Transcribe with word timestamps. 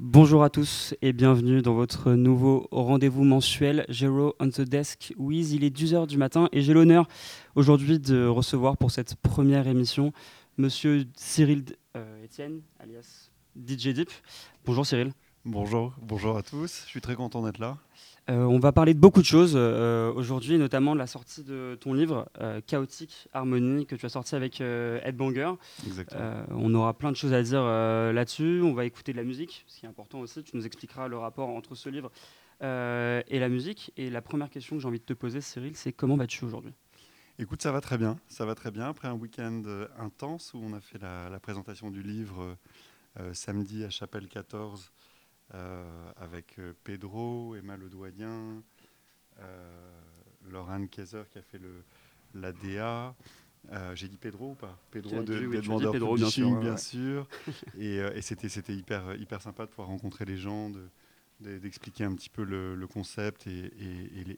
Bonjour 0.00 0.44
à 0.44 0.48
tous 0.48 0.94
et 1.02 1.12
bienvenue 1.12 1.60
dans 1.60 1.74
votre 1.74 2.12
nouveau 2.12 2.68
rendez-vous 2.70 3.24
mensuel 3.24 3.84
Zero 3.90 4.32
on 4.38 4.48
the 4.48 4.60
Desk. 4.60 5.12
Oui, 5.18 5.44
il 5.48 5.64
est 5.64 5.76
10h 5.76 6.06
du 6.06 6.18
matin 6.18 6.48
et 6.52 6.62
j'ai 6.62 6.72
l'honneur 6.72 7.08
aujourd'hui 7.56 7.98
de 7.98 8.24
recevoir 8.24 8.76
pour 8.76 8.92
cette 8.92 9.16
première 9.16 9.66
émission 9.66 10.12
Monsieur 10.56 11.04
Cyril 11.16 11.64
euh, 11.96 12.24
Etienne, 12.24 12.60
alias 12.78 13.30
DJ 13.56 13.88
Deep. 13.88 14.10
Bonjour 14.64 14.86
Cyril. 14.86 15.10
Bonjour, 15.50 15.94
bonjour 16.02 16.36
à 16.36 16.42
tous. 16.42 16.82
Je 16.84 16.90
suis 16.90 17.00
très 17.00 17.14
content 17.14 17.42
d'être 17.42 17.56
là. 17.56 17.78
Euh, 18.28 18.42
on 18.42 18.58
va 18.58 18.70
parler 18.70 18.92
de 18.92 18.98
beaucoup 18.98 19.22
de 19.22 19.26
choses 19.26 19.54
euh, 19.56 20.12
aujourd'hui, 20.12 20.58
notamment 20.58 20.92
de 20.92 20.98
la 20.98 21.06
sortie 21.06 21.42
de 21.42 21.74
ton 21.80 21.94
livre 21.94 22.28
euh, 22.38 22.60
Chaotique 22.66 23.28
Harmonie 23.32 23.86
que 23.86 23.96
tu 23.96 24.04
as 24.04 24.10
sorti 24.10 24.34
avec 24.34 24.60
Ed 24.60 25.16
Banger. 25.16 25.52
on 26.50 26.74
aura 26.74 26.92
plein 26.92 27.10
de 27.10 27.16
choses 27.16 27.32
à 27.32 27.42
dire 27.42 27.62
là-dessus. 27.62 28.60
On 28.62 28.74
va 28.74 28.84
écouter 28.84 29.12
de 29.12 29.16
la 29.16 29.24
musique, 29.24 29.64
ce 29.68 29.80
qui 29.80 29.86
est 29.86 29.88
important 29.88 30.20
aussi. 30.20 30.44
Tu 30.44 30.54
nous 30.54 30.66
expliqueras 30.66 31.08
le 31.08 31.16
rapport 31.16 31.48
entre 31.48 31.74
ce 31.74 31.88
livre 31.88 32.10
et 32.60 33.38
la 33.38 33.48
musique. 33.48 33.90
Et 33.96 34.10
la 34.10 34.20
première 34.20 34.50
question 34.50 34.76
que 34.76 34.82
j'ai 34.82 34.88
envie 34.88 35.00
de 35.00 35.04
te 35.04 35.14
poser, 35.14 35.40
Cyril, 35.40 35.74
c'est 35.76 35.92
comment 35.94 36.16
vas-tu 36.16 36.44
aujourd'hui? 36.44 36.74
Écoute, 37.38 37.62
ça 37.62 37.72
va 37.72 37.80
très 37.80 37.96
bien. 37.96 38.18
Ça 38.28 38.44
va 38.44 38.54
très 38.54 38.70
bien. 38.70 38.86
Après 38.90 39.08
un 39.08 39.14
week-end 39.14 39.62
intense 39.98 40.52
où 40.52 40.58
on 40.62 40.74
a 40.74 40.80
fait 40.82 40.98
la, 40.98 41.30
la 41.30 41.40
présentation 41.40 41.90
du 41.90 42.02
livre 42.02 42.54
samedi 43.32 43.82
à 43.82 43.90
Chapelle 43.90 44.28
14 44.28 44.92
euh, 44.92 45.07
avec 45.50 46.58
euh, 46.58 46.72
Pedro, 46.84 47.54
Emma 47.56 47.76
Ledoyen, 47.76 48.62
euh, 49.40 49.90
Laurent 50.50 50.86
Kaiser 50.86 51.22
qui 51.30 51.38
a 51.38 51.42
fait 51.42 51.58
le, 51.58 51.84
la 52.34 52.52
DA. 52.52 53.14
j'ai 53.94 54.08
dit 54.08 54.18
Pedro 54.18 54.50
ou 54.50 54.54
pas? 54.54 54.78
Pedro 54.90 55.22
de, 55.22 55.46
oui, 55.46 55.60
Pedro, 55.92 56.16
bien 56.16 56.30
sûr. 56.30 56.60
Bien 56.60 56.76
sûr. 56.76 57.26
et, 57.78 57.96
et 57.96 58.22
c'était, 58.22 58.48
c'était 58.48 58.74
hyper, 58.74 59.14
hyper 59.16 59.40
sympa 59.40 59.64
de 59.64 59.70
pouvoir 59.70 59.88
rencontrer 59.88 60.24
les 60.24 60.36
gens, 60.36 60.70
de, 60.70 60.88
d'expliquer 61.40 62.04
un 62.04 62.14
petit 62.14 62.30
peu 62.30 62.44
le, 62.44 62.86
concept 62.86 63.46
et, 63.46 63.70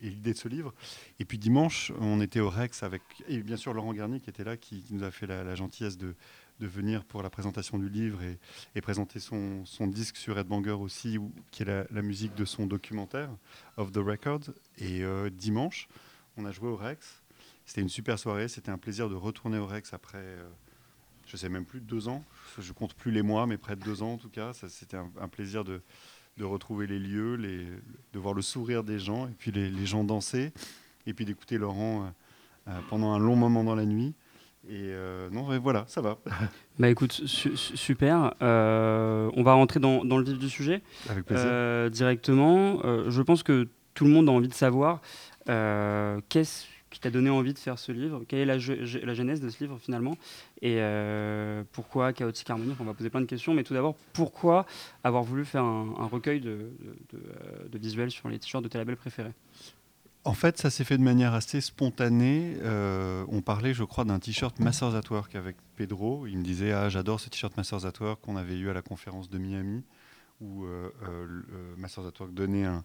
l'idée 0.03 0.33
de 0.33 0.39
ce 0.39 0.49
livre. 0.49 0.75
Et 1.19 1.25
puis 1.25 1.39
dimanche, 1.39 1.93
on 1.99 2.21
était 2.21 2.41
au 2.41 2.51
Rex 2.51 2.83
avec, 2.83 3.03
et 3.29 3.43
bien 3.43 3.57
sûr 3.57 3.73
Laurent 3.75 3.93
Garnier 3.95 4.21
qui 4.21 4.31
était 4.31 4.45
là, 4.45 4.57
qui, 4.57 4.85
nous 4.91 5.03
a 5.03 5.11
fait 5.11 5.27
la 5.27 5.55
gentillesse 5.55 5.97
de, 5.97 6.15
de 6.61 6.67
venir 6.67 7.05
pour 7.05 7.23
la 7.23 7.31
présentation 7.31 7.79
du 7.79 7.89
livre 7.89 8.21
et, 8.75 8.81
présenter 8.83 9.19
son, 9.19 9.65
disque 9.87 10.17
sur 10.17 10.39
Ed 10.39 10.47
Banger 10.47 10.73
aussi, 10.73 11.19
qui 11.51 11.63
est 11.63 11.89
la, 11.91 12.03
musique 12.03 12.35
de 12.35 12.45
son 12.45 12.67
documentaire, 12.67 13.31
Of 13.79 13.93
the 13.93 13.97
Record. 13.97 14.41
Et 14.79 15.03
euh, 15.03 15.31
dimanche, 15.31 15.89
on 16.37 16.45
a 16.45 16.53
joué 16.53 16.69
au 16.69 16.77
Rex. 16.77 17.23
C'était 17.65 17.81
une 17.81 17.89
super 17.89 18.19
soirée. 18.19 18.47
C'était 18.49 18.71
un 18.71 18.79
plaisir 18.79 19.09
de 19.09 19.15
retourner 19.15 19.59
au 19.59 19.67
Rex 19.67 19.95
après, 19.95 20.19
euh, 20.19 20.49
je 21.27 21.37
sais 21.37 21.49
même 21.49 21.65
plus, 21.65 21.81
deux 21.81 22.09
ans. 22.09 22.23
Je 22.59 22.73
compte 22.73 22.95
plus 22.95 23.11
les 23.11 23.23
mois, 23.23 23.47
mais 23.47 23.57
près 23.57 23.75
de 23.75 23.83
deux 23.83 24.03
ans 24.03 24.13
en 24.13 24.19
tout 24.19 24.31
cas. 24.31 24.53
C'était 24.53 24.99
un, 24.99 25.29
plaisir 25.29 25.65
de, 25.65 25.81
retrouver 26.41 26.87
les 26.87 26.99
lieux, 26.99 27.37
les, 27.37 27.67
de 28.13 28.19
voir 28.19 28.35
le 28.35 28.43
sourire 28.43 28.85
des 28.85 28.99
gens, 28.99 29.29
et 29.29 29.33
puis 29.39 29.51
les, 29.51 29.87
gens 29.87 30.05
danser, 30.05 30.53
et 31.07 31.15
puis 31.15 31.25
d'écouter 31.25 31.59
Laurent 31.59 32.13
euh, 32.69 32.81
pendant 32.89 33.13
un 33.13 33.19
long 33.19 33.37
moment 33.37 33.65
dans 33.65 33.75
la 33.75 33.87
nuit. 33.87 34.15
Et 34.69 34.91
euh, 34.93 35.31
non, 35.31 35.59
voilà, 35.59 35.85
ça 35.89 36.01
va. 36.01 36.19
Bah 36.79 36.89
écoute, 36.89 37.13
super. 37.13 38.33
Euh, 38.41 39.31
on 39.35 39.43
va 39.43 39.53
rentrer 39.53 39.81
dans, 39.81 40.03
dans, 40.03 40.17
le 40.17 40.25
vif 40.25 40.39
du 40.39 40.49
sujet. 40.49 40.83
Avec 41.11 41.27
plaisir. 41.27 41.47
Euh, 41.47 41.91
directement. 41.91 42.81
je 43.09 43.23
pense 43.23 43.43
que 43.43 43.69
tout 43.93 44.05
le 44.05 44.11
monde 44.11 44.29
a 44.29 44.33
envie 44.33 44.49
de 44.49 44.55
savoir 44.55 45.01
qu'est-ce 45.47 46.67
qui 46.89 47.01
t'a 47.01 47.11
donné 47.11 47.29
envie 47.31 47.53
de 47.53 47.59
faire 47.59 47.79
ce 47.79 47.93
livre? 47.93 48.23
Quelle 48.27 48.41
est 48.41 48.45
la, 48.47 48.57
la 48.57 49.15
genèse 49.15 49.41
de 49.41 49.49
ce 49.51 49.63
livre 49.63 49.79
finalement? 49.79 50.17
Et 50.63 50.81
pourquoi 51.73 52.15
Chaotique 52.15 52.49
Harmonie 52.49 52.75
On 52.81 52.85
va 52.85 52.95
poser 52.95 53.11
plein 53.11 53.21
de 53.21 53.27
questions, 53.27 53.53
mais 53.53 53.63
tout 53.63 53.75
d'abord, 53.75 53.95
pourquoi 54.15 54.65
avoir 55.05 55.23
voulu 55.23 55.45
faire 55.45 55.65
un, 55.65 56.09
recueil 56.11 56.41
de, 56.41 56.71
de, 57.13 57.69
de, 57.69 57.79
visuels 57.79 58.11
sur 58.11 58.31
les 58.31 58.39
t-shirts 58.39 58.65
de 58.65 58.69
tes 58.69 58.79
labels 58.79 58.97
préférés? 58.97 59.33
En 60.25 60.35
fait, 60.35 60.59
ça 60.59 60.69
s'est 60.69 60.85
fait 60.85 60.99
de 60.99 61.03
manière 61.03 61.33
assez 61.33 61.61
spontanée. 61.61 62.57
Euh, 62.63 63.25
on 63.29 63.41
parlait, 63.41 63.73
je 63.73 63.85
crois, 63.85 64.05
d'un 64.05 64.19
t-shirt 64.19 64.59
Masters 64.59 64.95
at 64.95 65.11
Work 65.11 65.35
avec 65.35 65.57
Pedro. 65.77 66.27
Il 66.27 66.39
me 66.39 66.43
disait 66.43 66.73
Ah, 66.73 66.89
j'adore 66.91 67.21
ce 67.21 67.31
t-shirt 67.31 67.57
Masters 67.57 67.87
at 67.87 67.93
Work 68.01 68.21
qu'on 68.21 68.37
avait 68.37 68.59
eu 68.59 68.69
à 68.69 68.75
la 68.75 68.83
conférence 68.83 69.31
de 69.31 69.39
Miami, 69.39 69.83
où 70.41 70.65
euh, 70.65 70.91
euh, 71.09 71.75
Masters 71.79 72.07
at 72.07 72.13
Work 72.21 72.35
donnait 72.35 72.65
un, 72.65 72.85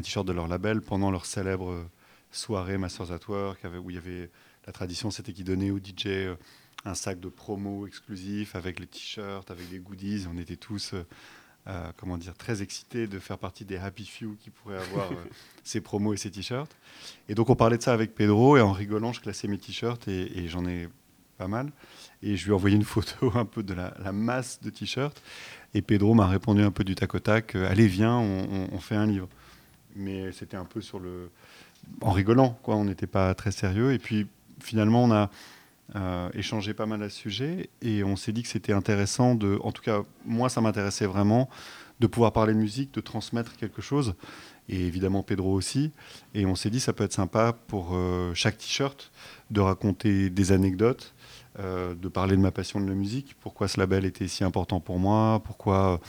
t-shirt 0.00 0.26
de 0.26 0.32
leur 0.32 0.46
label 0.46 0.80
pendant 0.80 1.10
leur 1.10 1.26
célèbre 1.26 1.88
soirée 2.30 2.78
Masters 2.78 3.10
at 3.10 3.20
Work, 3.28 3.66
où 3.82 3.90
il 3.90 3.94
y 3.94 3.98
avait 3.98 4.30
la 4.66 4.72
tradition, 4.72 5.10
c'était 5.10 5.32
qu'ils 5.32 5.44
donnaient 5.44 5.70
au 5.70 5.78
DJ 5.78 6.36
un 6.84 6.94
sac 6.94 7.18
de 7.18 7.28
promo 7.28 7.88
exclusif 7.88 8.54
avec 8.54 8.78
les 8.78 8.86
t-shirts, 8.86 9.50
avec 9.50 9.68
les 9.72 9.80
goodies. 9.80 10.26
On 10.32 10.38
était 10.38 10.56
tous 10.56 10.94
euh, 11.68 11.90
comment 11.96 12.16
dire, 12.16 12.34
très 12.36 12.62
excité 12.62 13.08
de 13.08 13.18
faire 13.18 13.38
partie 13.38 13.64
des 13.64 13.76
happy 13.76 14.06
few 14.06 14.36
qui 14.38 14.50
pourraient 14.50 14.78
avoir 14.78 15.10
euh, 15.10 15.16
ces 15.64 15.80
promos 15.80 16.14
et 16.14 16.16
ces 16.16 16.30
t-shirts. 16.30 16.70
Et 17.28 17.34
donc 17.34 17.50
on 17.50 17.56
parlait 17.56 17.76
de 17.76 17.82
ça 17.82 17.92
avec 17.92 18.14
Pedro 18.14 18.56
et 18.56 18.60
en 18.60 18.70
rigolant, 18.70 19.12
je 19.12 19.20
classais 19.20 19.48
mes 19.48 19.58
t-shirts 19.58 20.06
et, 20.06 20.46
j'en 20.46 20.64
ai 20.64 20.88
pas 21.38 21.48
mal. 21.48 21.72
Et 22.22 22.36
je 22.36 22.44
lui 22.44 22.52
ai 22.52 22.54
envoyé 22.54 22.76
une 22.76 22.84
photo 22.84 23.32
un 23.34 23.44
peu 23.44 23.64
de 23.64 23.74
la, 23.74 24.12
masse 24.12 24.60
de 24.62 24.70
t-shirts. 24.70 25.20
Et 25.74 25.82
Pedro 25.82 26.14
m'a 26.14 26.28
répondu 26.28 26.62
un 26.62 26.70
peu 26.70 26.84
du 26.84 26.94
tac 26.94 27.14
au 27.16 27.18
tac, 27.18 27.56
euh, 27.56 27.68
allez 27.68 27.88
viens, 27.88 28.16
on, 28.16 28.78
fait 28.78 28.94
un 28.94 29.06
livre. 29.06 29.28
Mais 29.96 30.30
c'était 30.30 30.56
un 30.56 30.64
peu 30.64 30.80
sur 30.80 31.00
le, 31.00 31.30
en 32.00 32.12
rigolant, 32.12 32.58
quoi. 32.62 32.76
On 32.76 32.84
n'était 32.84 33.08
pas 33.08 33.34
très 33.34 33.50
sérieux. 33.50 33.92
Et 33.92 33.98
puis 33.98 34.28
finalement, 34.60 35.02
on 35.02 35.10
a 35.10 35.30
euh, 35.94 36.28
échangé 36.34 36.74
pas 36.74 36.86
mal 36.86 37.02
à 37.02 37.08
ce 37.08 37.16
sujet 37.16 37.70
et 37.80 38.02
on 38.02 38.16
s'est 38.16 38.32
dit 38.32 38.42
que 38.42 38.48
c'était 38.48 38.72
intéressant 38.72 39.36
de, 39.36 39.58
en 39.62 39.70
tout 39.70 39.82
cas 39.82 40.02
moi 40.24 40.48
ça 40.48 40.60
m'intéressait 40.60 41.06
vraiment, 41.06 41.48
de 42.00 42.06
pouvoir 42.06 42.32
parler 42.32 42.52
de 42.54 42.58
musique, 42.58 42.92
de 42.92 43.00
transmettre 43.00 43.56
quelque 43.56 43.80
chose 43.80 44.14
et 44.68 44.84
évidemment 44.86 45.22
Pedro 45.22 45.52
aussi. 45.52 45.92
Et 46.34 46.44
on 46.44 46.56
s'est 46.56 46.70
dit 46.70 46.80
ça 46.80 46.92
peut 46.92 47.04
être 47.04 47.12
sympa 47.12 47.52
pour 47.68 47.90
euh, 47.92 48.34
chaque 48.34 48.58
t-shirt 48.58 49.12
de 49.50 49.60
raconter 49.60 50.28
des 50.28 50.52
anecdotes, 50.52 51.14
euh, 51.60 51.94
de 51.94 52.08
parler 52.08 52.36
de 52.36 52.42
ma 52.42 52.50
passion 52.50 52.80
de 52.80 52.88
la 52.88 52.94
musique, 52.94 53.36
pourquoi 53.40 53.68
ce 53.68 53.78
label 53.78 54.04
était 54.04 54.28
si 54.28 54.42
important 54.42 54.80
pour 54.80 54.98
moi, 54.98 55.40
pourquoi 55.44 56.00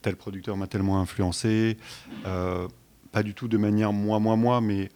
tel 0.00 0.16
producteur 0.16 0.56
m'a 0.56 0.66
tellement 0.68 1.00
influencé? 1.00 1.76
pas 2.22 3.22
du 3.22 3.32
tout 3.32 3.46
de 3.46 3.56
manière 3.56 3.92
moi, 3.92 4.18
moi, 4.18 4.34
moi, 4.34 4.60
mais 4.60 4.90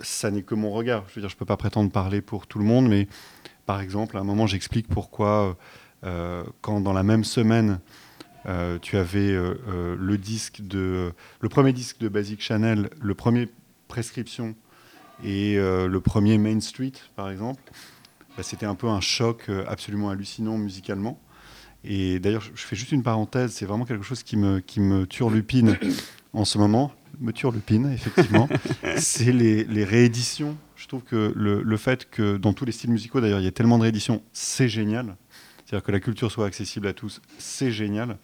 ça 0.00 0.30
n'est 0.30 0.42
que 0.42 0.54
mon 0.54 0.70
regard. 0.70 1.04
Je 1.08 1.14
veux 1.14 1.20
dire, 1.20 1.30
je 1.30 1.36
peux 1.36 1.44
pas 1.44 1.56
prétendre 1.56 1.90
parler 1.90 2.20
pour 2.20 2.46
tout 2.46 2.58
le 2.58 2.64
monde, 2.64 2.88
mais 2.88 3.08
par 3.68 3.82
exemple, 3.82 4.16
à 4.16 4.20
un 4.20 4.24
moment, 4.24 4.46
j'explique 4.46 4.88
pourquoi, 4.88 5.58
euh, 6.02 6.42
quand 6.62 6.80
dans 6.80 6.94
la 6.94 7.02
même 7.02 7.22
semaine, 7.22 7.80
euh, 8.46 8.78
tu 8.80 8.96
avais 8.96 9.30
euh, 9.30 9.94
le 9.94 10.16
disque 10.16 10.62
de, 10.62 11.12
le 11.40 11.48
premier 11.50 11.74
disque 11.74 11.98
de 11.98 12.08
Basic 12.08 12.40
Chanel, 12.40 12.88
le 12.98 13.14
premier 13.14 13.46
Prescription 13.86 14.56
et 15.22 15.56
le 15.56 15.98
premier 15.98 16.38
Main 16.38 16.60
Street, 16.60 16.94
par 17.14 17.28
exemple, 17.28 17.60
bah, 18.38 18.42
c'était 18.42 18.64
un 18.64 18.74
peu 18.74 18.88
un 18.88 19.02
choc 19.02 19.50
absolument 19.66 20.08
hallucinant 20.08 20.56
musicalement. 20.56 21.20
Et 21.84 22.20
d'ailleurs, 22.20 22.44
je 22.54 22.62
fais 22.62 22.76
juste 22.76 22.92
une 22.92 23.02
parenthèse, 23.02 23.52
c'est 23.52 23.66
vraiment 23.66 23.84
quelque 23.84 24.04
chose 24.04 24.22
qui 24.22 24.38
me, 24.38 24.60
qui 24.60 24.80
me 24.80 25.06
turlupine 25.06 25.76
en 26.32 26.46
ce 26.46 26.56
moment, 26.56 26.92
me 27.20 27.32
turlupine, 27.32 27.92
effectivement, 27.92 28.48
c'est 28.96 29.32
les, 29.32 29.64
les 29.64 29.84
rééditions 29.84 30.56
je 30.78 30.86
trouve 30.86 31.02
que 31.02 31.32
le, 31.34 31.76
fait 31.76 32.08
que 32.08 32.36
dans 32.36 32.52
tous 32.52 32.64
les 32.64 32.72
styles 32.72 32.90
musicaux, 32.90 33.20
d'ailleurs, 33.20 33.40
il 33.40 33.44
y 33.44 33.48
a 33.48 33.52
tellement 33.52 33.78
de 33.78 33.82
rééditions, 33.82 34.22
c'est 34.32 34.68
génial. 34.68 35.16
C'est-à-dire 35.66 35.84
que 35.84 35.92
la 35.92 36.00
culture 36.00 36.30
soit 36.30 36.46
accessible 36.46 36.86
à 36.86 36.92
tous, 36.92 37.20
c'est 37.36 37.72
génial. 37.72 38.16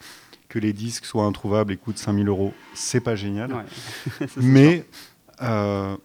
Que 0.49 0.61
les 0.61 0.73
disques 0.73 1.05
soient 1.05 1.25
introuvables 1.25 1.73
et 1.73 1.77
coûtent 1.77 1.99
5000 1.99 2.29
euros, 2.29 2.55
c'est 2.73 3.01
pas 3.01 3.17
génial. 3.17 3.67
Mais, 4.37 4.87
euh, 5.43 5.97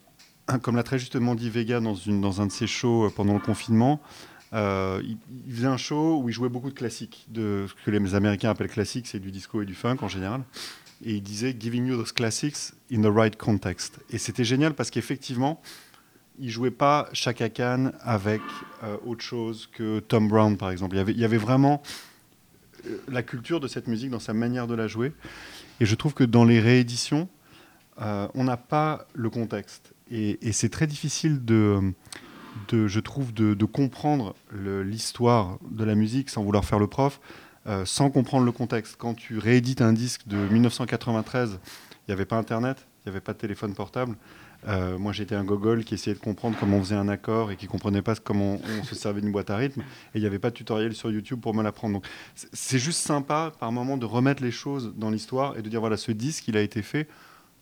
comme 0.64 0.76
l'a 0.76 0.84
très 0.84 0.98
justement 0.98 1.36
dit 1.36 1.52
Vega 1.52 1.80
dans, 1.80 1.94
une, 1.94 2.20
dans 2.20 2.42
un 2.42 2.48
de 2.48 2.52
ses 2.52 2.68
shows 2.68 3.06
euh, 3.06 3.10
pendant 3.16 3.36
le 3.36 3.40
confinement, 3.40 4.02
euh, 4.54 5.04
il, 5.46 5.54
faisait 5.54 5.68
un 5.68 5.78
show 5.78 6.20
où 6.20 6.30
il 6.30 6.34
jouait 6.34 6.50
beaucoup 6.50 6.70
de 6.70 6.76
classiques. 6.76 7.28
De, 7.30 7.68
ce 7.70 7.86
que 7.86 7.92
les 7.92 8.16
Américains 8.16 8.50
appellent 8.50 8.70
classiques, 8.70 9.06
c'est 9.06 9.20
du 9.20 9.30
disco 9.30 9.62
et 9.62 9.66
du 9.66 9.76
funk 9.76 9.98
en 10.02 10.08
général. 10.08 10.42
Et 11.06 11.14
il 11.14 11.22
disait 11.22 11.56
Giving 11.58 11.86
you 11.86 11.96
those 11.96 12.12
classics 12.12 12.74
in 12.92 13.04
the 13.04 13.14
right 13.14 13.38
context. 13.38 14.00
Et 14.10 14.18
c'était 14.18 14.44
génial 14.44 14.74
parce 14.74 14.90
qu'effectivement, 14.90 15.62
il 16.40 16.50
jouait 16.50 16.72
pas 16.72 17.10
Chaka 17.14 17.50
Khan 17.50 17.92
avec 18.02 18.42
euh, 18.84 18.98
autre 19.06 19.22
chose 19.22 19.70
que 19.72 20.00
Tom 20.00 20.28
Brown, 20.28 20.58
par 20.58 20.72
exemple. 20.72 20.96
Il 20.96 21.20
y 21.20 21.26
avait, 21.26 21.38
vraiment 21.38 21.82
euh, 22.86 22.98
la 23.10 23.24
culture 23.24 23.60
de 23.60 23.68
cette 23.68 23.88
musique 23.88 24.10
dans 24.10 24.20
sa 24.20 24.34
manière 24.34 24.68
de 24.68 24.74
la 24.74 24.88
jouer. 24.88 25.14
Et 25.80 25.86
je 25.86 25.96
trouve 25.96 26.14
que 26.14 26.24
dans 26.24 26.46
les 26.46 26.60
rééditions, 26.60 27.28
euh, 28.02 28.28
on 28.34 28.46
n'a 28.46 28.58
pas 28.58 29.08
le 29.14 29.30
contexte. 29.30 29.94
Et, 30.12 30.40
c'est 30.54 30.70
très 30.70 30.88
difficile 30.88 31.44
de, 31.46 31.94
je 32.72 33.00
trouve, 33.00 33.34
de 33.34 33.66
comprendre 33.66 34.36
l'histoire 34.52 35.60
de 35.70 35.84
la 35.84 35.96
musique 35.96 36.30
sans 36.30 36.44
vouloir 36.44 36.66
faire 36.66 36.80
le 36.80 36.88
prof, 36.88 37.22
sans 37.86 38.10
comprendre 38.10 38.44
le 38.44 38.52
contexte. 38.52 38.96
Quand 38.98 39.14
tu 39.14 39.38
réédites 39.38 39.82
un 39.82 39.94
disque 39.94 40.28
de 40.28 40.38
1993, 40.38 41.60
il 41.62 41.98
n'y 42.10 42.14
avait 42.14 42.26
pas 42.26 42.38
Internet, 42.38 42.88
il 43.06 43.10
n'y 43.10 43.12
avait 43.12 43.22
pas 43.22 43.34
de 43.34 43.38
téléphone 43.38 43.76
portable. 43.76 44.16
Euh, 44.68 44.98
moi, 44.98 45.14
j'étais 45.14 45.36
un 45.36 45.44
gogol 45.44 45.84
qui 45.84 45.94
essayait 45.94 46.16
de 46.16 46.22
comprendre 46.22 46.58
comment 46.60 46.78
on 46.78 46.84
faisait 46.84 46.96
un 46.96 47.08
accord 47.08 47.52
et 47.52 47.56
qui 47.56 47.68
comprenait 47.68 48.02
pas 48.02 48.16
comment 48.16 48.60
on, 48.80 48.84
se 48.84 48.94
servait 48.94 49.22
d'une 49.22 49.32
boîte 49.32 49.50
à 49.50 49.56
rythme. 49.56 49.82
Et 49.82 50.18
il 50.18 50.22
n'y 50.22 50.28
avait 50.28 50.40
pas 50.40 50.50
de 50.50 50.56
tutoriel 50.56 50.94
sur 50.94 51.12
YouTube 51.12 51.40
pour 51.40 51.54
me 51.54 51.64
l'apprendre. 51.64 51.94
Donc, 51.94 52.06
c'est 52.36 52.80
juste 52.80 53.00
sympa, 53.00 53.54
par 53.60 53.72
moment, 53.72 53.98
de 53.98 54.06
remettre 54.06 54.44
les 54.44 54.52
choses 54.52 54.94
dans 54.98 55.10
l'histoire 55.10 55.58
et 55.58 55.62
de 55.62 55.70
dire 55.70 55.80
voilà, 55.80 55.98
ce 55.98 56.12
disque, 56.12 56.48
il 56.48 56.58
a 56.58 56.62
été 56.62 56.82
fait 56.82 57.08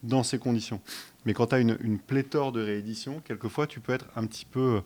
dans 0.03 0.23
ces 0.23 0.39
conditions. 0.39 0.81
Mais 1.25 1.33
quand 1.33 1.47
tu 1.47 1.55
as 1.55 1.59
une, 1.59 1.77
une, 1.81 1.99
pléthore 1.99 2.51
de 2.51 2.63
rééditions, 2.63 3.21
quelquefois, 3.25 3.67
tu 3.67 3.79
peux 3.79 3.93
être 3.93 4.05
un 4.15 4.25
petit 4.25 4.45
peu 4.45 4.81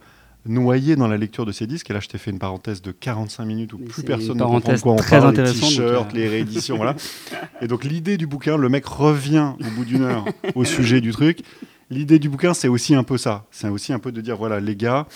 noyé 0.45 0.95
dans 0.95 1.07
la 1.07 1.17
lecture 1.17 1.45
de 1.45 1.51
ces 1.51 1.67
disques. 1.67 1.89
Et 1.89 1.93
là, 1.93 1.99
je 1.99 2.07
t'ai 2.07 2.17
fait 2.17 2.31
une 2.31 2.39
parenthèse 2.39 2.81
de 2.81 2.91
45 2.91 3.45
minutes 3.45 3.73
où 3.73 3.77
plus 3.77 4.03
personne 4.03 4.37
ne 4.37 4.43
comprend 4.43 4.77
quoi 4.77 4.93
on 4.93 4.95
parle, 4.95 5.35
les 5.35 5.53
t-shirts, 5.53 6.13
les 6.13 6.27
rééditions, 6.27 6.77
voilà. 6.77 6.95
Et 7.61 7.67
donc 7.67 7.83
l'idée 7.83 8.17
du 8.17 8.27
bouquin, 8.27 8.57
le 8.57 8.69
mec 8.69 8.85
revient 8.85 9.53
au 9.59 9.71
bout 9.75 9.85
d'une 9.85 10.01
heure 10.01 10.25
au 10.55 10.65
sujet 10.65 11.01
du 11.01 11.11
truc. 11.11 11.43
L'idée 11.91 12.19
du 12.19 12.29
bouquin, 12.29 12.53
c'est 12.53 12.69
aussi 12.69 12.95
un 12.95 13.03
peu 13.03 13.17
ça. 13.17 13.45
C'est 13.51 13.67
aussi 13.67 13.91
un 13.91 13.99
peu 13.99 14.13
de 14.13 14.21
dire, 14.21 14.37
voilà, 14.37 14.61
les 14.61 14.77
gars 14.77 15.07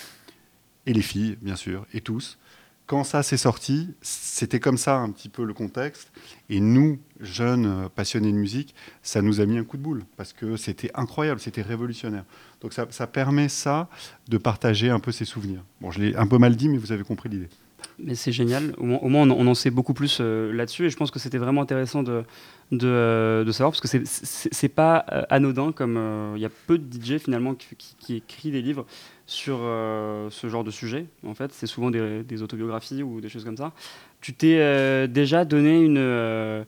et 0.86 0.92
les 0.92 1.01
filles, 1.01 1.38
bien 1.42 1.56
sûr, 1.56 1.86
et 1.94 2.01
tous, 2.01 2.38
quand 2.86 3.06
ça 3.06 3.24
s'est 3.24 3.38
sorti, 3.38 3.95
c'était 4.01 4.60
comme 4.60 4.77
ça 4.77 4.98
un 4.98 5.10
petit 5.10 5.30
peu 5.30 5.45
le 5.45 5.54
contexte. 5.54 6.12
Et 6.50 6.60
nous, 6.60 7.00
jeunes 7.22 7.66
euh, 7.66 7.89
passionnés 7.89 8.31
de 8.33 8.38
musique, 8.38 8.75
ça 9.04 9.22
nous 9.22 9.39
a 9.39 9.45
mis 9.45 9.57
un 9.57 9.63
coup 9.63 9.77
de 9.77 9.81
boule 9.81 10.04
parce 10.18 10.33
que 10.33 10.57
c'était 10.57 10.92
incroyable, 10.95 11.39
c'était 11.39 11.62
révolutionnaire. 11.62 12.25
Donc 12.60 12.74
ça, 12.74 12.86
ça, 12.89 13.07
permet 13.07 13.48
ça 13.48 13.89
de 14.28 14.38
partager 14.38 14.89
un 14.89 15.00
peu 15.00 15.13
ses 15.13 15.25
souvenirs. 15.25 15.63
Bon, 15.80 15.92
je 15.92 16.01
l'ai 16.01 16.16
un 16.18 16.28
peu 16.28 16.38
mal 16.38 16.57
dit, 16.57 16.68
mais 16.68 16.78
vous 16.78 16.92
avez 16.92 17.06
compris 17.06 17.30
l'idée. 17.30 17.50
Mais 18.00 18.16
c'est 18.16 18.32
génial. 18.32 18.74
Au 18.78 18.86
moins, 18.86 19.30
on, 19.30 19.48
en 19.48 19.54
sait 19.54 19.72
beaucoup 19.72 19.94
plus 19.94 20.18
euh, 20.20 20.52
là-dessus. 20.52 20.86
Et 20.86 20.90
je 20.90 20.98
pense 20.98 21.12
que 21.12 21.20
c'était 21.20 21.38
vraiment 21.38 21.62
intéressant 21.62 22.04
de, 22.04 22.24
de, 22.72 22.88
euh, 22.88 23.52
savoir, 23.52 23.72
parce 23.72 23.82
que 23.82 24.04
c'est 24.06 24.70
pas 24.70 25.06
euh, 25.12 25.24
anodin, 25.30 25.72
comme 25.72 26.34
il 26.36 26.42
y 26.42 26.46
a 26.46 26.50
peu 26.68 26.78
de 26.78 27.02
DJ 27.02 27.18
finalement 27.20 27.56
qui, 27.56 27.76
qui, 28.00 28.16
écrit 28.16 28.52
des 28.52 28.62
livres 28.62 28.86
sur 29.28 29.60
ce 29.60 30.48
genre 30.50 30.64
de 30.64 30.72
sujet. 30.72 31.08
En 31.26 31.34
fait, 31.34 31.52
c'est 31.54 31.68
souvent 31.68 31.90
des, 31.90 32.42
autobiographies 32.42 33.02
ou 33.02 33.22
des 33.22 33.30
choses 33.30 33.46
comme 33.46 33.58
ça. 33.58 33.72
Tu 34.22 34.34
t'es 34.34 35.08
déjà 35.08 35.46
donné 35.46 35.81
une, 35.81 36.66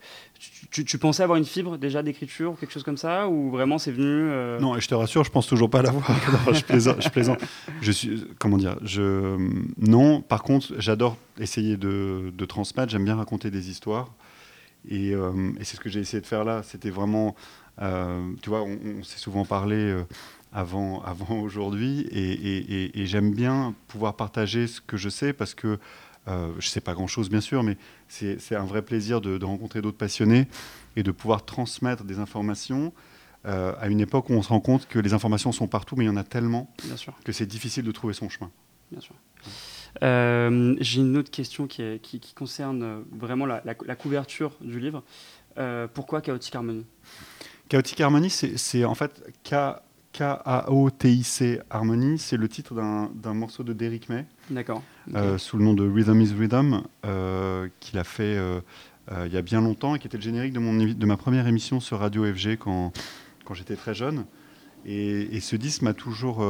tu, 0.72 0.98
pensais 0.98 1.24
avoir 1.24 1.38
une 1.38 1.46
fibre 1.46 1.78
déjà 1.78 2.04
d'écriture 2.04 2.52
ou 2.52 2.56
quelque 2.56 2.72
chose 2.72 2.84
comme 2.84 2.98
ça 2.98 3.28
Ou 3.28 3.50
vraiment 3.50 3.78
c'est 3.78 3.92
venu 3.92 4.06
euh? 4.06 4.60
Non, 4.60 4.76
et 4.76 4.82
je 4.82 4.88
te 4.88 4.96
rassure, 4.96 5.24
je 5.24 5.32
pense 5.32 5.48
toujours 5.48 5.70
pas 5.70 5.82
l'avoir. 5.82 6.06
je 6.54 6.64
plaisante. 6.64 7.02
Je, 7.02 7.10
plaisante. 7.10 7.40
je 7.82 7.92
suis, 7.92 8.26
comment 8.40 8.58
dire 8.58 8.78
je, 8.84 9.38
Non, 9.78 10.22
par 10.22 10.44
contre, 10.44 10.74
j'adore 10.78 11.18
essayer 11.40 11.78
de, 11.78 12.32
transmettre. 12.48 12.92
J'aime 12.92 13.06
bien 13.06 13.16
raconter 13.16 13.52
des 13.52 13.70
histoires. 13.70 14.14
Et, 14.90 15.14
euh, 15.14 15.52
c'est 15.62 15.76
ce 15.76 15.80
que 15.80 15.90
j'ai 15.90 16.00
essayé 16.00 16.22
de 16.22 16.28
faire 16.28 16.44
là. 16.44 16.64
C'était 16.64 16.90
vraiment. 16.92 17.36
Euh, 17.82 18.34
tu 18.42 18.50
vois, 18.50 18.64
on, 18.64 19.04
s'est 19.04 19.20
souvent 19.20 19.46
parlé 19.46 19.96
avant, 20.54 21.02
avant 21.04 21.40
aujourd'hui. 21.40 22.02
Et, 22.12 23.00
et 23.00 23.06
j'aime 23.06 23.34
bien 23.34 23.74
pouvoir 23.88 24.16
partager 24.16 24.68
ce 24.68 24.82
que 24.82 24.98
je 24.98 25.10
sais 25.10 25.34
parce 25.34 25.54
que 25.54 25.80
euh, 26.28 26.52
je 26.60 26.68
ne 26.68 26.72
sais 26.72 26.82
pas 26.82 26.94
grand-chose, 26.94 27.30
bien 27.30 27.42
sûr, 27.42 27.64
mais 27.64 27.78
c'est 28.08 28.56
un 28.56 28.66
vrai 28.66 28.82
plaisir 28.82 29.22
de, 29.22 29.44
rencontrer 29.44 29.82
d'autres 29.82 29.98
passionnés 29.98 30.48
et 30.96 31.04
de 31.04 31.12
pouvoir 31.12 31.46
transmettre 31.46 32.04
des 32.04 32.20
informations 32.20 32.94
euh, 33.46 33.74
à 33.80 33.88
une 33.88 34.02
époque 34.02 34.30
où 34.30 34.34
on 34.34 34.42
se 34.42 34.50
rend 34.50 34.60
compte 34.60 34.88
que 34.88 35.00
les 35.00 35.14
informations 35.14 35.52
sont 35.52 35.68
partout, 35.68 35.96
mais 35.96 36.04
il 36.06 36.08
y 36.08 36.12
en 36.12 36.18
a 36.18 36.24
tellement 36.24 36.70
que 37.24 37.32
c'est 37.32 37.46
difficile 37.46 37.84
de 37.84 37.92
trouver 37.92 38.14
son 38.14 38.30
chemin. 38.30 38.52
Bien 38.92 39.02
sûr. 39.02 39.16
Euh, 40.04 40.76
j'ai 40.80 41.00
une 41.00 41.18
autre 41.18 41.32
question 41.32 41.68
qui, 41.68 42.34
concerne 42.36 43.04
vraiment 43.12 43.46
la, 43.46 43.96
couverture 43.96 44.52
du 44.62 44.80
livre. 44.80 45.04
pourquoi 45.94 46.22
Chaotic 46.22 46.56
Harmony 46.56 46.86
Chaotic 47.70 48.00
Harmony, 48.02 48.30
c'est 48.30 48.86
en 48.86 48.96
fait 48.96 49.24
K 49.44 49.56
K-A-O-T-I-C 50.18 51.60
Harmony, 51.70 52.18
c'est 52.18 52.38
le 52.38 52.50
titre 52.50 52.74
d'un 52.74 53.34
morceau 53.36 53.64
de 53.64 53.72
Derrick 53.72 54.10
May. 54.10 54.26
D'accord. 54.50 54.82
Euh, 55.14 55.38
sous 55.38 55.58
le 55.58 55.64
nom 55.64 55.76
de 55.76 55.88
Rhythm 55.88 56.20
is 56.22 56.34
Rhythm, 56.34 56.82
euh, 57.06 57.70
qu'il 57.80 58.00
a 58.00 58.04
fait 58.04 58.36
euh, 58.36 58.60
il 59.26 59.32
y 59.32 59.38
a 59.38 59.44
bien 59.44 59.62
longtemps 59.62 59.94
et 59.94 60.00
qui 60.00 60.08
était 60.08 60.18
le 60.18 60.24
générique 60.24 60.54
de, 60.54 60.60
mon, 60.60 60.74
de 60.74 61.06
ma 61.06 61.18
première 61.18 61.46
émission 61.46 61.80
sur 61.80 62.00
Radio 62.00 62.26
FG 62.26 62.58
quand, 62.58 62.92
quand 63.46 63.54
j'étais 63.54 63.76
très 63.76 63.94
jeune. 63.94 64.26
Et, 64.88 65.40
ce 65.40 65.56
disque 65.56 65.84
m'a 65.84 65.94
toujours 65.94 66.44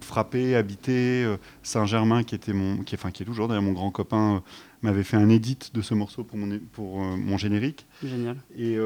frappé, 0.00 0.54
habité. 0.54 1.26
Saint-Germain, 1.64 2.22
qui 2.22 2.36
était 2.36 2.52
mon, 2.52 2.84
qui, 2.84 2.94
enfin, 2.94 3.10
qui 3.10 3.24
est 3.24 3.26
toujours 3.26 3.48
d'ailleurs 3.48 3.62
mon 3.62 3.72
grand 3.72 3.90
copain, 3.90 4.44
m'avait 4.82 5.02
fait 5.02 5.16
un 5.16 5.28
edit 5.28 5.58
de 5.74 5.82
ce 5.82 5.94
morceau 5.94 6.22
pour 6.22 6.38
mon, 6.38 6.60
pour, 6.72 7.00
mon 7.00 7.36
générique. 7.36 7.84
Génial. 8.04 8.36
Et 8.56 8.78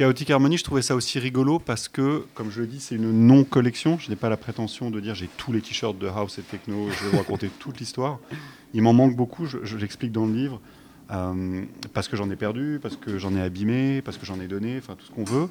Chaotic 0.00 0.30
Harmony, 0.30 0.56
je 0.56 0.64
trouvais 0.64 0.80
ça 0.80 0.94
aussi 0.94 1.18
rigolo 1.18 1.58
parce 1.58 1.86
que, 1.86 2.24
comme 2.32 2.50
je 2.50 2.62
le 2.62 2.66
dis, 2.66 2.80
c'est 2.80 2.94
une 2.94 3.12
non-collection. 3.26 3.98
Je 3.98 4.08
n'ai 4.08 4.16
pas 4.16 4.30
la 4.30 4.38
prétention 4.38 4.90
de 4.90 4.98
dire 4.98 5.14
j'ai 5.14 5.28
tous 5.36 5.52
les 5.52 5.60
t-shirts 5.60 5.98
de 5.98 6.06
House 6.06 6.38
et 6.38 6.42
Techno, 6.42 6.88
je 6.88 7.04
vais 7.04 7.10
vous 7.10 7.18
raconter 7.18 7.50
toute 7.58 7.80
l'histoire. 7.80 8.18
Il 8.72 8.80
m'en 8.80 8.94
manque 8.94 9.14
beaucoup, 9.14 9.44
je, 9.44 9.76
l'explique 9.76 10.10
dans 10.10 10.24
le 10.24 10.32
livre, 10.32 10.58
euh, 11.10 11.64
parce 11.92 12.08
que 12.08 12.16
j'en 12.16 12.30
ai 12.30 12.36
perdu, 12.36 12.78
parce 12.80 12.96
que 12.96 13.18
j'en 13.18 13.36
ai 13.36 13.42
abîmé, 13.42 14.00
parce 14.00 14.16
que 14.16 14.24
j'en 14.24 14.40
ai 14.40 14.48
donné, 14.48 14.78
enfin 14.78 14.96
tout 14.96 15.04
ce 15.04 15.10
qu'on 15.10 15.24
veut. 15.24 15.50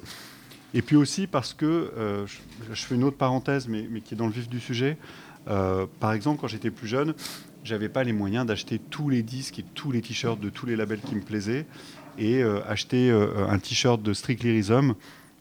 Et 0.74 0.82
puis 0.82 0.96
aussi 0.96 1.28
parce 1.28 1.54
que, 1.54 1.92
euh, 1.96 2.26
je, 2.26 2.82
fais 2.82 2.96
une 2.96 3.04
autre 3.04 3.18
parenthèse, 3.18 3.68
mais, 3.68 3.86
mais, 3.88 4.00
qui 4.00 4.14
est 4.14 4.16
dans 4.16 4.26
le 4.26 4.32
vif 4.32 4.48
du 4.48 4.58
sujet. 4.58 4.96
Euh, 5.46 5.86
par 6.00 6.12
exemple, 6.12 6.40
quand 6.40 6.48
j'étais 6.48 6.72
plus 6.72 6.88
jeune, 6.88 7.14
j'avais 7.62 7.88
pas 7.88 8.02
les 8.02 8.12
moyens 8.12 8.46
d'acheter 8.46 8.80
tous 8.80 9.10
les 9.10 9.22
disques 9.22 9.60
et 9.60 9.64
tous 9.74 9.92
les 9.92 10.00
t-shirts 10.00 10.40
de 10.40 10.50
tous 10.50 10.66
les 10.66 10.74
labels 10.74 11.02
qui 11.02 11.14
me 11.14 11.20
plaisaient 11.20 11.66
et 12.18 12.42
euh, 12.42 12.60
acheter 12.66 13.10
euh, 13.10 13.46
un 13.48 13.58
t-shirt 13.58 14.02
de 14.02 14.12
Strictly 14.12 14.52
Rhythm 14.52 14.94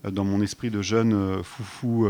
euh, 0.06 0.12
dans 0.12 0.24
mon 0.24 0.42
esprit 0.42 0.70
de 0.70 0.82
jeune 0.82 1.44
foufou 1.44 2.08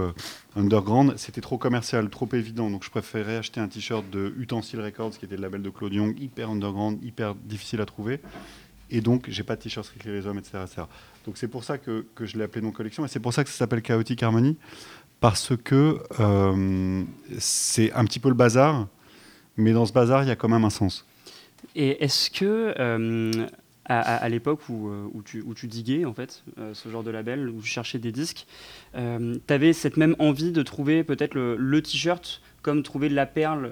underground, 0.55 1.13
c'était 1.17 1.41
trop 1.41 1.57
commercial, 1.57 2.09
trop 2.09 2.29
évident. 2.33 2.69
Donc 2.69 2.83
je 2.83 2.89
préférais 2.89 3.37
acheter 3.37 3.59
un 3.59 3.67
t-shirt 3.67 4.09
de 4.09 4.33
Utensil 4.37 4.79
Records, 4.81 5.17
qui 5.17 5.25
était 5.25 5.35
le 5.35 5.41
label 5.41 5.61
de 5.61 5.69
Claude 5.69 5.93
Young, 5.93 6.19
hyper 6.19 6.49
underground, 6.49 7.03
hyper 7.03 7.35
difficile 7.35 7.81
à 7.81 7.85
trouver. 7.85 8.19
Et 8.91 9.01
donc 9.01 9.25
j'ai 9.29 9.43
pas 9.43 9.55
de 9.55 9.61
t-shirt 9.61 9.85
Strictly 9.85 10.11
Rhythm, 10.11 10.37
etc., 10.37 10.83
Donc 11.25 11.37
c'est 11.37 11.47
pour 11.47 11.63
ça 11.63 11.77
que, 11.77 12.05
que 12.15 12.25
je 12.25 12.37
l'ai 12.37 12.43
appelé 12.43 12.63
non 12.63 12.71
collection, 12.71 13.05
et 13.05 13.07
c'est 13.07 13.19
pour 13.19 13.33
ça 13.33 13.43
que 13.43 13.49
ça 13.49 13.57
s'appelle 13.57 13.81
Chaotic 13.81 14.21
Harmony, 14.23 14.57
parce 15.19 15.53
que 15.57 15.99
c'est 17.37 17.91
un 17.93 18.05
petit 18.05 18.19
peu 18.19 18.29
le 18.29 18.35
bazar, 18.35 18.87
mais 19.57 19.73
dans 19.73 19.85
ce 19.85 19.93
bazar, 19.93 20.23
il 20.23 20.27
y 20.27 20.31
a 20.31 20.35
quand 20.35 20.49
même 20.49 20.63
un 20.63 20.69
sens. 20.69 21.05
Et 21.75 22.03
est-ce 22.03 22.29
que 22.29 22.73
à, 23.89 24.29
l'époque 24.29 24.61
euh, 24.69 25.07
où, 25.13 25.23
tu, 25.23 25.67
diguais 25.67 26.05
en 26.05 26.13
fait 26.13 26.43
euh, 26.59 26.75
ce 26.75 26.89
genre 26.89 27.03
de 27.03 27.09
label, 27.09 27.49
où 27.49 27.59
tu 27.59 27.67
cherchais 27.67 27.97
des 27.97 28.11
disques, 28.11 28.45
euh, 28.95 29.35
tu 29.47 29.53
avais 29.53 29.73
cette 29.73 29.97
même 29.97 30.15
envie 30.19 30.51
de 30.51 30.61
trouver 30.61 31.03
peut-être 31.03 31.33
le, 31.33 31.81
t-shirt 31.81 32.41
comme 32.61 32.83
trouver 32.83 33.09
la 33.09 33.25
perle 33.25 33.71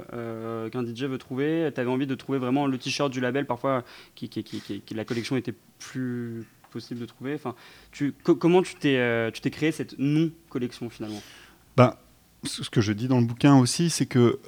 qu'un 0.72 0.84
DJ 0.84 1.04
veut 1.04 1.18
trouver. 1.18 1.70
Tu 1.76 1.80
avais 1.80 1.90
envie 1.90 2.08
de 2.08 2.16
trouver 2.16 2.40
vraiment 2.40 2.68
le 2.68 2.78
t-shirt 2.78 3.12
du 3.12 3.20
label, 3.20 3.46
parfois 3.46 3.84
qui, 4.16 4.32
la 4.92 5.06
collection 5.06 5.36
était 5.36 5.54
plus 5.78 6.46
possible 6.72 7.02
de 7.02 7.06
trouver. 7.06 7.36
Enfin, 7.36 7.54
comment 8.24 8.62
tu 8.64 8.76
t'es 8.76 9.32
créé 9.52 9.72
cette 9.72 10.00
non-collection 10.00 10.90
finalement? 10.90 11.22
Ben, 11.76 11.96
ce 12.44 12.70
que 12.70 12.82
je 12.82 12.94
dis 12.94 13.08
dans 13.08 13.20
le 13.20 13.26
bouquin 13.26 13.58
aussi, 13.60 13.90
c'est 13.90 14.06
que 14.08 14.40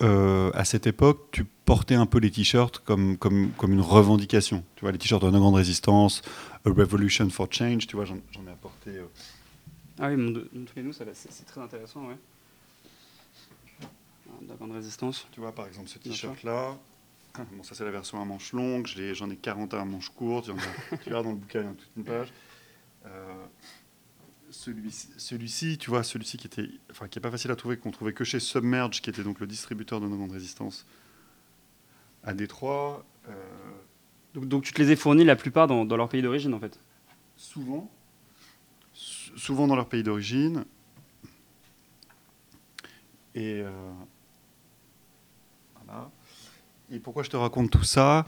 à 0.55 0.65
cette 0.65 0.87
époque, 0.87 1.27
tu 1.31 1.45
portais 1.69 1.93
un 1.93 2.07
peu 2.07 2.17
les 2.17 2.31
t-shirts 2.31 2.79
comme, 2.79 3.15
comme, 3.15 3.51
comme 3.51 3.73
une 3.73 3.81
revendication. 3.81 4.63
Tu 4.75 4.81
vois, 4.81 4.91
les 4.91 4.97
t-shirts 4.97 5.23
de 5.23 5.37
grande 5.37 5.53
résistance, 5.53 6.23
A 6.65 6.69
Revolution 6.69 7.29
for 7.29 7.47
Change, 7.51 7.85
tu 7.85 7.95
vois, 7.95 8.05
j'en 8.05 8.15
ai 8.15 8.51
apporté. 8.51 8.89
Euh. 8.89 9.05
Ah 9.99 10.09
oui, 10.09 10.17
montrez-nous, 10.51 10.93
c'est 10.93 11.45
très 11.45 11.61
intéressant, 11.61 12.07
ouais. 12.07 12.17
De 14.41 14.55
grande 14.55 14.71
résistance. 14.71 15.27
Tu 15.31 15.41
vois, 15.41 15.51
par 15.51 15.67
exemple, 15.67 15.89
ce 15.89 15.99
t-shirt-là. 15.99 16.75
Bon, 17.55 17.63
ça, 17.63 17.75
c'est 17.75 17.85
la 17.85 17.91
version 17.91 18.19
à 18.19 18.25
manches 18.25 18.51
longues. 18.53 18.87
J'en 19.13 19.29
ai, 19.29 19.37
40 19.37 19.75
à 19.75 19.85
manches 19.85 20.09
courtes. 20.09 20.49
tu 21.03 21.09
vois, 21.11 21.21
dans 21.21 21.29
le 21.29 21.35
bouquin, 21.35 21.61
il 21.61 21.65
y 21.65 21.69
a 21.69 21.73
toute 21.73 21.91
une 21.95 22.03
page. 22.03 22.33
Euh, 23.05 23.45
celui-ci, 24.49 25.77
tu 25.77 25.91
vois, 25.91 26.03
celui-ci 26.03 26.37
qui 26.37 26.47
était, 26.47 26.67
enfin, 26.89 27.07
qui 27.07 27.19
est 27.19 27.21
pas 27.21 27.31
facile 27.31 27.51
à 27.51 27.55
trouver, 27.55 27.77
qu'on 27.77 27.91
trouvait 27.91 28.13
que 28.13 28.23
chez 28.23 28.39
Submerge, 28.39 29.01
qui 29.01 29.11
était 29.11 29.23
donc 29.23 29.39
le 29.39 29.47
distributeur 29.47 30.01
de 30.01 30.07
nos 30.07 30.17
grandes 30.17 30.31
résistances 30.31 30.85
à 32.23 32.33
Détroit. 32.33 33.03
Euh, 33.27 33.33
donc, 34.35 34.63
tu 34.63 34.73
te 34.73 34.81
les 34.81 34.91
ai 34.91 34.95
fournis 34.95 35.23
la 35.23 35.35
plupart 35.35 35.67
dans, 35.67 35.83
leur 35.85 36.09
pays 36.09 36.21
d'origine, 36.21 36.53
en 36.53 36.59
fait 36.59 36.79
Souvent. 37.35 37.89
souvent 38.93 39.67
dans 39.67 39.75
leur 39.75 39.87
pays 39.87 40.03
d'origine. 40.03 40.65
Et 43.35 43.61
euh, 43.61 43.71
voilà. 45.75 46.09
Et 46.91 46.99
pourquoi 46.99 47.23
je 47.23 47.29
te 47.29 47.37
raconte 47.37 47.69
tout 47.69 47.83
ça? 47.83 48.25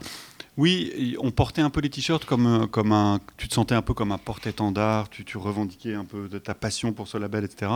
Oui, 0.58 1.16
on 1.18 1.30
portait 1.30 1.62
un 1.62 1.70
peu 1.70 1.80
les 1.80 1.88
t-shirts 1.88 2.26
comme, 2.26 2.46
euh, 2.46 2.66
comme 2.66 2.92
un. 2.92 3.20
Tu 3.38 3.48
te 3.48 3.54
sentais 3.54 3.74
un 3.74 3.80
peu 3.82 3.94
comme 3.94 4.12
un 4.12 4.18
porte-étendard, 4.18 5.08
tu, 5.08 5.24
tu 5.24 5.38
revendiquais 5.38 5.94
un 5.94 6.04
peu 6.04 6.28
de 6.28 6.38
ta 6.38 6.54
passion 6.54 6.92
pour 6.92 7.08
ce 7.08 7.16
label, 7.16 7.44
etc. 7.44 7.72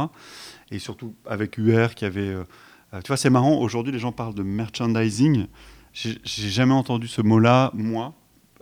Et 0.71 0.79
surtout 0.79 1.15
avec 1.25 1.57
UR 1.57 1.95
qui 1.95 2.05
avait. 2.05 2.29
Euh, 2.29 2.45
tu 3.03 3.09
vois, 3.09 3.17
c'est 3.17 3.31
marrant, 3.31 3.59
aujourd'hui 3.59 3.93
les 3.93 3.99
gens 3.99 4.13
parlent 4.13 4.35
de 4.35 4.43
merchandising. 4.43 5.47
J'ai 5.97 6.51
jamais 6.51 6.75
entendu 6.75 7.09
ce 7.09 7.23
mot-là, 7.23 7.71
moi, 7.73 8.15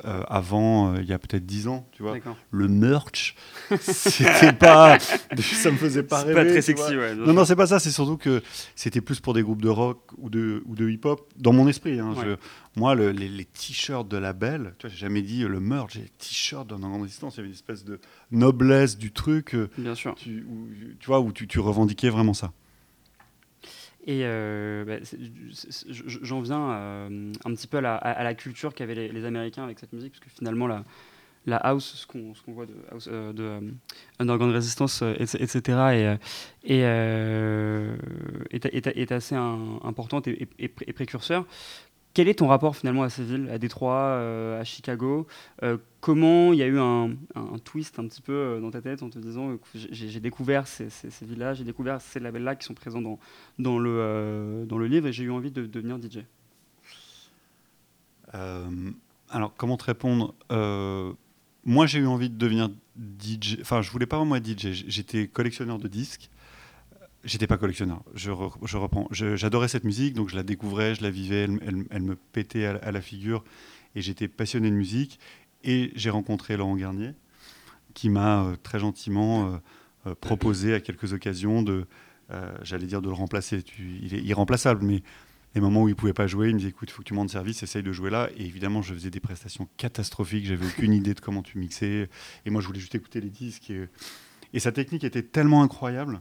euh, 0.05 0.23
avant, 0.29 0.93
euh, 0.93 1.01
il 1.01 1.09
y 1.09 1.13
a 1.13 1.19
peut-être 1.19 1.45
10 1.45 1.67
ans, 1.67 1.89
tu 1.91 2.03
vois. 2.03 2.17
Le 2.53 2.69
merch, 2.69 3.35
c'était 3.81 4.53
pas. 4.53 4.99
ça 5.39 5.71
me 5.73 5.77
faisait 5.77 6.05
pas 6.05 6.23
rêver. 6.23 6.35
pas 6.35 6.45
très 6.45 6.63
sexy, 6.63 6.97
ouais. 6.97 7.15
Non, 7.17 7.33
non, 7.33 7.45
c'est 7.45 7.57
pas 7.57 7.67
ça. 7.67 7.81
C'est 7.81 7.91
surtout 7.91 8.17
que 8.17 8.41
c'était 8.77 9.01
plus 9.01 9.19
pour 9.19 9.35
des 9.35 9.43
groupes 9.43 9.63
de 9.63 9.69
rock 9.69 10.11
ou 10.19 10.31
de, 10.31 10.63
ou 10.67 10.77
de 10.77 10.89
hip-hop, 10.89 11.29
dans 11.37 11.53
mon 11.53 11.67
esprit. 11.67 11.99
Hein, 11.99 12.15
moi, 12.77 12.95
les, 12.95 13.45
t-shirts 13.45 14.09
de 14.09 14.17
label, 14.17 14.75
tu 14.79 14.87
vois, 14.87 14.95
j'ai 14.95 15.01
jamais 15.01 15.23
dit 15.23 15.43
le 15.43 15.59
merch, 15.59 15.95
j'ai 15.95 16.09
t-shirts 16.19 16.69
dans 16.69 16.79
grande 16.79 17.03
résistance. 17.03 17.35
Il 17.35 17.39
y 17.39 17.41
avait 17.41 17.49
une 17.49 17.55
espèce 17.55 17.85
de 17.85 18.01
noblesse 18.31 18.97
du 18.97 19.13
truc. 19.13 19.57
Bien 19.77 19.97
sûr. 19.97 20.15
Tu, 20.15 20.47
tu 21.01 21.07
vois, 21.07 21.21
où 21.21 21.33
tu, 21.33 21.49
tu 21.49 21.59
revendiquais 21.59 22.11
vraiment 22.11 22.35
ça. 22.35 22.53
Et 24.07 24.21
euh, 24.25 24.85
bah, 24.85 24.99
j'en 25.89 26.41
viens 26.43 26.71
euh, 26.71 27.33
un 27.45 27.55
petit 27.55 27.67
peu 27.67 27.79
à 27.79 28.23
la, 28.23 28.35
culture 28.35 28.75
qu'avaient 28.75 28.95
les, 28.95 29.25
Américains 29.25 29.65
avec 29.65 29.79
cette 29.79 29.95
musique, 29.95 30.13
parce 30.13 30.25
que 30.25 30.31
finalement, 30.31 30.67
la, 31.47 31.57
house, 31.57 31.95
ce 31.95 32.07
qu'on 32.07 32.35
voit 32.53 32.67
de, 32.67 32.75
house, 32.93 33.09
euh, 33.11 33.33
de 33.33 33.61
Underground 34.19 34.55
Resistance, 34.55 35.03
etc., 35.03 36.19
est, 36.65 36.83
assez 39.13 39.35
importante 39.35 40.29
et, 40.29 40.69
précurseur. 40.69 41.47
Quel 42.15 42.29
est 42.29 42.35
ton 42.35 42.47
rapport 42.47 42.77
finalement 42.77 43.03
à 43.03 43.11
ces 43.11 43.25
villes, 43.25 43.51
à 43.51 43.59
Détroit, 43.59 43.97
euh, 43.97 44.61
à 44.61 44.65
Chicago? 44.65 45.27
Euh, 45.65 45.77
Comment 46.01 46.53
il 46.53 46.59
y 46.59 46.63
a 46.63 46.67
eu 46.67 46.79
un, 46.79 47.17
twist 47.65 47.99
un 47.99 48.07
petit 48.07 48.21
peu 48.21 48.33
euh, 48.33 48.61
dans 48.61 48.71
ta 48.71 48.83
tête 48.83 49.03
en 49.03 49.09
te 49.09 49.19
disant 49.19 49.57
j'ai 49.75 50.21
découvert 50.21 50.67
ces, 50.67 50.89
villes-là, 51.23 51.55
j'ai 51.55 51.65
découvert 51.65 52.01
ces 52.01 52.21
labels-là 52.21 52.57
qui 52.57 52.67
sont 52.67 52.75
présents 52.75 53.01
dans, 53.01 53.19
dans, 53.59 53.79
le, 53.79 54.67
dans 54.69 54.77
le 54.77 54.87
livre 54.87 55.07
et 55.07 55.13
j'ai 55.13 55.25
eu 55.25 55.31
envie 55.31 55.51
de, 55.51 55.67
devenir 55.67 55.97
DJ 55.97 56.21
Alors, 59.31 59.55
comment 59.57 59.79
te 59.79 59.85
répondre? 59.85 60.35
Moi, 61.65 61.87
j'ai 61.87 61.99
eu 61.99 62.07
envie 62.07 62.29
de 62.29 62.37
devenir 62.37 62.69
DJ. 62.99 63.57
Enfin, 63.63 63.81
je 63.81 63.91
voulais 63.91 64.07
pas 64.07 64.19
vraiment 64.19 64.37
être 64.37 64.47
DJ. 64.47 64.85
J'étais 64.87 65.27
collectionneur 65.27 65.79
de 65.79 65.89
disques. 65.89 66.29
J'étais 67.25 67.47
pas 67.47 67.57
collectionneur. 67.57 68.03
Je, 68.15 68.31
je 68.65 68.77
reprends. 68.77 69.09
J'adorais 69.11 69.69
cette 69.69 69.85
musique, 69.85 70.15
donc 70.15 70.29
je 70.29 70.37
la 70.37 70.43
découvrais, 70.43 70.95
je 70.95 71.03
la 71.03 71.11
vivais, 71.11 71.45
elle, 71.45 71.87
elle, 71.91 72.03
me 72.03 72.17
pétait 72.17 72.67
à, 72.67 72.93
la 72.93 73.01
figure, 73.01 73.45
et 73.95 74.03
j'étais 74.03 74.29
passionné 74.29 74.71
de 74.71 74.77
musique. 74.77 75.19
Et 75.63 75.91
j'ai 75.95 76.11
rencontré 76.11 76.59
Laurent 76.59 76.77
Garnier, 76.77 77.13
qui 77.95 78.11
m'a 78.11 78.45
euh, 78.45 78.57
très 78.63 78.79
gentiment 78.79 79.47
euh, 79.47 79.57
euh, 80.07 80.15
proposé 80.21 80.75
à 80.75 80.81
quelques 80.81 81.15
occasions 81.15 81.63
de, 81.63 81.87
j'allais 82.63 82.87
dire, 82.87 83.01
de 83.01 83.09
le 83.09 83.15
remplacer. 83.15 83.63
Tu, 83.63 83.99
il 84.03 84.15
est 84.15 84.23
irremplaçable, 84.23 84.85
mais 84.85 85.03
les 85.55 85.61
moments 85.63 85.85
où 85.85 85.89
il 85.89 85.95
pouvait 85.95 86.13
pas 86.13 86.27
jouer, 86.27 86.49
il 86.49 86.55
me 86.55 86.59
disait 86.59 86.71
écoute, 86.71 86.91
il 86.91 86.93
faut 86.93 87.03
que 87.03 87.09
tu 87.09 87.15
montes 87.15 87.31
service, 87.31 87.63
essaye 87.63 87.83
de 87.83 87.93
jouer 87.93 88.11
là. 88.11 88.29
Et 88.37 88.45
évidemment, 88.45 88.83
je 88.83 88.93
faisais 88.93 89.11
des 89.11 89.21
prestations 89.21 89.67
catastrophiques, 89.79 90.45
j'avais 90.45 90.67
aucune 90.67 90.93
idée 91.01 91.15
de 91.15 91.21
comment 91.21 91.43
tu 91.43 91.57
mixais. 91.57 92.11
Et 92.45 92.51
moi, 92.51 92.61
je 92.61 92.67
voulais 92.67 92.81
juste 92.81 92.95
écouter 92.95 93.23
les 93.23 93.31
disques. 93.31 93.71
Et, 93.71 93.89
et 94.53 94.61
sa 94.61 94.73
technique 94.73 95.05
était 95.05 95.23
tellement 95.23 95.63
incroyable 95.63 96.21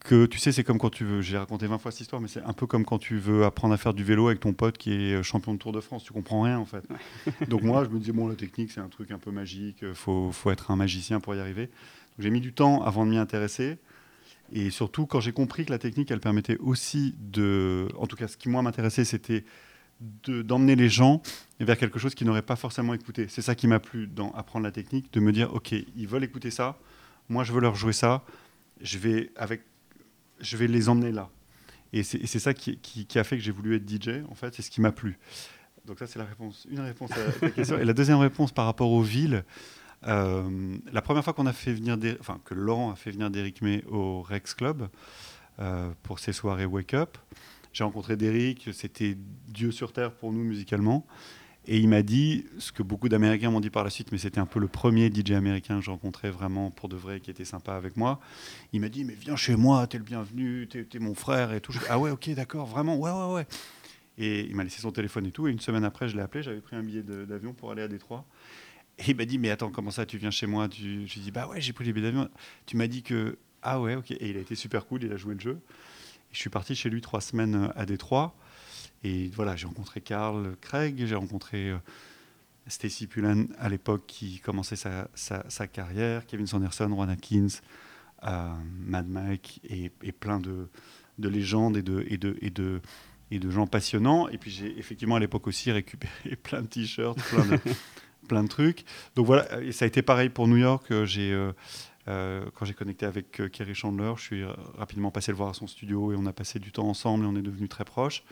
que 0.00 0.26
tu 0.26 0.38
sais, 0.38 0.52
c'est 0.52 0.64
comme 0.64 0.78
quand 0.78 0.90
tu 0.90 1.04
veux. 1.04 1.20
J'ai 1.20 1.38
raconté 1.38 1.66
20 1.66 1.78
fois 1.78 1.90
cette 1.90 2.02
histoire, 2.02 2.20
mais 2.22 2.28
c'est 2.28 2.42
un 2.42 2.52
peu 2.52 2.66
comme 2.66 2.84
quand 2.84 2.98
tu 2.98 3.18
veux 3.18 3.44
apprendre 3.44 3.74
à 3.74 3.76
faire 3.76 3.94
du 3.94 4.04
vélo 4.04 4.28
avec 4.28 4.40
ton 4.40 4.52
pote 4.52 4.78
qui 4.78 4.92
est 4.92 5.22
champion 5.22 5.54
de 5.54 5.58
Tour 5.58 5.72
de 5.72 5.80
France. 5.80 6.04
Tu 6.04 6.12
comprends 6.12 6.42
rien 6.42 6.58
en 6.58 6.64
fait. 6.64 6.84
Donc 7.48 7.62
moi, 7.62 7.84
je 7.84 7.90
me 7.90 7.98
disais 7.98 8.12
bon, 8.12 8.28
la 8.28 8.34
technique, 8.36 8.70
c'est 8.70 8.80
un 8.80 8.88
truc 8.88 9.10
un 9.10 9.18
peu 9.18 9.30
magique. 9.30 9.84
Faut, 9.94 10.30
faut 10.32 10.50
être 10.50 10.70
un 10.70 10.76
magicien 10.76 11.20
pour 11.20 11.34
y 11.34 11.40
arriver. 11.40 11.70
J'ai 12.18 12.30
mis 12.30 12.40
du 12.40 12.52
temps 12.52 12.82
avant 12.82 13.04
de 13.04 13.10
m'y 13.10 13.18
intéresser. 13.18 13.78
Et 14.52 14.70
surtout, 14.70 15.06
quand 15.06 15.20
j'ai 15.20 15.32
compris 15.32 15.66
que 15.66 15.72
la 15.72 15.78
technique, 15.78 16.10
elle 16.10 16.20
permettait 16.20 16.56
aussi 16.58 17.14
de. 17.18 17.88
En 17.98 18.06
tout 18.06 18.16
cas, 18.16 18.28
ce 18.28 18.36
qui 18.36 18.48
moi 18.48 18.62
m'intéressait, 18.62 19.04
c'était 19.04 19.44
d'emmener 20.00 20.76
les 20.76 20.88
gens 20.88 21.22
vers 21.60 21.76
quelque 21.76 21.98
chose 21.98 22.14
qu'ils 22.14 22.26
n'auraient 22.26 22.42
pas 22.42 22.56
forcément 22.56 22.94
écouté. 22.94 23.26
C'est 23.28 23.42
ça 23.42 23.54
qui 23.54 23.66
m'a 23.66 23.80
plu 23.80 24.06
dans 24.06 24.30
apprendre 24.32 24.64
la 24.64 24.70
technique, 24.70 25.12
de 25.12 25.20
me 25.20 25.32
dire, 25.32 25.52
OK, 25.54 25.72
ils 25.72 26.06
veulent 26.06 26.24
écouter 26.24 26.50
ça, 26.50 26.78
moi 27.28 27.42
je 27.42 27.52
veux 27.52 27.60
leur 27.60 27.74
jouer 27.74 27.92
ça, 27.92 28.24
je 28.80 28.98
vais, 28.98 29.30
avec 29.34 29.62
je 30.40 30.56
vais 30.56 30.66
les 30.66 30.88
emmener 30.88 31.12
là. 31.12 31.30
Et 31.92 32.02
c'est 32.02 32.38
ça 32.38 32.52
qui, 32.52 33.08
a 33.14 33.24
fait 33.24 33.36
que 33.38 33.42
j'ai 33.42 33.52
voulu 33.52 33.76
être 33.76 33.88
DJ, 33.88 34.22
en 34.28 34.34
fait, 34.34 34.54
c'est 34.54 34.62
ce 34.62 34.70
qui 34.70 34.80
m'a 34.80 34.92
plu. 34.92 35.18
Donc 35.86 35.98
ça, 35.98 36.06
c'est 36.06 36.18
la 36.18 36.26
réponse, 36.26 36.66
une 36.70 36.80
réponse 36.80 37.10
à 37.12 37.32
ta 37.32 37.50
question. 37.50 37.78
Et 37.78 37.84
la 37.84 37.94
deuxième 37.94 38.18
réponse 38.18 38.52
par 38.52 38.66
rapport 38.66 38.90
aux 38.90 39.00
villes, 39.00 39.42
euh, 40.06 40.76
la 40.92 41.00
première 41.00 41.24
fois 41.24 41.32
qu'on 41.32 41.46
a 41.46 41.52
fait 41.54 41.72
venir, 41.72 41.96
enfin 42.20 42.40
que 42.44 42.52
Laurent 42.52 42.92
a 42.92 42.96
fait 42.96 43.10
venir 43.10 43.30
Derrick 43.30 43.62
May 43.62 43.82
au 43.86 44.20
Rex 44.20 44.54
Club 44.54 44.88
euh, 45.60 45.90
pour 46.02 46.18
ses 46.18 46.34
soirées 46.34 46.66
Wake 46.66 46.92
Up, 46.92 47.16
j'ai 47.72 47.84
rencontré 47.84 48.16
Derrick, 48.16 48.68
c'était 48.72 49.16
Dieu 49.48 49.70
sur 49.70 49.92
terre 49.92 50.12
pour 50.12 50.32
nous 50.32 50.44
musicalement. 50.44 51.06
Et 51.70 51.76
il 51.76 51.86
m'a 51.86 52.02
dit 52.02 52.46
ce 52.58 52.72
que 52.72 52.82
beaucoup 52.82 53.10
d'Américains 53.10 53.50
m'ont 53.50 53.60
dit 53.60 53.68
par 53.68 53.84
la 53.84 53.90
suite, 53.90 54.10
mais 54.10 54.16
c'était 54.16 54.40
un 54.40 54.46
peu 54.46 54.58
le 54.58 54.68
premier 54.68 55.12
DJ 55.14 55.32
américain 55.32 55.78
que 55.78 55.84
j'ai 55.84 55.90
rencontré 55.90 56.30
vraiment 56.30 56.70
pour 56.70 56.88
de 56.88 56.96
vrai, 56.96 57.20
qui 57.20 57.30
était 57.30 57.44
sympa 57.44 57.74
avec 57.74 57.98
moi. 57.98 58.20
Il 58.72 58.80
m'a 58.80 58.88
dit 58.88 59.04
Mais 59.04 59.12
viens 59.12 59.36
chez 59.36 59.54
moi, 59.54 59.86
t'es 59.86 59.98
le 59.98 60.04
bienvenu, 60.04 60.66
t'es 60.66 60.86
es 60.90 60.98
mon 60.98 61.14
frère 61.14 61.52
et 61.52 61.60
tout. 61.60 61.74
ah 61.90 61.98
ouais, 61.98 62.10
ok, 62.10 62.30
d'accord, 62.30 62.64
vraiment, 62.64 62.96
ouais, 62.96 63.10
ouais, 63.10 63.34
ouais. 63.34 63.46
Et 64.16 64.46
il 64.46 64.56
m'a 64.56 64.64
laissé 64.64 64.80
son 64.80 64.92
téléphone 64.92 65.26
et 65.26 65.30
tout. 65.30 65.46
Et 65.46 65.50
une 65.50 65.60
semaine 65.60 65.84
après, 65.84 66.08
je 66.08 66.16
l'ai 66.16 66.22
appelé, 66.22 66.42
j'avais 66.42 66.62
pris 66.62 66.74
un 66.74 66.82
billet 66.82 67.02
d'avion 67.02 67.52
pour 67.52 67.70
aller 67.70 67.82
à 67.82 67.88
Détroit. 67.88 68.24
Et 68.98 69.10
il 69.10 69.16
m'a 69.16 69.26
dit 69.26 69.36
Mais 69.36 69.50
attends, 69.50 69.70
comment 69.70 69.90
ça, 69.90 70.06
tu 70.06 70.16
viens 70.16 70.30
chez 70.30 70.46
moi? 70.46 70.70
Tu... 70.70 71.06
Je 71.06 71.14
lui 71.14 71.20
ai 71.20 71.22
dit 71.24 71.30
Bah 71.30 71.48
ouais, 71.48 71.60
j'ai 71.60 71.74
pris 71.74 71.84
les 71.84 71.92
billets 71.92 72.06
d'avion. 72.06 72.30
Tu 72.64 72.78
m'as 72.78 72.86
dit 72.86 73.02
que. 73.02 73.36
Ah 73.60 73.78
ouais, 73.78 73.94
ok. 73.94 74.10
Et 74.12 74.30
il 74.30 74.38
a 74.38 74.40
été 74.40 74.54
super 74.54 74.86
cool, 74.86 75.04
il 75.04 75.12
a 75.12 75.18
joué 75.18 75.34
le 75.34 75.40
jeu. 75.40 75.60
Et 76.30 76.34
je 76.34 76.38
suis 76.38 76.50
parti 76.50 76.74
chez 76.74 76.88
lui 76.88 77.02
trois 77.02 77.20
semaines 77.20 77.70
à 77.76 77.84
Détroit. 77.84 78.34
Et 79.04 79.30
voilà, 79.34 79.56
j'ai 79.56 79.66
rencontré 79.66 80.00
Carl 80.00 80.56
Craig, 80.60 81.04
j'ai 81.06 81.14
rencontré 81.14 81.70
euh, 81.70 81.78
Stacy 82.66 83.06
Pullen 83.06 83.48
à 83.58 83.68
l'époque 83.68 84.04
qui 84.06 84.40
commençait 84.40 84.76
sa, 84.76 85.08
sa, 85.14 85.66
carrière, 85.68 86.26
Kevin 86.26 86.46
Sanderson, 86.46 86.90
Ron 86.92 87.08
Atkins, 87.08 87.60
euh, 88.24 88.54
Mad 88.80 89.08
Mike 89.08 89.60
et, 89.68 89.90
plein 90.12 90.40
de, 90.40 90.68
de, 91.18 91.28
légendes 91.28 91.76
et 91.76 91.82
de, 91.82 92.04
et, 92.08 92.16
de, 92.16 92.36
et, 92.40 92.50
de, 92.50 92.80
et 93.30 93.38
de 93.38 93.50
gens 93.50 93.68
passionnants. 93.68 94.28
Et 94.28 94.38
puis 94.38 94.50
j'ai 94.50 94.76
effectivement 94.78 95.16
à 95.16 95.20
l'époque 95.20 95.46
aussi 95.46 95.70
récupéré 95.70 96.36
plein 96.42 96.62
de 96.62 96.66
t-shirts, 96.66 97.18
plein 97.30 97.46
de, 97.46 97.58
plein 98.28 98.42
de 98.42 98.48
trucs. 98.48 98.84
Donc 99.14 99.26
voilà, 99.26 99.62
et 99.62 99.70
ça 99.70 99.84
a 99.84 99.88
été 99.88 100.02
pareil 100.02 100.28
pour 100.28 100.48
New 100.48 100.56
York. 100.56 100.90
Euh, 100.90 101.06
j'ai. 101.06 101.38
quand 102.04 102.64
j'ai 102.64 102.74
connecté 102.74 103.06
avec 103.06 103.30
Kerry 103.52 103.76
Chandler, 103.76 104.12
je 104.16 104.22
suis 104.22 104.44
rapidement 104.76 105.12
passé 105.12 105.30
le 105.30 105.36
voir 105.36 105.50
à 105.50 105.54
son 105.54 105.68
studio 105.68 106.10
et 106.10 106.16
on 106.16 106.26
a 106.26 106.32
passé 106.32 106.58
du 106.58 106.72
temps 106.72 106.88
ensemble 106.88 107.24
et 107.24 107.28
on 107.28 107.36
est 107.36 107.42
devenus 107.42 107.68
très 107.68 107.84
proches. 107.84 108.24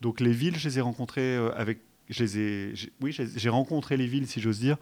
Donc 0.00 0.20
les 0.20 0.32
villes, 0.32 0.56
je 0.56 0.68
les 0.68 0.78
ai 0.78 0.80
rencontrées 0.80 1.36
euh, 1.36 1.50
avec 1.56 1.80
je 2.08 2.22
les 2.22 2.38
ai, 2.38 2.72
oui, 3.00 3.12
j'ai 3.12 3.48
rencontré 3.48 3.96
les 3.96 4.06
villes, 4.06 4.28
si 4.28 4.40
j'ose 4.40 4.60
dire, 4.60 4.76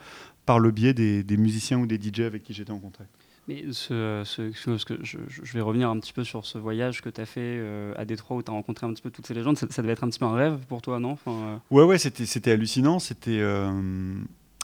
par 0.45 0.59
le 0.59 0.71
biais 0.71 0.93
des, 0.93 1.37
musiciens 1.39 1.79
ou 1.79 1.87
des 1.87 1.97
DJ 1.97 2.21
avec 2.21 2.43
qui 2.43 2.53
j'étais 2.53 2.71
en 2.71 2.79
contact. 2.79 3.09
Mais 3.49 3.65
ce, 3.73 4.23
ce, 4.25 4.85
que 4.85 4.99
je, 5.03 5.19
je, 5.29 5.53
vais 5.53 5.63
revenir 5.63 5.89
un 5.89 5.99
petit 6.01 6.13
peu 6.13 6.23
sur 6.23 6.45
ce 6.45 6.59
voyage 6.59 7.01
que 7.01 7.09
tu 7.09 7.21
as 7.21 7.27
fait 7.27 7.41
euh, 7.41 7.95
à 7.97 8.05
Détroit 8.05 8.37
où 8.37 8.43
tu 8.43 8.51
as 8.51 8.55
rencontré 8.55 8.87
un 8.87 8.93
petit 8.93 9.03
peu 9.03 9.11
toutes 9.11 9.27
ces 9.27 9.35
légendes. 9.35 9.57
Ça, 9.57 9.83
devait 9.83 9.93
être 9.93 10.05
un 10.05 10.09
petit 10.09 10.19
peu 10.19 10.27
un 10.27 10.35
rêve 10.35 10.59
pour 10.69 10.83
toi, 10.83 10.99
non? 10.99 11.13
Enfin, 11.13 11.33
euh 11.33 11.57
Ouais, 11.71 11.85
ouais, 11.85 11.99
c'était 11.99 12.51
hallucinant. 12.51 12.99
C'était. 12.99 13.43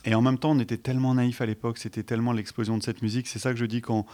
Et 0.06 0.14
en 0.14 0.22
même 0.22 0.38
temps, 0.38 0.52
on 0.52 0.58
était 0.60 0.78
tellement 0.78 1.14
naïfs 1.14 1.42
à 1.42 1.46
l'époque, 1.46 1.76
c'était 1.76 2.02
tellement 2.02 2.32
l'explosion 2.32 2.78
de 2.78 2.82
cette 2.82 3.02
musique. 3.02 3.26
C'est 3.26 3.38
ça 3.38 3.52
que 3.52 3.58
je 3.58 3.66
dis 3.66 3.82
quand 3.82 4.06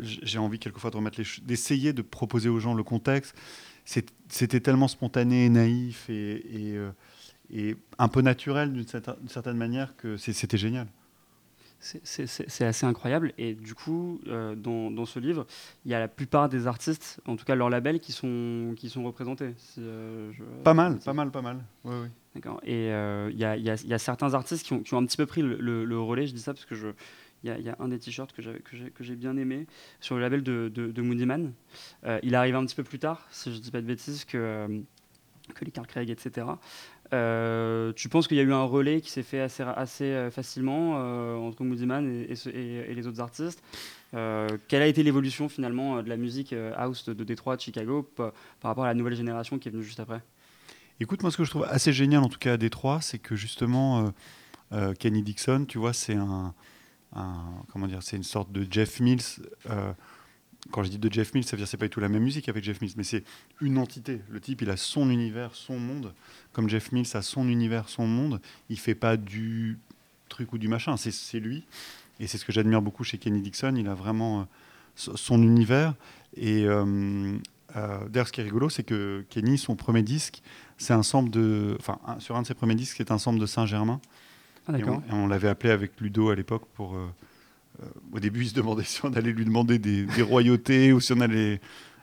j'ai 0.00 0.38
envie 0.38 0.58
quelquefois 0.58 0.90
de 0.90 0.96
remettre 0.96 1.20
les 1.20 1.26
d'essayer 1.46 1.92
de 1.92 2.00
proposer 2.00 2.48
aux 2.48 2.60
gens 2.60 2.72
le 2.72 2.82
contexte 2.82 3.36
c'était 4.28 4.60
tellement 4.60 4.88
spontané 4.88 5.46
et 5.46 5.48
naïf 5.48 6.10
et, 6.10 6.42
euh, 6.74 6.90
et, 7.50 7.76
un 7.98 8.08
peu 8.08 8.20
naturel 8.20 8.72
d'une 8.72 8.86
certaine 8.86 9.56
manière 9.56 9.96
que 9.96 10.16
c'était 10.16 10.58
génial. 10.58 10.86
C'est 11.80 12.64
assez 12.64 12.86
incroyable. 12.86 13.32
Et 13.38 13.54
du 13.54 13.74
coup, 13.74 14.20
euh, 14.26 14.56
dans, 14.56 14.90
dans, 14.90 15.06
ce 15.06 15.20
livre, 15.20 15.46
il 15.84 15.92
y 15.92 15.94
a 15.94 16.00
la 16.00 16.08
plupart 16.08 16.48
des 16.48 16.66
artistes, 16.66 17.20
en 17.24 17.36
tout 17.36 17.44
cas 17.44 17.54
leurs 17.54 17.70
labels, 17.70 18.00
qui 18.00 18.10
sont, 18.12 18.74
qui 18.76 18.90
sont 18.90 19.04
représentés. 19.04 19.54
Euh, 19.78 20.32
pas 20.64 20.74
mal, 20.74 20.98
pas 20.98 21.12
mal, 21.12 21.30
pas 21.30 21.42
mal. 21.42 21.64
Oui, 21.84 21.94
oui. 22.02 22.08
D'accord. 22.34 22.60
Et 22.64 22.88
il 22.88 23.38
y, 23.38 23.44
a, 23.44 23.56
y, 23.56 23.70
a, 23.70 23.98
certains 23.98 24.34
artistes 24.34 24.66
qui 24.66 24.72
ont, 24.72 24.80
qui 24.80 24.92
ont, 24.94 24.98
un 24.98 25.06
petit 25.06 25.16
peu 25.16 25.26
pris 25.26 25.40
le, 25.40 25.84
le 25.84 26.00
relais. 26.00 26.26
Je 26.26 26.34
dis 26.34 26.40
ça 26.40 26.52
parce 26.52 26.66
que 26.66 26.74
je, 26.74 26.88
il 27.44 27.60
y, 27.60 27.68
a 27.68 27.76
un 27.78 27.88
des 27.88 27.98
t-shirts 27.98 28.32
que 28.32 28.42
j'ai 29.00 29.16
bien 29.16 29.36
aimé 29.36 29.66
sur 30.00 30.16
le 30.16 30.20
label 30.22 30.42
de, 30.42 30.68
de, 30.68 31.02
Moody 31.02 31.24
Man. 31.24 31.52
Euh, 32.04 32.18
il 32.22 32.34
arrive 32.34 32.56
un 32.56 32.64
petit 32.64 32.74
peu 32.74 32.82
plus 32.82 32.98
tard, 32.98 33.26
si 33.30 33.52
je 33.52 33.56
ne 33.56 33.60
dis 33.60 33.70
pas 33.70 33.80
de 33.80 33.86
bêtises, 33.86 34.24
que, 34.24 34.36
euh, 34.36 34.80
les 35.62 35.70
Carl 35.70 35.86
Craig, 35.86 36.10
etc. 36.10 36.46
Euh, 37.14 37.92
tu 37.94 38.08
penses 38.08 38.26
qu'il 38.26 38.36
y 38.36 38.40
a 38.40 38.42
eu 38.42 38.52
un 38.52 38.64
relais 38.64 39.00
qui 39.00 39.10
s'est 39.10 39.22
fait 39.22 39.40
assez, 39.40 39.62
assez 39.62 40.28
facilement 40.32 40.94
entre 41.46 41.62
Moody 41.62 41.86
Man 41.86 42.26
et, 42.28 42.94
les 42.94 43.06
autres 43.06 43.20
artistes? 43.20 43.62
Quelle 44.12 44.82
a 44.82 44.86
été 44.86 45.02
l'évolution 45.04 45.48
finalement 45.48 46.02
de 46.02 46.08
la 46.08 46.16
musique 46.16 46.54
house 46.76 47.08
de, 47.08 47.24
Détroit, 47.24 47.56
de 47.56 47.60
Chicago 47.60 48.02
par 48.16 48.32
rapport 48.62 48.84
à 48.84 48.88
la 48.88 48.94
nouvelle 48.94 49.14
génération 49.14 49.58
qui 49.58 49.68
est 49.68 49.72
venue 49.72 49.84
juste 49.84 50.00
après? 50.00 50.22
Écoute, 51.00 51.22
moi 51.22 51.30
ce 51.30 51.36
que 51.36 51.44
je 51.44 51.50
trouve 51.50 51.64
assez 51.70 51.92
génial 51.92 52.24
en 52.24 52.28
tout 52.28 52.40
cas 52.40 52.54
à 52.54 52.56
Détroit, 52.56 53.00
c'est 53.00 53.20
que 53.20 53.36
justement 53.36 54.12
Kenny 54.98 55.22
Dixon, 55.22 55.64
tu 55.66 55.78
vois, 55.78 55.92
c'est 55.92 56.16
un 56.16 56.52
comment 57.12 57.86
dire, 57.86 58.02
c'est 58.02 58.16
une 58.16 58.22
sorte 58.22 58.52
de 58.52 58.66
Jeff 58.70 59.00
Mills. 59.00 59.22
Euh, 59.70 59.92
quand 60.70 60.82
je 60.82 60.90
dis 60.90 60.98
de 60.98 61.12
Jeff 61.12 61.34
Mills, 61.34 61.44
ça 61.44 61.52
veut 61.52 61.58
dire 61.58 61.68
c'est 61.68 61.76
pas 61.76 61.86
du 61.86 61.90
tout 61.90 62.00
la 62.00 62.08
même 62.08 62.22
musique 62.22 62.48
avec 62.48 62.64
Jeff 62.64 62.80
Mills, 62.80 62.92
mais 62.96 63.04
c'est 63.04 63.24
une 63.60 63.78
entité. 63.78 64.20
Le 64.28 64.40
type, 64.40 64.62
il 64.62 64.70
a 64.70 64.76
son 64.76 65.10
univers, 65.10 65.54
son 65.54 65.78
monde. 65.78 66.12
Comme 66.52 66.68
Jeff 66.68 66.92
Mills 66.92 67.08
a 67.14 67.22
son 67.22 67.48
univers, 67.48 67.88
son 67.88 68.06
monde, 68.06 68.40
il 68.68 68.78
fait 68.78 68.94
pas 68.94 69.16
du 69.16 69.78
truc 70.28 70.52
ou 70.52 70.58
du 70.58 70.68
machin, 70.68 70.96
c'est 70.96 71.40
lui. 71.40 71.64
Et 72.20 72.26
c'est 72.26 72.38
ce 72.38 72.44
que 72.44 72.52
j'admire 72.52 72.82
beaucoup 72.82 73.04
chez 73.04 73.18
Kenny 73.18 73.40
Dixon. 73.40 73.74
Il 73.76 73.88
a 73.88 73.94
vraiment 73.94 74.46
son 74.96 75.42
univers. 75.42 75.94
Et 76.36 76.64
d'ailleurs, 76.64 78.26
ce 78.26 78.32
qui 78.32 78.40
est 78.40 78.44
rigolo, 78.44 78.68
c'est 78.68 78.82
que 78.82 79.24
Kenny, 79.30 79.56
son 79.56 79.76
premier 79.76 80.02
disque, 80.02 80.42
c'est 80.76 80.92
un 80.92 81.02
sample 81.02 81.30
de. 81.30 81.76
Enfin, 81.78 81.98
sur 82.18 82.36
un 82.36 82.42
de 82.42 82.46
ses 82.46 82.54
premiers 82.54 82.74
disques, 82.74 82.96
c'est 82.98 83.10
un 83.10 83.18
sample 83.18 83.38
de 83.38 83.46
Saint-Germain. 83.46 84.00
Ah. 84.68 84.78
Et 84.78 85.12
on, 85.12 85.26
l'avait 85.26 85.48
appelé 85.48 85.72
avec 85.72 86.00
Ludo 86.00 86.30
à 86.30 86.34
l'époque 86.34 86.64
pour. 86.74 86.96
au 88.12 88.20
début, 88.20 88.42
il 88.42 88.48
se 88.48 88.54
demandait 88.54 88.82
si 88.84 89.04
on 89.04 89.12
allait 89.14 89.32
lui 89.32 89.44
demander 89.44 89.78
des, 89.78 90.22
royautés 90.22 90.92
ou 90.92 91.00
si 91.00 91.12
on 91.12 91.20
allait. 91.20 91.60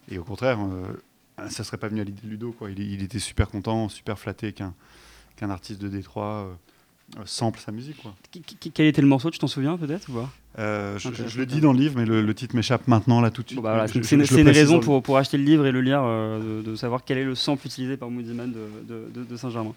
Et 0.10 0.18
au 0.18 0.24
contraire, 0.24 0.60
ça 1.38 1.50
ça 1.50 1.64
serait 1.64 1.78
pas 1.78 1.88
venu 1.88 2.02
à 2.02 2.04
l'idée 2.04 2.22
de 2.24 2.30
Ludo. 2.30 2.52
Quoi. 2.52 2.72
Il, 2.72 3.04
était 3.04 3.20
super 3.20 3.50
content, 3.50 3.90
super 3.90 4.18
flatté 4.20 4.54
qu'un 4.54 4.74
qu'un 5.36 5.50
artiste 5.50 5.82
de 5.82 5.90
Détroit 5.90 6.58
euh, 7.18 7.22
sample 7.26 7.60
sa 7.60 7.72
musique. 7.72 8.02
Quoi. 8.02 8.16
Quel 8.74 8.88
était 8.88 9.02
le 9.02 9.08
morceau, 9.08 9.30
tu 9.30 9.40
t'en 9.40 9.48
souviens 9.48 9.78
peut-être 9.78 10.10
ou 10.10 10.20
euh, 10.58 10.98
je, 10.98 11.38
le 11.38 11.46
dis 11.46 11.60
dans 11.60 11.74
le 11.74 11.80
livre, 11.80 11.96
mais 11.98 12.06
le, 12.06 12.34
titre 12.34 12.56
m'échappe 12.56 12.88
maintenant, 12.88 13.20
là, 13.20 13.30
tout 13.30 13.44
de 13.44 13.50
suite. 13.50 13.62
Bah 13.62 13.86
c'est 13.88 14.12
une, 14.12 14.50
raison 14.50 14.80
pour, 14.80 15.04
pour, 15.04 15.18
acheter 15.18 15.38
le 15.38 15.44
livre 15.44 15.66
et 15.66 15.72
le 15.72 15.82
lire, 15.82 16.02
euh, 16.02 16.64
de, 16.64 16.76
savoir 16.76 17.04
quel 17.04 17.18
est 17.18 17.26
le 17.26 17.36
sample 17.36 17.68
utilisé 17.68 17.98
par 17.98 18.10
Moody 18.10 18.34
Man 18.34 18.54
de, 18.54 19.24
de, 19.24 19.36
Saint-Germain. 19.36 19.74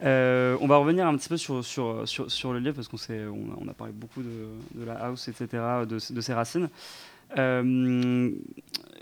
On 0.00 0.66
va 0.66 0.76
revenir 0.76 1.06
un 1.06 1.16
petit 1.16 1.28
peu 1.28 1.36
sur, 1.36 1.64
sur, 1.64 2.08
sur, 2.08 2.30
sur 2.30 2.52
le 2.52 2.58
livre, 2.58 2.74
parce 2.74 2.88
qu'on 2.88 2.96
on, 3.12 3.64
on, 3.64 3.68
a 3.68 3.74
parlé 3.74 3.92
beaucoup 3.92 4.22
de, 4.22 4.84
la 4.84 4.94
house, 4.94 5.28
etc., 5.28 5.62
de, 5.88 5.98
ses 5.98 6.34
racines. 6.34 6.68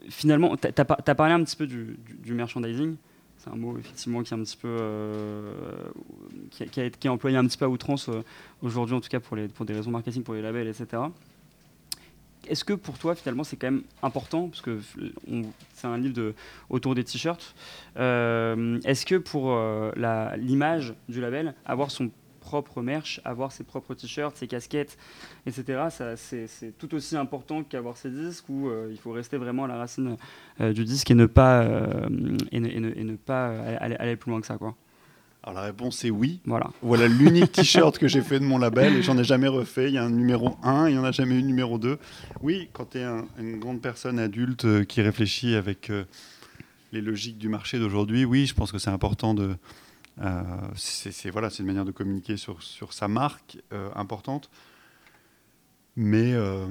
finalement, 0.09 0.57
tu 0.57 0.69
as, 0.77 1.15
parlé 1.15 1.33
un 1.33 1.45
petit 1.45 1.57
peu 1.57 1.67
du, 1.67 1.99
merchandising 2.33 2.97
c'est 3.43 3.51
un 3.51 3.57
mot 3.57 3.79
effectivement 3.79 4.23
qui 4.23 4.35
est 4.35 4.37
un 4.37 4.43
petit 4.43 4.57
peu 4.57 4.69
euh, 4.69 5.55
qui, 6.51 6.67
qui, 6.67 6.81
été 6.81 7.09
employé 7.09 7.39
un 7.39 7.47
petit 7.47 7.57
peu 7.57 7.65
à 7.65 7.69
outrance 7.69 8.09
euh, 8.11 8.23
aujourd'hui 8.61 8.95
en 8.95 9.01
tout 9.01 9.09
cas 9.09 9.21
pour, 9.21 9.35
les, 9.35 9.49
pour 9.49 9.65
des 9.65 9.73
raisons 9.73 9.91
marketing 9.91 10.23
pour 10.23 10.35
les 10.35 10.43
labels 10.43 10.69
etc 10.69 11.03
est-ce 12.51 12.65
que 12.65 12.73
pour 12.73 12.99
toi 12.99 13.15
finalement 13.15 13.45
c'est 13.45 13.57
quand 13.57 13.71
même 13.71 13.83
important 14.03 14.49
parce 14.49 14.61
que 14.61 14.79
c'est 15.75 15.87
un 15.87 15.99
livre 15.99 16.35
autour 16.69 16.95
des 16.95 17.05
t-shirts 17.05 17.55
euh, 17.97 18.79
est-ce 18.85 19.07
que 19.07 19.17
pour 19.17 19.57
l'image 20.37 20.95
du 21.09 21.21
label 21.21 21.55
avoir 21.65 21.91
son 21.91 22.11
propre 22.41 22.83
merch, 22.83 23.21
avoir 23.25 23.53
ses 23.53 23.63
propres 23.63 23.95
t-shirts, 23.95 24.37
ses 24.37 24.49
casquettes, 24.49 24.99
etc. 25.47 26.17
c'est, 26.17 26.77
tout 26.79 26.93
aussi 26.95 27.17
important 27.17 27.63
qu'avoir 27.63 27.97
ses 27.97 28.11
disques 28.11 28.49
où 28.49 28.69
euh, 28.69 28.89
il 28.91 28.99
faut 28.99 29.13
rester 29.13 29.37
vraiment 29.37 29.65
à 29.65 29.69
la 29.69 29.77
racine 29.77 30.17
euh, 30.61 30.73
du 30.73 30.85
disque 30.85 31.11
et 31.11 31.15
ne 31.15 31.27
pas, 31.27 31.63
euh, 31.63 32.09
et 32.51 32.59
ne, 32.61 33.17
pas 33.17 33.51
aller, 33.79 34.17
plus 34.17 34.31
loin 34.31 34.41
que 34.41 34.47
ça. 34.47 34.59
Quoi? 34.59 34.75
Alors 35.43 35.55
la 35.55 35.63
réponse 35.63 36.05
est 36.05 36.11
oui. 36.11 36.41
Voilà, 36.45 36.71
voilà 36.83 37.09
l'unique 37.09 37.53
t-shirt 37.53 37.99
que 37.99 38.09
j'ai 38.09 38.21
fait 38.21 38.41
de 38.41 38.45
mon 38.45 38.59
label 38.59 38.97
et 38.97 39.03
j'en 39.03 39.17
ai 39.17 39.25
jamais 39.25 39.49
refait. 39.49 39.89
Il 39.89 39.95
y 39.95 39.99
a 39.99 40.05
un 40.05 40.11
numéro 40.11 40.57
1, 40.63 40.89
il 40.89 40.93
n'y 40.93 40.99
en 40.99 41.05
a 41.05 41.13
jamais 41.13 41.35
eu 41.37 41.43
numéro 41.43 41.79
2. 41.79 41.99
Oui, 42.43 42.69
quand 42.73 42.91
tu 42.91 42.99
es 42.99 43.05
une 43.39 43.59
grande 43.59 43.81
personne 43.81 44.19
adulte 44.19 44.85
qui 44.87 45.01
réfléchit 45.01 45.55
avec 45.55 45.91
les 46.93 47.01
logiques 47.01 47.39
du 47.39 47.49
marché 47.49 47.79
d'aujourd'hui, 47.79 48.25
oui, 48.25 48.47
je 48.47 48.55
pense 48.55 48.71
que 48.71 48.79
c'est 48.79 48.91
important 48.91 49.33
de, 49.33 49.57
euh, 50.21 50.43
c'est 50.77 51.31
voilà, 51.31 51.49
une 51.59 51.67
manière 51.67 51.85
de 51.85 51.93
communiquer 51.93 52.37
sur, 52.37 52.63
sur 52.63 52.93
sa 52.93 53.09
marque 53.09 53.59
euh, 53.73 53.91
importante. 53.95 54.51
Mais 55.97 56.33
euh, 56.35 56.67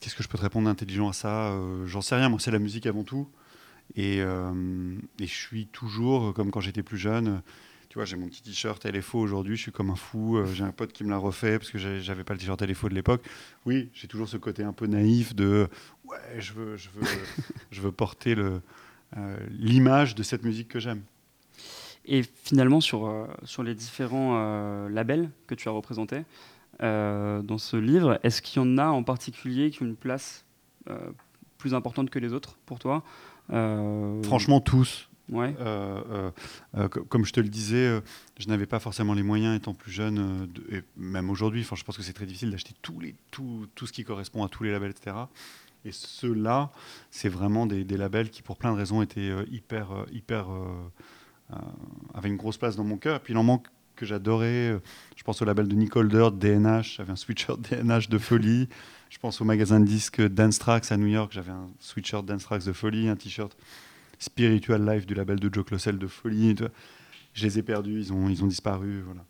qu'est-ce 0.00 0.14
que 0.14 0.22
je 0.22 0.28
peux 0.28 0.38
te 0.38 0.42
répondre 0.42 0.68
intelligent 0.68 1.08
à 1.08 1.12
ça? 1.12 1.54
J'en 1.86 2.00
sais 2.00 2.14
rien. 2.14 2.28
Moi, 2.28 2.38
c'est 2.40 2.50
la 2.50 2.58
musique 2.58 2.86
avant 2.86 3.04
tout. 3.04 3.28
Et, 3.96 4.18
et, 4.18 4.24
je 5.18 5.24
suis 5.26 5.66
toujours, 5.66 6.32
comme 6.34 6.50
quand 6.50 6.60
j'étais 6.60 6.82
plus 6.82 6.98
jeune, 6.98 7.42
tu 7.88 7.98
vois, 7.98 8.04
j'ai 8.04 8.16
mon 8.16 8.28
petit 8.28 8.42
t-shirt 8.42 8.84
LFO 8.86 9.18
aujourd'hui, 9.18 9.56
je 9.56 9.62
suis 9.62 9.72
comme 9.72 9.90
un 9.90 9.96
fou. 9.96 10.40
j'ai 10.52 10.62
un 10.62 10.70
pote 10.70 10.92
qui 10.92 11.02
me 11.02 11.10
l'a 11.10 11.16
refait 11.16 11.58
parce 11.58 11.70
que 11.70 11.78
j'avais 11.78 12.22
pas 12.22 12.34
le 12.34 12.38
t-shirt 12.38 12.62
LFO 12.62 12.88
de 12.88 12.94
l'époque. 12.94 13.22
Oui, 13.66 13.90
j'ai 13.92 14.06
toujours 14.06 14.28
ce 14.28 14.36
côté 14.36 14.62
un 14.62 14.72
peu 14.72 14.86
naïf 14.86 15.34
de 15.34 15.68
ouais, 16.04 16.18
je 16.38 16.52
veux, 16.52 16.76
je 16.76 16.88
veux, 16.94 17.06
je 17.70 17.80
veux 17.80 17.92
porter 17.92 18.36
l'image 19.50 20.14
de 20.14 20.22
cette 20.22 20.44
musique 20.44 20.68
que 20.68 20.78
j'aime. 20.78 21.02
Et 22.06 22.22
finalement, 22.22 22.80
sur, 22.80 23.06
euh, 23.06 23.26
sur 23.44 23.62
les 23.62 23.74
différents 23.74 24.36
euh, 24.36 24.88
labels 24.88 25.30
que 25.46 25.54
tu 25.54 25.68
as 25.68 25.72
représentés 25.72 26.24
euh, 26.82 27.42
dans 27.42 27.58
ce 27.58 27.76
livre, 27.76 28.18
est-ce 28.22 28.42
qu'il 28.42 28.60
y 28.60 28.64
en 28.64 28.78
a 28.78 28.86
en 28.86 29.02
particulier 29.02 29.70
qui 29.70 29.82
ont 29.82 29.86
une 29.86 29.96
place 29.96 30.44
plus 31.58 31.74
importante 31.74 32.10
que 32.10 32.18
les 32.18 32.32
autres 32.32 32.58
pour 32.66 32.78
toi? 32.78 33.04
Franchement, 33.50 34.60
tous. 34.60 35.08
Ouais. 35.28 35.54
comme 37.08 37.24
je 37.24 37.32
te 37.32 37.40
le 37.40 37.48
disais, 37.48 38.00
je 38.38 38.48
n'avais 38.48 38.66
pas 38.66 38.80
forcément 38.80 39.14
les 39.14 39.22
moyens 39.22 39.56
étant 39.56 39.74
plus 39.74 39.92
jeune, 39.92 40.48
et 40.72 40.82
même 40.96 41.30
aujourd'hui, 41.30 41.62
je 41.62 41.84
pense 41.84 41.96
que 41.96 42.02
c'est 42.02 42.12
très 42.12 42.26
difficile 42.26 42.50
d'acheter 42.50 42.74
tout, 42.82 43.00
tout, 43.30 43.68
tout 43.76 43.86
ce 43.86 43.92
qui 43.92 44.02
correspond 44.02 44.44
à 44.44 44.48
tous 44.48 44.64
les 44.64 44.72
labels, 44.72 44.90
etc. 44.90 45.16
Et 45.84 45.92
ceux-là, 45.92 46.72
c'est 47.12 47.28
vraiment 47.28 47.66
des, 47.66 47.84
des, 47.84 47.96
labels 47.96 48.30
qui, 48.30 48.42
pour 48.42 48.56
plein 48.56 48.72
de 48.72 48.76
raisons, 48.76 49.02
étaient 49.02 49.30
hyper, 49.50 50.04
hyper 50.12 50.48
euh, 51.52 51.56
avait 52.14 52.28
une 52.28 52.36
grosse 52.36 52.56
place 52.56 52.76
dans 52.76 52.84
mon 52.84 52.96
cœur. 52.96 53.16
Et 53.16 53.18
puis 53.20 53.32
il 53.32 53.36
en 53.36 53.42
manque 53.42 53.66
que 53.96 54.06
j'adorais. 54.06 54.70
Euh, 54.70 54.78
je 55.16 55.22
pense 55.22 55.40
au 55.42 55.44
label 55.44 55.68
de 55.68 55.74
Nick 55.74 55.94
Holder, 55.96 56.28
DNH. 56.32 56.96
J'avais 56.96 57.12
un 57.12 57.16
sweatshirt 57.16 57.60
DNH 57.70 58.08
de 58.08 58.18
folie. 58.18 58.68
Je 59.10 59.18
pense 59.18 59.40
au 59.40 59.44
magasin 59.44 59.80
de 59.80 59.84
disques 59.84 60.22
Dance 60.22 60.60
Tracks 60.60 60.90
à 60.92 60.96
New 60.96 61.08
York. 61.08 61.32
J'avais 61.34 61.50
un 61.50 61.68
sweatshirt 61.80 62.24
Dance 62.24 62.44
Tracks 62.44 62.64
de 62.64 62.72
folie, 62.72 63.08
un 63.08 63.16
t-shirt 63.16 63.56
Spiritual 64.20 64.88
Life 64.88 65.04
du 65.04 65.14
label 65.14 65.40
de 65.40 65.52
Joe 65.52 65.64
Clossel 65.64 65.98
de 65.98 66.06
folie. 66.06 66.54
Je 67.34 67.44
les 67.44 67.58
ai 67.58 67.62
perdus, 67.62 67.98
ils 67.98 68.12
ont, 68.12 68.28
ils 68.28 68.44
ont 68.44 68.46
disparu. 68.46 69.02
Voilà. 69.04 69.24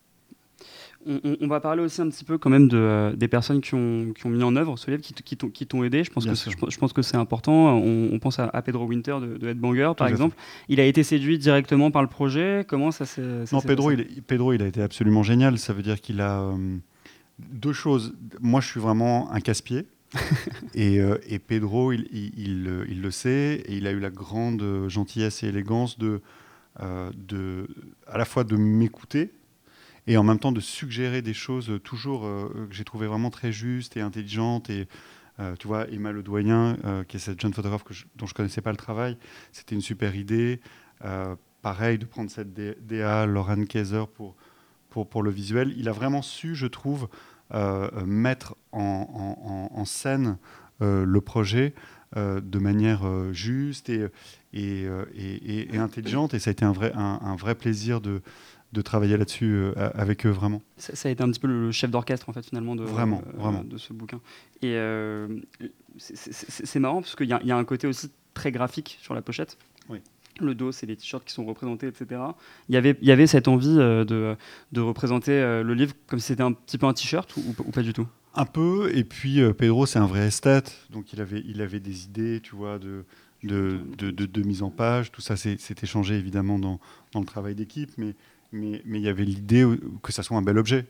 On, 1.07 1.47
va 1.47 1.61
parler 1.61 1.83
aussi 1.83 2.03
un 2.03 2.11
petit 2.11 2.25
peu 2.25 2.37
quand 2.37 2.51
même 2.51 2.69
de, 2.69 2.77
euh, 2.77 3.17
des 3.17 3.27
personnes 3.27 3.63
qui 3.63 3.75
ont, 3.75 4.13
qui 4.15 4.27
ont, 4.27 4.29
mis 4.29 4.43
en 4.43 4.55
œuvre 4.55 4.77
ce 4.77 4.91
livre, 4.91 5.03
qui, 5.03 5.15
qui 5.15 5.67
t'ont 5.67 5.83
aidé. 5.83 6.05
Je 6.05 6.11
pense, 6.11 6.27
que 6.27 6.35
je, 6.35 6.79
pense 6.79 6.93
que 6.93 7.01
c'est 7.01 7.17
important. 7.17 7.75
On, 7.75 8.19
pense 8.19 8.39
à, 8.39 8.49
Pedro 8.61 8.85
Winter 8.85 9.17
de, 9.19 9.39
de 9.39 9.49
Headbanger, 9.49 9.93
par 9.97 10.09
exemple. 10.09 10.37
Il 10.69 10.79
a 10.79 10.85
été 10.85 11.03
séduit 11.03 11.39
directement 11.39 11.91
par 11.91 12.03
le 12.03 12.09
projet. 12.09 12.67
Comment 12.69 12.91
ça 12.91 13.07
s'est 13.07 13.23
Non, 13.51 13.63
Pedro 13.63 13.93
il, 13.93 14.23
Pedro, 14.23 14.53
il 14.53 14.61
a 14.61 14.67
été 14.67 14.83
absolument 14.83 15.23
génial. 15.23 15.59
Ça 15.59 15.73
veut 15.73 15.83
dire 15.83 16.03
qu'il 16.03 16.21
a 16.21 16.43
euh, 16.43 16.77
deux 17.51 17.73
choses. 17.73 18.15
Moi, 18.41 18.61
je 18.61 18.69
suis 18.69 18.81
vraiment 18.81 19.31
un 19.33 19.41
casse-pied. 19.41 19.87
et, 20.75 20.99
euh, 20.99 21.19
et, 21.29 21.39
Pedro, 21.39 21.93
il, 21.93 22.09
il, 22.13 22.85
il, 22.89 23.01
le 23.01 23.11
sait, 23.11 23.63
et 23.67 23.77
il 23.77 23.87
a 23.87 23.93
eu 23.93 24.01
la 24.01 24.11
grande 24.11 24.89
gentillesse 24.89 25.45
et 25.45 25.47
élégance 25.47 25.99
de, 25.99 26.21
de 26.81 27.69
à 28.09 28.19
la 28.19 28.25
fois 28.25 28.43
de 28.43 28.57
m'écouter, 28.57 29.31
et 30.07 30.17
en 30.17 30.25
même 30.25 30.39
temps 30.39 30.53
de 30.53 30.61
suggérer 30.61 31.23
des 31.23 31.35
choses 31.35 31.81
toujours 31.85 32.25
euh, 32.25 32.67
que 32.69 32.75
j'ai 32.75 32.85
trouvé 32.85 33.07
vraiment 33.07 33.31
très 33.31 33.53
justes 33.53 33.97
et 33.97 34.01
intelligentes. 34.01 34.71
Et 34.71 34.89
euh, 35.39 35.55
tu 35.57 35.69
vois, 35.69 35.89
Emma 35.89 36.13
Le 36.13 36.23
Doyen, 36.23 36.77
euh, 36.85 37.05
qui 37.05 37.17
est 37.17 37.21
cette 37.21 37.41
jeune 37.41 37.55
photographe 37.55 37.85
que 37.85 37.95
dont 38.17 38.27
je 38.27 38.35
connaissais 38.35 38.61
pas 38.61 38.73
le 38.73 38.77
travail, 38.77 39.17
c'était 39.53 39.75
une 39.75 39.81
super 39.81 40.17
idée. 40.17 40.61
pareil, 41.63 41.99
de 41.99 42.07
prendre 42.07 42.31
cette 42.31 42.53
DA, 42.55 43.27
Lauren 43.27 43.65
Kaiser, 43.67 44.05
pour, 44.15 44.35
pour, 44.91 45.09
pour, 45.09 45.23
le 45.23 45.31
visuel. 45.31 45.73
Il 45.77 45.89
a 45.89 45.93
vraiment 45.93 46.23
su, 46.23 46.55
je 46.55 46.67
trouve, 46.67 47.09
mettre 48.05 48.55
en, 48.73 49.69
en, 49.73 49.85
scène 49.85 50.37
le 50.81 51.21
projet 51.21 51.75
de 52.17 52.59
manière 52.59 53.03
juste 53.33 53.89
et, 53.89 54.07
et, 54.53 54.87
et, 55.15 55.75
et, 55.75 55.79
intelligente. 55.79 56.35
Et 56.35 56.39
ça 56.39 56.51
a 56.51 56.53
été 56.53 56.65
un 56.65 56.73
vrai, 56.73 56.93
un, 56.95 57.19
un 57.23 57.37
vrai 57.37 57.55
plaisir 57.55 58.01
de, 58.01 58.23
de 58.73 58.83
travailler 58.83 59.17
là-dessus 59.17 59.53
euh, 59.53 59.91
avec 59.95 60.27
eux 60.27 60.31
vraiment. 60.31 60.63
Ça, 60.77 61.09
a 61.09 61.13
été 61.13 61.23
un 61.23 61.31
petit 61.31 61.41
peu 61.41 61.49
le 61.49 61.73
chef 61.73 61.91
d'orchestre 61.91 62.29
en 62.29 62.33
fait 62.33 62.45
finalement 62.45 62.77
de, 62.77 62.85
vraiment, 62.85 63.23
euh, 63.27 63.37
vraiment. 63.37 63.65
de 63.65 63.79
ce 63.79 63.93
bouquin. 63.93 64.21
Et 64.63 64.75
euh, 64.77 65.41
c'est 65.99 66.81
marrant 66.81 67.01
parce 67.03 67.17
qu'il 67.17 67.27
y, 67.27 67.47
y, 67.47 67.53
a 67.53 67.57
un 67.57 67.65
côté 67.65 67.87
aussi 67.87 68.11
très 68.33 68.53
graphique 68.53 68.99
sur 69.03 69.15
la 69.15 69.23
pochette. 69.23 69.59
Oui. 69.89 70.01
Le 70.41 70.55
dos, 70.55 70.73
c'est 70.73 70.87
les 70.87 70.97
t-shirts 70.97 71.25
qui 71.25 71.33
sont 71.33 71.45
représentés, 71.45 71.87
etc. 71.87 72.21
Il 72.69 72.75
y 72.75 73.11
avait, 73.11 73.27
cette 73.27 73.49
envie 73.49 73.75
de, 73.75 74.37
de 74.73 74.81
représenter 74.81 75.33
le 75.63 75.75
livre 75.75 75.95
comme 76.07 76.19
si 76.19 76.27
c'était 76.27 76.43
un 76.43 76.53
petit 76.53 76.79
peu 76.79 76.87
un 76.87 76.93
t-shirt 76.93 77.35
ou, 77.37 77.71
pas 77.73 77.83
du 77.83 77.93
tout? 77.93 78.07
Un 78.35 78.45
peu, 78.45 78.91
et 78.95 79.03
puis 79.03 79.41
Pedro, 79.55 79.87
c'est 79.87 79.99
un 79.99 80.07
vrai 80.07 80.29
esthète, 80.29 80.87
donc 80.91 81.13
il 81.13 81.21
avait, 81.21 81.81
des 81.81 82.05
idées, 82.05 82.41
tu 82.41 82.55
vois, 82.55 82.79
de, 82.79 83.05
mise 84.45 84.63
en 84.63 84.71
page. 84.71 85.11
Tout 85.11 85.21
ça, 85.21 85.37
c'est 85.37 85.83
échangé 85.83 86.15
évidemment 86.15 86.59
dans, 86.59 86.81
le 87.15 87.25
travail 87.25 87.55
d'équipe, 87.55 87.91
mais, 87.99 88.15
il 88.53 89.01
y 89.01 89.09
avait 89.09 89.25
l'idée 89.25 89.67
que 90.03 90.13
ça 90.13 90.23
soit 90.23 90.37
un 90.37 90.43
bel 90.43 90.59
objet. 90.59 90.87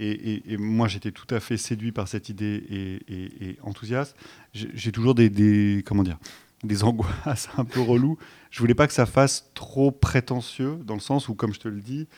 Et, 0.00 0.56
moi, 0.58 0.88
j'étais 0.88 1.12
tout 1.12 1.32
à 1.32 1.40
fait 1.40 1.58
séduit 1.58 1.92
par 1.92 2.08
cette 2.08 2.28
idée 2.28 3.00
et, 3.08 3.56
enthousiaste. 3.62 4.16
J'ai 4.54 4.92
toujours 4.92 5.14
des, 5.14 5.82
comment 5.86 6.02
dire, 6.02 6.18
des 6.62 6.84
angoisses 6.84 7.48
un 7.56 7.64
peu 7.64 7.80
reloues. 7.80 8.18
Je 8.50 8.60
voulais 8.60 8.74
pas 8.74 8.86
que 8.86 8.92
ça 8.92 9.06
fasse 9.06 9.50
trop 9.54 9.90
prétentieux, 9.90 10.76
dans 10.84 10.94
le 10.94 11.00
sens 11.00 11.28
où, 11.28 11.34
comme 11.34 11.52
je 11.54 11.60
te 11.60 11.68
le 11.68 11.80
dis, 11.80 12.08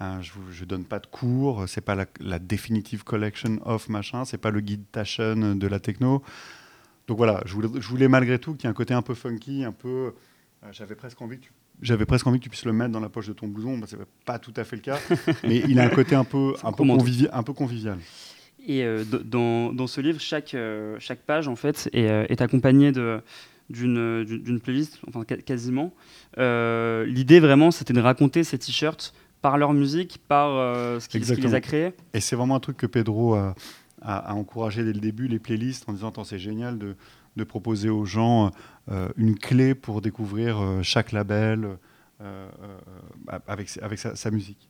hein, 0.00 0.20
je 0.22 0.60
ne 0.60 0.68
donne 0.68 0.84
pas 0.84 0.98
de 0.98 1.06
cours, 1.06 1.68
c'est 1.68 1.80
pas 1.80 1.94
la, 1.94 2.06
la, 2.20 2.38
definitive 2.38 3.04
collection 3.04 3.58
of 3.64 3.88
machin, 3.88 4.24
c'est 4.24 4.38
pas 4.38 4.50
le 4.50 4.60
guide 4.60 4.84
Taschen 4.90 5.58
de 5.58 5.66
la 5.66 5.80
techno. 5.80 6.22
Donc 7.08 7.16
voilà, 7.16 7.42
je 7.44 7.54
voulais, 7.54 7.68
je 7.74 7.88
voulais 7.88 8.08
malgré 8.08 8.38
tout 8.38 8.54
qu'il 8.54 8.64
y 8.64 8.66
ait 8.66 8.70
un 8.70 8.74
côté 8.74 8.94
un 8.94 9.02
peu 9.02 9.14
funky, 9.14 9.64
un 9.64 9.72
peu. 9.72 10.14
Euh, 10.64 10.68
j'avais 10.72 10.94
presque 10.94 11.20
envie 11.20 11.38
que 11.38 11.44
tu 11.44 11.52
j'avais 11.80 12.06
presque 12.06 12.26
envie 12.28 12.38
que 12.38 12.44
tu 12.44 12.50
puisses 12.50 12.64
le 12.64 12.72
mettre 12.72 12.92
dans 12.92 13.00
la 13.00 13.08
poche 13.08 13.26
de 13.26 13.32
ton 13.32 13.48
blouson. 13.48 13.76
Bah, 13.76 13.86
c'est 13.88 13.98
pas 14.24 14.38
tout 14.38 14.52
à 14.56 14.62
fait 14.62 14.76
le 14.76 14.82
cas, 14.82 14.98
mais 15.42 15.56
il 15.68 15.80
a 15.80 15.84
un 15.84 15.88
côté 15.88 16.14
un 16.14 16.22
peu, 16.22 16.54
un 16.62 16.70
peu, 16.70 16.84
un 17.32 17.42
peu 17.42 17.52
convivial. 17.52 17.98
Et 18.64 18.84
euh, 18.84 19.04
dans, 19.04 19.72
dans, 19.72 19.88
ce 19.88 20.00
livre, 20.00 20.20
chaque, 20.20 20.54
euh, 20.54 20.96
chaque 21.00 21.18
page 21.20 21.48
en 21.48 21.56
fait 21.56 21.90
est, 21.92 22.30
est 22.30 22.40
accompagnée 22.40 22.92
de 22.92 23.20
d'une, 23.70 24.24
d'une 24.24 24.60
playlist, 24.60 25.00
enfin 25.08 25.24
quasiment. 25.24 25.92
l'idée 26.36 27.40
vraiment, 27.40 27.70
c'était 27.70 27.92
de 27.92 28.00
raconter 28.00 28.44
ces 28.44 28.58
t-shirts 28.58 29.14
par 29.40 29.58
leur 29.58 29.72
musique, 29.72 30.20
par 30.28 30.50
ce 31.00 31.08
qui, 31.08 31.24
ce, 31.24 31.32
qui, 31.32 31.40
les 31.40 31.54
a 31.54 31.60
créés. 31.60 31.92
Et 32.14 32.20
c'est 32.20 32.36
vraiment 32.36 32.56
un 32.56 32.60
truc 32.60 32.76
que 32.76 32.86
Pedro 32.86 33.34
a, 33.34 33.54
a, 34.00 34.34
encouragé 34.34 34.84
dès 34.84 34.92
le 34.92 35.00
début, 35.00 35.26
les 35.26 35.38
playlists, 35.38 35.88
en 35.88 35.92
disant 35.92 36.10
Attends, 36.10 36.24
c'est 36.24 36.38
génial 36.38 36.78
de, 36.78 36.94
de, 37.36 37.44
proposer 37.44 37.88
aux 37.88 38.04
gens 38.04 38.50
une 39.16 39.36
clé 39.36 39.74
pour 39.74 40.00
découvrir 40.00 40.62
chaque 40.82 41.12
label 41.12 41.78
avec, 43.48 43.70
avec 43.82 43.98
sa 43.98 44.30
musique. 44.30 44.68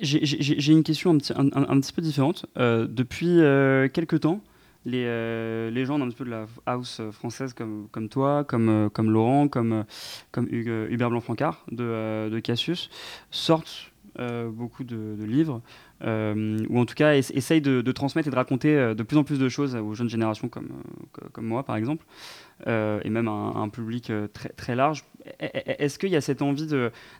J'ai 0.00 0.72
une 0.72 0.82
question 0.82 1.10
un 1.10 1.18
petit, 1.18 1.32
un, 1.36 1.80
petit 1.80 1.92
peu 1.92 2.02
différente. 2.02 2.46
Euh, 2.56 2.86
depuis 2.88 3.40
euh, 3.40 3.88
quelques 3.88 4.20
temps, 4.20 4.40
les, 4.84 5.04
euh, 5.04 5.84
gens 5.84 6.00
un 6.00 6.08
petit 6.08 6.16
peu 6.16 6.24
de 6.24 6.30
la 6.30 6.46
house 6.66 7.00
française 7.12 7.52
comme, 7.54 7.88
comme 7.90 8.08
toi, 8.08 8.44
comme, 8.44 8.90
comme 8.92 9.10
Laurent, 9.10 9.48
comme, 9.48 9.84
comme 10.32 10.46
Hubert 10.50 11.10
Blanc-Francard 11.10 11.64
de, 11.70 12.28
de, 12.28 12.40
Cassius 12.40 12.90
sortent 13.30 13.92
beaucoup 14.48 14.84
de, 14.84 15.16
livres, 15.24 15.62
ou 16.02 16.78
en 16.78 16.84
tout 16.84 16.94
cas 16.94 17.14
essayent 17.14 17.60
de, 17.60 17.80
de, 17.80 17.92
transmettre 17.92 18.28
et 18.28 18.30
de 18.30 18.36
raconter 18.36 18.94
de 18.94 19.02
plus 19.02 19.16
en 19.16 19.24
plus 19.24 19.38
de 19.38 19.48
choses 19.48 19.76
aux 19.76 19.94
jeunes 19.94 20.10
générations 20.10 20.48
comme, 20.48 20.68
comme 21.32 21.46
moi 21.46 21.62
par 21.62 21.76
exemple, 21.76 22.04
et 22.66 23.10
même 23.10 23.28
un, 23.28 23.68
public 23.68 24.12
très, 24.32 24.50
très 24.50 24.74
large. 24.74 25.04
Est-ce 25.38 25.98
qu'il 25.98 26.10
y 26.10 26.16
a 26.16 26.20
cette 26.20 26.42
envie 26.42 26.68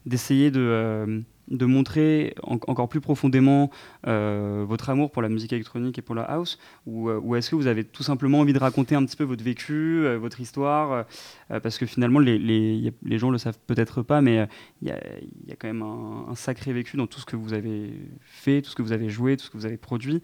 d'essayer 0.07 0.51
de 0.51 1.23
de 1.51 1.67
montrer 1.67 2.35
encore 2.43 2.89
plus 2.89 3.01
profondément 3.01 3.71
euh, 4.07 4.65
votre 4.67 4.89
amour 4.89 5.11
pour 5.11 5.21
la 5.21 5.29
musique 5.29 5.53
électronique 5.53 5.99
et 5.99 6.03
pour 6.03 6.15
la 6.15 6.23
house? 6.23 6.59
Ou, 6.87 7.11
euh, 7.11 7.35
est-ce 7.35 7.51
que 7.51 7.57
vous 7.57 7.67
avez 7.67 7.85
tout 7.85 8.03
simplement 8.03 8.41
envie 8.41 8.53
de 8.53 8.59
raconter 8.59 8.95
un 8.95 9.05
petit 9.05 9.17
peu 9.17 9.25
votre 9.25 9.43
vécu, 9.43 10.05
euh, 10.05 10.17
votre 10.17 10.41
histoire 10.41 11.07
Parce 11.49 11.79
que 11.79 11.87
finalement, 11.87 12.21
les, 12.21 12.39
les, 12.39 12.93
les 13.05 13.19
gens 13.19 13.29
ne 13.29 13.33
le 13.33 13.39
savent 13.39 13.59
peut-être 13.67 14.03
pas, 14.03 14.21
mais 14.21 14.49
il 14.83 14.89
y, 14.89 14.91
y, 14.91 15.53
a 15.53 15.57
quand 15.57 15.69
même 15.69 15.83
un, 15.83 16.35
sacré 16.35 16.73
vécu 16.73 16.97
dans 16.97 17.07
tout 17.07 17.21
ce 17.21 17.27
que 17.27 17.37
vous 17.37 17.53
avez 17.53 17.93
fait, 18.21 18.63
tout 18.63 18.71
ce 18.71 18.77
que 18.77 18.83
vous 18.83 18.93
avez 18.93 19.09
joué, 19.09 19.37
tout 19.37 19.45
ce 19.45 19.51
que 19.51 19.57
vous 19.57 19.67
avez 19.67 19.77
produit. 19.77 20.23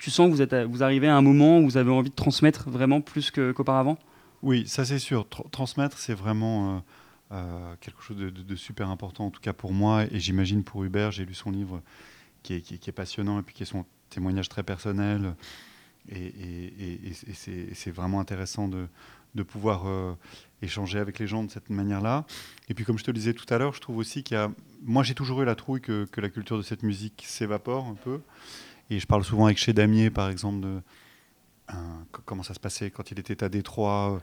Tu 0.00 0.10
sens 0.10 0.28
que 0.28 0.32
vous, 0.32 0.42
êtes 0.42 0.54
vous 0.54 0.82
arrivez 0.82 1.08
à 1.08 1.16
un 1.16 1.22
moment 1.22 1.58
où 1.58 1.64
vous 1.64 1.76
avez 1.76 1.90
envie 1.90 2.10
de 2.10 2.14
transmettre 2.14 2.68
vraiment 2.68 3.00
plus 3.00 3.30
qu'auparavant? 3.30 3.98
Oui, 4.42 4.66
ça 4.68 4.84
c'est 4.84 4.98
sûr. 4.98 5.26
transmettre, 5.50 5.98
c'est 5.98 6.14
vraiment 6.14 6.82
euh, 7.30 7.74
quelque 7.80 8.02
chose 8.02 8.16
de, 8.16 8.56
super 8.56 8.88
important, 8.88 9.26
en 9.26 9.30
tout 9.30 9.40
cas 9.40 9.52
pour 9.52 9.72
moi, 9.72 10.04
et 10.04 10.18
j'imagine 10.18 10.64
pour 10.64 10.84
Hubert, 10.84 11.10
j'ai 11.10 11.26
lu 11.26 11.34
son 11.34 11.50
livre 11.50 11.82
qui 12.42 12.54
est, 12.54 12.92
passionnant, 12.92 13.38
et 13.38 13.42
puis 13.42 13.54
qui 13.54 13.64
est 13.64 13.66
son 13.66 13.84
témoignage 14.08 14.48
très 14.48 14.62
personnel, 14.62 15.34
et, 16.10 17.12
c'est 17.34 17.90
vraiment 17.90 18.20
intéressant 18.20 18.68
de, 18.68 18.88
pouvoir 19.42 19.86
euh, 19.86 20.14
échanger 20.62 20.98
avec 20.98 21.18
les 21.18 21.26
gens 21.26 21.44
de 21.44 21.50
cette 21.50 21.70
manière-là. 21.70 22.24
Et 22.68 22.74
puis 22.74 22.84
comme 22.84 22.98
je 22.98 23.04
te 23.04 23.10
le 23.10 23.16
disais 23.16 23.34
tout 23.34 23.46
à 23.52 23.58
l'heure, 23.58 23.72
je 23.72 23.80
trouve 23.80 23.98
aussi 23.98 24.24
qu'il 24.24 24.36
y 24.36 24.40
a... 24.40 24.50
Moi 24.82 25.02
j'ai 25.02 25.14
toujours 25.14 25.42
eu 25.42 25.44
la 25.44 25.54
trouille 25.54 25.80
que 25.80 26.08
la 26.16 26.30
culture 26.30 26.56
de 26.56 26.62
cette 26.62 26.82
musique 26.82 27.24
s'évapore 27.26 27.86
un 27.86 27.94
peu, 27.94 28.20
et 28.90 28.98
je 28.98 29.06
parle 29.06 29.24
souvent 29.24 29.46
avec 29.46 29.58
chez 29.58 29.72
Damier, 29.72 30.10
par 30.10 30.28
exemple, 30.30 30.60
de 30.60 30.80
comment 32.24 32.42
ça 32.42 32.54
se 32.54 32.60
passait 32.60 32.90
quand 32.90 33.10
il 33.10 33.18
était 33.18 33.44
à 33.44 33.48
Détroit 33.48 34.22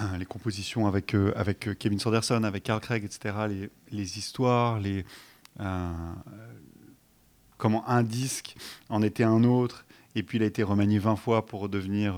Hein, 0.00 0.16
les 0.16 0.26
compositions 0.26 0.86
avec, 0.86 1.12
euh, 1.14 1.32
avec 1.34 1.66
euh, 1.66 1.74
Kevin 1.74 1.98
Sanderson, 1.98 2.44
avec 2.44 2.62
Carl 2.62 2.80
Craig, 2.80 3.04
etc., 3.04 3.34
les, 3.90 4.18
histoires, 4.18 4.80
euh, 5.58 5.92
comment 7.56 7.88
un 7.88 8.04
disque 8.04 8.54
en 8.90 9.02
était 9.02 9.24
un 9.24 9.42
autre, 9.42 9.84
et 10.14 10.22
puis 10.22 10.38
il 10.38 10.44
a 10.44 10.46
été 10.46 10.62
remanié 10.62 11.00
20 11.00 11.16
fois 11.16 11.46
pour 11.46 11.68
devenir 11.68 12.14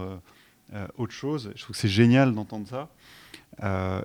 autre 0.97 1.13
chose. 1.13 1.53
Je 1.57 1.63
trouve 1.63 1.75
que 1.75 1.81
c'est 1.81 1.89
génial 1.89 2.35
d'entendre 2.35 2.69
ça. 2.69 2.89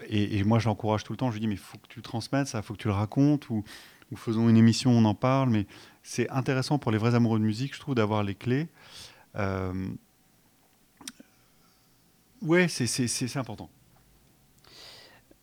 Et, 0.10 0.44
moi, 0.44 0.60
j'encourage 0.60 1.04
tout 1.04 1.14
le 1.14 1.18
temps. 1.18 1.30
Je 1.30 1.34
lui 1.34 1.42
dis, 1.42 1.48
mais 1.48 1.56
il 1.56 1.60
faut 1.60 1.78
que 1.78 1.88
tu 1.88 2.00
le 2.00 2.04
transmettes, 2.04 2.48
ça, 2.48 2.60
il 2.60 2.64
faut 2.64 2.74
que 2.74 2.80
tu 2.80 2.88
le 2.88 2.94
racontes, 2.94 3.50
ou, 3.50 3.64
ou, 4.12 4.16
faisons 4.16 4.50
une 4.50 4.58
émission, 4.58 4.92
on 4.92 5.06
en 5.06 5.16
parle. 5.16 5.50
Mais 5.50 5.68
c'est 6.08 6.30
intéressant 6.30 6.78
pour 6.80 6.92
les 6.92 6.98
vrais 6.98 7.16
amoureux 7.16 7.40
de 7.40 7.44
musique, 7.44 7.76
je 7.76 7.80
trouve, 7.80 7.96
d'avoir 7.96 8.24
les 8.24 8.36
clés. 8.36 8.68
Ouais, 12.42 12.68
c'est 12.68 13.38
important. 13.38 13.70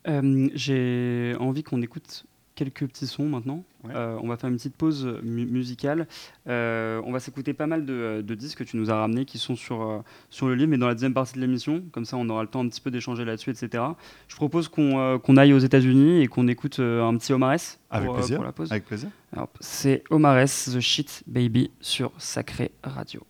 Euh, 0.07 0.49
j'ai 0.53 1.35
envie 1.39 1.63
qu'on 1.63 1.81
écoute 1.81 2.25
quelques 2.55 2.87
petits 2.87 3.07
sons 3.07 3.27
maintenant. 3.27 3.63
Euh, 3.89 4.17
on 4.21 4.27
va 4.27 4.37
faire 4.37 4.49
une 4.49 4.55
petite 4.55 4.75
pause 4.75 5.05
musicale. 5.23 6.07
Euh, 6.47 7.01
on 7.05 7.11
va 7.11 7.19
s'écouter 7.19 7.53
pas 7.53 7.67
mal 7.67 7.85
de, 7.85 8.21
disques 8.33 8.59
que 8.59 8.63
tu 8.63 8.77
nous 8.77 8.89
as 8.89 8.95
ramenés 8.95 9.25
qui 9.25 9.37
sont 9.37 9.55
sur, 9.55 10.03
sur 10.29 10.47
le 10.47 10.55
livre, 10.55 10.69
mais 10.69 10.77
dans 10.77 10.87
la 10.87 10.93
deuxième 10.93 11.13
partie 11.13 11.35
de 11.35 11.41
l'émission. 11.41 11.83
Comme 11.91 12.05
ça, 12.05 12.17
on 12.17 12.27
aura 12.29 12.43
le 12.43 12.49
temps 12.49 12.63
un 12.63 12.67
petit 12.67 12.81
peu 12.81 12.91
d'échanger 12.91 13.25
là-dessus, 13.25 13.51
etc. 13.51 13.83
Je 14.27 14.35
propose 14.35 14.67
qu'on 14.67 15.37
aille 15.37 15.53
aux 15.53 15.59
États-Unis 15.59 16.21
et 16.21 16.27
qu'on 16.27 16.47
écoute 16.47 16.79
un 16.79 17.15
petit 17.17 17.33
Omares 17.33 17.77
Avec 17.89 18.11
plaisir. 18.11 18.41
la 18.41 18.51
pause. 18.51 18.71
Avec 18.71 18.85
plaisir. 18.85 19.09
C'est 19.59 20.03
Omares, 20.09 20.45
The 20.45 20.79
Shit 20.79 21.23
Baby 21.27 21.71
sur 21.81 22.11
Sacré 22.17 22.71
Radio. 22.83 23.21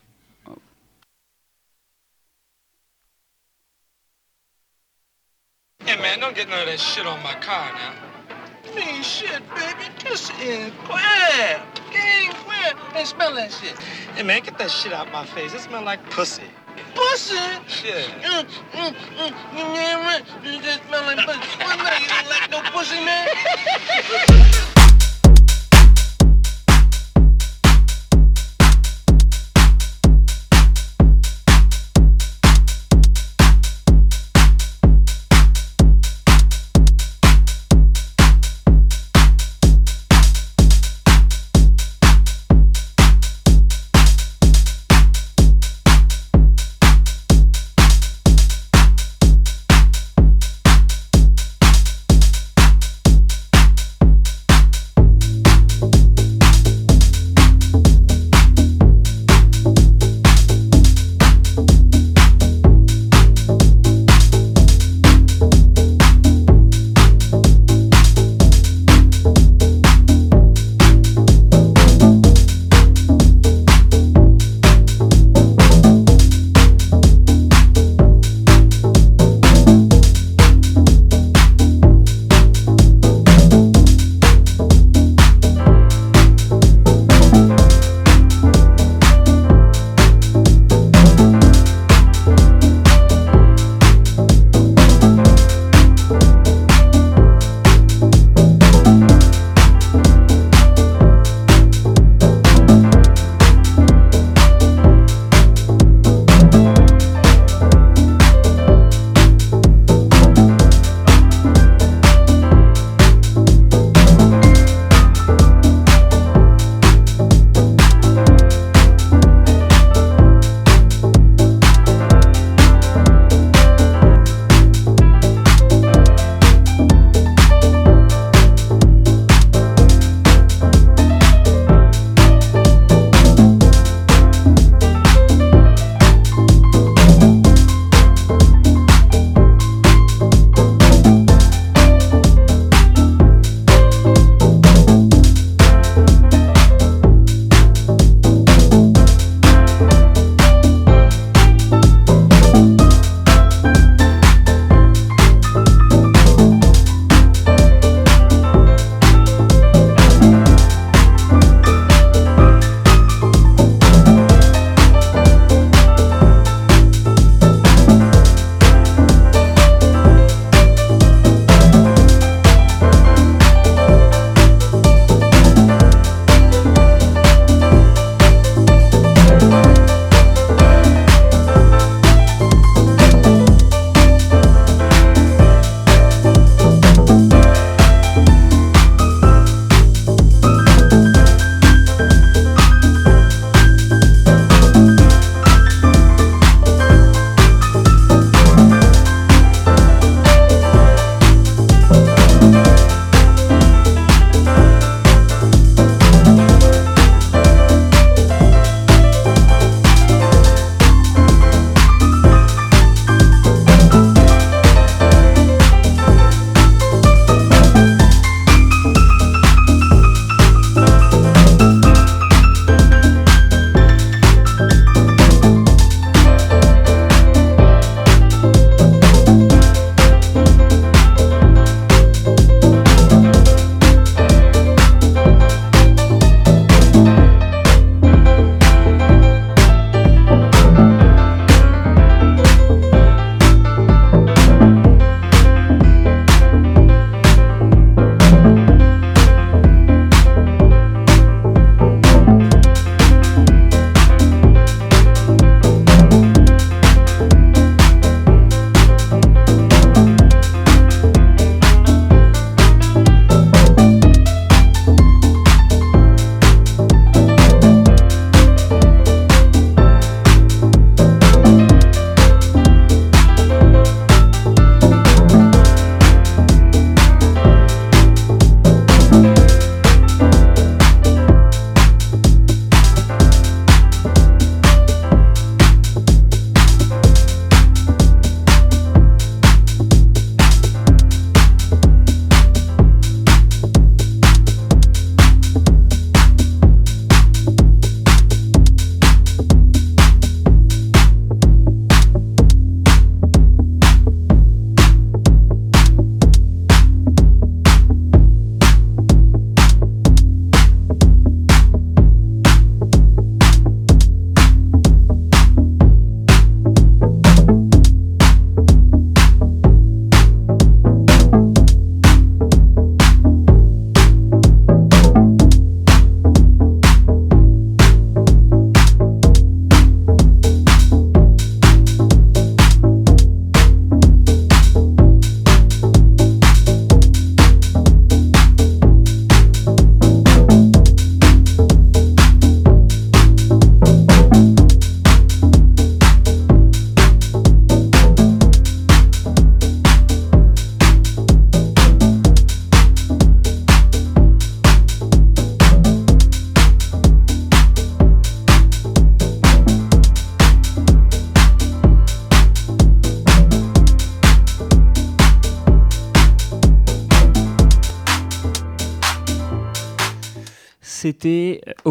Hey 5.86 5.98
man, 5.98 6.20
don't 6.22 6.34
get 6.34 6.48
none 6.48 6.62
of 6.62 6.66
that 6.68 6.80
shit 6.80 7.06
on 7.06 7.22
my 7.24 7.34
car 7.42 7.74
now. 7.74 8.13
Me 8.76 9.04
shit, 9.04 9.42
baby. 9.54 9.86
Just 10.00 10.32
inquire. 10.42 11.62
Get 11.92 12.26
inquire. 12.26 12.74
Hey, 12.94 13.04
smell 13.04 13.36
that 13.36 13.52
shit. 13.52 13.78
Hey 14.16 14.24
man, 14.24 14.42
get 14.42 14.58
that 14.58 14.72
shit 14.72 14.94
out 14.94 15.12
my 15.12 15.26
face. 15.26 15.54
It 15.54 15.60
smell 15.60 15.84
like 15.84 16.04
pussy. 16.10 16.44
Pussy? 16.96 17.36
Shit. 17.68 18.08
Mm, 18.22 18.46
mm, 18.72 18.96
mm, 19.18 19.34
you 19.54 19.64
damn 19.76 20.00
right. 20.02 20.24
You 20.44 20.62
just 20.62 20.82
smell 20.88 21.04
like 21.04 21.18
pussy. 21.26 21.40
What, 21.64 21.78
man? 21.78 22.02
You 22.02 22.08
don't 22.08 22.30
like 22.30 22.50
no 22.52 22.62
pussy, 22.72 23.04
man? 23.04 24.70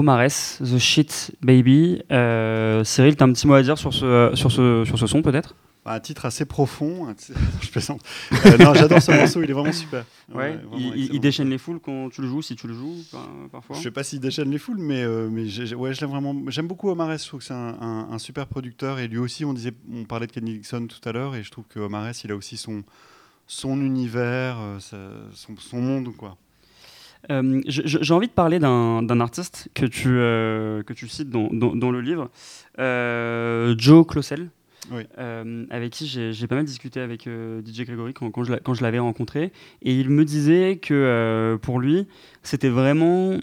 Omares, 0.03 0.59
The 0.61 0.79
Shit 0.79 1.33
Baby. 1.43 2.03
Cyril, 2.85 3.17
tu 3.17 3.23
as 3.23 3.27
un 3.27 3.33
petit 3.33 3.47
mot 3.47 3.55
à 3.55 3.63
dire 3.63 3.79
sur 3.79 3.95
ce, 3.95 4.33
sur 4.35 4.51
ce, 4.51 4.85
sur 4.85 4.99
ce 4.99 5.07
son 5.07 5.23
peut-être? 5.23 5.55
Un 5.85 5.99
titre 5.99 6.27
assez 6.27 6.45
profond. 6.45 7.13
je 7.61 7.71
plaisante. 7.71 8.03
Euh, 8.33 8.57
non, 8.59 8.73
j'adore 8.73 9.03
ce 9.03 9.11
morceau, 9.11 9.43
il 9.43 9.51
est 9.51 9.53
vraiment 9.53 9.73
super. 9.73 10.05
Ouais, 10.33 10.59
il, 10.77 11.19
déchaîne 11.19 11.51
les 11.51 11.59
foules 11.59 11.81
quand 11.81 12.09
tu 12.11 12.23
le 12.23 12.29
joues, 12.29 12.41
si 12.41 12.55
tu 12.55 12.69
le 12.69 12.75
joues, 12.75 13.03
parfois. 13.51 13.77
Je 13.77 13.83
sais 13.83 13.91
pas 13.91 14.05
s'il 14.05 14.21
déchaîne 14.21 14.51
les 14.51 14.59
foules, 14.59 14.79
mais, 14.79 15.03
euh, 15.03 15.29
mais 15.29 15.43
ouais, 15.75 15.93
je 15.93 16.01
l'aime 16.01 16.11
vraiment. 16.11 16.37
J'aime 16.49 16.69
beaucoup 16.69 16.89
Omares, 16.89 17.19
je 17.19 17.27
trouve 17.27 17.41
que 17.41 17.47
c'est 17.47 17.55
un, 17.55 18.19
super 18.19 18.47
producteur. 18.47 19.01
Et 19.01 19.09
lui 19.09 19.19
aussi, 19.19 19.45
on, 19.45 19.55
disait, 19.55 19.73
on 19.93 20.05
parlait 20.05 20.29
de 20.29 20.33
Kenny 20.33 20.53
Dixon 20.55 20.87
tout 20.87 21.09
à 21.09 21.13
l'heure, 21.13 21.35
et 21.35 21.43
je 21.43 21.51
trouve 21.51 21.65
que 21.69 21.81
Omares, 21.81 22.13
il 22.23 22.31
a 22.31 22.37
aussi 22.37 22.57
son, 22.57 22.85
son 23.49 23.81
univers, 23.81 24.59
euh, 24.61 24.79
son, 25.35 25.57
son, 25.59 25.81
monde, 25.81 26.15
quoi. 26.17 26.37
J'ai 27.29 28.15
envie 28.15 28.29
de 28.29 28.33
parler 28.33 28.59
d'un 28.59 29.21
artiste 29.21 29.69
que 29.75 29.87
tu, 29.87 30.09
que 30.09 30.93
tu 30.93 31.09
cites 31.09 31.31
dans, 31.31 31.49
dans, 31.53 31.75
dans 31.75 31.91
le 31.91 32.01
livre, 32.01 32.31
Joe 33.79 34.07
Clossel. 34.07 34.51
Euh, 35.19 35.65
avec 35.71 35.93
qui 35.93 36.07
j'ai 36.07 36.47
pas 36.47 36.57
mal 36.57 36.65
discuté 36.65 37.01
avec 37.01 37.27
euh, 37.27 37.63
DJ 37.65 37.83
Gregory 37.83 38.15
quand, 38.15 38.31
quand 38.31 38.75
je 38.75 38.83
l'avais 38.83 38.99
rencontré. 38.99 39.53
Et 39.83 39.99
il 39.99 40.11
me 40.11 40.25
disait 40.25 40.77
que 40.77 40.95
euh, 40.95 41.57
pour 41.59 41.79
lui, 41.79 42.07
c'était 42.43 42.69
vraiment 42.69 43.37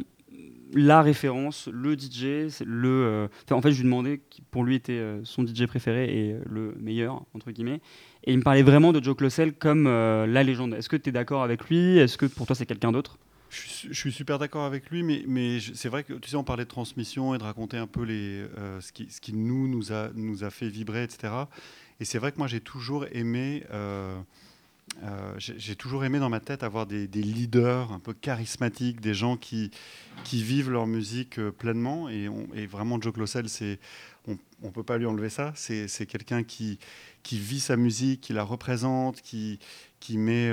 la 0.74 1.02
référence, 1.02 1.70
le 1.72 1.98
DJ. 1.98 2.62
Le, 2.66 3.30
en 3.52 3.62
fait, 3.62 3.72
je 3.72 3.78
lui 3.78 3.86
demandais 3.86 4.22
qui 4.30 4.42
pour 4.42 4.64
lui 4.64 4.76
était 4.76 5.02
son 5.24 5.46
DJ 5.46 5.66
préféré 5.66 6.06
et 6.06 6.36
le 6.48 6.76
meilleur, 6.80 7.24
entre 7.34 7.52
guillemets. 7.52 7.82
Et 8.26 8.34
il 8.34 8.38
me 8.38 8.44
parlait 8.44 8.62
vraiment 8.62 8.92
de 8.92 9.04
Joe 9.04 9.16
Clossel 9.16 9.54
comme 9.54 9.86
la 9.86 10.44
légende. 10.44 10.76
Est-ce 10.76 10.90
que 10.90 10.98
tu 10.98 11.10
es 11.10 11.12
d'accord 11.12 11.42
avec 11.42 11.70
lui? 11.70 11.98
Est-ce 11.98 12.18
que 12.18 12.28
pour 12.28 12.46
toi, 12.46 12.56
c'est 12.56 12.68
quelqu'un 12.68 12.92
d'autre? 12.92 13.18
Je, 13.50 13.94
suis 13.94 14.12
super 14.12 14.38
d'accord 14.38 14.66
avec 14.66 14.90
lui, 14.90 15.04
mais, 15.04 15.60
c'est 15.74 15.90
vrai 15.90 16.04
que 16.04 16.14
tu 16.14 16.30
sais, 16.30 16.36
on 16.36 16.44
parlait 16.44 16.66
de 16.66 16.70
transmission 16.70 17.34
et 17.34 17.38
de 17.38 17.44
raconter 17.44 17.78
un 17.78 17.88
peu 17.88 18.04
les, 18.04 18.46
euh, 18.58 18.80
ce, 18.82 18.92
qui, 18.92 19.34
nous, 19.34 19.68
nous 19.68 19.92
a, 19.92 20.10
nous 20.14 20.44
a 20.44 20.50
fait 20.50 20.70
vibrer, 20.70 21.04
etc. 21.04 21.34
Et 22.00 22.06
c'est 22.06 22.20
vrai 22.20 22.32
que 22.32 22.38
moi, 22.38 22.48
j'ai 22.48 22.62
toujours 22.62 23.06
aimé. 23.12 23.64
Euh, 23.72 24.20
euh, 25.04 25.34
j'ai 25.38 25.76
toujours 25.76 26.04
aimé 26.04 26.18
dans 26.18 26.30
ma 26.30 26.40
tête 26.40 26.64
avoir 26.64 26.88
des, 26.88 27.08
leaders 27.08 27.92
un 27.92 28.00
peu 28.00 28.14
charismatiques, 28.14 29.02
des 29.02 29.14
gens 29.14 29.38
qui, 29.38 29.70
qui 30.24 30.42
vivent 30.42 30.72
leur 30.72 30.88
musique 30.88 31.40
pleinement. 31.52 32.10
Et, 32.10 32.28
vraiment, 32.66 33.00
Joe 33.00 33.14
Clossel, 33.14 33.46
on 34.28 34.38
ne 34.64 34.72
peut 34.72 34.84
pas 34.84 34.98
lui 34.98 35.06
enlever 35.06 35.30
ça. 35.30 35.54
C'est 35.56 36.06
quelqu'un 36.08 36.44
qui, 36.44 36.80
qui 37.24 37.38
vit 37.38 37.60
sa 37.60 37.78
musique, 37.78 38.22
qui 38.22 38.34
la 38.34 38.44
représente, 38.44 39.22
qui, 39.22 39.60
qui 40.00 40.18
met, 40.18 40.52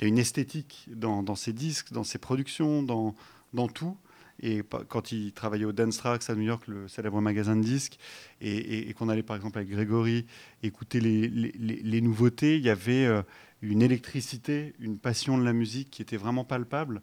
il 0.00 0.04
y 0.04 0.06
a 0.06 0.08
une 0.08 0.18
esthétique 0.18 0.88
dans, 0.88 1.34
ses 1.34 1.52
disques, 1.52 1.92
dans 1.92 2.04
ses 2.04 2.18
productions, 2.18 2.82
dans, 2.82 3.68
tout. 3.68 3.96
Et 4.42 4.62
quand 4.88 5.12
il 5.12 5.32
travaillait 5.32 5.66
au 5.66 5.72
Dance 5.72 5.98
Tracks 5.98 6.30
à 6.30 6.34
New 6.34 6.42
York, 6.42 6.66
le 6.68 6.88
célèbre 6.88 7.20
magasin 7.20 7.54
de 7.54 7.62
disques, 7.62 7.98
et, 8.40 8.94
qu'on 8.94 9.10
allait 9.10 9.22
par 9.22 9.36
exemple 9.36 9.58
avec 9.58 9.68
Grégory 9.68 10.24
écouter 10.62 11.00
les, 11.00 12.00
nouveautés, 12.00 12.56
il 12.56 12.62
y 12.62 12.70
avait 12.70 13.04
euh, 13.04 13.22
une 13.60 13.82
électricité, 13.82 14.72
une 14.80 14.98
passion 14.98 15.36
de 15.36 15.44
la 15.44 15.52
musique 15.52 15.90
qui 15.90 16.00
était 16.00 16.16
vraiment 16.16 16.44
palpable. 16.44 17.02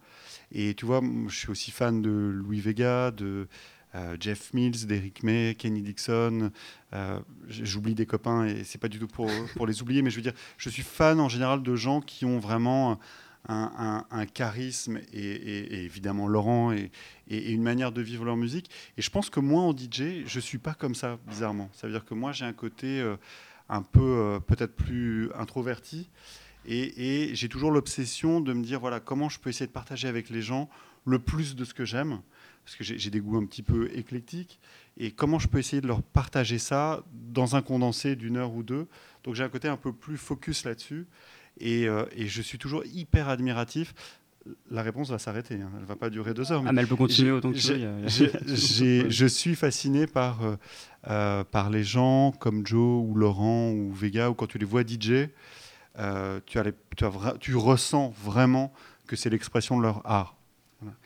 Et 0.51 0.73
tu 0.73 0.87
vois, 0.87 1.01
je 1.27 1.37
suis 1.37 1.51
aussi 1.51 1.69
fan 1.69 2.01
de 2.01 2.09
Louis 2.09 2.61
Vega, 2.61 3.11
de 3.11 3.47
Jeff 4.19 4.53
Mills, 4.53 4.85
d'Eric 4.85 5.23
May, 5.23 5.55
Kenny 5.55 5.81
Dixon. 5.81 6.51
Euh, 6.93 7.19
j'oublie 7.47 7.95
des 7.95 8.05
copains 8.05 8.45
et 8.45 8.63
c'est 8.63 8.77
pas 8.77 8.87
du 8.87 8.99
tout 8.99 9.07
pour, 9.07 9.29
pour 9.55 9.67
les 9.67 9.81
oublier, 9.81 10.01
mais 10.01 10.09
je 10.09 10.17
veux 10.17 10.21
dire, 10.21 10.33
je 10.57 10.69
suis 10.69 10.83
fan 10.83 11.19
en 11.19 11.29
général 11.29 11.63
de 11.63 11.75
gens 11.75 12.01
qui 12.01 12.25
ont 12.25 12.39
vraiment 12.39 12.99
un, 13.49 14.25
charisme 14.33 14.99
et, 15.13 15.85
évidemment 15.85 16.27
Laurent 16.27 16.71
et, 16.71 16.91
une 17.29 17.63
manière 17.63 17.91
de 17.91 18.01
vivre 18.01 18.25
leur 18.25 18.37
musique. 18.37 18.69
Et 18.97 19.01
je 19.01 19.09
pense 19.09 19.29
que 19.29 19.39
moi 19.39 19.63
en 19.63 19.75
DJ, 19.75 20.25
je 20.25 20.39
suis 20.39 20.57
pas 20.57 20.73
comme 20.73 20.95
ça 20.95 21.17
bizarrement. 21.27 21.69
Ça 21.73 21.87
veut 21.87 21.93
dire 21.93 22.05
que 22.05 22.13
moi 22.13 22.31
j'ai 22.31 22.45
un 22.45 22.53
côté 22.53 22.99
euh, 22.99 23.15
un 23.69 23.81
peu 23.81 24.39
peut-être 24.47 24.75
plus 24.75 25.29
introverti. 25.33 26.09
Et, 26.67 27.31
j'ai 27.33 27.47
toujours 27.47 27.71
l'obsession 27.71 28.41
de 28.41 28.51
me 28.51 28.61
dire, 28.61 28.81
voilà, 28.81 28.99
comment 28.99 29.29
je 29.29 29.39
peux 29.39 29.49
essayer 29.49 29.67
de 29.67 29.71
partager 29.71 30.09
avec 30.09 30.29
les 30.29 30.41
gens 30.41 30.69
le 31.05 31.19
plus 31.19 31.55
de 31.55 31.63
ce 31.63 31.73
que 31.73 31.85
j'aime 31.85 32.19
parce 32.67 32.75
que 32.75 32.83
j'ai 32.83 33.09
des 33.09 33.21
goûts 33.21 33.37
un 33.37 33.45
petit 33.45 33.63
peu 33.63 33.89
éclectiques, 33.97 34.59
et 34.97 35.11
comment 35.11 35.39
je 35.39 35.47
peux 35.47 35.57
essayer 35.57 35.81
de 35.81 35.87
leur 35.87 36.03
partager 36.03 36.59
ça 36.59 37.01
dans 37.13 37.55
un 37.55 37.61
condensé 37.61 38.17
d'une 38.17 38.35
heure 38.35 38.53
ou 38.53 38.61
deux? 38.61 38.87
Donc 39.23 39.35
j'ai 39.35 39.43
un 39.45 39.47
côté 39.47 39.69
un 39.69 39.77
peu 39.77 39.93
plus 39.93 40.17
focus 40.17 40.65
là-dessus, 40.65 41.07
et, 41.61 41.87
euh, 41.87 42.03
je 42.17 42.41
suis 42.41 42.57
toujours 42.57 42.83
hyper 42.85 43.29
admiratif. 43.29 43.93
La 44.69 44.81
réponse 44.81 45.09
va 45.09 45.17
s'arrêter, 45.17 45.55
hein. 45.55 45.71
elle 45.75 45.83
ne 45.83 45.85
va 45.85 45.95
pas 45.95 46.09
durer 46.09 46.33
deux 46.33 46.51
heures. 46.51 46.61
Mais, 46.61 46.71
ah, 46.71 46.73
mais 46.73 46.81
elle 46.81 46.89
peut 46.89 46.97
continuer 46.97 47.31
autant 47.31 47.53
que 47.53 47.57
tu 47.57 47.73
veux. 47.73 49.09
je 49.09 49.25
suis 49.27 49.55
fasciné 49.55 50.05
par, 50.05 50.43
euh, 50.43 50.57
euh, 51.07 51.45
par 51.45 51.69
les 51.69 51.85
gens 51.85 52.33
comme 52.33 52.67
Joe 52.67 53.01
ou 53.07 53.15
Laurent 53.15 53.71
ou 53.71 53.93
Vega, 53.93 54.29
ou 54.29 54.33
quand 54.33 54.47
tu 54.47 54.57
les 54.57 54.65
vois 54.65 54.81
DJ, 54.81 55.29
tu, 56.45 56.59
as 56.59 56.63
tu, 56.97 57.05
tu, 57.39 57.55
ressens 57.55 58.13
vraiment 58.21 58.73
que 59.07 59.15
c'est 59.15 59.29
l'expression 59.29 59.77
de 59.77 59.83
leur 59.83 60.05
art. 60.05 60.35
Voilà 60.81 60.97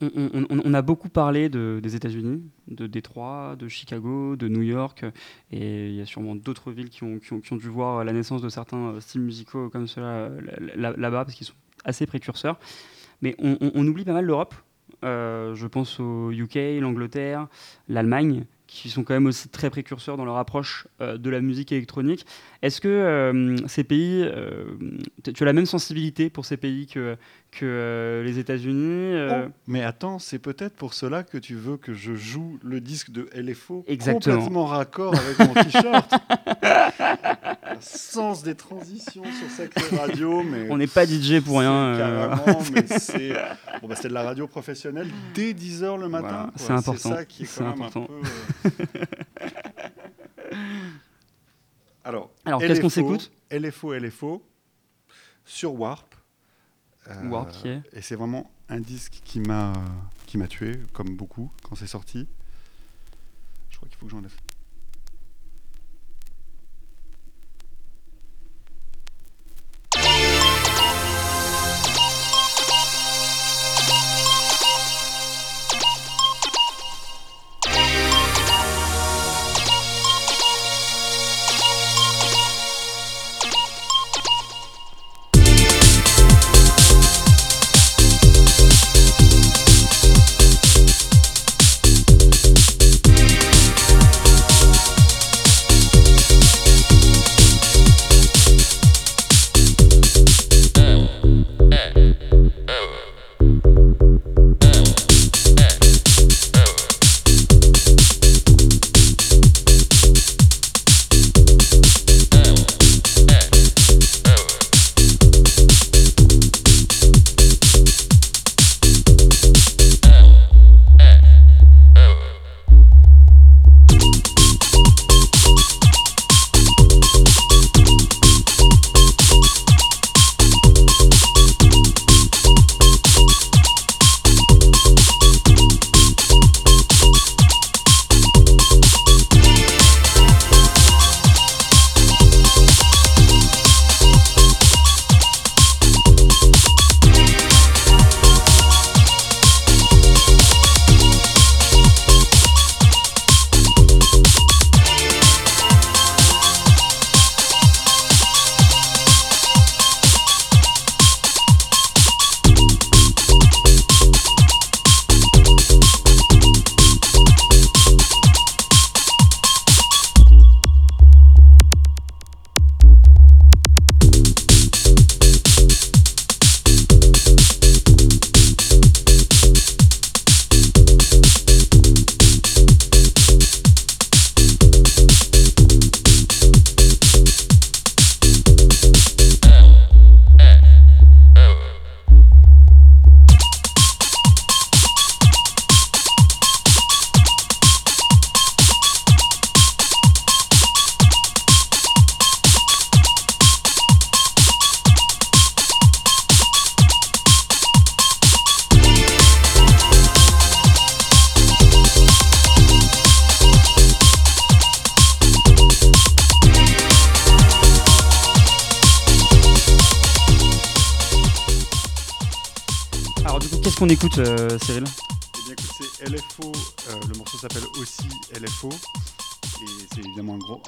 on, 0.00 0.74
a 0.74 0.82
beaucoup 0.82 1.08
parlé 1.08 1.48
des 1.48 1.96
États-Unis, 1.96 2.42
de 2.68 2.86
Détroit, 2.86 3.56
de 3.58 3.68
Chicago, 3.68 4.36
de 4.36 4.48
New 4.48 4.62
York, 4.62 5.04
et 5.50 5.88
il 5.88 5.94
y 5.94 6.00
a 6.00 6.06
sûrement 6.06 6.34
d'autres 6.34 6.72
villes 6.72 6.88
qui 6.88 7.04
ont, 7.04 7.18
dû 7.56 7.68
voir 7.68 8.04
la 8.04 8.12
naissance 8.12 8.42
de 8.42 8.48
certains 8.48 8.94
euh, 8.94 9.00
styles 9.00 9.20
musicaux 9.20 9.68
comme 9.68 9.86
cela 9.86 10.06
euh, 10.06 10.40
là-bas, 10.76 11.24
parce 11.24 11.34
qu'ils 11.34 11.46
sont 11.46 11.54
assez 11.84 12.06
précurseurs. 12.06 12.58
Mais 13.22 13.36
on, 13.38 13.86
oublie 13.86 14.04
pas 14.04 14.14
mal 14.14 14.24
l'Europe. 14.24 14.54
Euh, 15.04 15.54
je 15.54 15.66
pense 15.66 16.00
au 16.00 16.30
UK, 16.30 16.58
l'Angleterre, 16.80 17.48
l'Allemagne, 17.88 18.46
qui 18.70 18.88
sont 18.88 19.02
quand 19.02 19.14
même 19.14 19.26
aussi 19.26 19.48
très 19.48 19.68
précurseurs 19.68 20.16
dans 20.16 20.24
leur 20.24 20.36
approche 20.36 20.86
euh, 21.00 21.18
de 21.18 21.28
la 21.28 21.40
musique 21.40 21.72
électronique. 21.72 22.24
Est-ce 22.62 22.80
que 22.80 22.88
euh, 22.88 23.56
ces 23.66 23.82
pays, 23.82 24.22
euh, 24.22 24.76
tu 25.24 25.42
as 25.42 25.46
la 25.46 25.52
même 25.52 25.66
sensibilité 25.66 26.30
pour 26.30 26.46
ces 26.46 26.56
pays 26.56 26.86
que, 26.86 27.16
que 27.50 28.22
les 28.24 28.38
États-Unis 28.38 29.28
oh, 29.30 29.50
Mais 29.66 29.82
attends, 29.82 30.18
c'est 30.18 30.38
peut-être 30.38 30.74
pour 30.74 30.94
cela 30.94 31.22
que 31.22 31.38
tu 31.38 31.54
veux 31.54 31.76
que 31.76 31.94
je 31.94 32.14
joue 32.14 32.58
le 32.62 32.80
disque 32.80 33.10
de 33.10 33.28
LFO 33.34 33.84
Exactement. 33.88 34.36
complètement 34.36 34.66
raccord 34.66 35.14
avec 35.14 35.38
mon 35.38 35.54
t-shirt. 35.54 36.10
sens 37.80 38.42
des 38.42 38.54
transitions 38.54 39.24
sur 39.24 39.50
Sacré 39.50 39.96
Radio. 39.96 40.42
Mais 40.42 40.66
On 40.70 40.76
n'est 40.76 40.86
pas 40.86 41.06
DJ 41.06 41.40
pour 41.44 41.60
rien. 41.60 41.96
Carrément, 41.96 42.58
mais 42.74 42.86
c'est 42.98 43.32
bon, 43.80 43.88
bah, 43.88 43.94
de 44.02 44.08
la 44.08 44.22
radio 44.22 44.46
professionnelle 44.46 45.08
dès 45.34 45.52
10h 45.52 45.98
le 45.98 46.08
matin. 46.08 46.50
c'est 46.56 46.72
important. 46.72 46.92
C'est 46.96 47.08
ça 47.08 47.24
qui 47.24 47.44
est, 47.44 47.60
même 47.60 47.82
un 47.82 47.90
peu. 47.90 48.00
Alors, 52.04 52.30
Alors 52.44 52.60
qu'est-ce 52.60 52.80
qu'on 52.80 52.88
s'écoute? 52.88 53.30
LFO, 53.50 53.94
LFO, 53.94 54.42
sur 55.44 55.78
Warp. 55.78 56.09
Euh, 57.08 57.80
Et 57.92 58.02
c'est 58.02 58.14
vraiment 58.14 58.50
un 58.68 58.80
disque 58.80 59.20
qui 59.24 59.40
m'a 59.40 59.72
qui 60.26 60.38
m'a 60.38 60.46
tué, 60.46 60.78
comme 60.92 61.16
beaucoup, 61.16 61.50
quand 61.62 61.74
c'est 61.74 61.86
sorti. 61.86 62.28
Je 63.70 63.76
crois 63.76 63.88
qu'il 63.88 63.98
faut 63.98 64.06
que 64.06 64.12
j'enlève. 64.12 64.34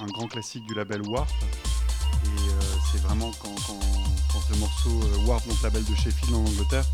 Un, 0.03 0.07
grand 0.07 0.27
classique 0.27 0.65
du 0.67 0.75
label 0.75 1.03
Warp. 1.09 1.31
Et 2.25 2.29
c'est 2.91 3.01
vraiment 3.03 3.31
quand, 3.43 3.55
quand, 3.67 4.41
ce 4.49 4.59
morceau 4.59 5.01
Warp, 5.27 5.47
donc 5.49 5.63
label 5.63 5.85
de 5.85 5.95
Sheffield 5.95 6.35
en 6.35 6.45
Angleterre, 6.45 6.85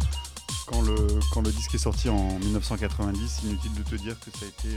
quand 0.67 0.83
le, 0.83 0.97
quand 1.33 1.41
le 1.41 1.51
disque 1.51 1.75
est 1.75 1.79
sorti 1.79 2.09
en 2.09 2.39
1990, 2.39 3.41
inutile 3.45 3.75
de 3.75 3.83
te 3.83 3.95
dire 3.97 4.17
que 4.21 4.31
ça 4.31 4.45
a 4.45 4.49
été 4.49 4.77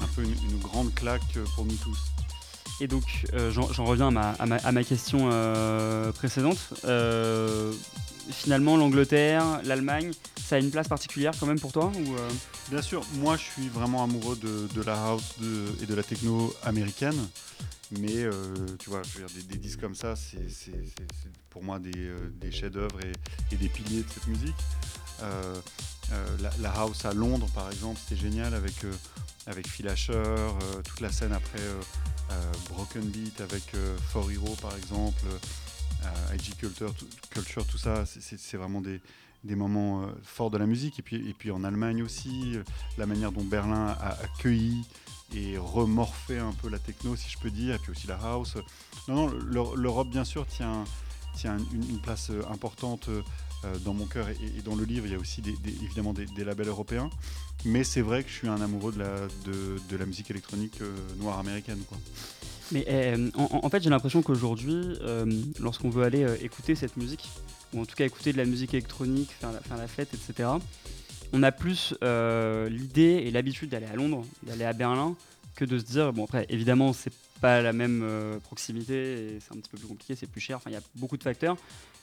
un 0.00 0.06
peu 0.14 0.22
une, 0.22 0.58
grande 0.60 0.92
claque 0.94 1.38
pour 1.54 1.64
nous 1.64 1.76
tous. 1.76 1.98
Et 2.80 2.88
donc, 2.88 3.24
euh, 3.34 3.50
j'en 3.52 3.84
reviens 3.84 4.08
à 4.08 4.46
ma, 4.46 4.56
à 4.56 4.72
ma, 4.72 4.84
question 4.84 5.28
euh, 5.30 6.10
précédente. 6.12 6.58
Euh, 6.84 7.72
finalement, 8.30 8.76
l'Angleterre, 8.76 9.60
l'Allemagne, 9.64 10.12
ça 10.36 10.56
a 10.56 10.58
une 10.58 10.70
place 10.70 10.88
particulière 10.88 11.32
quand 11.38 11.46
même 11.46 11.60
pour 11.60 11.72
toi 11.72 11.90
ou 11.94 12.14
Bien 12.70 12.82
sûr, 12.82 13.04
moi 13.14 13.36
je 13.36 13.42
suis 13.42 13.68
vraiment 13.68 14.02
amoureux 14.02 14.36
de, 14.36 14.82
la 14.82 14.94
house 14.94 15.34
et 15.82 15.86
de 15.86 15.94
la 15.94 16.02
techno 16.02 16.54
américaine. 16.62 17.16
Mais 18.00 18.26
tu 18.78 18.90
vois, 18.90 19.02
des, 19.48 19.58
disques 19.58 19.80
comme 19.80 19.94
ça, 19.94 20.14
c'est 20.16 20.40
pour 21.50 21.62
moi 21.62 21.78
des, 21.78 22.10
des 22.40 22.50
chefs-d'œuvre 22.50 22.98
et, 23.52 23.56
des 23.56 23.68
piliers 23.68 24.02
de 24.02 24.08
cette 24.12 24.26
musique. 24.26 24.56
La, 26.60 26.70
house 26.70 27.04
à 27.04 27.12
Londres, 27.12 27.48
par 27.54 27.70
exemple, 27.70 28.00
c'était 28.02 28.20
génial 28.20 28.54
avec, 28.54 28.74
avec 29.46 29.68
Phil 29.68 29.88
Asher, 29.88 30.22
toute 30.84 31.00
la 31.00 31.12
scène 31.12 31.32
après 31.32 31.60
euh, 32.30 32.52
Broken 32.70 33.02
Beat 33.02 33.40
avec 33.40 33.62
euh, 33.74 33.96
For 34.08 34.30
Hero 34.30 34.56
par 34.62 34.74
exemple, 34.76 35.24
euh, 36.04 36.34
IG 36.34 36.56
Culture, 36.56 36.94
Culture, 37.30 37.66
tout 37.66 37.78
ça, 37.78 38.04
c'est 38.06 38.56
vraiment 38.56 38.80
des, 38.80 39.00
moments 39.44 40.08
forts 40.22 40.50
de 40.50 40.58
la 40.58 40.66
musique. 40.66 40.98
Et 40.98 41.02
puis, 41.02 41.16
et 41.28 41.34
puis 41.34 41.50
en 41.50 41.64
Allemagne 41.64 42.02
aussi, 42.02 42.56
la 42.98 43.06
manière 43.06 43.32
dont 43.32 43.44
Berlin 43.44 43.96
a 44.00 44.18
accueilli 44.22 44.84
et 45.34 45.58
remorphé 45.58 46.38
un 46.38 46.52
peu 46.52 46.68
la 46.68 46.78
techno, 46.78 47.16
si 47.16 47.28
je 47.28 47.38
peux 47.38 47.50
dire, 47.50 47.74
et 47.74 47.78
puis 47.78 47.90
aussi 47.90 48.06
la 48.06 48.16
house. 48.16 48.56
Non, 49.08 49.28
non, 49.28 49.74
l'Europe, 49.74 50.08
bien 50.08 50.24
sûr, 50.24 50.46
tient, 50.46 50.84
tient 51.36 51.56
une, 51.72 52.00
place 52.00 52.30
importante 52.50 53.10
dans 53.84 53.94
mon 53.94 54.06
cœur 54.06 54.28
et, 54.28 54.62
dans 54.62 54.76
le 54.76 54.84
livre. 54.84 55.06
Il 55.06 55.12
y 55.12 55.16
a 55.16 55.18
aussi 55.18 55.42
évidemment 55.82 56.12
des, 56.12 56.44
labels 56.44 56.68
européens. 56.68 57.10
Mais 57.64 57.82
c'est 57.82 58.02
vrai 58.02 58.22
que 58.22 58.28
je 58.28 58.34
suis 58.34 58.48
un 58.48 58.60
amoureux 58.60 58.92
de 58.92 58.98
la, 58.98 59.26
de, 59.46 59.96
la 59.96 60.04
musique 60.04 60.30
électronique 60.30 60.80
euh, 60.82 60.94
noire 61.16 61.38
américaine. 61.38 61.80
Quoi. 61.88 61.98
Mais 62.72 62.84
euh, 62.88 63.30
en, 63.36 63.68
fait, 63.68 63.82
j'ai 63.82 63.90
l'impression 63.90 64.22
qu'aujourd'hui, 64.22 64.80
euh, 65.02 65.26
lorsqu'on 65.60 65.90
veut 65.90 66.04
aller 66.04 66.26
écouter 66.42 66.74
cette 66.74 66.96
musique, 66.96 67.28
ou 67.72 67.80
en 67.80 67.84
tout 67.84 67.94
cas 67.94 68.04
écouter 68.04 68.32
de 68.32 68.38
la 68.38 68.44
musique 68.44 68.74
électronique, 68.74 69.30
faire 69.30 69.50
la, 69.76 69.88
fête, 69.88 70.14
etc., 70.14 70.48
on 71.32 71.42
a 71.42 71.52
plus 71.52 71.94
l'idée 72.02 73.22
et 73.24 73.30
l'habitude 73.30 73.70
d'aller 73.70 73.86
à 73.86 73.96
Londres, 73.96 74.24
d'aller 74.44 74.64
à 74.64 74.72
Berlin, 74.72 75.16
que 75.56 75.64
de 75.64 75.78
se 75.78 75.84
dire, 75.84 76.12
bon 76.12 76.24
après, 76.24 76.46
évidemment, 76.48 76.92
c'est 76.92 77.12
pas 77.40 77.60
la 77.60 77.72
même 77.72 78.38
proximité, 78.44 79.38
c'est 79.40 79.52
un 79.52 79.60
petit 79.60 79.70
peu 79.70 79.78
plus 79.78 79.88
compliqué, 79.88 80.14
c'est 80.16 80.30
plus 80.30 80.40
cher, 80.40 80.56
enfin, 80.56 80.70
il 80.70 80.74
y 80.74 80.76
a 80.76 80.82
beaucoup 80.94 81.16
de 81.16 81.22
facteurs, 81.22 81.56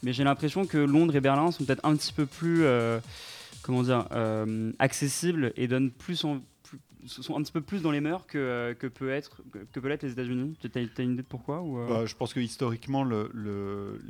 mais 0.03 0.13
j'ai 0.13 0.23
l'impression 0.23 0.65
que 0.65 0.77
Londres 0.77 1.15
et 1.15 1.21
Berlin 1.21 1.51
sont 1.51 1.63
peut-être 1.63 1.85
un 1.85 1.95
petit 1.95 2.13
peu 2.13 2.25
plus 2.25 2.65
comment 3.61 3.83
dire, 3.83 4.07
euh, 4.11 4.71
accessibles 4.79 5.53
et 5.55 5.67
donnent 5.67 5.91
plus 5.91 6.23
en, 6.25 6.41
sont 7.05 7.35
un 7.37 7.41
petit 7.41 7.51
peu 7.51 7.61
plus 7.61 7.81
dans 7.81 7.91
les 7.91 8.01
mœurs 8.01 8.25
que, 8.27 8.75
que 8.79 8.87
peut 8.87 9.09
être 9.09 9.41
que, 9.51 9.79
peut 9.79 9.91
être 9.91 10.03
les 10.03 10.11
États-Unis. 10.11 10.57
Tu 10.59 10.69
as, 10.73 11.01
une 11.01 11.13
idée 11.13 11.23
de 11.23 11.27
pourquoi 11.27 11.61
ou 11.61 11.79
euh? 11.79 11.87
bah, 11.87 12.05
Je 12.05 12.15
pense 12.15 12.33
que 12.33 12.39
historiquement, 12.39 13.03
le, 13.03 13.29
le, 13.33 14.01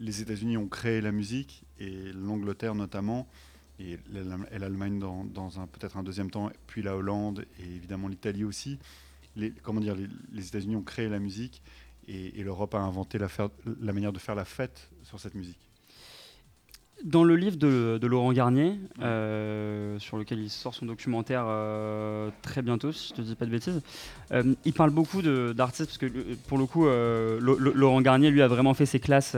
les 0.00 0.22
États-Unis 0.22 0.56
ont 0.56 0.68
créé 0.68 1.00
la 1.00 1.12
musique 1.12 1.64
et 1.78 2.12
l'Angleterre 2.12 2.74
notamment, 2.74 3.28
et 3.78 3.98
l'Allemagne 4.58 4.98
dans, 4.98 5.24
peut-être 5.66 5.96
un 5.96 6.02
deuxième 6.02 6.30
temps, 6.30 6.50
puis 6.66 6.82
la 6.82 6.96
Hollande 6.96 7.44
et 7.60 7.64
évidemment 7.64 8.08
l'Italie 8.08 8.44
aussi. 8.44 8.78
Les, 9.34 9.50
comment 9.50 9.80
dire, 9.80 9.96
les, 10.32 10.48
États-Unis 10.48 10.76
ont 10.76 10.82
créé 10.82 11.08
la 11.08 11.18
musique 11.18 11.62
et, 12.08 12.42
l'Europe 12.42 12.74
a 12.74 12.78
inventé 12.78 13.18
la 13.18 13.92
manière 13.92 14.12
de 14.12 14.18
faire 14.18 14.34
la 14.34 14.46
fête 14.46 14.90
sur 15.02 15.20
cette 15.20 15.34
musique. 15.34 15.65
Dans 17.04 17.24
le 17.24 17.36
livre 17.36 17.56
de, 17.56 18.06
Laurent 18.06 18.32
Garnier, 18.32 18.80
euh, 19.02 19.98
sur 19.98 20.16
lequel 20.16 20.38
il 20.38 20.48
sort 20.48 20.74
son 20.74 20.86
documentaire 20.86 21.44
euh, 21.46 22.30
très 22.40 22.62
bientôt, 22.62 22.90
si 22.90 23.08
je 23.08 23.12
ne 23.12 23.16
te 23.18 23.22
dis 23.22 23.34
pas 23.34 23.44
de 23.44 23.50
bêtises, 23.50 23.82
euh, 24.32 24.54
il 24.64 24.72
parle 24.72 24.90
beaucoup 24.90 25.20
d'artistes, 25.20 25.90
parce 25.90 25.98
que 25.98 26.06
pour 26.48 26.56
le 26.56 26.64
coup, 26.64 26.86
Laurent 26.86 28.00
Garnier, 28.00 28.30
lui, 28.30 28.40
a 28.40 28.48
vraiment 28.48 28.72
fait 28.72 28.86
ses 28.86 28.98
classes 28.98 29.36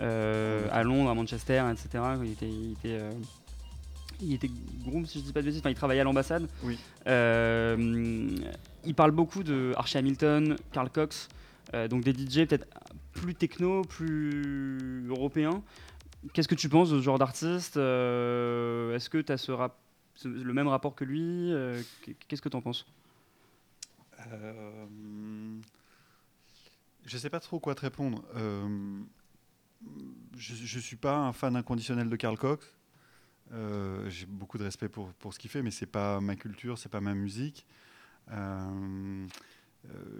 à 0.00 0.82
Londres, 0.82 1.10
à 1.10 1.14
Manchester, 1.14 1.62
etc. 1.70 2.04
Il 2.24 2.32
était, 2.32 2.48
il 2.48 2.72
était, 2.72 3.00
il 4.22 4.34
était 4.34 4.50
groom, 4.82 5.04
si 5.04 5.18
je 5.18 5.24
ne 5.24 5.26
dis 5.26 5.32
pas 5.34 5.40
de 5.40 5.46
bêtises, 5.46 5.60
enfin, 5.60 5.70
il 5.70 5.76
travaillait 5.76 6.00
à 6.00 6.04
l'ambassade. 6.04 6.48
Oui. 6.62 6.78
il 7.06 8.94
parle 8.94 9.10
beaucoup 9.10 9.42
de 9.42 9.74
Archie 9.76 9.98
Hamilton, 9.98 10.56
Carl 10.72 10.88
Cox, 10.88 11.28
donc 11.90 12.02
des 12.02 12.12
DJ 12.12 12.46
peut-être 12.46 12.66
plus 13.12 13.34
techno, 13.34 13.82
plus 13.82 15.06
européens. 15.10 15.62
Qu'est-ce 16.32 16.48
que 16.48 16.54
tu 16.54 16.68
penses 16.68 16.90
de 16.90 16.98
ce 16.98 17.02
genre 17.02 17.18
d'artiste 17.18 17.76
euh, 17.76 18.94
Est-ce 18.94 19.08
que 19.08 19.18
tu 19.18 19.32
as 19.32 19.38
ce 19.38 19.52
le 20.24 20.52
même 20.52 20.66
rapport 20.66 20.96
que 20.96 21.04
lui 21.04 21.52
euh, 21.52 21.80
Qu'est-ce 22.26 22.42
que 22.42 22.48
tu 22.48 22.56
en 22.56 22.60
penses? 22.60 22.86
Euh, 24.32 24.86
Je 27.04 27.14
ne 27.14 27.20
sais 27.20 27.30
pas 27.30 27.38
trop 27.40 27.60
quoi 27.60 27.76
te 27.76 27.82
répondre. 27.82 28.24
je 30.36 30.76
ne 30.76 30.80
suis 30.80 30.96
pas 30.96 31.16
un 31.18 31.32
fan 31.32 31.54
inconditionnel 31.54 32.08
de 32.10 32.16
Karl 32.16 32.36
Cox. 32.36 32.66
J'ai 34.08 34.26
beaucoup 34.26 34.58
de 34.58 34.64
respect 34.64 34.88
pour, 34.88 35.12
ce 35.30 35.38
qu'il 35.38 35.50
fait, 35.50 35.62
mais 35.62 35.70
c'est 35.70 35.86
pas 35.86 36.20
ma 36.20 36.34
culture, 36.34 36.78
c'est 36.78 36.88
pas 36.88 37.00
ma 37.00 37.14
musique. 37.14 37.64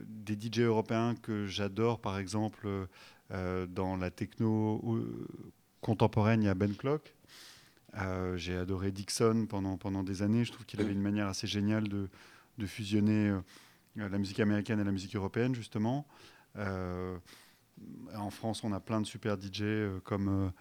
des 0.07 0.37
DJ 0.37 0.61
européens 0.61 1.17
que 1.17 1.47
j'adore, 1.47 2.01
par 2.01 2.19
exemple, 2.19 2.87
dans 3.31 3.97
la 3.97 4.11
techno 4.13 4.81
contemporaine, 5.81 6.43
il 6.43 6.47
y 6.47 6.49
a 6.49 6.55
Ben 6.55 6.75
Clock. 6.75 7.15
Euh, 7.97 8.37
j'ai 8.37 8.57
adoré 8.57 8.93
Dixon 8.93 9.47
pendant, 9.49 9.77
pendant 9.77 10.03
des 10.03 10.23
années. 10.23 10.45
Je 10.45 10.53
trouve 10.53 10.67
qu'il 10.67 10.81
avait 10.81 10.93
une 10.93 11.01
manière 11.01 11.27
assez 11.27 11.47
géniale 11.47 11.89
de, 11.89 12.09
de 12.59 12.67
fusionner 12.67 13.29
euh, 13.29 13.41
la 13.97 14.19
musique 14.19 14.41
américaine 14.41 14.81
et 14.81 14.85
la 14.85 14.93
musique 14.93 15.17
européenne, 15.17 15.55
justement. 15.55 16.07
Euh, 16.57 17.17
en 18.17 18.31
France, 18.31 18.65
on 18.65 18.73
a 18.73 18.81
plein 18.81 19.01
de 19.01 19.07
super 19.07 19.37
DJ 19.41 19.63
comme, 20.03 20.53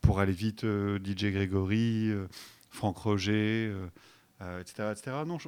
pour 0.00 0.20
aller 0.20 0.32
vite, 0.32 0.64
DJ 0.64 1.32
Grégory, 1.32 2.12
Franck 2.70 2.98
Roger, 2.98 3.74
etc., 4.60 4.92
etc. 4.92 5.16
Non, 5.26 5.38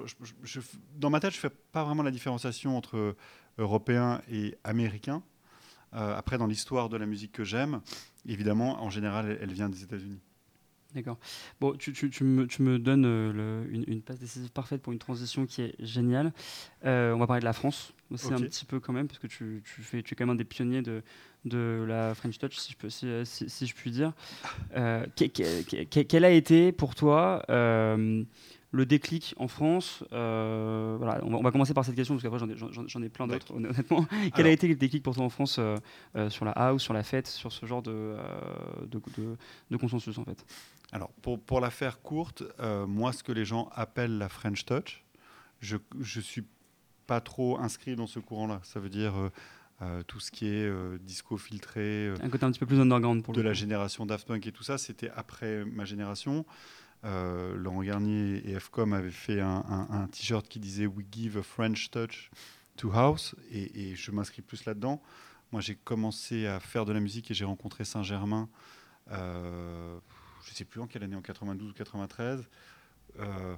dans 0.96 1.10
ma 1.10 1.20
tête, 1.20 1.30
je 1.30 1.36
ne 1.36 1.40
fais 1.42 1.56
pas 1.70 1.84
vraiment 1.84 2.02
la 2.02 2.10
différenciation 2.10 2.76
entre 2.76 3.14
européen 3.58 4.20
et 4.28 4.56
américain. 4.64 5.22
Après, 5.92 6.38
dans 6.38 6.46
l'histoire 6.46 6.88
de 6.88 6.96
la 6.96 7.06
musique 7.06 7.32
que 7.32 7.44
j'aime, 7.44 7.80
évidemment, 8.26 8.82
en 8.82 8.90
général, 8.90 9.38
elle, 9.40 9.52
vient 9.52 9.68
des 9.68 9.82
États-Unis. 9.82 10.20
D'accord. 10.94 11.18
Bon, 11.60 11.76
tu, 11.76 11.92
tu, 11.92 12.24
me, 12.24 12.46
tu, 12.46 12.62
me, 12.62 12.78
donnes 12.78 13.04
euh, 13.04 13.64
une, 13.70 13.84
une, 13.86 14.00
passe 14.00 14.18
décisive 14.18 14.50
parfaite 14.50 14.80
pour 14.80 14.94
une 14.94 14.98
transition 14.98 15.44
qui 15.44 15.60
est 15.60 15.74
géniale. 15.78 16.32
Euh, 16.86 17.12
on 17.12 17.18
va 17.18 17.26
parler 17.26 17.40
de 17.40 17.44
la 17.44 17.52
France 17.52 17.92
aussi 18.10 18.32
un 18.32 18.40
petit 18.40 18.64
peu 18.64 18.80
quand 18.80 18.94
même, 18.94 19.06
parce 19.06 19.18
que 19.18 19.26
tu, 19.26 19.62
fais, 19.64 20.02
tu 20.02 20.14
es 20.14 20.16
quand 20.16 20.24
même 20.24 20.34
un 20.34 20.38
des 20.38 20.44
pionniers 20.44 20.80
de, 20.80 21.02
de 21.44 21.84
la 21.86 22.14
French 22.14 22.38
Touch, 22.38 22.56
si 22.56 22.72
je, 22.72 22.78
peux, 22.78 22.88
si, 22.88 23.06
si, 23.26 23.66
je 23.66 23.74
puis 23.74 23.90
dire. 23.90 24.14
Euh, 24.76 25.04
quel 25.14 26.24
a 26.24 26.30
été 26.30 26.72
pour 26.72 26.94
toi 26.94 27.44
le 28.70 28.84
déclic 28.84 29.34
en 29.38 29.48
France 29.48 30.04
euh, 30.12 30.96
voilà, 30.98 31.20
on 31.24 31.42
va, 31.42 31.50
commencer 31.50 31.72
par 31.72 31.84
cette 31.84 31.94
question 31.94 32.14
parce 32.14 32.22
qu'après 32.22 32.38
j'en 32.38 33.02
ai, 33.02 33.08
plein 33.08 33.26
d'autres 33.26 33.54
honnêtement. 33.54 34.06
Quel 34.34 34.46
a 34.46 34.50
été 34.50 34.68
le 34.68 34.74
déclic 34.74 35.02
pour 35.02 35.14
toi 35.14 35.24
en 35.24 35.30
France 35.30 35.56
euh, 35.58 35.76
euh, 36.16 36.28
sur 36.28 36.44
la 36.44 36.52
house, 36.52 36.82
sur 36.82 36.92
la 36.92 37.02
fête, 37.02 37.26
sur 37.26 37.52
ce 37.52 37.64
genre 37.64 37.82
de, 37.82 38.16
de, 38.90 39.76
consensus 39.76 40.18
en 40.18 40.24
fait? 40.24 40.44
Alors 40.92 41.10
pour, 41.22 41.40
pour 41.40 41.60
la 41.60 41.70
faire 41.70 42.00
courte, 42.02 42.42
moi 42.86 43.12
ce 43.12 43.22
que 43.22 43.32
les 43.32 43.44
gens 43.44 43.70
appellent 43.74 44.18
la 44.18 44.28
French 44.28 44.64
Touch, 44.64 45.04
je 45.60 45.76
ne 45.96 46.20
suis 46.20 46.44
pas 47.06 47.20
trop 47.20 47.58
inscrit 47.58 47.96
dans 47.96 48.06
ce 48.06 48.18
courant-là. 48.18 48.60
Ça 48.64 48.80
veut 48.80 48.90
dire 48.90 49.14
tout 50.06 50.20
ce 50.20 50.30
qui 50.30 50.46
est 50.46 50.70
disco 51.00 51.38
filtré. 51.38 52.12
un 52.22 52.28
côté 52.28 52.44
un 52.44 52.50
petit 52.50 52.60
peu 52.60 52.66
plus 52.66 52.80
underground 52.80 53.22
pour 53.22 53.32
De 53.32 53.40
la 53.40 53.54
génération 53.54 54.04
Daft 54.04 54.26
Punk 54.26 54.46
et 54.46 54.52
tout 54.52 54.62
ça, 54.62 54.76
c'était 54.76 55.10
après 55.16 55.64
ma 55.64 55.86
génération. 55.86 56.44
Euh, 57.04 57.54
Laurent 57.56 57.82
Garnier 57.82 58.42
et 58.48 58.58
FCOM 58.58 58.92
avaient 58.92 59.10
fait 59.10 59.40
un, 59.40 60.08
t-shirt 60.10 60.48
qui 60.48 60.58
disait 60.58 60.86
We 60.86 61.06
give 61.10 61.36
a 61.36 61.42
French 61.42 61.90
touch 61.90 62.30
to 62.76 62.92
house, 62.92 63.34
et, 63.50 63.94
je 63.94 64.10
m'inscris 64.10 64.42
plus 64.42 64.64
là-dedans. 64.64 65.02
Moi, 65.52 65.60
j'ai 65.60 65.74
commencé 65.74 66.46
à 66.46 66.60
faire 66.60 66.84
de 66.84 66.92
la 66.92 67.00
musique 67.00 67.30
et 67.30 67.34
j'ai 67.34 67.44
rencontré 67.44 67.84
Saint-Germain, 67.84 68.48
euh, 69.10 69.98
je 70.44 70.50
ne 70.50 70.54
sais 70.54 70.64
plus 70.64 70.80
en 70.80 70.86
quelle 70.86 71.02
année, 71.04 71.16
en 71.16 71.22
92 71.22 71.70
ou 71.70 71.72
93. 71.72 72.48
Euh, 73.18 73.56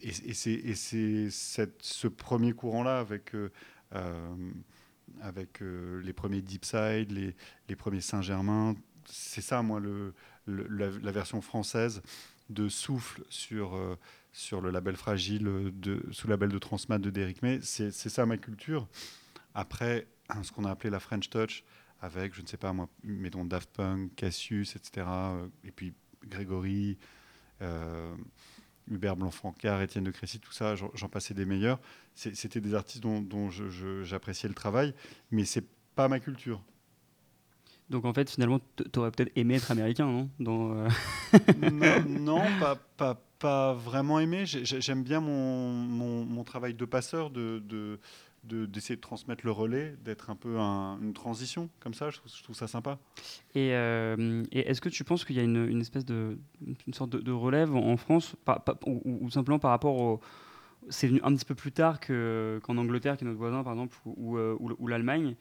et, 0.00 0.34
c'est 0.34 1.30
ce 1.30 2.08
premier 2.08 2.52
courant-là 2.52 2.98
avec, 3.00 3.32
avec 5.20 5.60
les 5.60 6.12
premiers 6.12 6.40
Deep 6.40 6.64
Side, 6.64 7.12
les, 7.12 7.36
les 7.68 7.76
premiers 7.76 8.00
Saint-Germain. 8.00 8.74
C'est 9.06 9.42
ça, 9.42 9.62
moi, 9.62 9.80
la, 10.46 11.12
version 11.12 11.40
française 11.40 12.02
de 12.50 12.68
Souffle 12.68 13.24
sur, 13.30 13.78
sur 14.32 14.60
le 14.60 14.70
label 14.70 14.96
Fragile, 14.96 15.72
de, 15.72 16.02
sous 16.10 16.28
label 16.28 16.50
de 16.50 16.58
Transmat 16.58 16.98
de 16.98 17.10
Derrick 17.10 17.42
May. 17.42 17.60
C'est 17.62 17.90
ça 17.90 18.26
ma 18.26 18.36
culture. 18.36 18.88
Après, 19.54 20.06
ce 20.42 20.52
qu'on 20.52 20.64
a 20.64 20.70
appelé 20.70 20.90
la 20.90 21.00
French 21.00 21.30
Touch, 21.30 21.64
avec, 22.00 22.34
je 22.34 22.42
ne 22.42 22.46
sais 22.46 22.56
pas 22.56 22.72
moi, 22.72 22.88
mettons 23.02 23.44
Daft 23.44 23.70
Punk, 23.70 24.14
Cassius, 24.14 24.76
etc. 24.76 25.06
Et 25.64 25.70
puis 25.70 25.92
Grégory, 26.26 26.98
euh, 27.62 28.14
Hubert 28.90 29.16
Blanc-Francard, 29.16 29.82
Étienne 29.82 30.04
de 30.04 30.10
Crécy, 30.10 30.40
tout 30.40 30.52
ça, 30.52 30.74
j'en 30.76 31.08
passais 31.08 31.34
des 31.34 31.44
meilleurs. 31.44 31.78
C'était 32.14 32.60
des 32.60 32.74
artistes 32.74 33.02
dont, 33.02 33.20
dont 33.20 33.50
j'appréciais 33.50 34.48
le 34.48 34.54
travail, 34.54 34.94
mais 35.30 35.44
c'est 35.44 35.64
pas 35.94 36.08
ma 36.08 36.20
culture. 36.20 36.62
Donc 37.90 38.04
en 38.04 38.14
fait, 38.14 38.30
finalement, 38.30 38.60
tu 38.76 38.98
aurais 38.98 39.10
peut-être 39.10 39.32
aimé 39.36 39.56
être 39.56 39.70
américain, 39.70 40.06
non? 40.06 40.30
Dans, 40.38 40.72
euh, 40.72 40.88
non, 42.08 42.42
pas, 42.60 42.76
pas, 42.96 43.20
pas, 43.40 43.74
vraiment 43.74 44.20
aimé. 44.20 44.44
J'aime 44.46 45.02
bien 45.02 45.20
mon, 45.20 45.70
mon, 45.72 46.24
mon, 46.24 46.44
travail 46.44 46.74
de 46.74 46.84
passeur, 46.84 47.30
de, 47.30 47.58
de 47.58 47.98
d'essayer 48.44 48.96
de, 48.96 49.00
transmettre 49.00 49.44
le 49.44 49.50
relais, 49.50 49.96
d'être 50.02 50.30
un 50.30 50.36
peu 50.36 50.56
une 50.56 51.12
transition 51.12 51.68
comme 51.80 51.92
ça. 51.92 52.10
Je 52.10 52.18
trouve, 52.42 52.56
ça 52.56 52.68
sympa. 52.68 52.98
Euh, 53.56 54.44
et, 54.50 54.60
est-ce 54.60 54.80
que 54.80 54.88
tu 54.88 55.04
penses 55.04 55.24
qu'il 55.24 55.36
y 55.36 55.40
a 55.40 55.42
une, 55.42 55.68
une, 55.68 55.80
espèce 55.80 56.04
de 56.04 56.38
une 56.86 56.94
sorte 56.94 57.10
de, 57.10 57.32
relève 57.32 57.74
en 57.74 57.96
France, 57.96 58.36
ou, 58.86 59.28
simplement 59.30 59.58
par 59.58 59.72
rapport 59.72 59.96
au 59.96 60.20
c'est 60.88 61.06
venu 61.06 61.20
un 61.22 61.34
petit 61.34 61.44
peu 61.44 61.54
plus 61.54 61.72
tard 61.72 62.00
qu'en 62.00 62.76
Angleterre, 62.78 63.18
qui 63.18 63.24
est 63.24 63.26
notre 63.26 63.38
voisin, 63.38 63.62
par 63.62 63.74
exemple, 63.74 63.96
ou, 64.06 64.38
ou, 64.38 64.86
l'Allemagne? 64.86 65.36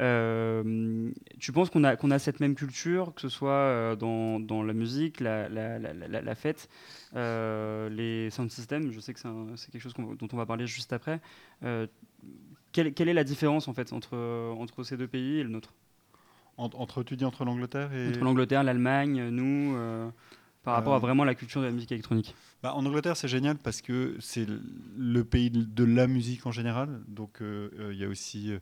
Euh, 0.00 1.10
tu 1.38 1.52
penses 1.52 1.70
qu'on 1.70 1.84
a, 1.84 1.96
qu'on 1.96 2.10
a 2.10 2.18
cette 2.18 2.40
même 2.40 2.54
culture, 2.54 3.14
que 3.14 3.20
ce 3.20 3.28
soit 3.28 3.50
euh, 3.50 3.96
dans, 3.96 4.40
dans 4.40 4.62
la 4.62 4.72
musique, 4.72 5.20
la, 5.20 5.48
la, 5.48 5.78
la, 5.78 5.92
la 6.20 6.34
fête, 6.34 6.68
les 7.14 8.28
sound 8.30 8.50
systems 8.50 8.90
Je 8.90 9.00
sais 9.00 9.14
que 9.14 9.20
c'est, 9.20 9.70
quelque 9.70 9.82
chose 9.82 9.94
dont 9.94 10.28
on 10.32 10.36
va 10.36 10.46
parler 10.46 10.66
juste 10.66 10.92
après 10.92 11.20
quelle, 12.74 12.92
quelle, 12.92 13.08
est 13.08 13.14
la 13.14 13.24
différence 13.24 13.68
en 13.68 13.72
fait 13.72 13.92
entre, 13.94 14.16
entre 14.58 14.82
ces 14.82 14.98
deux 14.98 15.06
pays 15.06 15.38
et 15.38 15.42
le 15.42 15.48
nôtre? 15.48 15.72
Entre, 16.56 17.02
tu 17.02 17.16
dis 17.16 17.24
entre 17.24 17.44
l'Angleterre 17.44 17.92
et... 17.92 18.08
Entre 18.08 18.22
l'Angleterre, 18.22 18.62
l'Allemagne, 18.62 19.28
nous, 19.28 19.74
euh, 19.74 20.08
par 20.62 20.74
rapport 20.74 20.92
à 20.92 20.98
euh. 20.98 21.00
vraiment 21.00 21.24
la 21.24 21.34
culture 21.34 21.60
de 21.60 21.66
la 21.66 21.72
musique 21.72 21.90
électronique 21.90 22.34
bah, 22.62 22.74
En 22.74 22.86
Angleterre, 22.86 23.16
c'est 23.16 23.28
génial 23.28 23.56
parce 23.56 23.80
que 23.80 24.16
c'est 24.20 24.46
le 24.96 25.24
pays 25.24 25.50
de 25.50 25.84
la 25.84 26.06
musique 26.06 26.46
en 26.46 26.52
général. 26.52 27.00
Donc 27.08 27.40
euh, 27.40 27.90
il 27.92 27.98
y 27.98 28.04
a 28.04 28.08
aussi 28.08 28.52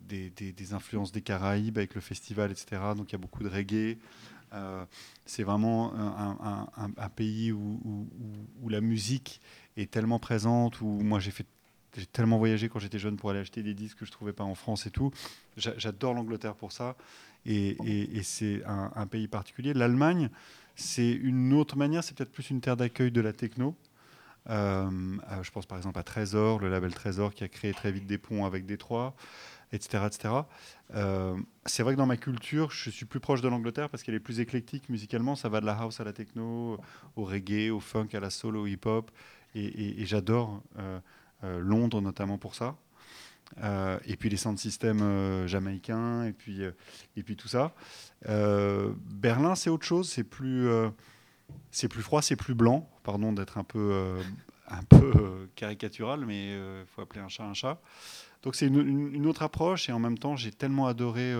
des, 0.00 0.30
des, 0.30 0.72
influences 0.72 1.12
des 1.12 1.20
Caraïbes 1.20 1.78
avec 1.78 1.94
le 1.94 2.00
festival, 2.00 2.50
etc. 2.50 2.80
Donc 2.96 3.10
il 3.10 3.12
y 3.12 3.16
a 3.16 3.18
beaucoup 3.18 3.42
de 3.42 3.48
reggae. 3.48 3.98
c'est 5.24 5.42
vraiment 5.42 5.92
un, 5.94 7.08
pays 7.10 7.52
où, 7.52 8.08
la 8.68 8.80
musique 8.80 9.40
est 9.76 9.90
tellement 9.90 10.18
présente, 10.18 10.80
où 10.80 10.86
moi 10.86 11.20
j'ai 11.20 11.30
fait 11.30 11.46
j'ai 11.96 12.06
tellement 12.06 12.38
voyagé 12.38 12.68
quand 12.68 12.78
j'étais 12.78 12.98
jeune 12.98 13.16
pour 13.16 13.30
aller 13.30 13.40
acheter 13.40 13.62
des 13.62 13.74
disques 13.74 13.98
que 13.98 14.04
je 14.04 14.10
ne 14.10 14.12
trouvais 14.12 14.32
pas 14.32 14.44
en 14.44 14.54
France 14.54 14.86
et 14.86 14.90
tout. 14.90 15.10
J'adore 15.56 16.14
l'Angleterre 16.14 16.54
pour 16.54 16.72
ça. 16.72 16.96
Et, 17.46 18.20
c'est 18.22 18.62
un, 18.64 19.06
pays 19.06 19.28
particulier. 19.28 19.72
L'Allemagne, 19.72 20.30
c'est 20.74 21.10
une 21.10 21.52
autre 21.52 21.76
manière. 21.76 22.04
C'est 22.04 22.16
peut-être 22.16 22.32
plus 22.32 22.50
une 22.50 22.60
terre 22.60 22.76
d'accueil 22.76 23.10
de 23.10 23.20
la 23.20 23.32
techno. 23.32 23.74
Euh, 24.48 24.90
euh, 25.32 25.42
je 25.42 25.50
pense 25.50 25.66
par 25.66 25.78
exemple 25.78 25.98
à 25.98 26.02
Trésor, 26.02 26.60
le 26.60 26.68
label 26.68 26.94
Trésor 26.94 27.34
qui 27.34 27.44
a 27.44 27.48
créé 27.48 27.72
très 27.72 27.90
vite 27.90 28.06
des 28.06 28.18
ponts 28.18 28.44
avec 28.44 28.66
Détroit, 28.66 29.14
etc. 29.72 30.04
etc. 30.06 30.34
Euh, 30.94 31.36
c'est 31.64 31.82
vrai 31.82 31.94
que 31.94 31.98
dans 31.98 32.06
ma 32.06 32.16
culture, 32.16 32.70
je 32.70 32.90
suis 32.90 33.06
plus 33.06 33.20
proche 33.20 33.40
de 33.40 33.48
l'Angleterre 33.48 33.88
parce 33.88 34.02
qu'elle 34.02 34.14
est 34.14 34.20
plus 34.20 34.40
éclectique 34.40 34.88
musicalement. 34.88 35.34
Ça 35.34 35.48
va 35.48 35.60
de 35.60 35.66
la 35.66 35.74
house 35.74 36.00
à 36.00 36.04
la 36.04 36.12
techno, 36.12 36.78
au 37.16 37.24
reggae, 37.24 37.70
au 37.70 37.80
funk, 37.80 38.08
à 38.12 38.20
la 38.20 38.30
soul, 38.30 38.56
au 38.56 38.66
hip-hop. 38.66 39.10
Et, 39.54 40.04
j'adore 40.04 40.62
Londres 41.42 42.02
notamment 42.02 42.36
pour 42.36 42.54
ça. 42.54 42.76
Et 44.06 44.16
puis 44.16 44.28
les 44.28 44.36
centres 44.36 44.60
systèmes 44.60 45.02
euh, 45.02 45.46
jamaïcains, 45.46 46.24
et 46.24 46.32
puis, 46.32 46.60
et 47.16 47.22
puis 47.22 47.36
tout 47.36 47.48
ça. 47.48 47.74
Berlin, 48.26 49.54
c'est 49.54 49.70
autre 49.70 49.86
chose, 49.86 50.10
c'est 50.10 50.24
plus, 50.24 50.68
c'est 51.70 51.88
plus 51.88 52.02
froid, 52.02 52.22
c'est 52.22 52.36
plus 52.36 52.54
blanc, 52.54 52.88
pardon 53.06 53.32
d'être 53.32 53.56
un 53.56 53.64
peu, 53.64 54.18
un 54.68 54.82
peu 54.82 55.48
caricatural, 55.54 56.26
mais 56.26 56.52
il 56.52 56.86
faut 56.86 57.00
appeler 57.00 57.20
un 57.20 57.28
chat 57.28 57.44
un 57.44 57.54
chat. 57.54 57.80
Donc 58.42 58.54
c'est 58.54 58.66
une, 58.66 59.26
autre 59.26 59.42
approche, 59.42 59.88
et 59.88 59.92
en 59.92 59.98
même 59.98 60.18
temps, 60.18 60.36
j'ai 60.36 60.50
tellement 60.50 60.86
adoré 60.86 61.34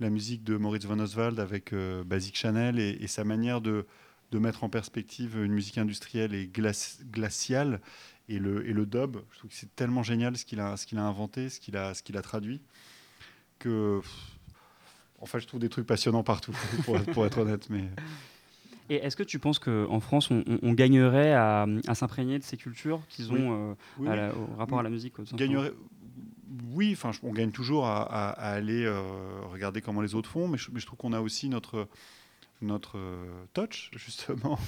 la 0.00 0.10
musique 0.10 0.42
de 0.42 0.56
Maurice 0.56 0.86
von 0.86 0.98
Oswald 0.98 1.38
avec 1.38 1.72
Basic 2.06 2.36
Chanel 2.36 2.78
et, 2.78 2.96
et, 3.00 3.06
sa 3.06 3.24
manière 3.24 3.60
de, 3.60 3.86
de, 4.32 4.38
mettre 4.38 4.64
en 4.64 4.68
perspective 4.68 5.36
une 5.36 5.52
musique 5.52 5.78
industrielle 5.78 6.34
et 6.34 6.50
glaciale 6.50 7.80
et 8.28 8.38
le, 8.38 8.68
et 8.68 8.72
le 8.72 8.86
dub. 8.86 9.18
Je 9.32 9.38
trouve 9.38 9.50
que 9.50 9.56
c'est 9.56 9.74
tellement 9.76 10.02
génial 10.02 10.36
ce 10.36 10.44
qu'il 10.44 10.60
a, 10.60 10.76
ce 10.76 10.96
a 10.96 11.02
inventé, 11.02 11.48
ce 11.48 11.60
qu'il 11.60 11.76
a, 11.76 11.94
ce 11.94 12.16
a 12.16 12.22
traduit, 12.22 12.60
que 13.58 14.00
en 15.18 15.26
fait, 15.26 15.40
je 15.40 15.46
trouve 15.46 15.60
des 15.60 15.68
trucs 15.68 15.86
passionnants 15.86 16.22
partout, 16.22 16.54
pour, 16.84 17.00
pour 17.00 17.26
être 17.26 17.38
honnête. 17.38 17.68
Mais... 17.70 17.88
Et 18.88 18.96
est-ce 18.96 19.16
que 19.16 19.22
tu 19.22 19.38
penses 19.38 19.58
qu'en 19.58 20.00
France, 20.00 20.30
on, 20.30 20.72
gagnerait 20.72 21.32
à, 21.32 21.66
à 21.86 21.94
s'imprégner 21.94 22.38
de 22.38 22.44
ces 22.44 22.56
cultures 22.56 23.00
qu'ils 23.08 23.32
ont 23.32 23.76
euh, 24.00 24.32
au 24.32 24.56
rapport 24.56 24.78
à 24.78 24.82
la 24.82 24.90
musique 24.90 25.14
gagnerait, 25.34 25.72
Oui, 26.72 26.92
enfin, 26.92 27.10
on 27.22 27.32
gagne 27.32 27.50
toujours 27.50 27.86
à, 27.86 28.02
à, 28.02 28.50
aller 28.52 28.84
euh, 28.84 29.00
regarder 29.50 29.80
comment 29.80 30.02
les 30.02 30.14
autres 30.14 30.30
font, 30.30 30.48
mais 30.48 30.58
je, 30.58 30.70
mais 30.72 30.80
je 30.80 30.86
trouve 30.86 30.98
qu'on 30.98 31.12
a 31.12 31.20
aussi 31.20 31.48
notre 31.48 31.88
notre 32.62 32.98
touch 33.52 33.90
justement, 33.96 34.58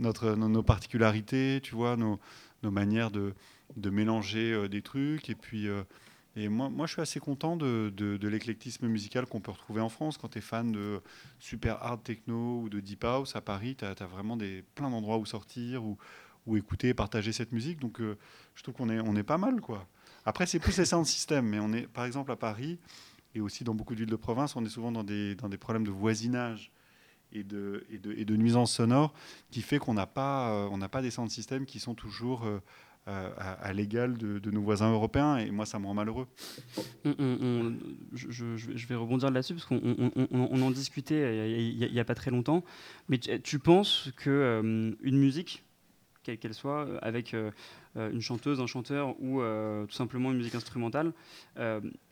notre 0.00 0.34
nos, 0.34 0.48
nos 0.48 0.62
particularités, 0.62 1.60
tu 1.62 1.74
vois, 1.74 1.96
nos, 1.96 2.18
nos 2.62 2.70
manières 2.70 3.10
de, 3.10 3.34
de 3.76 3.90
mélanger 3.90 4.52
euh, 4.52 4.68
des 4.68 4.82
trucs. 4.82 5.30
Et 5.30 5.34
puis, 5.34 5.68
euh, 5.68 5.82
et 6.36 6.48
moi, 6.48 6.68
moi, 6.68 6.86
je 6.86 6.92
suis 6.92 7.02
assez 7.02 7.20
content 7.20 7.56
de, 7.56 7.92
de, 7.96 8.28
l'éclectisme 8.28 8.88
musical 8.88 9.26
qu'on 9.26 9.40
peut 9.40 9.52
retrouver 9.52 9.80
en 9.80 9.88
France. 9.88 10.18
Quand 10.18 10.28
tu 10.28 10.38
es 10.38 10.40
fan 10.40 10.72
de 10.72 11.00
super 11.38 11.80
hard 11.82 12.02
techno 12.02 12.62
ou 12.62 12.68
de 12.68 12.80
deep 12.80 13.04
house 13.04 13.36
à 13.36 13.40
Paris, 13.40 13.76
tu 13.76 13.84
as, 13.84 13.94
vraiment 14.06 14.36
des, 14.36 14.64
plein 14.74 14.90
d'endroits 14.90 15.18
où 15.18 15.26
sortir, 15.26 15.84
où, 15.84 15.96
où 16.46 16.56
écouter, 16.56 16.92
partager 16.92 17.32
cette 17.32 17.52
musique. 17.52 17.78
Donc, 17.78 18.00
euh, 18.00 18.18
je 18.56 18.62
trouve 18.64 18.74
qu'on 18.74 18.90
est, 18.90 18.98
on 18.98 19.14
est 19.14 19.22
pas 19.22 19.38
mal, 19.38 19.60
quoi. 19.60 19.86
Après, 20.26 20.46
c'est 20.46 20.58
plus 20.58 20.76
les 20.76 20.86
sound 20.86 21.06
système, 21.06 21.46
mais 21.46 21.60
on 21.60 21.72
est, 21.72 21.86
par 21.86 22.04
exemple, 22.04 22.32
à 22.32 22.36
Paris 22.36 22.78
et 23.34 23.40
aussi 23.40 23.64
dans 23.64 23.74
beaucoup 23.74 23.94
de 23.94 24.00
villes 24.00 24.10
de 24.10 24.16
province, 24.16 24.56
on 24.56 24.64
est 24.64 24.68
souvent 24.68 24.92
dans 24.92 25.04
des, 25.04 25.34
dans 25.34 25.48
des 25.48 25.58
problèmes 25.58 25.84
de 25.84 25.90
voisinage 25.90 26.70
et 27.32 27.42
de, 27.42 27.84
et 27.90 27.98
de, 27.98 28.12
et 28.12 28.24
de 28.24 28.36
nuisances 28.36 28.72
sonores 28.72 29.12
qui 29.50 29.60
fait 29.60 29.78
qu'on 29.78 29.94
n'a 29.94 30.06
pas, 30.06 30.50
euh, 30.50 30.68
on 30.70 30.78
n'a 30.78 30.88
pas 30.88 31.02
des 31.02 31.10
sound 31.10 31.30
systems 31.30 31.66
qui 31.66 31.80
sont 31.80 31.94
toujours 31.94 32.44
euh, 32.44 32.60
euh, 33.08 33.30
à, 33.38 33.72
l'égal 33.72 34.16
de, 34.16 34.50
nos 34.50 34.62
voisins 34.62 34.90
européens 34.90 35.36
et 35.36 35.50
moi 35.50 35.66
ça 35.66 35.78
me 35.78 35.86
rend 35.86 35.94
malheureux. 35.94 36.26
je, 37.04 38.86
vais 38.86 38.94
rebondir 38.94 39.30
là-dessus 39.30 39.54
parce 39.54 39.66
qu'on 39.66 39.80
on, 40.30 40.62
en 40.62 40.70
discutait 40.70 41.58
il 41.60 41.92
n'y 41.92 42.00
a, 42.00 42.04
pas 42.04 42.14
très 42.14 42.30
longtemps, 42.30 42.64
mais 43.08 43.18
tu, 43.18 43.58
penses 43.58 44.10
que 44.16 44.94
une 45.02 45.18
musique, 45.18 45.64
quelle 46.22 46.38
qu'elle 46.38 46.54
soit, 46.54 46.88
avec 47.02 47.34
une 47.94 48.20
chanteuse, 48.20 48.60
un 48.60 48.66
chanteur 48.66 49.20
ou 49.20 49.40
tout 49.86 49.94
simplement 49.94 50.30
une 50.32 50.38
musique 50.38 50.54
instrumentale, 50.54 51.12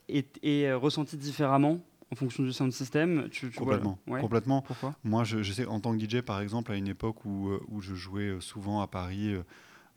est, 0.09 0.39
est 0.43 0.73
ressentie 0.73 1.17
différemment 1.17 1.79
en 2.13 2.15
fonction 2.15 2.43
du 2.43 2.53
sound 2.53 2.71
system 2.71 3.27
tu, 3.29 3.49
Complètement. 3.51 3.97
complètement. 4.05 4.61
Pourquoi? 4.61 4.93
Moi, 5.03 5.23
je, 5.23 5.41
sais, 5.43 5.65
en 5.65 5.79
tant 5.79 5.97
que 5.97 6.03
DJ, 6.03 6.21
par 6.21 6.39
exemple, 6.41 6.71
à 6.71 6.75
une 6.75 6.87
époque 6.87 7.25
où, 7.25 7.49
euh, 7.49 7.59
où 7.69 7.81
je 7.81 7.95
jouais 7.95 8.29
euh, 8.29 8.39
souvent 8.39 8.81
à 8.81 8.87
Paris, 8.87 9.33
euh, 9.33 9.43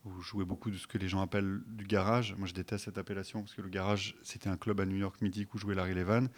où 0.06 0.22
je 0.22 0.28
jouais 0.28 0.44
beaucoup 0.44 0.70
de 0.70 0.76
ce 0.76 0.86
que 0.86 0.98
les 0.98 1.08
gens 1.08 1.20
appellent 1.20 1.60
du 1.66 1.84
garage. 1.84 2.34
Moi, 2.38 2.46
je 2.46 2.54
déteste 2.54 2.84
cette 2.84 2.98
appellation 2.98 3.40
parce 3.42 3.54
que 3.54 3.62
le 3.62 3.68
garage, 3.68 4.14
c'était 4.22 4.48
un 4.48 4.56
club 4.56 4.80
à 4.80 4.86
New 4.86 4.96
York 4.96 5.20
mythique 5.20 5.52
où 5.54 5.58
jouait 5.58 5.74
Larry 5.74 5.94
Levan. 5.94 6.28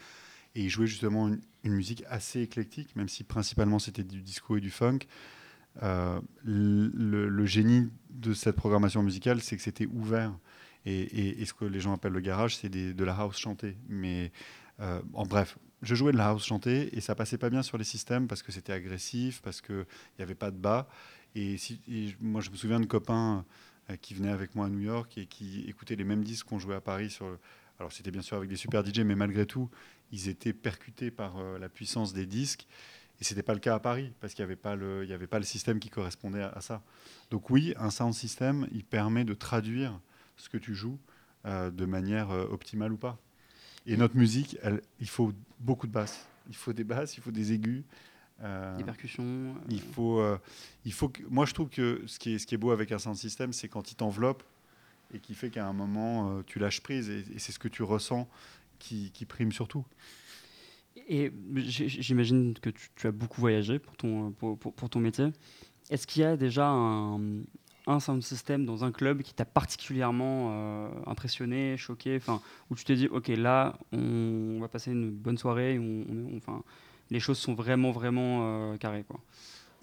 Et 0.54 0.62
il 0.62 0.70
jouait 0.70 0.86
justement 0.86 1.28
une, 1.28 1.72
musique 1.72 2.02
assez 2.08 2.40
éclectique, 2.40 2.96
même 2.96 3.08
si 3.08 3.22
principalement 3.22 3.78
c'était 3.78 4.02
du 4.02 4.22
disco 4.22 4.56
et 4.56 4.60
du 4.60 4.70
funk. 4.70 5.00
le, 5.82 7.44
génie 7.44 7.90
de 8.10 8.32
cette 8.32 8.56
programmation 8.56 9.02
musicale, 9.02 9.40
c'est 9.42 9.56
que 9.56 9.62
c'était 9.62 9.86
ouvert. 9.86 10.32
Et, 10.86 11.42
et, 11.42 11.44
ce 11.44 11.52
que 11.52 11.66
les 11.66 11.80
gens 11.80 11.92
appellent 11.92 12.12
le 12.12 12.20
garage, 12.20 12.56
c'est 12.56 12.70
de 12.70 13.04
la 13.04 13.14
house 13.14 13.38
chantée. 13.38 13.76
Mais 13.88 14.32
en 14.78 15.26
bref, 15.26 15.58
je 15.82 15.94
jouais 15.94 16.12
de 16.12 16.16
la 16.16 16.28
house 16.28 16.44
chantée 16.44 16.96
et 16.96 17.00
ça 17.00 17.14
passait 17.14 17.38
pas 17.38 17.50
bien 17.50 17.62
sur 17.62 17.78
les 17.78 17.84
systèmes 17.84 18.26
parce 18.26 18.42
que 18.42 18.50
c'était 18.50 18.72
agressif, 18.72 19.40
parce 19.42 19.60
qu'il 19.60 19.86
n'y 20.18 20.22
avait 20.22 20.34
pas 20.34 20.50
de 20.50 20.56
bas. 20.56 20.88
Et, 21.34 21.56
moi, 22.20 22.40
je 22.40 22.50
me 22.50 22.56
souviens 22.56 22.80
de 22.80 22.86
copains 22.86 23.44
euh, 23.90 23.96
qui 23.96 24.14
venaient 24.14 24.30
avec 24.30 24.54
moi 24.54 24.66
à 24.66 24.68
New 24.68 24.80
York 24.80 25.16
et 25.18 25.26
qui 25.26 25.64
écoutaient 25.68 25.96
les 25.96 26.04
mêmes 26.04 26.24
disques 26.24 26.46
qu'on 26.46 26.58
jouait 26.58 26.74
à 26.74 26.80
Paris. 26.80 27.16
Alors, 27.78 27.92
c'était 27.92 28.10
bien 28.10 28.22
sûr 28.22 28.36
avec 28.36 28.48
des 28.48 28.56
super 28.56 28.84
DJ, 28.84 29.00
mais 29.00 29.14
malgré 29.14 29.46
tout, 29.46 29.70
ils 30.10 30.28
étaient 30.28 30.52
percutés 30.52 31.10
par 31.10 31.38
euh, 31.38 31.58
la 31.58 31.68
puissance 31.68 32.12
des 32.12 32.26
disques. 32.26 32.66
Et 33.20 33.24
ce 33.24 33.34
n'était 33.34 33.42
pas 33.42 33.54
le 33.54 33.60
cas 33.60 33.74
à 33.74 33.80
Paris, 33.80 34.12
parce 34.20 34.34
qu'il 34.34 34.44
n'y 34.44 34.46
avait, 34.46 34.56
pas 34.56 34.76
le, 34.76 35.10
avait 35.12 35.26
pas 35.26 35.38
le 35.38 35.44
système 35.44 35.80
qui 35.80 35.90
correspondait 35.90 36.42
à, 36.42 36.60
ça. 36.60 36.82
Donc 37.30 37.50
oui, 37.50 37.74
un 37.76 37.90
sound 37.90 38.14
system, 38.14 38.68
il 38.72 38.84
permet 38.84 39.24
de 39.24 39.34
traduire 39.34 40.00
ce 40.36 40.48
que 40.48 40.56
tu 40.56 40.74
joues 40.74 40.98
euh, 41.44 41.70
de 41.70 41.84
manière 41.84 42.30
optimale 42.30 42.92
ou 42.92 42.96
pas. 42.96 43.18
Et 43.86 43.96
notre 43.96 44.16
musique, 44.16 44.58
il 45.00 45.08
faut 45.08 45.32
beaucoup 45.60 45.86
de 45.86 45.92
basses. 45.92 46.26
Il 46.48 46.54
faut 46.54 46.72
des 46.72 46.84
basses, 46.84 47.16
il 47.16 47.22
faut 47.22 47.30
des 47.30 47.52
aigus. 47.52 47.84
Des 48.40 48.84
percussions. 48.84 49.54
Il 49.68 49.80
faut, 49.80 50.22
il 50.84 50.92
faut 50.92 51.08
que, 51.08 51.22
moi 51.28 51.44
je 51.44 51.54
trouve 51.54 51.68
que 51.68 52.02
ce 52.06 52.18
qui 52.18 52.34
est, 52.34 52.38
ce 52.38 52.46
qui 52.46 52.54
est 52.54 52.58
beau 52.58 52.70
avec 52.70 52.92
un 52.92 52.98
sound 52.98 53.16
system, 53.16 53.52
c'est 53.52 53.68
quand 53.68 53.90
il 53.90 53.96
t'enveloppe 53.96 54.42
et 55.12 55.18
qui 55.18 55.34
fait 55.34 55.50
qu'à 55.50 55.66
un 55.66 55.72
moment 55.72 56.42
tu 56.46 56.58
lâches 56.58 56.80
prise 56.80 57.10
et, 57.10 57.24
c'est 57.38 57.52
ce 57.52 57.58
que 57.58 57.68
tu 57.68 57.82
ressens 57.82 58.28
qui, 58.78 59.10
qui 59.12 59.24
prime 59.24 59.50
surtout. 59.52 59.84
Et 61.08 61.32
j'imagine 61.56 62.54
que 62.60 62.70
tu, 62.70 63.06
as 63.06 63.12
beaucoup 63.12 63.40
voyagé 63.40 63.78
pour 63.78 63.96
ton, 63.96 64.32
pour, 64.32 64.58
pour, 64.58 64.90
ton 64.90 65.00
métier. 65.00 65.28
Est-ce 65.90 66.06
qu'il 66.06 66.22
y 66.22 66.24
a 66.24 66.36
déjà 66.36 66.68
un, 66.68 67.18
un, 67.86 68.00
sound 68.00 68.22
system 68.22 68.66
dans 68.66 68.84
un 68.84 68.92
club 68.92 69.22
qui 69.22 69.32
t'a 69.32 69.46
particulièrement 69.46 70.50
euh, 70.50 70.90
impressionné, 71.06 71.78
choqué, 71.78 72.16
enfin, 72.16 72.42
où 72.68 72.74
tu 72.74 72.84
t'es 72.84 72.94
dit, 72.94 73.08
ok, 73.08 73.28
là, 73.28 73.78
on, 73.92 74.58
va 74.60 74.68
passer 74.68 74.92
une 74.92 75.10
bonne 75.10 75.38
soirée, 75.38 75.78
on, 75.78 76.36
enfin, 76.36 76.62
les 77.10 77.20
choses 77.20 77.38
sont 77.38 77.54
vraiment, 77.54 77.90
vraiment 77.90 78.72
euh, 78.72 78.76
carrées, 78.76 79.04
quoi. 79.04 79.20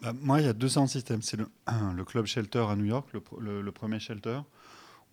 Bah, 0.02 0.14
moi, 0.14 0.42
il 0.42 0.46
y 0.46 0.50
a 0.50 0.54
deux 0.54 0.70
sound 0.70 0.88
systems. 0.88 1.22
C'est 1.22 1.38
le, 1.96 2.06
club 2.06 2.26
Shelter 2.26 2.66
à 2.70 2.76
New 2.76 2.86
York, 2.86 3.10
le, 3.14 3.72
premier 3.72 4.00
Shelter, 4.00 4.40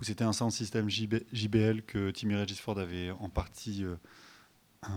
où 0.01 0.05
c'était 0.05 0.25
un 0.25 0.33
sound 0.33 0.53
system 0.53 0.89
JBL 0.91 1.83
que 1.83 2.11
Timmy 2.11 2.35
Regisford 2.35 2.79
avait 2.79 3.11
en 3.11 3.29
partie 3.29 3.85
euh, 3.85 3.97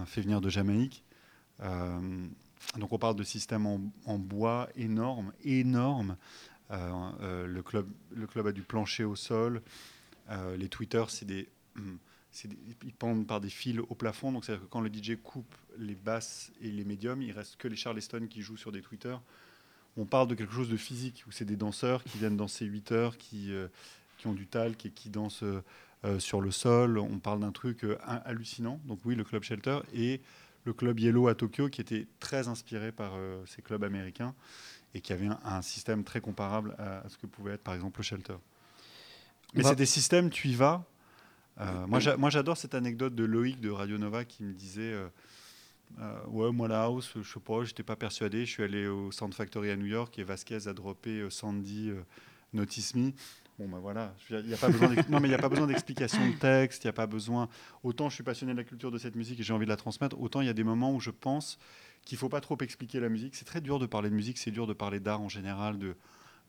fait 0.05 0.21
venir 0.21 0.41
de 0.41 0.49
Jamaïque. 0.49 1.03
Euh, 1.61 2.27
donc 2.77 2.91
on 2.91 2.97
parle 2.97 3.15
de 3.15 3.23
système 3.23 3.67
en, 3.67 4.17
bois 4.17 4.69
énorme, 4.75 5.31
énorme. 5.43 6.17
Le, 6.71 7.61
club, 7.61 7.87
le 8.11 8.25
club 8.25 8.47
a 8.47 8.51
du 8.51 8.63
plancher 8.63 9.03
au 9.03 9.15
sol. 9.15 9.61
les 10.57 10.67
tweeters, 10.67 11.11
c'est 11.11 11.25
des, 11.25 11.47
ils 12.83 12.93
pendent 12.93 13.27
par 13.27 13.39
des 13.39 13.49
fils 13.49 13.79
au 13.79 13.95
plafond. 13.95 14.31
Donc 14.31 14.45
c'est-à-dire 14.45 14.65
que 14.65 14.69
quand 14.69 14.81
le 14.81 14.91
DJ 14.91 15.17
coupe 15.21 15.55
les 15.79 15.95
basses 15.95 16.51
et 16.61 16.71
les 16.71 16.83
médiums, 16.83 17.21
il 17.21 17.31
reste 17.31 17.57
que 17.57 17.67
les 17.67 17.75
Charleston 17.75 18.27
qui 18.29 18.41
jouent 18.41 18.57
sur 18.57 18.71
des 18.71 18.81
tweeters. 18.81 19.21
On 19.97 20.05
parle 20.05 20.27
de 20.27 20.35
quelque 20.35 20.53
chose 20.53 20.69
de 20.69 20.77
physique, 20.77 21.23
où 21.27 21.31
c'est 21.31 21.45
des 21.45 21.55
danseurs 21.55 22.03
qui 22.03 22.17
viennent 22.17 22.37
danser 22.37 22.65
8 22.65 22.91
heures, 22.91 23.17
qui, 23.17 23.51
qui 24.17 24.27
ont 24.27 24.33
du 24.33 24.45
talc 24.45 24.85
et 24.85 24.89
qui 24.89 25.09
dansent 25.09 25.45
euh, 26.05 26.19
sur 26.19 26.39
le 26.39 26.51
sol. 26.51 26.99
On 26.99 27.17
parle 27.17 27.39
d'un 27.39 27.51
truc 27.51 27.83
euh, 27.83 27.97
hallucinant. 28.25 28.79
Donc 28.85 28.99
oui, 29.05 29.15
le 29.15 29.23
club 29.23 29.41
Shelter 29.41 29.79
et 29.93 30.21
le 30.63 30.73
club 30.73 30.99
Yellow 30.99 31.27
à 31.27 31.35
Tokyo 31.35 31.69
qui 31.69 31.81
était 31.81 32.05
très 32.19 32.47
inspiré 32.47 32.91
par 32.91 33.13
euh, 33.15 33.43
ces 33.47 33.63
clubs 33.63 33.83
américains 33.83 34.35
et 34.93 35.01
qui 35.01 35.13
avait 35.13 35.29
un, 35.43 35.61
système 35.63 36.03
très 36.03 36.21
comparable 36.21 36.75
à, 36.77 37.07
ce 37.09 37.17
que 37.17 37.25
pouvait 37.25 37.53
être 37.53 37.63
par 37.63 37.73
exemple 37.73 37.99
le 37.99 38.03
Shelter. 38.03 38.35
Mais 39.55 39.63
c'est 39.63 39.75
des 39.75 39.85
systèmes, 39.85 40.29
tu 40.29 40.49
y 40.49 40.55
vas. 40.55 40.85
moi, 41.87 42.29
j'adore 42.29 42.57
cette 42.57 42.75
anecdote 42.75 43.15
de 43.15 43.23
Loïc 43.23 43.59
de 43.59 43.71
Radio 43.71 43.97
Nova 43.97 44.25
qui 44.25 44.43
me 44.43 44.53
disait 44.53 44.93
Ouais, 46.27 46.51
moi, 46.51 46.67
la 46.67 46.83
house, 46.83 47.13
je 47.15 47.33
sais 47.33 47.39
pas, 47.39 47.63
j'étais 47.63 47.83
pas 47.83 47.95
persuadé. 47.95 48.45
Je 48.45 48.51
suis 48.51 48.63
allé 48.63 48.87
au 48.87 49.11
Sound 49.11 49.33
Factory 49.33 49.71
à 49.71 49.75
New 49.75 49.85
York 49.85 50.17
et 50.19 50.23
Vasquez 50.23 50.67
a 50.67 50.73
droppé 50.73 51.27
Sandy 51.29 51.91
Notice 52.53 52.95
Me. 52.95 53.11
Bon, 53.57 53.69
ben 53.69 53.79
voilà, 53.79 54.13
il 54.29 54.45
n'y 54.47 54.53
a 54.53 54.57
pas 54.57 54.67
besoin 55.47 55.65
d'explication 55.65 56.27
de 56.27 56.33
texte, 56.33 56.83
il 56.83 56.87
n'y 56.87 56.89
a 56.89 56.93
pas 56.93 57.07
besoin. 57.07 57.47
Autant 57.83 58.09
je 58.09 58.15
suis 58.15 58.23
passionné 58.23 58.51
de 58.51 58.57
la 58.57 58.65
culture 58.65 58.91
de 58.91 58.97
cette 58.97 59.15
musique 59.15 59.39
et 59.39 59.43
j'ai 59.43 59.53
envie 59.53 59.65
de 59.65 59.69
la 59.69 59.77
transmettre, 59.77 60.19
autant 60.19 60.41
il 60.41 60.47
y 60.47 60.49
a 60.49 60.53
des 60.53 60.65
moments 60.65 60.93
où 60.93 60.99
je 60.99 61.09
pense 61.09 61.57
qu'il 62.03 62.17
ne 62.17 62.19
faut 62.19 62.27
pas 62.27 62.41
trop 62.41 62.57
expliquer 62.59 62.99
la 62.99 63.07
musique. 63.07 63.33
C'est 63.33 63.45
très 63.45 63.61
dur 63.61 63.79
de 63.79 63.85
parler 63.85 64.09
de 64.09 64.15
musique, 64.15 64.37
c'est 64.39 64.51
dur 64.51 64.67
de 64.67 64.73
parler 64.73 64.99
d'art 64.99 65.21
en 65.21 65.29
général, 65.29 65.79
de, 65.79 65.95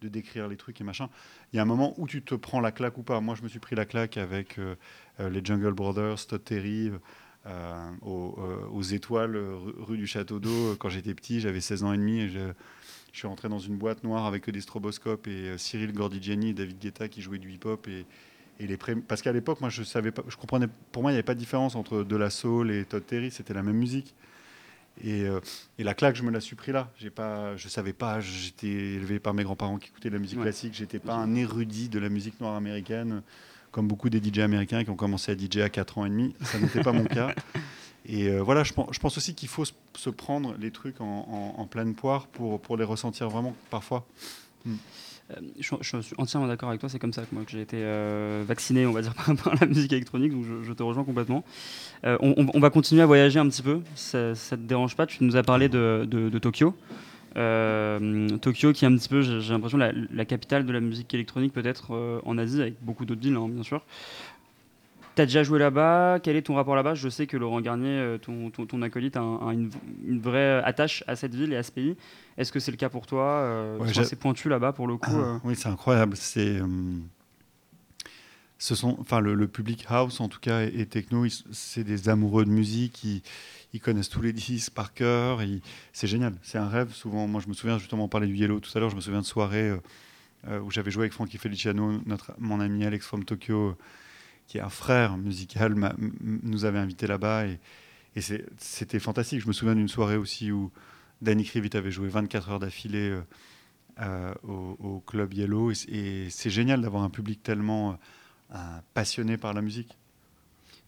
de 0.00 0.08
décrire 0.08 0.48
les 0.48 0.56
trucs 0.56 0.80
et 0.80 0.84
machin. 0.84 1.08
Il 1.52 1.56
y 1.56 1.58
a 1.60 1.62
un 1.62 1.66
moment 1.66 1.94
où 1.96 2.08
tu 2.08 2.22
te 2.22 2.34
prends 2.34 2.60
la 2.60 2.72
claque 2.72 2.98
ou 2.98 3.04
pas. 3.04 3.20
Moi, 3.20 3.36
je 3.36 3.42
me 3.42 3.48
suis 3.48 3.60
pris 3.60 3.76
la 3.76 3.86
claque 3.86 4.16
avec 4.16 4.58
euh, 4.58 4.74
euh, 5.20 5.30
les 5.30 5.44
Jungle 5.44 5.74
Brothers, 5.74 6.26
Todd 6.26 6.42
Terry, 6.42 6.90
euh, 7.46 7.90
aux, 8.02 8.82
étoiles, 8.82 9.36
rue 9.78 9.96
du 9.96 10.06
Château 10.06 10.40
d'Eau. 10.40 10.76
Quand 10.78 10.88
j'étais 10.88 11.14
petit, 11.14 11.40
j'avais 11.40 11.60
16 11.60 11.84
ans 11.84 11.92
et 11.92 11.98
demi 11.98 12.20
et 12.20 12.28
je 12.28 12.52
je 13.16 13.20
suis 13.20 13.28
rentré 13.28 13.48
dans 13.48 13.58
une 13.58 13.78
boîte 13.78 14.04
noire 14.04 14.26
avec 14.26 14.50
des 14.50 14.60
stroboscopes 14.60 15.26
et 15.26 15.48
euh, 15.48 15.56
Cyril 15.56 15.94
Gordigiani 15.94 16.50
et 16.50 16.52
David 16.52 16.78
Guetta 16.78 17.08
qui 17.08 17.22
jouaient 17.22 17.38
du 17.38 17.50
hip-hop 17.50 17.88
et, 17.88 18.04
et 18.60 18.66
les 18.66 18.76
parce 18.76 19.22
qu'à 19.22 19.32
l'époque 19.32 19.62
moi 19.62 19.70
je 19.70 19.82
savais 19.84 20.12
pas 20.12 20.22
je 20.28 20.36
comprenais 20.36 20.68
pour 20.92 21.00
moi 21.00 21.12
il 21.12 21.14
n'y 21.14 21.16
avait 21.16 21.22
pas 21.22 21.32
de 21.32 21.38
différence 21.38 21.76
entre 21.76 22.02
de 22.02 22.16
la 22.16 22.28
soul 22.28 22.70
et 22.70 22.84
Todd 22.84 23.06
Terry 23.06 23.30
c'était 23.30 23.54
la 23.54 23.62
même 23.62 23.76
musique. 23.76 24.14
Et, 25.02 25.22
euh, 25.22 25.40
et, 25.78 25.84
la 25.84 25.94
claque 25.94 26.16
je 26.16 26.22
me 26.22 26.30
la 26.30 26.40
suis 26.40 26.56
pris 26.56 26.72
là. 26.72 26.92
J'ai 26.98 27.08
pas 27.08 27.56
je 27.56 27.68
savais 27.68 27.94
pas 27.94 28.20
j'étais 28.20 28.66
élevé 28.66 29.18
par 29.18 29.32
mes 29.32 29.44
grands-parents 29.44 29.78
qui 29.78 29.88
écoutaient 29.88 30.10
de 30.10 30.14
la 30.14 30.20
musique 30.20 30.42
classique 30.42 30.74
j'étais 30.74 30.98
pas 30.98 31.14
un 31.14 31.34
érudit 31.34 31.88
de 31.88 31.98
la 31.98 32.10
musique 32.10 32.38
noire 32.38 32.54
américaine 32.54 33.22
comme 33.76 33.88
beaucoup 33.88 34.08
des 34.08 34.22
DJ 34.22 34.38
américains 34.38 34.84
qui 34.84 34.88
ont 34.88 34.96
commencé 34.96 35.30
à 35.32 35.36
DJ 35.36 35.58
à 35.58 35.68
4 35.68 35.98
ans 35.98 36.06
et 36.06 36.08
demi 36.08 36.34
ça 36.40 36.58
n'était 36.58 36.80
pas 36.80 36.92
mon 36.92 37.04
cas 37.04 37.34
Et 38.08 38.28
euh, 38.28 38.40
voilà, 38.40 38.62
je 38.62 38.72
pense, 38.72 38.88
je 38.92 39.00
pense, 39.00 39.16
aussi 39.16 39.34
qu'il 39.34 39.48
faut 39.48 39.64
se 39.64 40.10
prendre 40.10 40.54
les 40.60 40.70
trucs 40.70 41.00
en, 41.00 41.66
pleine 41.68 41.94
poire 41.94 42.28
pour, 42.28 42.60
pour, 42.60 42.76
les 42.76 42.84
ressentir 42.84 43.28
vraiment 43.28 43.56
parfois. 43.68 44.06
Hmm. 44.64 44.76
Euh, 45.32 45.40
je, 45.58 46.00
suis 46.00 46.14
entièrement 46.16 46.46
d'accord 46.46 46.68
avec 46.68 46.80
toi, 46.80 46.88
c'est 46.88 47.00
comme 47.00 47.12
ça 47.12 47.22
que 47.22 47.34
moi 47.34 47.44
que 47.44 47.50
j'ai 47.50 47.60
été 47.60 47.78
euh, 47.80 48.44
vacciné, 48.46 48.86
on 48.86 48.92
va 48.92 49.02
dire, 49.02 49.12
par 49.44 49.56
la 49.60 49.66
musique 49.66 49.92
électronique, 49.92 50.30
donc 50.30 50.44
je, 50.62 50.72
te 50.72 50.84
rejoins 50.84 51.02
complètement. 51.02 51.44
On, 52.04 52.60
va 52.60 52.70
continuer 52.70 53.02
à 53.02 53.06
voyager 53.06 53.40
un 53.40 53.48
petit 53.48 53.62
peu, 53.62 53.80
ça, 53.96 54.18
ne 54.28 54.34
te 54.34 54.54
dérange 54.54 54.94
pas? 54.94 55.06
Tu 55.06 55.24
nous 55.24 55.34
as 55.34 55.42
parlé 55.42 55.68
de, 55.68 56.06
de, 56.08 56.38
Tokyo. 56.38 56.76
Tokyo 57.36 58.72
qui 58.72 58.84
est 58.84 58.88
un 58.88 58.96
petit 58.96 59.08
peu, 59.08 59.20
j'ai 59.20 59.52
l'impression, 59.52 59.78
la, 59.78 59.92
la, 59.92 60.24
capitale 60.24 60.64
de 60.64 60.72
la 60.72 60.80
musique 60.80 61.12
électronique 61.14 61.52
peut-être 61.52 62.20
en 62.24 62.38
Asie, 62.38 62.62
avec 62.62 62.74
beaucoup 62.82 63.04
d'autres 63.04 63.20
villes, 63.20 63.36
hein, 63.36 63.48
bien 63.48 63.62
sûr. 63.62 63.82
Tu 65.16 65.22
as 65.22 65.26
déjà 65.26 65.42
joué 65.42 65.58
là-bas? 65.58 66.18
Quel 66.22 66.36
est 66.36 66.42
ton 66.42 66.54
rapport 66.54 66.76
là-bas? 66.76 66.94
Je 66.94 67.08
sais 67.08 67.26
que 67.26 67.38
Laurent 67.38 67.62
Garnier, 67.62 67.88
euh, 67.88 68.18
ton, 68.18 68.50
ton, 68.50 68.82
acolyte, 68.82 69.16
a, 69.16 69.22
une, 69.22 69.70
vraie 70.20 70.62
attache 70.62 71.02
à 71.06 71.16
cette 71.16 71.34
ville 71.34 71.54
et 71.54 71.56
à 71.56 71.62
ce 71.62 71.72
pays. 71.72 71.96
Est-ce 72.36 72.52
que 72.52 72.60
c'est 72.60 72.70
le 72.70 72.76
cas 72.76 72.90
pour 72.90 73.06
toi? 73.06 73.24
Euh, 73.24 73.78
C'est 74.04 74.18
pointu 74.18 74.50
là-bas 74.50 74.74
pour 74.74 74.86
le 74.86 74.98
coup. 74.98 75.10
Ah, 75.14 75.36
euh. 75.36 75.38
Oui, 75.42 75.56
c'est 75.56 75.70
incroyable. 75.70 76.18
C'est. 76.18 76.58
ce 78.58 78.74
sont, 78.74 78.98
enfin, 79.00 79.20
le, 79.20 79.48
public 79.48 79.86
house 79.88 80.20
en 80.20 80.28
tout 80.28 80.40
cas 80.40 80.64
et, 80.64 80.84
techno, 80.84 81.24
c'est 81.50 81.84
des 81.84 82.10
amoureux 82.10 82.44
de 82.44 82.50
musique. 82.50 83.02
Ils, 83.02 83.22
ils, 83.76 83.80
connaissent 83.80 84.08
tous 84.08 84.22
les 84.22 84.32
disques 84.32 84.72
par 84.72 84.94
cœur. 84.94 85.40
C'est 85.92 86.06
génial. 86.06 86.34
C'est 86.42 86.58
un 86.58 86.68
rêve. 86.68 86.92
Souvent, 86.92 87.26
moi, 87.26 87.40
je 87.40 87.48
me 87.48 87.54
souviens 87.54 87.78
justement, 87.78 88.04
on 88.04 88.08
parlait 88.08 88.26
du 88.26 88.36
Yellow 88.36 88.60
tout 88.60 88.70
à 88.76 88.80
l'heure. 88.80 88.90
Je 88.90 88.96
me 88.96 89.00
souviens 89.00 89.20
de 89.20 89.26
soirées 89.26 89.72
où 90.48 90.70
j'avais 90.70 90.90
joué 90.90 91.02
avec 91.02 91.12
Frankie 91.12 91.38
Feliciano, 91.38 92.00
notre, 92.06 92.32
mon 92.38 92.60
ami 92.60 92.84
Alex 92.84 93.04
from 93.04 93.24
Tokyo 93.24 93.76
qui 94.46 94.58
est 94.58 94.60
un 94.60 94.68
frère 94.68 95.16
musical, 95.16 95.74
nous 96.22 96.64
avait 96.64 96.78
invités 96.78 97.06
là-bas 97.06 97.46
et, 97.46 97.58
c'était 98.56 98.98
fantastique. 98.98 99.42
Je 99.42 99.46
me 99.46 99.52
souviens 99.52 99.74
d'une 99.74 99.88
soirée 99.88 100.16
aussi 100.16 100.50
où 100.50 100.70
Danny 101.20 101.44
Krivit 101.44 101.76
avait 101.76 101.90
joué 101.90 102.08
24 102.08 102.50
heures 102.50 102.58
d'affilée 102.58 103.10
euh, 103.10 103.20
euh, 104.00 104.34
au, 104.42 105.00
club 105.00 105.34
Yellow 105.34 105.70
et, 105.70 106.28
c'est 106.30 106.48
génial 106.48 106.80
d'avoir 106.80 107.02
un 107.02 107.10
public 107.10 107.42
tellement 107.42 107.98
euh, 108.54 108.56
passionné 108.94 109.36
par 109.36 109.52
la 109.52 109.60
musique. 109.60 109.98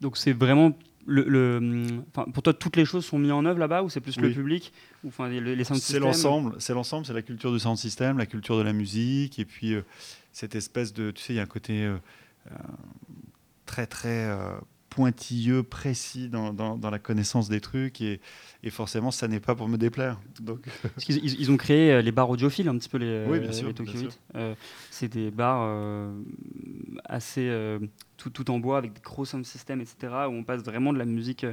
Donc 0.00 0.16
c'est 0.16 0.32
vraiment 0.32 0.72
le, 1.08 2.02
pour 2.32 2.42
toi, 2.42 2.52
toutes 2.52 2.76
les 2.76 2.84
choses 2.84 3.04
sont 3.04 3.18
mises 3.18 3.32
en 3.32 3.44
œuvre 3.44 3.58
là-bas 3.58 3.82
ou 3.82 3.88
c'est 3.88 4.00
plus 4.00 4.18
le 4.18 4.30
public 4.30 4.72
ou 5.02 5.08
enfin 5.08 5.28
les, 5.28 5.40
les 5.40 5.64
C'est 5.64 5.98
l'ensemble, 5.98 6.54
c'est 6.58 6.74
l'ensemble, 6.74 7.06
c'est 7.06 7.14
la 7.14 7.22
culture 7.22 7.52
du 7.52 7.58
sound 7.58 7.76
system, 7.76 8.18
la 8.18 8.26
culture 8.26 8.56
de 8.58 8.62
la 8.62 8.72
musique 8.72 9.38
et 9.38 9.44
puis 9.44 9.74
cette 10.32 10.54
espèce 10.54 10.92
de, 10.92 11.10
tu 11.10 11.22
sais, 11.22 11.32
il 11.32 11.36
y 11.36 11.40
a 11.40 11.42
un 11.42 11.46
côté 11.46 11.90
très 13.68 13.86
très 13.86 14.24
euh, 14.26 14.58
pointilleux, 14.90 15.62
précis 15.62 16.28
dans, 16.28 16.52
dans, 16.52 16.90
la 16.90 16.98
connaissance 16.98 17.48
des 17.48 17.60
trucs 17.60 18.00
et, 18.00 18.20
et 18.62 18.70
forcément 18.70 19.10
ça 19.10 19.28
n'est 19.28 19.40
pas 19.40 19.54
pour 19.54 19.68
me 19.68 19.76
déplaire. 19.76 20.18
Donc... 20.40 20.66
ils, 21.08 21.40
ils, 21.40 21.50
ont 21.50 21.56
créé 21.56 21.92
euh, 21.92 22.02
les 22.02 22.12
bars 22.12 22.30
audiophiles 22.30 22.68
un 22.68 22.76
petit 22.78 22.88
peu 22.88 22.98
les, 22.98 23.24
oui, 23.28 23.40
bien 23.40 23.52
sûr, 23.52 23.72
euh, 24.34 24.54
c'est 24.90 25.08
des 25.08 25.30
bars 25.30 25.68
assez 27.04 27.50
tout, 28.16 28.30
tout, 28.30 28.50
en 28.50 28.58
bois 28.58 28.78
avec 28.78 28.92
des 28.92 29.00
gros 29.00 29.24
sound 29.24 29.44
systems 29.44 29.80
etc 29.80 30.12
où 30.28 30.32
on 30.32 30.44
passe 30.44 30.62
vraiment 30.62 30.92
de 30.92 30.98
la 30.98 31.04
musique 31.04 31.46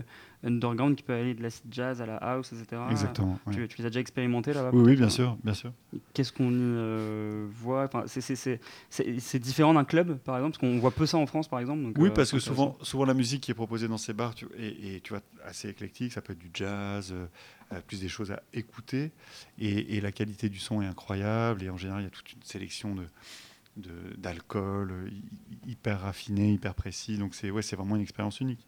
underground 0.46 0.96
qui 0.96 1.04
peut 1.04 1.14
aller 1.14 1.34
de 1.34 1.44
la 1.44 1.50
jazz 1.70 2.02
à 2.02 2.06
la 2.06 2.18
house, 2.18 2.54
etc. 2.54 2.82
Exactement. 2.92 3.40
Tu, 3.52 3.68
les 3.78 3.86
as 3.86 3.90
déjà 3.90 4.00
expérimenté 4.00 4.54
là-bas 4.54 4.70
Oui, 4.74 4.84
oui, 4.84 4.96
bien 4.96 5.10
sûr, 5.10 5.38
bien 5.44 5.54
sûr. 5.54 5.72
Qu'est-ce 6.14 6.32
qu'on 6.32 6.52
euh, 6.54 7.48
voit? 7.52 7.84
Enfin, 7.84 8.06
C'est 8.08 9.40
différent 9.40 9.74
d'un 9.74 9.84
club, 9.84 10.18
par 10.20 10.38
exemple, 10.38 10.58
parce 10.58 10.62
qu'on 10.62 10.80
voit 10.80 10.92
peu 10.92 11.06
ça 11.06 11.18
en 11.18 11.26
France, 11.26 11.48
par 11.48 11.60
exemple. 11.60 11.92
oui, 11.98 12.10
euh, 12.10 12.14
parce 12.14 12.32
que 12.32 12.40
souvent, 12.40 12.78
souvent 12.82 13.06
la 13.06 13.14
musique 13.14 13.42
qui 13.42 13.52
est 13.52 13.56
proposée 13.56 13.88
dans 13.88 13.98
ces 13.98 14.14
bars 14.14 14.36
tu, 14.36 14.48
et, 14.58 15.02
tu 15.02 15.14
vois 15.14 15.22
assez 15.44 15.70
éclectique, 15.70 16.14
ça 16.14 16.22
peut 16.22 16.34
être 16.34 16.40
du 16.40 16.52
jazz, 16.54 17.14
euh, 17.14 17.82
plus 17.88 18.00
des 18.00 18.10
choses 18.10 18.32
à 18.32 18.42
écouter, 18.54 19.12
et, 19.60 20.00
la 20.00 20.12
qualité 20.12 20.50
du 20.50 20.60
son 20.60 20.82
est 20.82 20.88
incroyable, 20.88 21.64
et 21.64 21.70
en 21.70 21.78
général, 21.78 22.02
il 22.02 22.06
y 22.06 22.08
a 22.08 22.12
toute 22.12 22.32
une 22.32 22.44
sélection 22.44 22.96
de 22.96 23.06
d'alcool 24.18 25.12
hyper 25.68 26.00
raffiné, 26.00 26.54
hyper 26.54 26.74
précis. 26.76 27.18
Donc 27.18 27.36
c'est 27.36 27.52
ouais, 27.52 27.62
c'est 27.62 27.76
vraiment 27.76 27.98
une 27.98 28.04
expérience 28.04 28.40
unique 28.40 28.66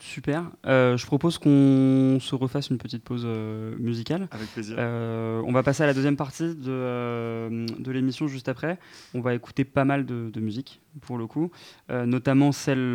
super. 0.00 0.50
Euh, 0.66 0.96
je 0.96 1.06
propose 1.06 1.38
qu'on 1.38 2.18
se 2.20 2.34
refasse 2.34 2.70
une 2.70 2.78
petite 2.78 3.02
pause 3.02 3.24
euh, 3.24 3.76
musicale. 3.78 4.28
Avec 4.30 4.48
plaisir. 4.48 4.76
Euh, 4.78 5.42
on 5.46 5.52
va 5.52 5.62
passer 5.62 5.82
à 5.82 5.86
la 5.86 5.94
deuxième 5.94 6.16
partie 6.16 6.54
de, 6.54 7.66
de 7.78 7.90
l'émission 7.92 8.26
juste 8.28 8.48
après. 8.48 8.78
On 9.14 9.20
va 9.20 9.34
écouter 9.34 9.64
pas 9.64 9.84
mal 9.84 10.06
de, 10.06 10.30
de 10.30 10.40
musique, 10.40 10.80
pour 11.00 11.18
le 11.18 11.26
coup, 11.26 11.50
notamment 11.88 12.52
celle, 12.52 12.94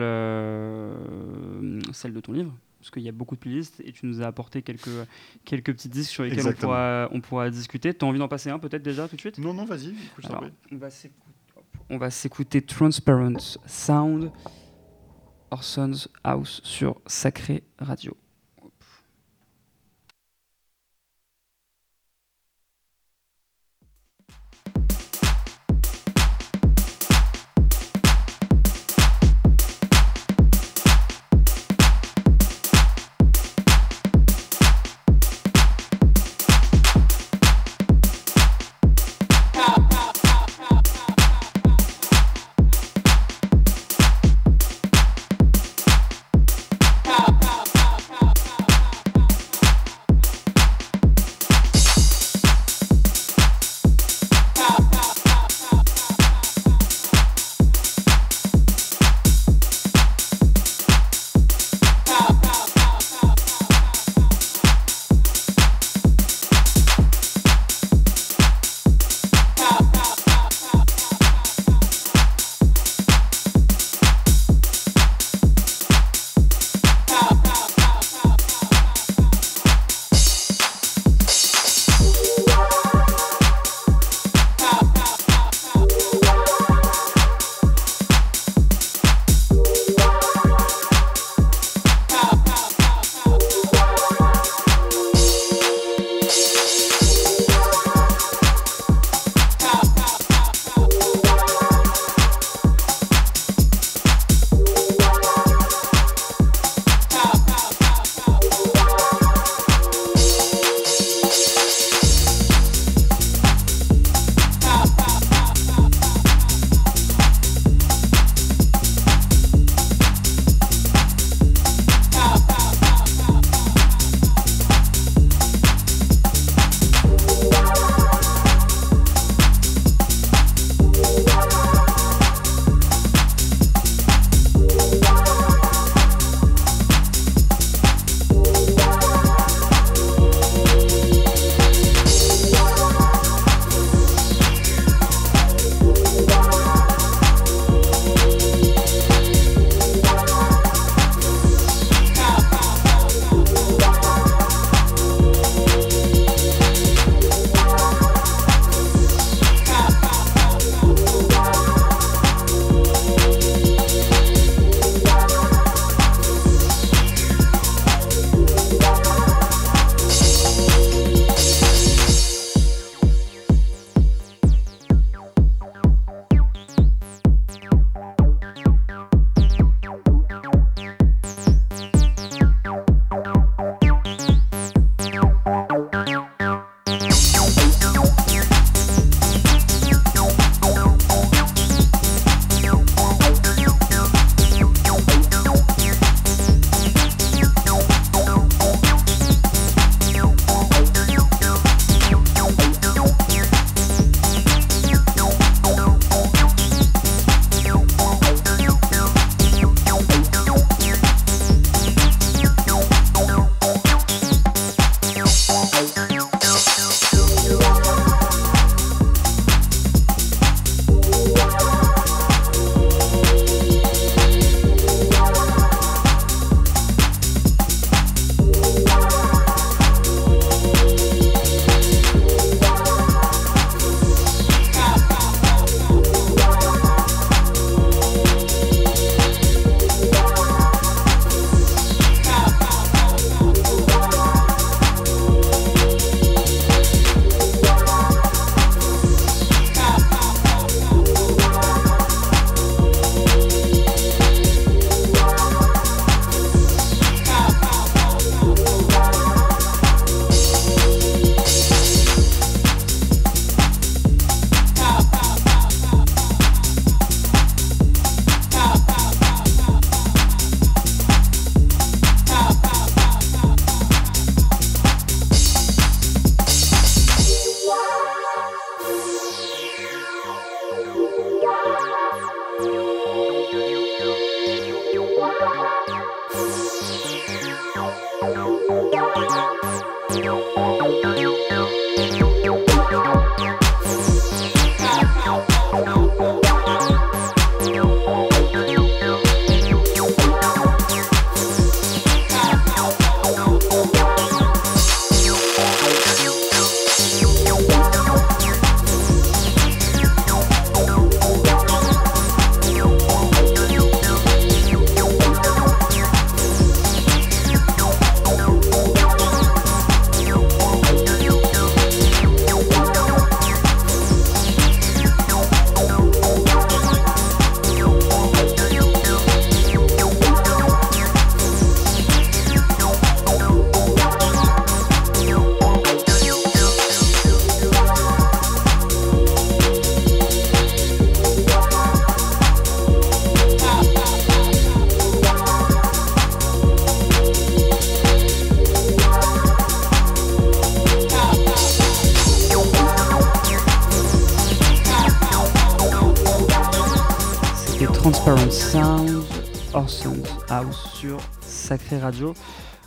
celle 1.92 2.14
de 2.14 2.20
ton 2.20 2.34
livre, 2.34 2.54
parce 2.80 2.92
qu'il 2.92 3.04
y 3.04 3.10
a 3.10 3.12
beaucoup 3.12 3.36
de 3.36 3.40
playlists 3.40 3.82
et 3.86 3.92
tu 3.92 4.06
nous 4.06 4.22
as 4.22 4.26
apporté 4.26 4.62
quelques, 4.62 4.90
quelques 5.46 5.74
petits 5.74 5.90
disques 5.90 6.12
sur 6.12 6.24
lesquels 6.24 6.48
on 6.48 6.54
pourra, 6.54 7.10
on 7.12 7.22
pourra 7.22 7.50
discuter. 7.50 7.94
Tu 7.94 8.06
as 8.06 8.08
envie 8.08 8.20
d'en 8.20 8.28
passer 8.28 8.50
un 8.50 8.60
peut-être 8.60 8.84
déjà 8.84 9.08
tout 9.08 9.16
de 9.16 9.22
suite? 9.22 9.38
Non, 9.38 9.54
non, 9.54 9.66
vas-y. 9.66 9.94
On 11.90 11.98
va 11.98 12.10
s'écouter 12.10 12.62
Transparent 12.62 13.60
Sound, 13.66 14.32
Orson's 15.52 16.08
House 16.24 16.62
sur 16.64 17.02
Sacré 17.06 17.64
Radio. 17.78 18.16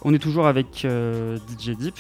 On 0.03 0.13
est 0.13 0.19
toujours 0.19 0.47
avec 0.47 0.85
euh, 0.85 1.39
DJ 1.59 1.71
Deep. 1.71 1.95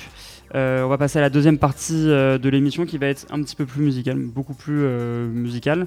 Euh, 0.54 0.82
on 0.82 0.88
va 0.88 0.98
passer 0.98 1.18
à 1.18 1.22
la 1.22 1.30
deuxième 1.30 1.58
partie 1.58 2.08
euh, 2.08 2.38
de 2.38 2.48
l'émission 2.48 2.84
qui 2.84 2.98
va 2.98 3.06
être 3.06 3.26
un 3.30 3.42
petit 3.42 3.56
peu 3.56 3.66
plus 3.66 3.82
musicale, 3.82 4.18
beaucoup 4.18 4.54
plus 4.54 4.86
musicale. 5.28 5.86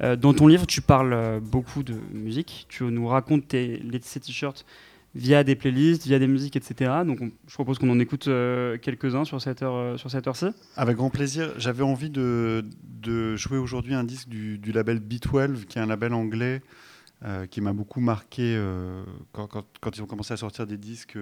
dans 0.00 0.32
ton 0.32 0.46
livre, 0.46 0.66
tu 0.66 0.80
parles 0.80 1.40
beaucoup 1.40 1.82
de 1.82 1.94
musique. 2.12 2.66
Tu 2.68 2.84
nous 2.84 3.06
racontes 3.06 3.48
tes, 3.48 3.76
les, 3.78 4.00
t-shirts 4.00 4.64
via 5.14 5.44
des 5.44 5.54
playlists, 5.54 6.06
via 6.06 6.18
des 6.18 6.26
musiques, 6.26 6.56
etc. 6.56 6.90
Donc 7.06 7.20
je 7.46 7.54
propose 7.54 7.78
qu'on 7.78 7.90
en 7.90 7.98
écoute 7.98 8.28
quelques-uns 8.82 9.24
sur 9.24 9.40
cette 9.40 9.62
heure-ci. 9.62 10.46
Avec 10.76 10.96
grand 10.96 11.10
plaisir. 11.10 11.52
J'avais 11.58 11.84
envie 11.84 12.10
de, 12.10 12.64
de 12.82 13.36
jouer 13.36 13.58
aujourd'hui 13.58 13.94
un 13.94 14.04
disque 14.04 14.28
du, 14.28 14.58
du, 14.58 14.72
label 14.72 15.00
B12, 15.00 15.64
qui 15.66 15.78
est 15.78 15.82
un 15.82 15.86
label 15.86 16.14
anglais 16.14 16.62
qui 17.50 17.60
m'a 17.60 17.72
beaucoup 17.72 18.00
marqué 18.00 18.56
quand, 19.32 19.48
quand, 19.80 19.96
ils 19.96 20.02
ont 20.02 20.06
commencé 20.06 20.32
à 20.32 20.36
sortir 20.36 20.66
des 20.66 20.76
disques 20.78 21.18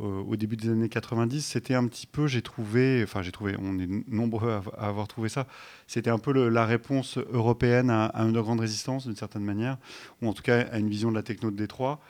au 0.00 0.36
début 0.36 0.56
des 0.56 0.70
années 0.70 0.88
90, 0.88 1.44
c'était 1.44 1.74
un 1.74 1.86
petit 1.86 2.06
peu, 2.06 2.26
j'ai 2.26 2.42
trouvé, 2.42 3.02
enfin 3.04 3.22
j'ai 3.22 3.32
trouvé, 3.32 3.54
on 3.58 3.78
est 3.78 3.88
nombreux 4.08 4.50
à, 4.50 4.86
avoir 4.86 5.06
trouvé 5.08 5.28
ça, 5.28 5.46
c'était 5.86 6.10
un 6.10 6.18
peu 6.18 6.32
la 6.48 6.64
réponse 6.64 7.18
européenne 7.18 7.90
à, 7.90 8.10
une 8.16 8.40
grande 8.40 8.60
résistance 8.60 9.06
d'une 9.06 9.16
certaine 9.16 9.44
manière, 9.44 9.76
ou 10.22 10.28
en 10.28 10.32
tout 10.32 10.42
cas 10.42 10.62
à 10.62 10.78
une 10.78 10.88
vision 10.88 11.10
de 11.10 11.16
la 11.16 11.22
techno 11.22 11.50
de 11.50 11.56
Détroit. 11.56 12.00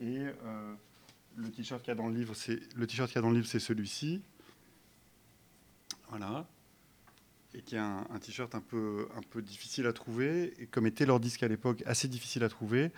Et 0.00 0.18
euh, 0.18 0.74
le 1.36 1.44
le 1.44 1.50
t-shirt 1.50 1.80
qu'il 1.80 1.88
y 1.88 1.92
a 1.92 1.94
dans 1.94 2.08
le 2.08 3.36
livre, 3.36 3.46
c'est 3.46 3.58
celui-ci, 3.60 4.22
voilà, 6.10 6.46
et 7.56 7.62
qui 7.62 7.74
est 7.74 7.78
un, 7.78 8.04
t-shirt 8.20 8.54
un 8.54 8.60
peu, 8.60 9.08
un 9.16 9.22
peu 9.30 9.42
difficile 9.42 9.86
à 9.86 9.92
trouver, 9.92 10.54
et 10.58 10.66
comme 10.66 10.86
était 10.86 11.06
leur 11.06 11.20
disque 11.20 11.42
à 11.42 11.48
l'époque, 11.48 11.82
assez 11.86 12.06
difficile 12.06 12.44
à 12.44 12.48
trouver. 12.48 12.90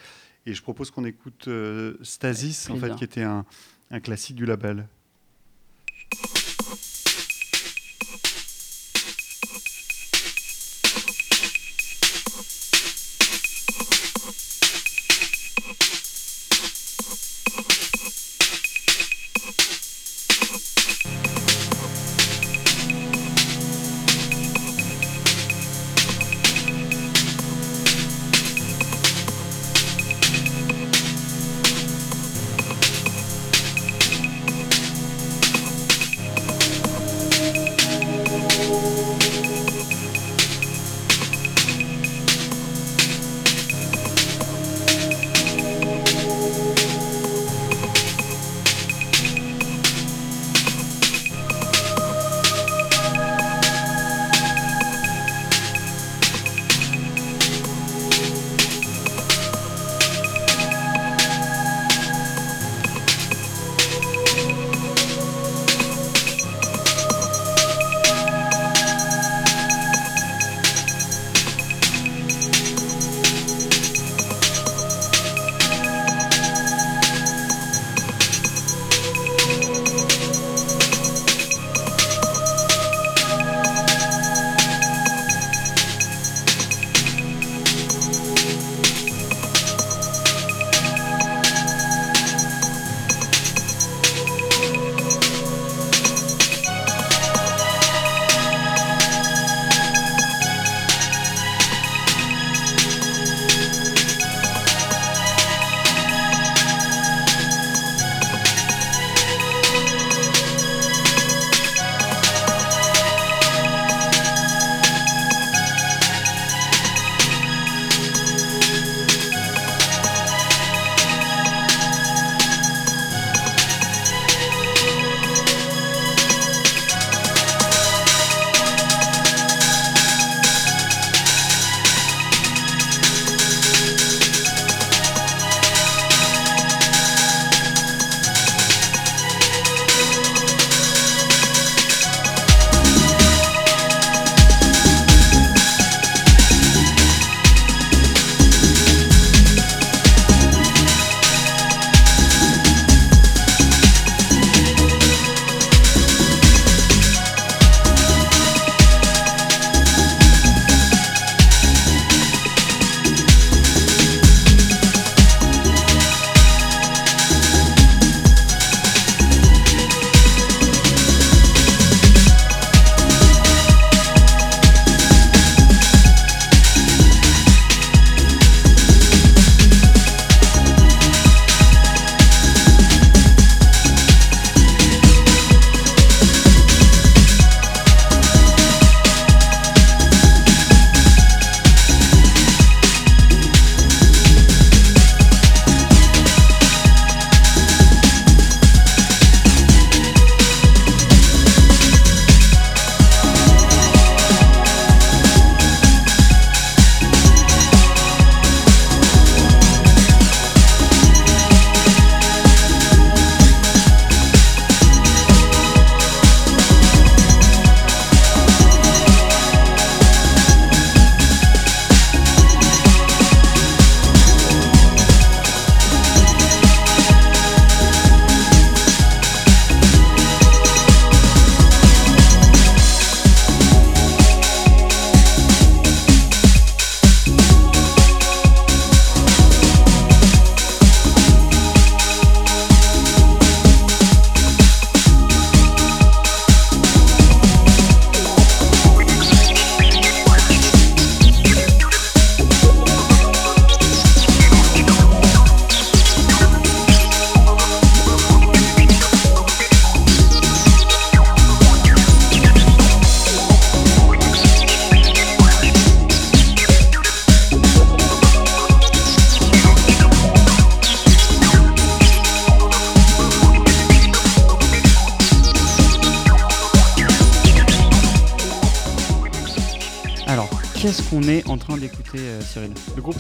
Et 0.47 0.55
je 0.55 0.63
propose 0.63 0.91
qu'on 0.91 1.05
écoute 1.05 1.47
euh, 1.49 1.97
Stasis, 2.03 2.69
en 2.71 2.77
fait, 2.77 2.95
qui 2.97 3.05
était 3.05 3.23
un 3.23 3.45
un 3.91 4.01
classique 4.01 4.37
du 4.37 4.47
label. 4.47 4.87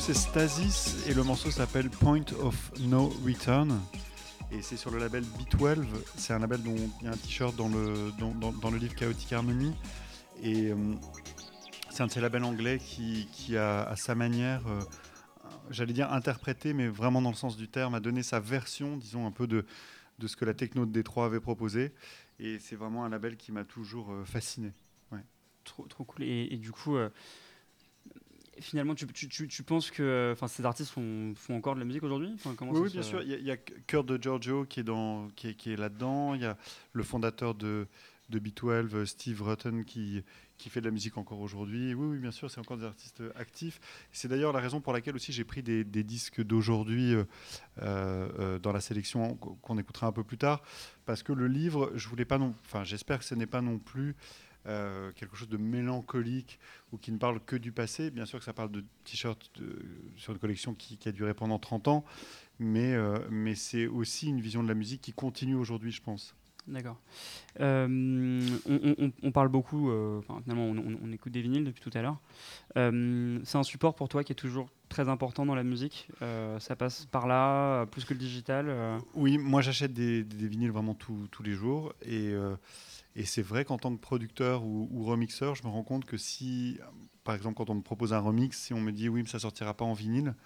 C'est 0.08 0.14
Stasis 0.14 1.06
et 1.06 1.12
le 1.12 1.22
morceau 1.22 1.50
s'appelle 1.50 1.90
Point 1.90 2.24
of 2.40 2.72
No 2.80 3.12
Return. 3.26 3.78
Et 4.50 4.62
c'est 4.62 4.78
sur 4.78 4.90
le 4.90 4.98
label 4.98 5.22
B12. 5.22 5.84
C'est 6.16 6.32
un 6.32 6.38
label 6.38 6.62
dont 6.62 6.76
il 7.00 7.04
y 7.04 7.08
a 7.08 7.12
un 7.12 7.16
t-shirt 7.16 7.54
dans 7.56 7.68
le, 7.68 8.10
dans, 8.18 8.70
le 8.70 8.78
livre 8.78 8.94
Chaotic 8.94 9.30
Harmony. 9.34 9.74
Et 10.42 10.70
euh, 10.70 10.76
c'est 11.90 12.02
un 12.02 12.06
de 12.06 12.10
ces 12.10 12.22
labels 12.22 12.44
anglais 12.44 12.78
qui, 12.78 13.54
a, 13.58 13.82
à 13.82 13.96
sa 13.96 14.14
manière, 14.14 14.66
euh, 14.68 14.80
j'allais 15.68 15.92
dire 15.92 16.10
interprété, 16.10 16.72
mais 16.72 16.88
vraiment 16.88 17.20
dans 17.20 17.30
le 17.30 17.36
sens 17.36 17.58
du 17.58 17.68
terme, 17.68 17.94
a 17.94 18.00
donné 18.00 18.22
sa 18.22 18.40
version, 18.40 18.96
disons, 18.96 19.26
un 19.26 19.32
peu 19.32 19.46
de, 19.46 19.66
de 20.18 20.26
ce 20.26 20.36
que 20.36 20.46
la 20.46 20.54
techno 20.54 20.86
de 20.86 20.90
Détroit 20.90 21.26
avait 21.26 21.40
proposé. 21.40 21.92
Et 22.38 22.58
c'est 22.60 22.76
vraiment 22.76 23.04
un 23.04 23.10
label 23.10 23.36
qui 23.36 23.52
m'a 23.52 23.64
toujours 23.64 24.14
fasciné. 24.24 24.72
Trop, 25.68 25.86
trop 25.86 26.04
cool. 26.04 26.24
Et, 26.24 26.56
du 26.56 26.72
coup, 26.72 26.96
euh, 26.96 27.10
finalement, 28.60 28.94
tu, 28.94 29.06
tu, 29.06 29.62
penses 29.62 29.90
que 29.90 30.34
ces 30.48 30.64
artistes 30.64 30.90
font, 30.90 31.34
font, 31.34 31.56
encore 31.56 31.74
de 31.74 31.80
la 31.80 31.86
musique 31.86 32.02
aujourd'hui? 32.02 32.36
Oui, 32.60 32.90
bien 32.90 33.02
sûr. 33.02 33.22
Il 33.22 33.30
y, 33.30 33.50
a, 33.50 33.56
Kurt 33.56 34.06
de 34.06 34.20
Giorgio 34.20 34.64
qui 34.64 34.80
est, 34.80 34.84
dans, 34.84 35.28
qui 35.36 35.48
est, 35.48 35.54
qui 35.54 35.72
est 35.72 35.76
là-dedans. 35.76 36.34
Il 36.34 36.42
y 36.42 36.46
a 36.46 36.56
le 36.92 37.02
fondateur 37.02 37.54
de, 37.54 37.86
de 38.28 38.38
B12, 38.38 39.06
Steve 39.06 39.42
Rutten, 39.42 39.84
qui, 39.84 40.22
qui 40.58 40.68
fait 40.68 40.80
de 40.80 40.86
la 40.86 40.90
musique 40.90 41.16
encore 41.16 41.40
aujourd'hui. 41.40 41.94
Oui, 41.94 42.06
oui, 42.06 42.18
bien 42.18 42.30
sûr, 42.30 42.50
c'est 42.50 42.60
encore 42.60 42.76
des 42.76 42.84
artistes 42.84 43.22
actifs. 43.36 43.80
C'est 44.12 44.28
d'ailleurs 44.28 44.52
la 44.52 44.60
raison 44.60 44.80
pour 44.80 44.92
laquelle 44.92 45.14
aussi 45.14 45.32
j'ai 45.32 45.44
pris 45.44 45.62
des, 45.62 45.84
des 45.84 46.02
disques 46.02 46.42
d'aujourd'hui 46.42 47.14
euh, 47.14 47.24
euh, 47.78 48.58
dans 48.58 48.72
la 48.72 48.80
sélection 48.80 49.36
qu'on 49.36 49.78
écoutera 49.78 50.08
un 50.08 50.12
peu 50.12 50.24
plus 50.24 50.38
tard, 50.38 50.62
parce 51.06 51.22
que 51.22 51.32
le 51.32 51.46
livre, 51.46 51.92
je 51.94 52.08
voulais 52.08 52.24
pas 52.24 52.38
non, 52.38 52.54
enfin, 52.66 52.84
j'espère 52.84 53.20
que 53.20 53.24
ce 53.24 53.34
n'est 53.34 53.46
pas 53.46 53.62
non 53.62 53.78
plus 53.78 54.16
euh, 54.66 55.12
quelque 55.12 55.36
chose 55.36 55.48
de 55.48 55.56
mélancolique 55.56 56.58
ou 56.92 56.98
qui 56.98 57.12
ne 57.12 57.18
parle 57.18 57.40
que 57.40 57.56
du 57.56 57.72
passé. 57.72 58.10
Bien 58.10 58.26
sûr 58.26 58.38
que 58.38 58.44
ça 58.44 58.52
parle 58.52 58.70
de 58.70 58.84
t-shirts 59.04 59.50
sur 60.16 60.32
une 60.32 60.38
collection 60.38 60.74
qui, 60.74 60.98
a 61.06 61.12
duré 61.12 61.34
pendant 61.34 61.58
30 61.58 61.88
ans, 61.88 62.04
mais, 62.58 62.94
euh, 62.94 63.18
mais 63.30 63.54
c'est 63.54 63.86
aussi 63.86 64.28
une 64.28 64.40
vision 64.40 64.62
de 64.62 64.68
la 64.68 64.74
musique 64.74 65.00
qui 65.00 65.12
continue 65.12 65.54
aujourd'hui, 65.54 65.92
je 65.92 66.02
pense. 66.02 66.34
D'accord. 66.66 66.98
Euh, 67.60 68.46
on, 69.22 69.30
parle 69.30 69.48
beaucoup, 69.48 69.90
finalement, 70.42 70.66
on, 71.02 71.12
écoute 71.12 71.32
des 71.32 71.40
vinyles 71.40 71.64
depuis 71.64 71.80
tout 71.80 71.90
à 71.94 72.02
l'heure. 72.02 72.20
c'est 72.74 73.56
un 73.56 73.62
support 73.62 73.94
pour 73.94 74.10
toi 74.10 74.22
qui 74.22 74.32
est 74.32 74.36
toujours 74.36 74.68
très 74.90 75.08
important 75.08 75.46
dans 75.46 75.54
la 75.54 75.64
musique. 75.64 76.08
ça 76.58 76.76
passe 76.76 77.06
par 77.06 77.26
là, 77.26 77.86
plus 77.86 78.04
que 78.04 78.12
le 78.12 78.20
digital. 78.20 79.00
Oui, 79.14 79.38
moi 79.38 79.62
j'achète 79.62 79.94
des, 79.94 80.22
vinyles 80.22 80.70
vraiment 80.70 80.92
tous 80.92 81.42
les 81.42 81.54
jours 81.54 81.94
et 82.02 82.34
et 83.18 83.24
c'est 83.24 83.42
vrai 83.42 83.64
qu'en 83.64 83.78
tant 83.78 83.94
que 83.94 84.00
producteur 84.00 84.64
ou, 84.64 85.04
remixeur, 85.04 85.56
je 85.56 85.64
me 85.64 85.68
rends 85.68 85.82
compte 85.82 86.04
que 86.04 86.16
si, 86.16 86.78
par 87.24 87.34
exemple, 87.34 87.56
quand 87.56 87.68
on 87.68 87.74
me 87.74 87.82
propose 87.82 88.12
un 88.12 88.20
remix, 88.20 88.56
si 88.56 88.72
on 88.72 88.80
me 88.80 88.92
dit 88.92 89.08
oui, 89.08 89.22
mais 89.22 89.28
ça 89.28 89.40
sortira 89.40 89.74
pas 89.74 89.84
en 89.84 89.92
vinyle, 89.92 90.36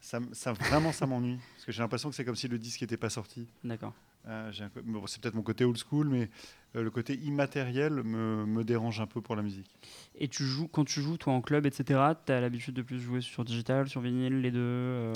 ça, 0.00 0.20
ça 0.30 0.52
vraiment, 0.52 0.92
ça 0.92 1.06
m'ennuie. 1.06 1.38
Parce 1.56 1.66
que 1.66 1.72
j'ai 1.72 1.82
l'impression 1.82 2.08
que 2.08 2.14
c'est 2.14 2.24
comme 2.24 2.36
si 2.36 2.46
le 2.46 2.56
disque 2.56 2.82
n'était 2.82 2.96
pas 2.96 3.10
sorti. 3.10 3.48
D'accord. 3.64 3.94
Euh, 4.28 4.52
c'est 4.52 5.20
peut-être 5.20 5.34
mon 5.34 5.42
côté 5.42 5.64
old 5.64 5.76
school, 5.76 6.08
mais 6.08 6.30
euh, 6.76 6.84
le 6.84 6.90
côté 6.92 7.14
immatériel 7.16 7.94
me, 7.94 8.46
me, 8.46 8.62
dérange 8.62 9.00
un 9.00 9.08
peu 9.08 9.20
pour 9.20 9.34
la 9.34 9.42
musique. 9.42 9.74
Et 10.14 10.28
tu 10.28 10.44
joues, 10.44 10.68
quand 10.68 10.84
tu 10.84 11.02
joues, 11.02 11.16
toi, 11.16 11.32
en 11.32 11.40
club, 11.40 11.66
etc., 11.66 12.00
tu 12.24 12.30
as 12.30 12.40
l'habitude 12.40 12.76
de 12.76 12.82
plus 12.82 13.00
jouer 13.00 13.22
sur 13.22 13.44
digital, 13.44 13.88
sur 13.88 14.02
vinyle, 14.02 14.40
les 14.40 14.52
deux 14.52 14.60
euh? 14.60 15.12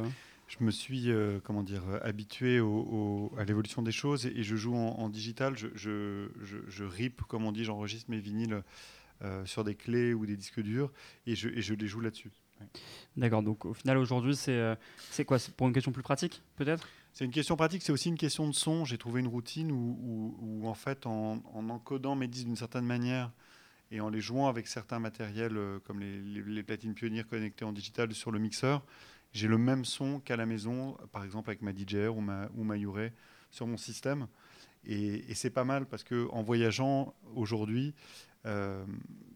Je 0.46 0.62
me 0.62 0.70
suis 0.70 1.10
euh, 1.10 1.40
comment 1.42 1.62
dire, 1.62 1.82
habitué 2.02 2.58
à 3.38 3.44
l'évolution 3.44 3.82
des 3.82 3.92
choses 3.92 4.26
et, 4.26 4.42
je 4.42 4.56
joue 4.56 4.74
en, 4.74 5.08
digital. 5.08 5.56
Je, 5.56 5.68
je, 5.74 6.28
je, 6.66 6.84
rip, 6.84 7.22
comme 7.22 7.44
on 7.44 7.52
dit, 7.52 7.64
j'enregistre 7.64 8.10
mes 8.10 8.18
vinyles 8.18 8.62
euh, 9.22 9.46
sur 9.46 9.64
des 9.64 9.74
clés 9.74 10.12
ou 10.12 10.26
des 10.26 10.36
disques 10.36 10.60
durs 10.60 10.92
et 11.26 11.34
je, 11.36 11.48
et 11.48 11.62
je 11.62 11.74
les 11.74 11.86
joue 11.86 12.00
là-dessus. 12.00 12.30
D'accord, 13.16 13.42
donc 13.42 13.64
au 13.64 13.74
final 13.74 13.98
aujourd'hui 13.98 14.36
c'est 14.36 14.52
euh, 14.52 14.74
c'est 15.10 15.24
quoi? 15.24 15.38
Pour 15.56 15.66
une 15.66 15.72
question 15.72 15.92
plus 15.92 16.02
pratique 16.02 16.42
peut-être? 16.56 16.88
C'est 17.12 17.24
une 17.24 17.30
question 17.30 17.56
pratique, 17.56 17.82
c'est 17.82 17.92
aussi 17.92 18.08
une 18.08 18.18
question 18.18 18.48
de 18.48 18.52
son. 18.54 18.84
J'ai 18.84 18.98
trouvé 18.98 19.20
une 19.20 19.28
routine 19.28 19.70
où, 19.70 20.36
où, 20.40 20.68
en 20.68 20.74
fait 20.74 21.06
en, 21.06 21.42
en, 21.52 21.68
encodant 21.68 22.16
mes 22.16 22.26
disques 22.26 22.46
d'une 22.46 22.56
certaine 22.56 22.86
manière 22.86 23.30
et 23.90 24.00
en 24.00 24.08
les 24.08 24.20
jouant 24.20 24.48
avec 24.48 24.66
certains 24.66 24.98
matériels 24.98 25.58
comme 25.84 26.00
les, 26.00 26.20
les, 26.20 26.42
les 26.42 26.62
platines 26.62 26.94
pionnières 26.94 27.28
connectées 27.28 27.64
en 27.64 27.72
digital 27.72 28.12
sur 28.14 28.30
le 28.30 28.38
mixeur, 28.38 28.84
j'ai 29.34 29.48
le 29.48 29.58
même 29.58 29.84
son 29.84 30.20
qu'à 30.20 30.36
la 30.36 30.46
maison, 30.46 30.96
par 31.12 31.24
exemple 31.24 31.50
avec 31.50 31.60
ma 31.60 31.72
DJR 31.74 32.16
ou 32.16 32.20
ma, 32.20 32.48
ou 32.54 32.62
ma 32.62 32.76
sur 33.50 33.66
mon 33.66 33.76
système. 33.76 34.28
Et, 34.86 35.34
c'est 35.34 35.50
pas 35.50 35.64
mal 35.64 35.86
parce 35.86 36.04
que 36.04 36.28
en 36.30 36.42
voyageant 36.42 37.14
aujourd'hui, 37.34 37.94
euh, 38.46 38.84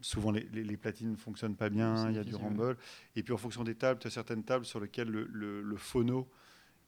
souvent 0.00 0.30
les, 0.30 0.42
les, 0.52 0.76
platines 0.76 1.12
ne 1.12 1.16
fonctionnent 1.16 1.56
pas 1.56 1.70
bien, 1.70 2.10
il 2.10 2.16
y 2.16 2.18
a 2.18 2.24
du 2.24 2.34
rumble. 2.34 2.76
Et 3.16 3.22
puis 3.22 3.32
en 3.32 3.38
fonction 3.38 3.64
des 3.64 3.74
tables, 3.74 3.98
tu 3.98 4.06
as 4.06 4.10
certaines 4.10 4.44
tables 4.44 4.66
sur 4.66 4.80
lesquelles 4.80 5.08
le, 5.08 5.26
le, 5.62 5.76
phono 5.76 6.28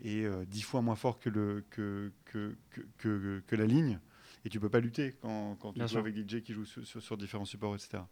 est 0.05 0.25
euh, 0.25 0.45
dix 0.45 0.63
fois 0.63 0.83
moins 0.83 0.97
fort 0.97 1.19
que, 1.19 1.31
le, 1.31 1.65
que, 1.71 2.13
que, 2.27 2.55
que, 2.99 3.43
que, 3.47 3.57
la 3.57 3.67
ligne. 3.67 3.99
Et 4.45 4.51
tu 4.51 4.61
peux 4.61 4.69
pas 4.69 4.81
lutter 4.81 5.17
quand, 5.21 5.57
quand 5.57 5.73
tu 5.73 5.87
joues 5.89 5.99
avec 5.99 6.15
DJ 6.15 6.43
qui 6.43 6.55
sur, 6.65 7.03
sur 7.03 7.17
différents 7.17 7.45
supports, 7.47 7.75
etc. 7.75 8.03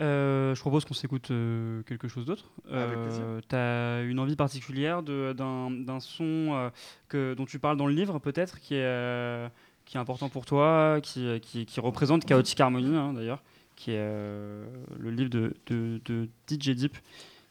Euh, 0.00 0.54
je 0.54 0.60
propose 0.60 0.86
qu'on 0.86 0.94
s'écoute 0.94 1.30
euh, 1.30 1.82
quelque 1.82 2.08
chose 2.08 2.24
d'autre. 2.24 2.50
Euh, 2.70 3.40
tu 3.46 3.54
as 3.54 4.02
une 4.02 4.18
envie 4.18 4.36
particulière 4.36 5.02
d'un 5.02 6.00
son 6.00 6.70
que, 7.08 7.34
dont 7.34 7.44
tu 7.44 7.58
parles 7.58 7.76
dans 7.76 7.86
le 7.86 7.94
livre, 7.94 8.18
peut-être, 8.18 8.60
qui 8.60 8.74
est, 8.74 9.50
qui 9.84 9.96
est 9.96 10.00
important 10.00 10.28
pour 10.28 10.46
toi, 10.46 11.00
qui, 11.02 11.40
qui, 11.40 11.66
qui 11.66 11.80
représente 11.80 12.24
Chaotic 12.24 12.58
Harmony, 12.60 12.96
hein, 12.96 13.12
d'ailleurs, 13.12 13.42
qui 13.76 13.92
est 13.92 14.00
le 14.00 15.10
livre 15.10 15.30
de, 15.30 15.54
de, 15.66 16.00
de, 16.04 16.28
DJ 16.48 16.70
Deep, 16.70 16.96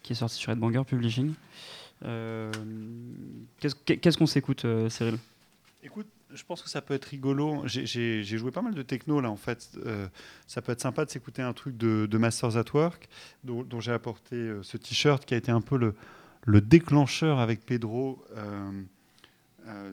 qui 0.02 0.14
est 0.14 0.16
sorti 0.16 0.38
sur 0.38 0.52
Headbanger 0.52 0.84
Publishing. 0.84 1.34
Qu'est-ce 2.02 4.18
qu'on 4.18 4.26
s'écoute, 4.26 4.66
Cyril? 4.90 5.18
Écoute, 5.84 6.08
je 6.34 6.44
pense 6.44 6.62
que 6.62 6.70
ça 6.70 6.82
peut 6.82 6.94
être 6.94 7.06
rigolo. 7.06 7.64
J'ai 7.66 8.24
joué 8.24 8.52
pas 8.52 8.62
mal 8.62 8.74
de 8.74 8.82
techno 8.82 9.22
là 9.22 9.30
en 9.30 9.36
fait. 9.36 9.70
Euh, 9.86 10.08
ça 10.48 10.62
peut 10.62 10.72
être 10.72 10.82
sympa 10.82 11.06
de 11.06 11.10
s'écouter 11.10 11.42
un 11.42 11.54
truc 11.54 11.78
de, 11.78 12.18
Masters 12.18 12.58
at 12.58 12.66
Work, 12.74 13.10
dont, 13.44 13.80
j'ai 13.80 13.92
apporté 13.92 14.36
euh, 14.36 14.64
ce 14.64 14.78
t-shirt 14.78 15.26
qui 15.26 15.34
a 15.34 15.38
été 15.38 15.52
un 15.52 15.62
peu 15.62 15.78
le, 15.78 15.96
le 16.46 16.62
déclencheur 16.62 17.40
avec 17.40 17.66
Pedro 17.66 18.24
euh, 18.36 18.84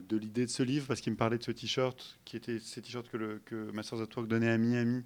de 0.08 0.16
l'idée 0.16 0.46
de 0.46 0.50
ce 0.50 0.62
livre 0.62 0.86
parce 0.86 1.00
qu'il 1.00 1.12
me 1.12 1.18
parlait 1.18 1.38
de 1.38 1.42
ce 1.42 1.50
t-shirt 1.50 2.18
qui 2.24 2.36
était 2.36 2.58
ces 2.58 2.82
t-shirts 2.82 3.08
que 3.10 3.70
Masters 3.72 4.00
at 4.00 4.08
Work 4.16 4.28
donnait 4.28 4.50
à 4.50 4.58
Miami 4.58 5.04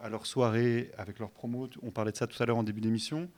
à 0.00 0.08
leur 0.08 0.26
soirée 0.26 0.90
avec 0.98 1.20
leur 1.20 1.30
promo. 1.30 1.68
On 1.82 1.92
parlait 1.92 2.10
de 2.10 2.16
ça 2.16 2.26
tout 2.26 2.42
à 2.42 2.46
l'heure 2.46 2.56
en 2.56 2.64
début 2.64 2.80
d'émission. 2.80 3.30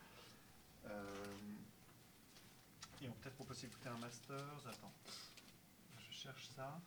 et 3.03 3.09
on 3.09 3.13
peut-être 3.13 3.35
proposer 3.35 3.67
d'écouter 3.67 3.91
un 3.91 3.99
Masters. 3.99 4.67
Attends, 4.67 4.95
je 5.99 6.17
cherche 6.17 6.49
ça. 6.57 6.81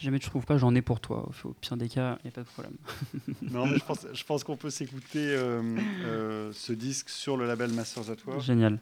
Si 0.00 0.06
jamais 0.06 0.18
tu 0.18 0.30
trouves 0.30 0.46
pas, 0.46 0.56
j'en 0.56 0.74
ai 0.74 0.80
pour 0.80 0.98
toi. 0.98 1.28
Au 1.44 1.52
pire 1.52 1.76
des 1.76 1.90
cas, 1.90 2.16
il 2.24 2.28
n'y 2.28 2.30
a 2.30 2.32
pas 2.32 2.40
de 2.40 2.46
problème. 2.46 2.72
non, 3.42 3.66
mais 3.66 3.76
je 3.76 3.84
pense, 3.84 4.06
je 4.10 4.24
pense 4.24 4.44
qu'on 4.44 4.56
peut 4.56 4.70
s'écouter 4.70 5.18
euh, 5.18 5.60
euh, 6.06 6.50
ce 6.54 6.72
disque 6.72 7.10
sur 7.10 7.36
le 7.36 7.46
label 7.46 7.70
Masters 7.74 8.08
at 8.08 8.16
Work. 8.26 8.40
Génial. 8.40 8.78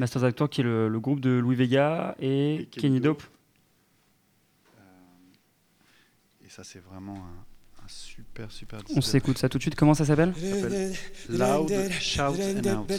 Masters 0.00 0.24
at 0.24 0.32
Work, 0.40 0.50
qui 0.50 0.62
est 0.62 0.64
le, 0.64 0.88
le, 0.88 0.98
groupe 0.98 1.20
de 1.20 1.30
Louis 1.30 1.54
Vega 1.54 2.16
et, 2.18 2.68
Kenny, 2.72 2.98
Dope. 2.98 3.22
Euh, 4.76 4.82
et 6.44 6.48
ça, 6.48 6.64
c'est 6.64 6.80
vraiment 6.80 7.14
un, 7.14 7.53
super, 7.88 8.50
super 8.50 8.80
On 8.96 9.00
s'écoute 9.00 9.38
ça 9.38 9.48
tout 9.48 9.58
de 9.58 9.62
suite. 9.62 9.74
Comment 9.74 9.94
ça 9.94 10.04
s'appelle 10.04 10.32
Loud 11.28 11.72
Shout 12.00 12.22
and 12.22 12.66
Out. 12.66 12.90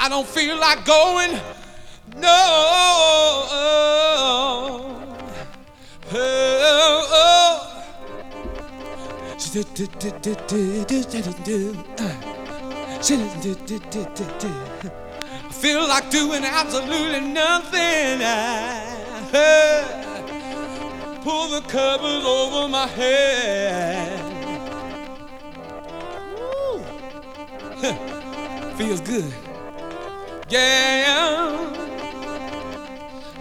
I 0.00 0.08
don't 0.08 0.26
feel 0.26 0.56
like 0.58 0.84
going. 0.84 1.67
No. 2.16 2.28
Oh, 6.10 7.06
oh. 7.12 7.84
I 14.50 15.52
feel 15.52 15.86
like 15.88 16.10
doing 16.10 16.44
absolutely 16.44 17.20
nothing. 17.20 18.22
I 18.22 18.98
pull 21.22 21.48
the 21.48 21.60
covers 21.68 22.24
over 22.24 22.68
my 22.68 22.86
head. 22.86 24.18
Feels 28.76 29.00
good. 29.00 29.32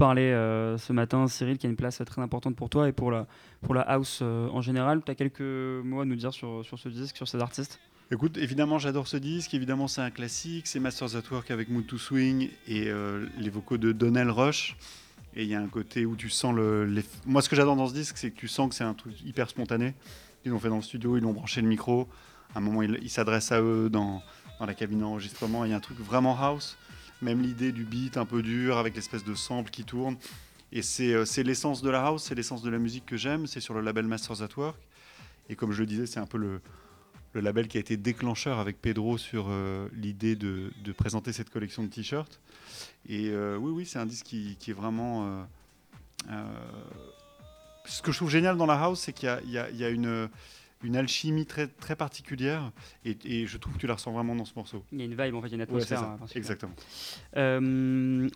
parler 0.00 0.32
euh, 0.32 0.78
ce 0.78 0.94
matin, 0.94 1.28
Cyril, 1.28 1.58
qui 1.58 1.66
a 1.66 1.70
une 1.70 1.76
place 1.76 2.02
très 2.06 2.22
importante 2.22 2.56
pour 2.56 2.70
toi 2.70 2.88
et 2.88 2.92
pour 2.92 3.10
la, 3.10 3.26
pour 3.60 3.74
la 3.74 3.82
house 3.82 4.20
euh, 4.22 4.48
en 4.48 4.62
général. 4.62 5.02
Tu 5.04 5.12
as 5.12 5.14
quelques 5.14 5.40
mots 5.40 6.00
à 6.00 6.06
nous 6.06 6.16
dire 6.16 6.32
sur, 6.32 6.64
sur 6.64 6.78
ce 6.78 6.88
disque, 6.88 7.16
sur 7.16 7.28
ces 7.28 7.38
artistes 7.38 7.78
Écoute, 8.10 8.38
évidemment, 8.38 8.78
j'adore 8.78 9.06
ce 9.06 9.18
disque. 9.18 9.52
Évidemment, 9.52 9.88
c'est 9.88 10.00
un 10.00 10.10
classique. 10.10 10.66
C'est 10.66 10.80
Masters 10.80 11.16
at 11.16 11.22
Work 11.30 11.50
avec 11.50 11.68
Mood 11.68 11.86
to 11.86 11.98
Swing 11.98 12.48
et 12.66 12.88
euh, 12.88 13.26
les 13.38 13.50
vocaux 13.50 13.76
de 13.76 13.92
Donnell 13.92 14.30
Rush. 14.30 14.76
Et 15.34 15.44
il 15.44 15.48
y 15.48 15.54
a 15.54 15.60
un 15.60 15.68
côté 15.68 16.06
où 16.06 16.16
tu 16.16 16.28
sens 16.28 16.54
le. 16.54 17.02
Moi, 17.24 17.42
ce 17.42 17.48
que 17.48 17.56
j'adore 17.56 17.76
dans 17.76 17.86
ce 17.86 17.94
disque, 17.94 18.16
c'est 18.18 18.30
que 18.30 18.38
tu 18.38 18.48
sens 18.48 18.68
que 18.68 18.74
c'est 18.74 18.84
un 18.84 18.94
truc 18.94 19.14
hyper 19.24 19.48
spontané. 19.48 19.94
Ils 20.44 20.50
l'ont 20.50 20.58
fait 20.58 20.68
dans 20.68 20.76
le 20.76 20.82
studio, 20.82 21.16
ils 21.16 21.22
l'ont 21.22 21.32
branché 21.32 21.60
le 21.60 21.68
micro. 21.68 22.08
À 22.54 22.58
un 22.58 22.60
moment, 22.60 22.82
ils 22.82 23.10
s'adressent 23.10 23.52
à 23.52 23.60
eux 23.60 23.88
dans, 23.90 24.22
la 24.60 24.74
cabine 24.74 25.00
d'enregistrement. 25.00 25.64
Il 25.64 25.70
y 25.70 25.74
a 25.74 25.76
un 25.76 25.80
truc 25.80 25.98
vraiment 26.00 26.36
house. 26.38 26.76
Même 27.22 27.42
l'idée 27.42 27.70
du 27.70 27.84
beat 27.84 28.16
un 28.16 28.24
peu 28.24 28.42
dur 28.42 28.78
avec 28.78 28.96
l'espèce 28.96 29.24
de 29.24 29.34
sample 29.34 29.70
qui 29.70 29.84
tourne. 29.84 30.16
Et 30.72 30.80
euh, 31.00 31.24
c'est 31.24 31.42
l'essence 31.42 31.82
de 31.82 31.90
la 31.90 32.06
house, 32.06 32.24
c'est 32.24 32.34
l'essence 32.34 32.62
de 32.62 32.70
la 32.70 32.78
musique 32.78 33.04
que 33.04 33.16
j'aime. 33.16 33.46
C'est 33.46 33.60
sur 33.60 33.74
le 33.74 33.80
label 33.80 34.06
Masters 34.06 34.42
at 34.42 34.48
Work. 34.56 34.78
Et 35.48 35.56
comme 35.56 35.72
je 35.72 35.80
le 35.80 35.86
disais, 35.86 36.06
c'est 36.06 36.20
un 36.20 36.26
peu 36.26 36.38
le, 36.38 36.60
label 37.34 37.68
qui 37.68 37.76
a 37.76 37.80
été 37.80 37.96
déclencheur 37.96 38.58
avec 38.58 38.80
Pedro 38.80 39.18
sur 39.18 39.46
euh, 39.48 39.88
l'idée 39.92 40.36
de, 40.36 40.70
présenter 40.96 41.32
cette 41.32 41.50
collection 41.50 41.82
de 41.82 41.88
t-shirts. 41.88 42.40
Et 43.08 43.30
euh, 43.30 43.56
oui, 43.56 43.70
oui, 43.70 43.86
c'est 43.86 43.98
un 43.98 44.06
disque 44.06 44.26
qui, 44.26 44.56
est 44.68 44.72
vraiment. 44.72 45.46
ce 47.84 48.02
que 48.02 48.12
je 48.12 48.16
trouve 48.16 48.30
génial 48.30 48.56
dans 48.56 48.66
la 48.66 48.80
house, 48.80 49.00
c'est 49.00 49.12
qu'il 49.12 49.28
y, 49.48 49.58
a 49.58 49.88
une 49.88 50.28
une 50.82 50.96
alchimie 50.96 51.46
très, 51.46 51.66
très 51.66 51.96
particulière 51.96 52.72
et, 53.04 53.46
je 53.46 53.56
trouve 53.58 53.74
que 53.74 53.78
tu 53.78 53.86
la 53.86 53.94
ressens 53.94 54.12
vraiment 54.12 54.34
dans 54.34 54.44
ce 54.44 54.52
morceau. 54.56 54.82
Il 54.92 54.98
y 54.98 55.02
a 55.02 55.04
une 55.04 55.16
vibe, 55.16 55.34
en 55.34 55.42
fait, 55.42 55.48
il 55.48 55.50
y 55.50 55.54
a 55.54 55.56
une 55.56 55.62
atmosphère. 55.62 56.02
Hein, 56.02 56.18
exactement. 56.34 56.72
Euh, 57.36 58.28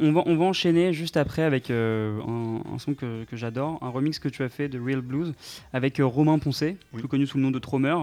on, 0.00 0.12
va, 0.12 0.22
on 0.26 0.36
va 0.36 0.44
enchaîner 0.44 0.92
juste 0.92 1.16
après 1.16 1.42
avec 1.42 1.70
euh, 1.70 2.20
un, 2.22 2.78
son 2.78 2.94
que, 2.94 3.24
que 3.24 3.36
j'adore, 3.36 3.78
un 3.82 3.88
remix 3.88 4.18
que 4.18 4.28
tu 4.28 4.42
as 4.42 4.48
fait 4.48 4.68
de 4.68 4.78
Real 4.78 5.00
Blues 5.00 5.34
avec 5.72 6.00
euh, 6.00 6.06
Romain 6.06 6.38
Poncé, 6.38 6.76
plus 6.92 7.08
connu 7.08 7.26
sous 7.26 7.38
le 7.38 7.44
nom 7.44 7.50
de 7.50 7.58
Tromer. 7.58 7.96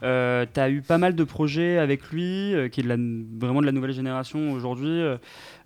tu 0.00 0.06
as 0.06 0.70
eu 0.70 0.82
pas 0.82 0.98
mal 0.98 1.14
de 1.14 1.24
projets 1.24 1.78
avec 1.78 2.10
lui, 2.10 2.54
qui 2.70 2.80
est 2.80 2.84
de 2.84 2.88
la, 2.88 2.96
vraiment 2.96 3.60
de 3.60 3.66
la 3.66 3.72
nouvelle 3.72 3.92
génération 3.92 4.52
aujourd'hui. 4.52 5.02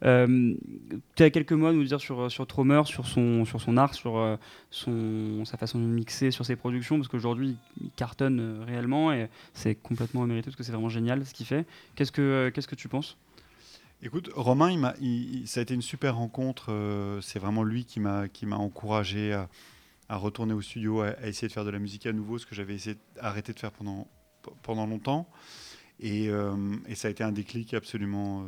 Tu 0.03 1.23
as 1.23 1.31
quelques 1.31 1.53
mots 1.53 1.67
à 1.67 1.73
nous 1.73 1.85
dire 1.85 2.01
sur, 2.01 2.31
sur 2.31 2.47
sur 2.87 3.07
son, 3.07 3.45
sur 3.45 3.61
son 3.61 3.77
art, 3.77 3.95
sur 3.95 4.39
son, 4.71 5.45
sa 5.45 5.57
façon 5.57 5.79
de 5.79 5.85
mixer, 5.85 6.31
sur 6.31 6.45
ses 6.47 6.57
productions, 6.57 6.97
parce 6.97 7.09
qu'aujourd'hui, 7.09 7.57
il 7.81 7.91
cartonne 7.91 8.41
euh, 8.41 8.65
réellement 8.65 9.13
et 9.13 9.29
c'est 9.55 9.75
complètement 9.75 10.27
mérité 10.27 10.47
parce 10.47 10.57
que 10.57 10.63
c'est 10.63 10.73
vraiment 10.73 10.89
génial 10.89 11.25
ce 11.27 11.35
qu'il 11.35 11.47
fait. 11.47 11.67
Qu'est-ce 11.95 12.13
que, 12.13 12.23
euh, 12.23 12.51
que 12.51 12.75
tu 12.75 12.89
penses? 12.89 13.17
Écoute, 14.03 14.31
Romain, 14.35 14.95
ça 15.45 15.61
a 15.61 15.63
été 15.63 15.75
une 15.75 15.83
super 15.83 16.17
rencontre. 16.17 16.73
Euh, 16.73 17.21
c'est 17.21 17.39
vraiment 17.39 17.63
lui 17.63 17.85
qui 17.85 18.01
m'a, 18.01 18.29
encouragé 18.53 19.33
à, 20.09 20.17
retourner 20.17 20.55
au 20.55 20.63
studio, 20.63 21.03
à, 21.03 21.27
essayer 21.27 21.49
de 21.49 21.53
faire 21.53 21.65
de 21.65 21.71
la 21.71 21.79
musique 21.79 22.07
à 22.07 22.13
nouveau, 22.13 22.39
ce 22.39 22.47
que 22.47 22.55
j'avais 22.55 22.77
d'arrêter 23.17 23.53
de 23.53 23.59
faire 23.59 23.73
pendant, 23.73 24.09
pendant 24.63 24.87
longtemps. 24.87 25.29
Et, 26.01 26.31
ça 26.95 27.09
a 27.09 27.11
été 27.11 27.23
un 27.23 27.33
déclic 27.33 27.75
absolument 27.75 28.47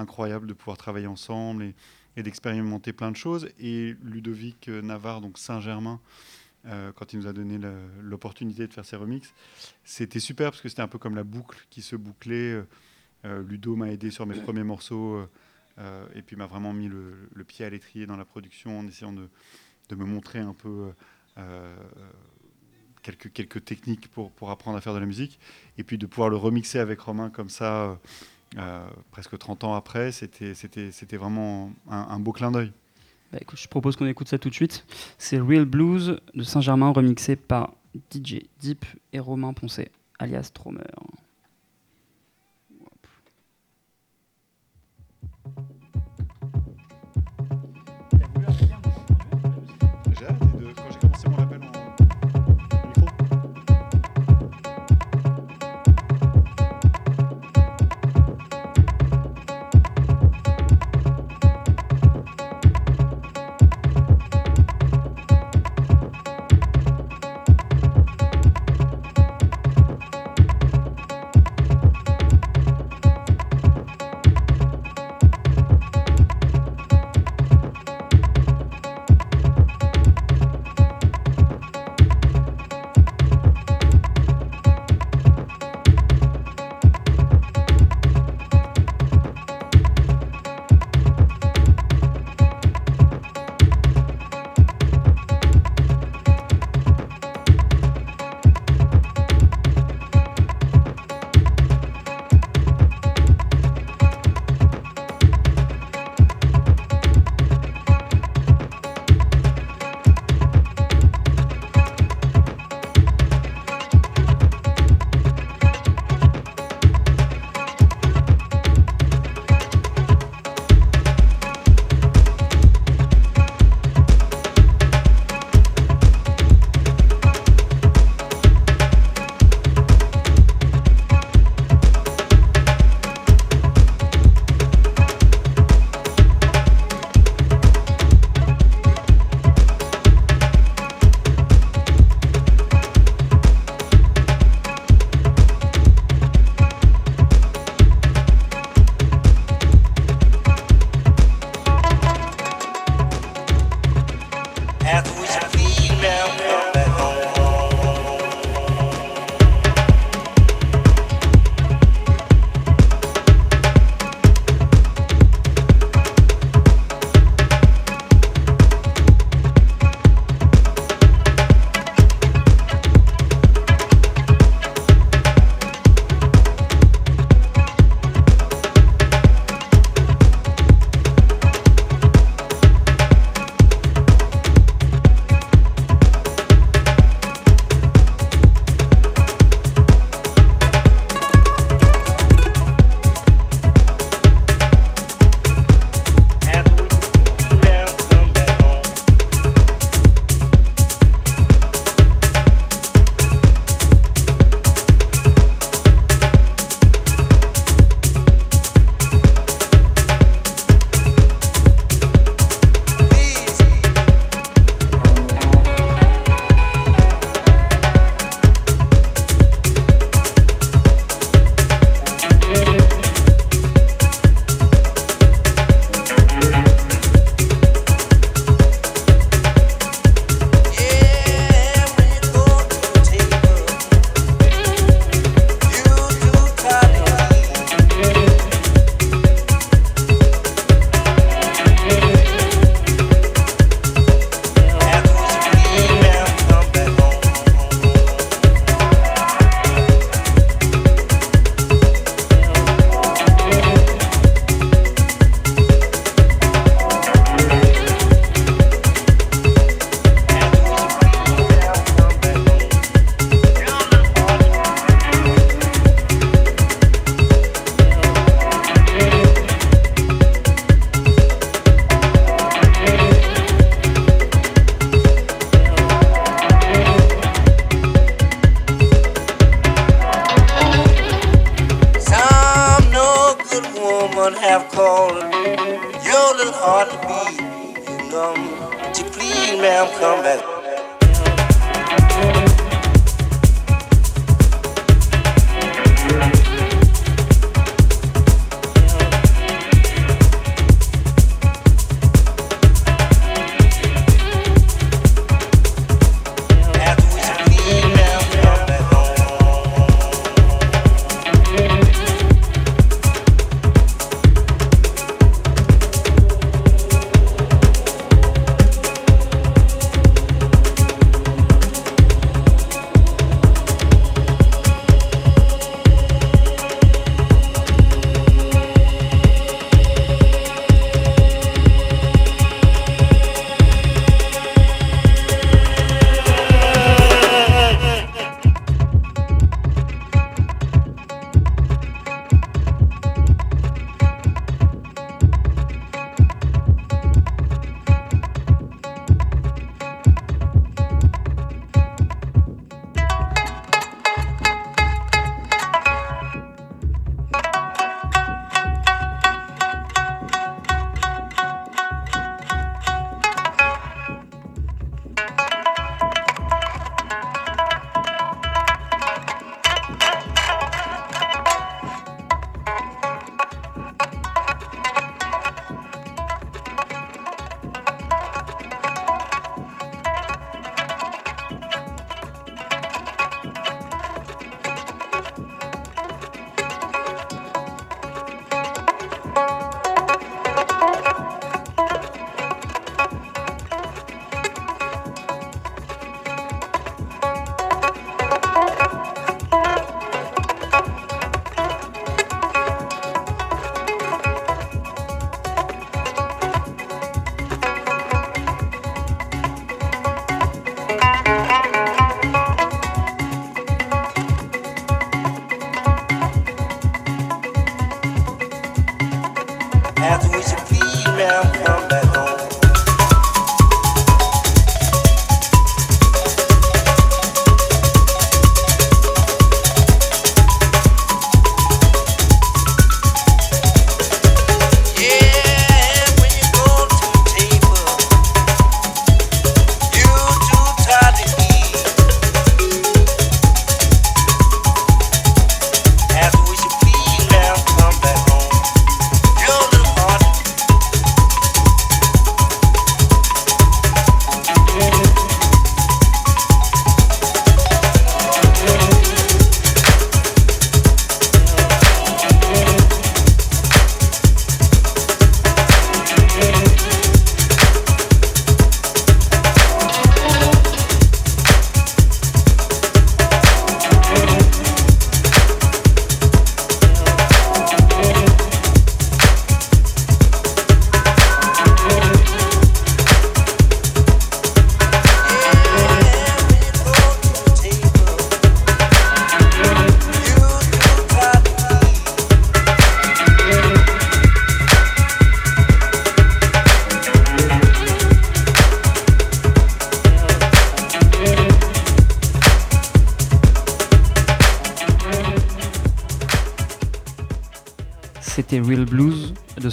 incroyable 0.00 0.46
de 0.46 0.52
pouvoir 0.52 0.76
travailler 0.76 1.06
ensemble 1.06 1.62
et, 1.62 1.74
et 2.16 2.22
d'expérimenter 2.22 2.92
plein 2.92 3.10
de 3.10 3.16
choses. 3.16 3.48
Et 3.58 3.94
Ludovic 4.02 4.68
Navarre, 4.68 5.20
donc 5.20 5.38
Saint-Germain, 5.38 6.00
euh, 6.66 6.92
quand 6.92 7.14
il 7.14 7.20
nous 7.20 7.26
a 7.26 7.32
donné 7.32 7.58
l'opportunité 8.02 8.66
de 8.66 8.72
faire 8.72 8.84
ses 8.84 8.96
remixes. 8.96 9.32
C'était 9.82 10.20
super 10.20 10.50
parce 10.50 10.60
que 10.60 10.68
c'était 10.68 10.82
un 10.82 10.88
peu 10.88 10.98
comme 10.98 11.16
la 11.16 11.24
boucle 11.24 11.66
qui 11.70 11.80
se 11.80 11.96
bouclait. 11.96 12.52
Euh, 12.52 12.68
euh, 13.24 13.42
Ludo 13.42 13.76
m'a 13.76 13.90
aidé 13.90 14.10
sur 14.10 14.26
mes 14.26 14.34
premiers 14.42 14.64
morceaux 14.64 15.26
et 16.14 16.20
puis 16.20 16.36
m'a 16.36 16.44
vraiment 16.44 16.74
mis 16.74 16.88
le, 16.88 17.44
pied 17.46 17.64
à 17.64 17.70
l'étrier 17.70 18.04
dans 18.04 18.18
la 18.18 18.26
production 18.26 18.80
en 18.80 18.86
essayant 18.86 19.14
de, 19.14 19.30
de 19.88 19.94
me 19.94 20.04
montrer 20.04 20.38
un 20.38 20.52
peu 20.52 20.92
quelques, 23.00 23.32
quelques 23.32 23.64
techniques 23.64 24.08
pour, 24.08 24.30
pour 24.30 24.50
apprendre 24.50 24.76
à 24.76 24.82
faire 24.82 24.92
de 24.92 24.98
la 24.98 25.06
musique. 25.06 25.40
Et 25.78 25.84
puis 25.84 25.96
de 25.96 26.04
pouvoir 26.04 26.28
le 26.28 26.36
remixer 26.36 26.80
avec 26.80 27.00
Romain 27.00 27.30
comme 27.30 27.48
ça, 27.48 27.98
presque 29.10 29.38
30 29.38 29.64
ans 29.64 29.74
après, 29.74 30.12
c'était 30.12 31.16
vraiment 31.16 31.72
un 31.88 32.18
beau 32.20 32.32
clin 32.32 32.50
d'œil. 32.50 32.72
Bah, 33.32 33.38
je 33.54 33.68
propose 33.68 33.96
qu'on 33.96 34.06
écoute 34.06 34.28
ça 34.28 34.38
tout 34.38 34.48
de 34.48 34.54
suite. 34.54 34.84
C'est 35.18 35.38
Real 35.38 35.64
Blues 35.64 36.20
de 36.34 36.42
Saint-Germain 36.42 36.90
remixé 36.90 37.36
par 37.36 37.74
DJ 38.12 38.40
Deep 38.60 38.84
et 39.12 39.20
Romain 39.20 39.52
Poncé, 39.52 39.90
alias 40.18 40.50
Tromer. 40.52 40.80
have 45.56 45.79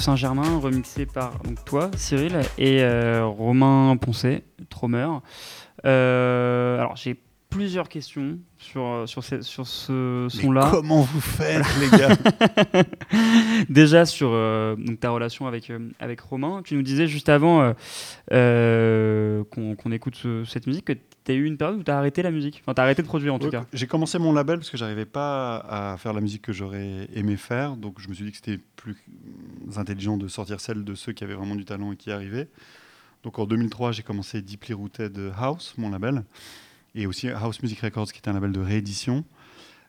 Saint-Germain, 0.08 0.58
remixé 0.60 1.06
par 1.06 1.38
donc, 1.40 1.66
toi, 1.66 1.92
Cyril, 1.98 2.40
et 2.58 2.82
euh, 2.82 3.26
Romain 3.26 3.98
Poncet, 3.98 4.46
Tromer. 4.70 5.10
Euh, 5.86 6.80
alors, 6.80 6.96
j'ai 6.96 7.20
plusieurs 7.50 7.90
questions 7.90 8.40
sur, 8.58 9.04
sur, 9.06 9.22
sur 9.22 9.68
ce 9.68 10.28
son-là. 10.30 10.70
Comment 10.72 11.02
vous 11.02 11.20
faites, 11.20 11.66
les 11.82 11.90
gars? 11.98 12.16
Déjà 13.70 14.06
sur 14.06 14.30
euh, 14.32 14.78
donc, 14.78 15.02
ta 15.02 15.10
relation 15.10 15.46
avec, 15.46 15.74
avec 16.00 16.22
Romain, 16.22 16.62
tu 16.64 16.76
nous 16.76 16.84
disais 16.84 17.08
juste 17.08 17.28
avant 17.28 17.74
qu'on 18.30 19.92
écoute 19.92 20.26
cette 20.46 20.68
musique 20.68 20.86
que 20.86 20.94
tu 20.94 21.34
as 21.34 21.36
eu 21.36 21.44
une 21.44 21.58
période 21.58 21.80
où 21.80 21.84
tu 21.84 21.92
as 21.92 21.98
arrêté 21.98 22.22
la 22.22 22.32
musique. 22.32 22.62
Enfin, 22.64 22.74
tu 22.74 22.80
as 22.80 22.84
arrêté 22.86 23.02
de 23.02 23.08
produire 23.08 23.34
en 23.34 23.40
tout 23.40 23.50
cas. 23.50 23.66
J'ai 23.74 23.88
commencé 23.88 24.20
mon 24.20 24.32
label 24.32 24.60
parce 24.60 24.70
que 24.70 24.78
j'arrivais 24.78 25.06
pas 25.06 25.58
à 25.58 25.98
faire 25.98 26.14
la 26.14 26.22
musique 26.22 26.44
que 26.44 26.54
j'aurais 26.54 27.10
aimé 27.14 27.36
faire. 27.36 27.76
Donc 27.76 28.00
je 28.00 28.08
me 28.08 28.14
suis 28.14 28.24
dit 28.24 28.32
que 28.32 28.38
c'était 28.38 28.60
plus 28.78 28.96
intelligent 29.76 30.18
de 30.18 30.28
sortir 30.28 30.60
celle 30.60 30.84
de 30.84 30.96
ceux 30.96 31.14
qui 31.14 31.24
avaient 31.24 31.36
vraiment 31.36 31.56
du 31.56 31.66
talent 31.66 31.92
et 31.92 31.98
qui 31.98 32.12
arrivaient. 32.12 32.50
Donc 33.24 33.40
en 33.40 33.46
2003, 33.46 33.92
j'ai 33.92 34.04
commencé 34.04 34.42
Deeply 34.42 34.74
Rooted 34.74 35.34
House, 35.38 35.74
mon 35.78 35.90
label, 35.90 36.24
et 36.96 37.08
aussi 37.08 37.30
House 37.30 37.62
Music 37.62 37.80
Records, 37.82 38.12
qui 38.12 38.20
est 38.20 38.30
un 38.30 38.34
label 38.34 38.52
de 38.52 38.60
réédition 38.60 39.26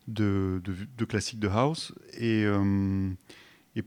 de, 0.09 0.61
classiques 1.09 1.39
de 1.39 1.49
house. 1.49 1.93
Et, 2.15 2.45
euh, 2.45 3.11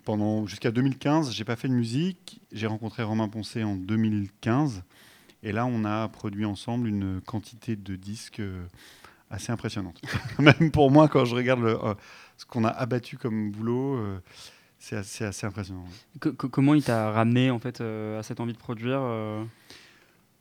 pendant 0.05 0.45
jusqu'à 0.47 0.71
2015, 0.71 1.33
j'ai 1.33 1.43
pas 1.43 1.57
fait 1.57 1.67
de 1.67 1.73
musique. 1.73 2.39
J'ai 2.53 2.67
rencontré 2.67 3.03
Romain 3.03 3.27
Poncé 3.27 3.63
en 3.63 3.75
2015, 3.75 4.83
et 5.43 5.51
là, 5.51 5.65
on 5.65 5.83
a 5.83 6.07
produit 6.07 6.45
ensemble 6.45 6.87
une 6.87 7.19
quantité 7.19 7.75
de 7.75 7.95
disques 7.95 8.39
euh, 8.39 8.65
assez 9.29 9.51
impressionnante. 9.51 10.01
Même 10.39 10.71
pour 10.71 10.91
moi, 10.91 11.07
quand 11.07 11.25
je 11.25 11.35
regarde 11.35 11.63
euh, 11.63 11.93
ce 12.37 12.45
qu'on 12.45 12.63
a 12.63 12.69
abattu 12.69 13.17
comme 13.17 13.51
boulot. 13.51 13.99
C'est 14.81 14.95
assez, 14.95 15.45
impressionnant. 15.45 15.85
comment 16.33 16.73
il 16.73 16.83
t'a 16.83 17.11
ramené 17.11 17.51
en 17.51 17.59
fait 17.59 17.81
euh, 17.81 18.19
à 18.19 18.23
cette 18.23 18.39
envie 18.39 18.53
de 18.53 18.57
produire 18.57 18.99
euh 18.99 19.43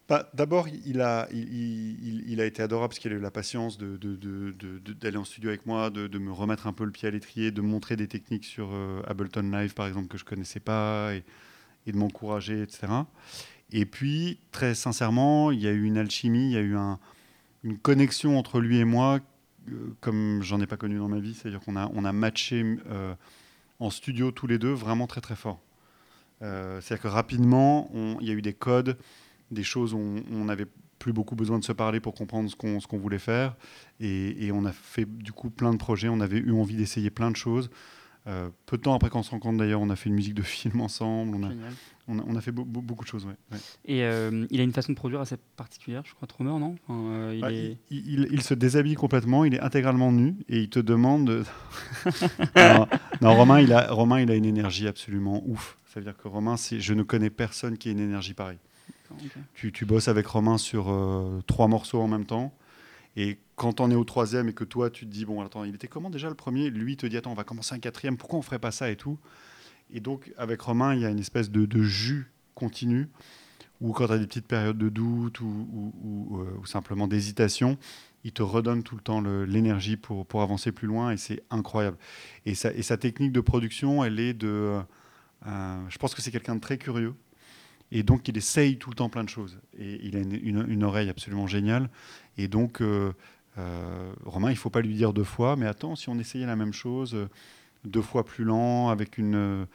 bah, 0.09 0.31
D'abord, 0.33 0.67
il 0.67 1.03
a, 1.03 1.29
il, 1.31 2.41
a 2.41 2.47
été 2.47 2.63
adorable 2.63 2.89
parce 2.89 2.99
qu'il 3.01 3.13
a 3.13 3.17
eu 3.17 3.21
la 3.21 3.31
patience 3.31 3.77
d'aller 3.77 3.99
de, 3.99 5.17
en 5.19 5.25
studio 5.25 5.51
avec 5.51 5.67
moi, 5.67 5.91
de, 5.91 6.19
me 6.19 6.33
remettre 6.33 6.67
un 6.67 6.73
peu 6.73 6.85
le 6.85 6.91
pied 6.91 7.07
à 7.07 7.11
l'étrier, 7.11 7.51
de 7.51 7.61
montrer 7.61 7.97
des 7.97 8.09
techniques 8.09 8.47
sur 8.47 8.71
euh, 8.73 9.03
Ableton 9.07 9.43
Live, 9.43 9.75
par 9.75 9.87
exemple, 9.87 10.09
que 10.09 10.17
je 10.17 10.25
ne 10.25 10.31
connaissais 10.31 10.59
pas, 10.59 11.13
et, 11.15 11.93
de 11.93 11.99
m'encourager, 11.99 12.63
etc. 12.63 12.87
Et 13.73 13.85
puis, 13.85 14.39
très 14.53 14.75
sincèrement, 14.75 15.51
il 15.51 15.61
y 15.61 15.69
a 15.69 15.71
eu 15.71 15.85
une 15.85 15.99
alchimie, 15.99 16.47
il 16.47 16.53
y 16.53 16.57
a 16.57 16.63
eu 16.63 16.77
une 17.63 17.77
connexion 17.77 18.39
entre 18.39 18.59
lui 18.59 18.79
et 18.79 18.87
moi, 18.87 19.21
comme 20.01 20.41
j'en 20.43 20.63
ai 20.63 20.67
pas 20.67 20.79
connu 20.79 20.97
dans 20.97 21.09
ma 21.09 21.21
vie. 21.21 21.35
C'est-à-dire 21.35 21.61
qu'on 21.61 21.77
a, 21.77 21.91
on 21.95 22.07
a 22.07 22.13
matché 22.13 22.65
en 23.81 23.91
studio 23.91 24.31
tous 24.31 24.47
les 24.47 24.59
deux 24.59 24.73
vraiment 24.73 25.07
très 25.07 25.21
très 25.21 25.37
fort. 25.37 25.61
C'est-à-dire 26.41 27.01
que 27.01 27.09
rapidement, 27.09 27.91
il 28.21 28.27
y 28.27 28.31
a 28.31 28.33
eu 28.33 28.41
des 28.41 28.55
codes 28.55 28.97
des 29.51 29.63
choses 29.63 29.95
où 29.95 29.99
on 29.99 30.45
n'avait 30.45 30.67
plus 30.99 31.13
beaucoup 31.13 31.35
besoin 31.35 31.59
de 31.59 31.65
se 31.65 31.73
parler 31.73 31.99
pour 31.99 32.15
comprendre 32.15 32.49
ce 32.49 32.57
qu'on 32.57 32.99
voulait 32.99 33.19
faire. 33.19 33.57
Et, 33.99 34.51
on 34.53 34.65
a 34.65 34.73
fait 34.73 35.07
du 35.07 35.33
coup 35.33 35.51
plein 35.51 35.73
de 35.73 35.79
projets, 35.79 36.09
on 36.09 36.21
avait 36.21 36.39
eu 36.39 36.53
envie 36.53 36.77
d'essayer 36.77 37.11
plein 37.11 37.31
de 37.31 37.37
choses. 37.37 37.71
Euh, 38.27 38.51
peu 38.67 38.77
de 38.77 38.83
temps 38.83 38.95
après 38.95 39.09
qu'on 39.09 39.23
se 39.23 39.31
rencontre 39.31 39.59
d'ailleurs, 39.59 39.81
on 39.81 39.89
a 39.89 39.97
fait 39.97 40.11
une 40.11 40.15
musique 40.15 40.35
de 40.35 40.43
film 40.43 40.81
ensemble, 40.81 41.37
on 42.11 42.37
a, 42.37 42.41
fait 42.41 42.53
beaucoup 42.53 43.05
de 43.05 43.09
choses. 43.09 43.25
Ouais. 43.27 43.59
Et 43.85 44.03
euh, 44.05 44.47
il 44.51 44.61
a 44.61 44.65
une 44.65 44.73
façon 44.73 44.93
de 44.93 44.97
produire 44.97 45.21
assez 45.21 45.37
particulière, 45.57 46.03
je 46.05 46.15
crois, 46.15 46.27
Tromer, 46.27 46.59
non? 46.59 46.77
Euh, 46.91 47.33
il, 47.35 47.41
bah, 47.41 47.53
il, 47.53 47.79
il, 48.31 48.43
se 48.43 48.55
déshabille 48.55 48.95
complètement, 48.95 49.45
il 49.45 49.55
est 49.55 49.61
intégralement 49.61 50.13
nu 50.13 50.35
et 50.49 50.59
il 50.61 50.69
te 50.69 50.81
demande. 50.81 51.45
non, 53.21 53.35
Romain, 53.35 53.61
il 53.61 53.73
a, 53.73 53.93
Romain, 53.93 54.21
il 54.21 54.31
a 54.31 54.35
une 54.35 54.45
énergie 54.45 54.89
absolument 54.89 55.43
ouf. 55.47 55.77
Ça 55.87 56.01
veut 56.01 56.05
dire 56.05 56.17
que 56.17 56.29
Romain, 56.29 56.57
je 56.57 56.95
ne 56.95 57.03
connais 57.03 57.31
personne 57.31 57.79
qui 57.79 57.89
ait 57.89 57.93
une 57.93 58.01
énergie 58.01 58.35
pareille. 58.35 58.59
Tu, 59.55 59.85
bosses 59.85 60.09
avec 60.09 60.27
Romain 60.27 60.59
sur 60.59 60.89
euh, 60.89 61.41
trois 61.47 61.69
morceaux 61.69 62.01
en 62.01 62.09
même 62.09 62.27
temps. 62.27 62.55
Et 63.17 63.39
quand 63.57 63.81
on 63.81 63.91
est 63.91 63.97
au 63.97 64.05
troisième 64.05 64.49
et 64.49 64.53
que 64.53 64.65
toi, 64.65 64.89
tu 64.89 65.05
te 65.05 65.11
dis, 65.11 65.25
bon, 65.25 65.41
attends, 65.43 65.65
il 65.65 65.75
était 65.75 65.89
comment 65.89 66.11
déjà 66.11 66.29
le 66.29 66.35
premier? 66.35 66.71
Lui 66.71 66.97
te 66.97 67.07
dit, 67.07 67.17
attends, 67.17 67.33
on 67.33 67.35
va 67.35 67.45
commencer 67.45 67.75
un 67.75 67.81
quatrième, 67.81 68.17
pourquoi 68.17 68.39
on 68.39 68.43
ferait 68.43 68.61
pas 68.61 68.71
ça 68.71 68.91
et 68.91 68.97
tout? 68.97 69.19
Et 69.93 70.01
donc, 70.01 70.33
avec 70.37 70.61
Romain, 70.61 70.95
il 70.95 71.01
y 71.01 71.05
a 71.05 71.11
une 71.11 71.19
espèce 71.19 71.51
de, 71.51 71.83
jus 71.83 72.31
continu, 72.55 73.09
où 73.81 73.93
quand 73.93 74.07
tu 74.07 74.13
as 74.13 74.19
des 74.19 74.27
petites 74.27 74.47
périodes 74.47 74.79
de 74.79 74.89
doute 74.89 75.41
ou, 75.41 75.93
ou, 76.03 76.39
euh, 76.39 76.67
simplement 76.67 77.09
d'hésitation, 77.09 77.79
il 78.25 78.33
te 78.33 78.43
redonne 78.43 78.83
tout 78.83 78.97
le 78.97 79.01
temps 79.01 79.21
l'énergie 79.23 79.97
pour, 79.97 80.27
pour 80.27 80.43
avancer 80.43 80.73
plus 80.73 80.87
loin 80.87 81.11
et 81.11 81.17
c'est 81.17 81.43
incroyable. 81.51 81.97
Et 82.45 82.55
sa, 82.55 82.97
technique 82.99 83.33
de 83.33 83.41
production, 83.41 84.05
elle 84.05 84.21
est 84.21 84.35
de... 84.35 84.81
Euh, 85.47 85.81
je 85.89 85.97
pense 85.97 86.15
que 86.15 86.21
c'est 86.21 86.31
quelqu'un 86.31 86.55
de 86.55 86.61
très 86.61 86.77
curieux. 86.77 87.15
Et 87.93 88.03
donc, 88.03 88.29
il 88.29 88.37
essaye 88.37 88.77
tout 88.77 88.91
le 88.91 88.95
temps 88.95 89.09
plein 89.09 89.25
de 89.25 89.29
choses. 89.29 89.59
Et 89.79 90.01
il 90.03 90.17
a 90.17 90.21
une, 90.21 90.85
oreille 90.85 91.09
absolument 91.09 91.47
géniale. 91.47 91.91
Et 92.37 92.47
donc, 92.47 92.81
euh, 92.81 93.13
euh, 93.59 94.13
Romain, 94.25 94.51
il 94.51 94.55
ne 94.55 94.59
faut 94.59 94.71
pas 94.71 94.81
lui 94.81 94.95
dire 94.95 95.13
deux 95.13 95.25
fois, 95.25 95.57
mais 95.57 95.67
attends, 95.67 95.97
si 95.97 96.09
on 96.09 96.19
essayait 96.19 96.47
la 96.47 96.57
même 96.57 96.73
chose, 96.73 97.15
euh, 97.15 97.29
deux 97.85 98.03
fois 98.03 98.25
plus 98.25 98.45
lent, 98.45 98.91
avec 98.91 99.19
une, 99.19 99.67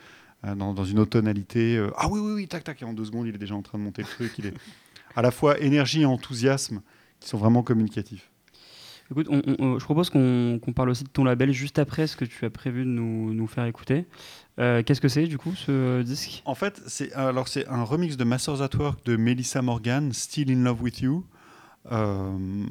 dans, 0.43 0.85
une 0.85 0.99
autre 0.99 1.11
tonalité, 1.11 1.83
ah 1.97 2.07
oui, 2.09 2.19
oui, 2.19 2.33
oui, 2.33 2.47
tac, 2.47 2.63
tac, 2.63 2.81
et 2.81 2.85
en 2.85 2.93
deux 2.93 3.05
secondes, 3.05 3.27
il 3.27 3.35
est 3.35 3.39
déjà 3.39 3.55
en 3.55 3.61
train 3.61 3.77
de 3.77 3.83
monter 3.83 4.03
le 4.03 4.07
truc. 4.07 4.33
Il 4.37 4.47
est 4.47 4.53
à 5.15 5.21
la 5.21 5.31
fois 5.31 5.59
énergie 5.59 6.01
et 6.01 6.05
enthousiasme 6.05 6.81
qui 7.19 7.29
sont 7.29 7.37
vraiment 7.37 7.63
communicatifs. 7.63 8.29
Écoute, 9.11 9.27
je 9.29 9.83
propose 9.83 10.09
qu'on 10.09 10.73
parle 10.73 10.89
aussi 10.89 11.03
de 11.03 11.09
ton 11.09 11.23
label 11.23 11.51
juste 11.51 11.77
après 11.77 12.07
ce 12.07 12.17
que 12.17 12.25
tu 12.25 12.43
as 12.43 12.49
prévu 12.49 12.85
de 12.85 12.89
nous, 12.89 13.33
nous 13.33 13.45
faire 13.45 13.65
écouter. 13.65 14.07
Euh, 14.59 14.81
qu'est-ce 14.81 15.01
que 15.01 15.09
c'est 15.09 15.27
du 15.27 15.37
coup 15.37 15.53
ce 15.53 16.01
disque? 16.01 16.41
En 16.45 16.55
fait, 16.55 16.81
c'est 16.87 17.13
alors 17.13 17.47
c'est 17.47 17.67
un 17.67 17.83
remix 17.83 18.17
de 18.17 18.23
Masters 18.23 18.63
at 18.63 18.75
Work 18.75 19.05
de 19.05 19.15
Melissa 19.15 19.61
Morgan, 19.61 20.11
Still 20.11 20.51
in 20.51 20.63
Love 20.63 20.81
with 20.81 21.01
You. 21.01 21.23
Euh, 21.91 22.65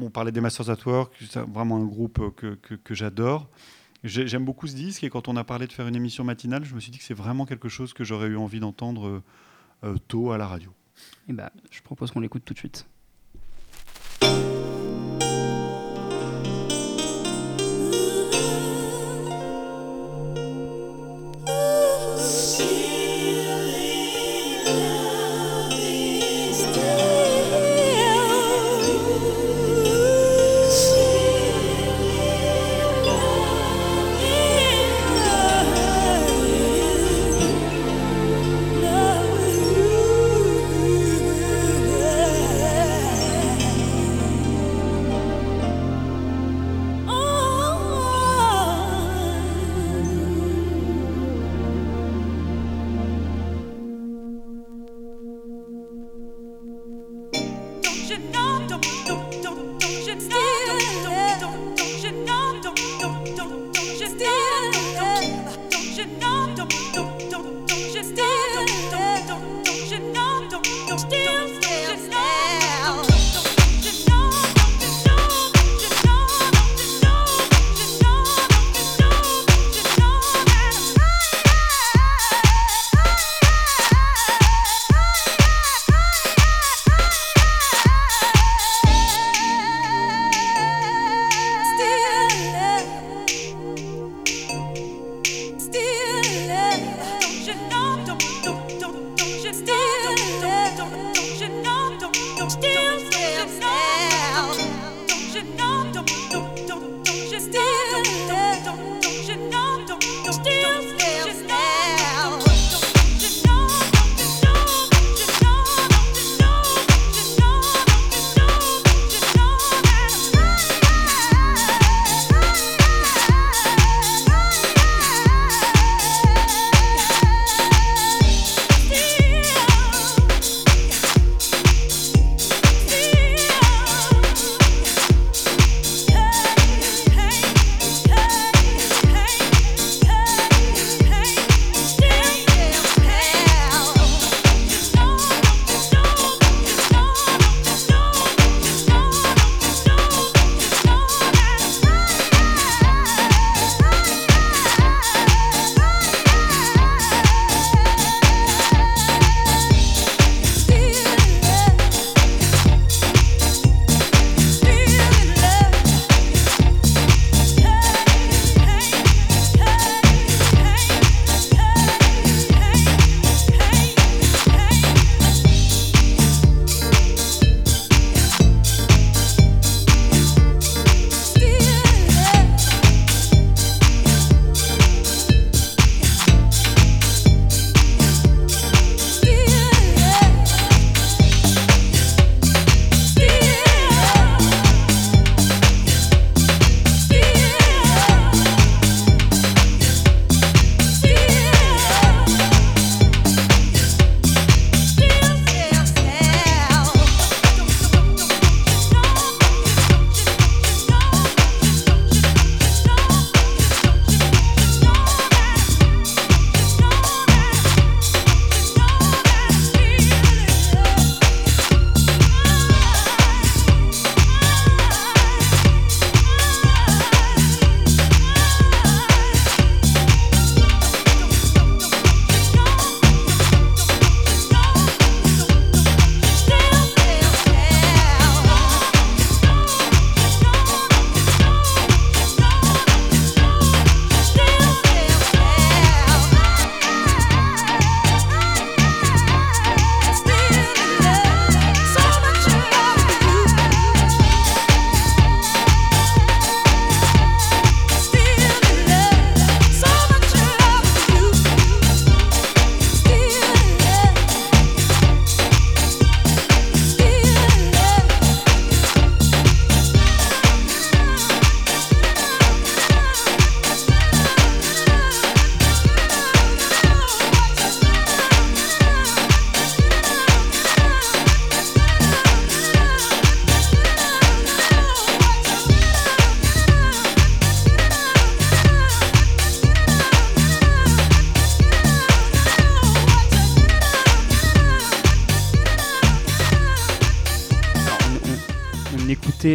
on 0.00 0.10
parlait 0.10 0.32
des 0.32 0.40
Masters 0.40 0.68
at 0.68 0.78
Work, 0.84 1.12
c'est 1.30 1.40
vraiment 1.40 1.76
un 1.76 1.84
groupe 1.84 2.34
que, 2.34 2.56
que, 2.56 2.94
j'adore. 2.94 3.48
J'aime 4.04 4.44
beaucoup 4.44 4.66
ce 4.66 4.74
disque 4.74 5.04
et 5.04 5.10
quand 5.10 5.28
on 5.28 5.36
a 5.36 5.44
parlé 5.44 5.66
de 5.66 5.72
faire 5.72 5.86
une 5.86 5.94
émission 5.94 6.24
matinale, 6.24 6.64
je 6.64 6.74
me 6.74 6.80
suis 6.80 6.90
dit 6.90 6.98
que 6.98 7.04
c'est 7.04 7.14
vraiment 7.14 7.46
quelque 7.46 7.68
chose 7.68 7.92
que 7.92 8.02
j'aurais 8.02 8.26
eu 8.26 8.36
envie 8.36 8.58
d'entendre 8.58 9.22
euh, 9.84 9.96
tôt 10.08 10.32
à 10.32 10.38
la 10.38 10.46
radio. 10.46 10.70
Et 10.70 11.30
eh 11.30 11.32
bah, 11.32 11.52
je 11.70 11.80
propose 11.82 12.10
qu'on 12.10 12.20
l'écoute 12.20 12.44
tout 12.44 12.52
de 12.52 12.58
suite. 12.58 12.86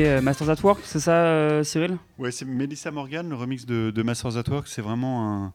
Écouter 0.02 0.22
Masters 0.22 0.50
at 0.50 0.64
Work, 0.64 0.80
c'est 0.84 1.00
ça, 1.00 1.64
Cyril? 1.64 1.98
Ouais, 2.18 2.32
c'est 2.32 2.46
Melissa 2.46 2.92
Morgan, 2.92 3.30
le 3.30 3.36
remix 3.36 3.66
de, 3.66 4.02
Masters 4.02 4.38
at 4.38 4.50
Work. 4.50 4.68
C'est 4.68 4.82
vraiment 4.82 5.54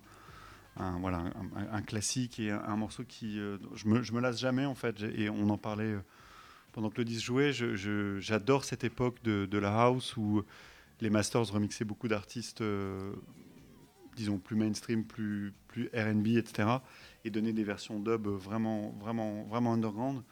un, 0.76 0.98
voilà, 1.00 1.24
un, 1.70 1.82
classique 1.82 2.40
et 2.40 2.50
un, 2.50 2.76
morceau 2.76 3.04
qui. 3.04 3.38
Euh, 3.38 3.58
je, 3.74 3.86
me, 3.88 4.02
je 4.02 4.12
me 4.12 4.20
lasse 4.20 4.38
jamais, 4.38 4.64
en 4.64 4.74
fait. 4.74 5.02
Et 5.16 5.28
on 5.28 5.50
en 5.50 5.58
parlait 5.58 5.84
euh, 5.84 6.00
pendant 6.72 6.90
que 6.90 6.98
le 6.98 7.04
disque 7.04 7.24
jouait. 7.24 7.52
J'adore 7.52 8.64
cette 8.64 8.84
époque 8.84 9.22
de, 9.22 9.46
de, 9.46 9.58
la 9.58 9.82
house 9.82 10.16
où 10.16 10.42
les 11.00 11.10
masters 11.10 11.46
remixaient 11.48 11.84
beaucoup 11.84 12.08
d'artistes, 12.08 12.62
euh, 12.62 13.12
disons, 14.16 14.38
plus 14.38 14.56
mainstream, 14.56 15.04
plus, 15.04 15.52
plus 15.68 15.90
RB, 15.94 16.38
etc. 16.38 16.68
Et 17.24 17.30
donnaient 17.30 17.52
des 17.52 17.64
versions 17.64 18.00
dub 18.00 18.26
vraiment, 18.26 18.94
vraiment, 19.00 19.44
vraiment 19.44 19.74
underground. 19.74 20.22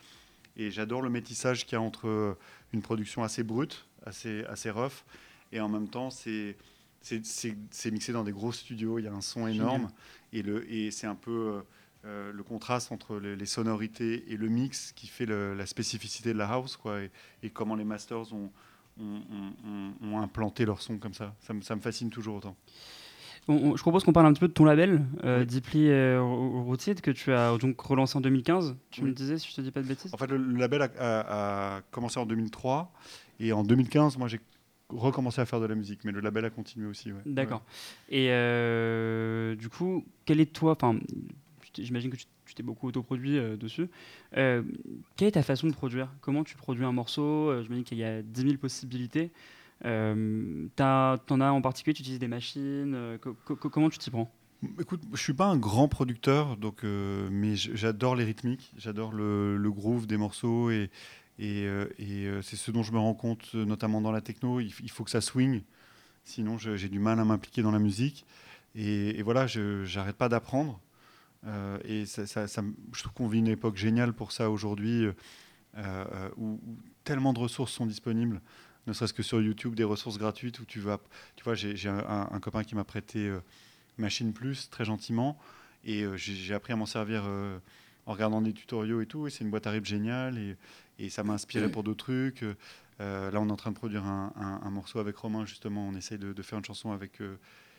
Et 0.56 0.70
j'adore 0.70 1.00
le 1.02 1.10
métissage 1.10 1.64
qu'il 1.64 1.74
y 1.74 1.76
a 1.76 1.80
entre 1.80 2.36
une 2.72 2.82
production 2.82 3.22
assez 3.22 3.42
brute, 3.42 3.86
assez, 4.04 4.44
assez 4.44 4.70
rough, 4.70 5.04
et 5.52 5.60
en 5.60 5.68
même 5.68 5.88
temps, 5.88 6.10
c'est 6.10 6.56
c'est 7.02 7.90
mixé 7.90 8.12
dans 8.12 8.24
des 8.24 8.32
gros 8.32 8.52
studios, 8.52 8.98
il 8.98 9.04
y 9.04 9.08
a 9.08 9.12
un 9.12 9.20
son 9.20 9.46
énorme. 9.46 9.90
Et, 10.32 10.42
le, 10.42 10.70
et 10.70 10.90
c'est 10.90 11.06
un 11.06 11.14
peu 11.14 11.30
euh, 11.30 11.60
euh, 12.04 12.32
le 12.32 12.42
contraste 12.42 12.92
entre 12.92 13.18
les, 13.18 13.46
sonorités 13.46 14.30
et 14.30 14.36
le 14.36 14.48
mix 14.48 14.92
qui 14.92 15.06
fait 15.06 15.26
la 15.26 15.66
spécificité 15.66 16.32
de 16.32 16.38
la 16.38 16.48
house 16.48 16.76
quoi, 16.76 17.00
et, 17.42 17.50
comment 17.50 17.74
les 17.74 17.84
masters 17.84 18.32
ont, 18.32 18.50
ont, 18.98 20.20
implanté 20.20 20.64
leur 20.64 20.82
son 20.82 20.98
comme 20.98 21.14
ça. 21.14 21.34
Ça, 21.40 21.52
me 21.52 21.80
fascine 21.80 22.10
toujours 22.10 22.36
autant. 22.36 22.56
Je 23.48 23.80
propose 23.80 24.04
qu'on 24.04 24.12
parle 24.12 24.26
un 24.26 24.32
petit 24.32 24.40
peu 24.40 24.48
de 24.48 24.52
ton 24.52 24.64
label, 24.64 25.04
euh, 25.24 25.44
Deeply 25.44 25.90
Rooted, 26.18 27.00
que 27.00 27.10
tu 27.10 27.32
as 27.32 27.56
donc 27.58 27.80
relancé 27.80 28.16
en 28.16 28.20
2015. 28.20 28.76
Tu 28.90 29.02
me 29.02 29.12
disais, 29.12 29.38
si 29.38 29.50
je 29.50 29.56
te 29.56 29.60
dis 29.60 29.70
pas 29.70 29.82
de 29.82 29.88
bêtises. 29.88 30.12
En 30.14 30.16
fait, 30.16 30.28
le, 30.28 30.36
label 30.36 30.82
a, 30.82 30.90
a, 30.98 31.80
commencé 31.90 32.20
en 32.20 32.26
2003 32.26 32.92
et 33.40 33.52
en 33.52 33.64
2015, 33.64 34.18
moi 34.18 34.28
j'ai 34.28 34.40
recommencer 34.96 35.40
à 35.40 35.46
faire 35.46 35.60
de 35.60 35.66
la 35.66 35.74
musique, 35.74 36.04
mais 36.04 36.12
le 36.12 36.20
label 36.20 36.44
a 36.44 36.50
continué 36.50 36.86
aussi. 36.86 37.10
D'accord. 37.26 37.62
Et 38.08 38.28
euh, 38.30 39.54
du 39.54 39.68
coup, 39.68 40.04
quel 40.24 40.40
est 40.40 40.52
toi 40.52 40.72
Enfin, 40.72 40.98
j'imagine 41.76 42.10
que 42.10 42.16
tu 42.16 42.54
t'es 42.54 42.62
beaucoup 42.62 42.88
autoproduit 42.88 43.38
euh, 43.38 43.56
dessus. 43.56 43.88
Euh, 44.36 44.62
quelle 45.16 45.28
est 45.28 45.32
ta 45.32 45.42
façon 45.42 45.66
de 45.66 45.72
produire? 45.72 46.12
Comment 46.20 46.44
tu 46.44 46.56
produis 46.56 46.84
un 46.84 46.92
morceau? 46.92 47.62
J'imagine 47.62 47.84
qu'il 47.84 47.98
y 47.98 48.04
a 48.04 48.22
10 48.22 48.42
000 48.42 48.54
possibilités. 48.56 49.30
Euh, 49.84 50.68
T'en 50.76 51.40
as 51.40 51.50
en 51.50 51.62
particulier, 51.62 51.94
tu 51.94 52.02
utilises 52.02 52.18
des 52.18 52.28
machines. 52.28 53.18
comment 53.44 53.90
tu 53.90 53.98
t'y 53.98 54.10
prends? 54.10 54.30
Écoute, 54.78 55.00
je 55.12 55.22
suis 55.22 55.32
pas 55.32 55.46
un 55.46 55.56
grand 55.56 55.88
producteur, 55.88 56.58
donc, 56.58 56.82
mais 56.84 57.56
j'adore 57.56 58.14
les 58.14 58.24
rythmiques, 58.24 58.72
j'adore 58.76 59.12
le, 59.12 59.70
groove 59.70 60.06
des 60.06 60.18
morceaux 60.18 60.70
et, 60.70 60.90
et, 61.40 61.66
euh, 61.66 61.86
euh, 61.98 62.42
c'est 62.42 62.56
ce 62.56 62.70
dont 62.70 62.82
je 62.82 62.92
me 62.92 62.98
rends 62.98 63.14
compte, 63.14 63.50
euh, 63.54 63.64
notamment 63.64 64.02
dans 64.02 64.12
la 64.12 64.20
techno. 64.20 64.60
Il, 64.60 64.90
faut 64.90 65.04
que 65.04 65.10
ça 65.10 65.22
swing, 65.22 65.62
sinon 66.22 66.58
j'ai 66.58 66.90
du 66.90 66.98
mal 66.98 67.18
à 67.18 67.24
m'impliquer 67.24 67.62
dans 67.62 67.70
la 67.70 67.78
musique. 67.78 68.26
Et, 68.74 69.22
voilà, 69.22 69.46
je 69.46 69.92
n'arrête 69.96 70.16
pas 70.16 70.28
d'apprendre. 70.28 70.80
et 71.84 72.04
je 72.04 73.02
trouve 73.02 73.12
qu'on 73.14 73.26
vit 73.26 73.38
une 73.38 73.48
époque 73.48 73.76
géniale 73.76 74.12
pour 74.12 74.32
ça 74.32 74.50
aujourd'hui, 74.50 75.08
où, 76.36 76.60
tellement 77.04 77.32
de 77.32 77.38
ressources 77.38 77.72
sont 77.72 77.86
disponibles, 77.86 78.42
ne 78.86 78.92
serait-ce 78.92 79.12
que 79.12 79.22
sur 79.22 79.40
YouTube, 79.40 79.74
des 79.74 79.84
ressources 79.84 80.18
gratuites 80.18 80.60
où 80.60 80.64
tu 80.64 80.80
vas. 80.80 80.98
Tu 81.36 81.44
vois, 81.44 81.54
j'ai 81.54 81.88
un, 81.88 82.28
un, 82.30 82.40
copain 82.40 82.64
qui 82.64 82.74
m'a 82.74 82.84
prêté 82.84 83.30
Machine 83.98 84.32
Plus 84.32 84.70
très 84.70 84.84
gentiment, 84.84 85.38
et 85.84 86.04
j'ai 86.16 86.54
appris 86.54 86.72
à 86.72 86.76
m'en 86.76 86.86
servir 86.86 87.24
en 88.06 88.12
regardant 88.12 88.40
des 88.40 88.52
tutoriaux 88.52 89.00
et 89.00 89.06
tout. 89.06 89.26
Et 89.26 89.30
c'est 89.30 89.44
une 89.44 89.50
boîte 89.50 89.66
à 89.66 89.70
rythme 89.70 89.86
géniale. 89.86 90.38
Et, 90.38 90.56
et 90.98 91.08
ça 91.08 91.22
m'a 91.22 91.34
inspiré 91.34 91.68
pour 91.70 91.82
d'autres 91.82 92.04
trucs. 92.04 92.44
Euh, 93.00 93.30
là, 93.30 93.40
on 93.40 93.48
est 93.48 93.52
en 93.52 93.56
train 93.56 93.70
de 93.70 93.76
produire 93.76 94.04
un, 94.04 94.70
morceau 94.70 94.98
avec 94.98 95.16
Romain, 95.16 95.46
justement. 95.46 95.88
On 95.88 95.94
essaye 95.96 96.18
de, 96.18 96.42
faire 96.42 96.58
une 96.58 96.64
chanson 96.64 96.92
avec 96.92 97.20
euh, 97.20 97.36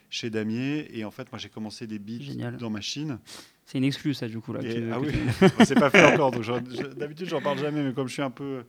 chez 0.09 0.29
Damier. 0.29 0.87
Et 0.97 1.05
en 1.05 1.11
fait, 1.11 1.31
moi, 1.31 1.37
j'ai 1.37 1.49
commencé 1.49 1.85
des 1.87 1.99
beats 1.99 2.51
dans 2.59 2.69
Machine. 2.69 3.19
C'est 3.65 3.77
une 3.77 3.83
exclue, 3.83 4.13
ça, 4.13 4.27
du 4.27 4.39
coup. 4.39 4.53
Là, 4.53 4.61
ah 4.91 4.99
oui, 4.99 5.13
c'est 5.65 5.75
pas 5.75 5.89
fait 5.89 6.03
encore. 6.13 6.31
D'habitude, 6.31 7.29
j'en 7.29 7.41
parle 7.41 7.59
jamais, 7.59 7.83
mais 7.83 7.93
comme 7.93 8.07
je 8.07 8.13
suis 8.13 8.21
un 8.21 8.31
peu. 8.31 8.63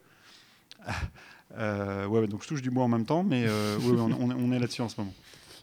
Euh, 1.58 2.06
ouais, 2.06 2.26
donc 2.26 2.42
je 2.42 2.48
touche 2.48 2.62
du 2.62 2.70
bois 2.70 2.84
en 2.84 2.88
même 2.88 3.06
temps, 3.06 3.22
mais 3.22 3.46
oui, 3.80 3.96
on, 3.98 4.52
est 4.52 4.58
là-dessus 4.58 4.82
en 4.82 4.88
ce 4.88 5.00
moment. 5.00 5.12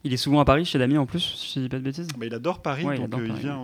Il 0.04 0.14
est 0.14 0.18
souvent 0.18 0.40
à 0.40 0.46
Paris 0.46 0.66
chez 0.66 0.80
Damien 0.80 1.02
en 1.02 1.06
plus, 1.06 1.20
si 1.20 1.60
je 1.60 1.64
dis 1.66 1.70
pas 1.70 1.78
de 1.78 1.84
bêtises? 1.84 2.08
Bah, 2.18 2.26
il 2.26 2.34
adore 2.34 2.62
Paris, 2.62 2.84
donc 2.84 2.96
il, 2.96 3.04
adore 3.04 3.20
Paris, 3.20 3.32
il 3.36 3.42
vient. 3.42 3.60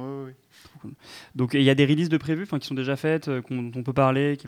Donc 1.36 1.54
il 1.54 1.64
y 1.64 1.70
a 1.70 1.76
des 1.76 1.86
releases 1.86 2.10
de 2.10 2.18
prévues 2.18 2.48
qui 2.48 2.68
sont 2.68 2.76
déjà 2.76 2.96
faites, 2.96 3.28
euh, 3.28 3.42
qu'on 3.42 3.72
on 3.76 3.84
peut 3.84 3.94
parler 3.94 4.38
qui 4.38 4.48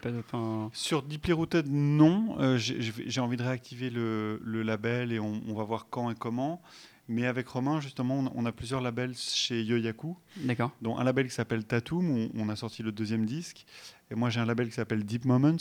Sur 0.73 1.03
Deeply 1.03 1.33
Routed, 1.33 1.67
non. 1.69 2.35
Euh, 2.39 2.57
j'ai 2.57 3.21
envie 3.21 3.37
de 3.37 3.43
réactiver 3.43 3.89
le, 3.89 4.39
label 4.63 5.11
et 5.11 5.19
on, 5.19 5.53
va 5.53 5.63
voir 5.63 5.87
quand 5.89 6.09
et 6.11 6.15
comment. 6.15 6.61
Mais 7.09 7.25
avec 7.25 7.47
Romain, 7.47 7.79
justement, 7.79 8.25
on, 8.35 8.45
a 8.45 8.51
plusieurs 8.51 8.81
labels 8.81 9.15
chez 9.15 9.63
Yoyaku. 9.63 10.17
D'accord. 10.37 10.71
Dont 10.81 10.97
un 10.97 11.05
label 11.05 11.27
qui 11.29 11.33
s'appelle 11.33 11.63
Tatum, 11.63 12.09
où 12.09 12.29
on 12.35 12.49
a 12.49 12.57
sorti 12.57 12.83
le 12.83 12.91
deuxième 12.91 13.25
disque. 13.25 13.65
Et 14.11 14.15
moi, 14.15 14.29
j'ai 14.29 14.41
un 14.41 14.45
label 14.45 14.67
qui 14.67 14.73
s'appelle 14.73 15.05
Deep 15.05 15.23
Moments. 15.23 15.55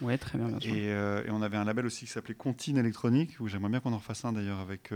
Ouais, 0.00 0.18
très 0.18 0.38
bien, 0.38 0.48
euh, 0.48 1.24
Et, 1.24 1.30
on 1.30 1.42
avait 1.42 1.56
un 1.56 1.64
label 1.64 1.86
aussi 1.86 2.04
qui 2.04 2.10
s'appelait 2.10 2.34
Contine 2.34 2.78
Électronique, 2.78 3.36
où 3.40 3.48
j'aimerais 3.48 3.70
bien 3.70 3.80
qu'on 3.80 3.92
en 3.92 3.98
refasse 3.98 4.24
un 4.24 4.32
d'ailleurs 4.32 4.60
avec 4.60 4.92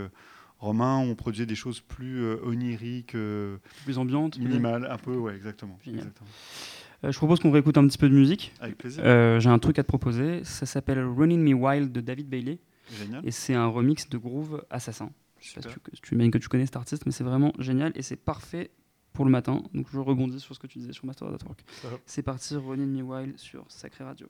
Romain, 0.63 0.97
on 0.97 1.13
produisait 1.13 1.45
des 1.45 1.55
choses 1.55 1.81
plus 1.81 2.23
euh, 2.23 2.37
oniriques, 2.45 3.15
euh, 3.15 3.57
plus 3.83 3.97
ambiantes, 3.97 4.37
minimales, 4.39 4.87
un 4.89 4.97
peu, 4.97 5.13
ouais, 5.13 5.35
exactement. 5.35 5.77
Euh, 5.85 7.11
je 7.11 7.17
propose 7.17 7.41
qu'on 7.41 7.51
réécoute 7.51 7.77
un 7.77 7.85
petit 7.85 7.97
peu 7.97 8.07
de 8.07 8.13
musique. 8.13 8.53
Avec 8.61 8.77
plaisir. 8.77 9.03
J'ai 9.41 9.49
un 9.49 9.59
truc 9.59 9.77
à 9.77 9.83
te 9.83 9.89
proposer. 9.89 10.45
Ça 10.45 10.65
s'appelle 10.65 11.03
Running 11.03 11.41
Me 11.41 11.53
Wild 11.53 11.91
de 11.91 11.99
David 11.99 12.29
Bailey. 12.29 12.59
Génial. 12.97 13.25
Et 13.25 13.31
c'est 13.31 13.53
un 13.53 13.67
remix 13.67 14.07
de 14.09 14.17
Groove 14.17 14.63
Assassin. 14.69 15.11
Je 15.41 15.49
sais 15.49 15.55
pas 15.55 15.69
si 15.69 15.75
tu, 16.01 16.31
que 16.31 16.37
tu 16.37 16.47
connais 16.47 16.65
cet 16.65 16.77
artiste, 16.77 17.05
mais 17.05 17.11
c'est 17.11 17.25
vraiment 17.25 17.51
génial 17.59 17.91
et 17.95 18.01
c'est 18.01 18.15
parfait 18.15 18.71
pour 19.11 19.25
le 19.25 19.31
matin. 19.31 19.63
Donc 19.73 19.87
je 19.91 19.99
rebondis 19.99 20.39
sur 20.39 20.55
ce 20.55 20.59
que 20.59 20.67
tu 20.67 20.79
disais 20.79 20.93
sur 20.93 21.05
Master 21.05 21.27
of 21.27 21.43
Work. 21.43 21.65
C'est 22.05 22.23
parti, 22.23 22.55
Running 22.55 22.89
Me 22.89 23.01
Wild 23.01 23.37
sur 23.37 23.65
Sacré 23.67 24.05
Radio. 24.05 24.29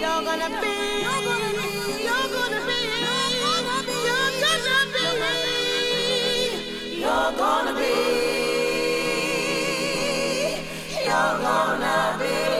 You're 0.00 0.22
gonna 0.22 0.48
be. 0.60 0.72
You're 1.02 1.22
gonna 1.24 2.60
be. 2.66 2.76
You're 7.00 7.32
gonna 7.38 7.72
be. 7.74 7.90
You're 11.06 11.38
gonna 11.38 12.18
be. 12.18 12.55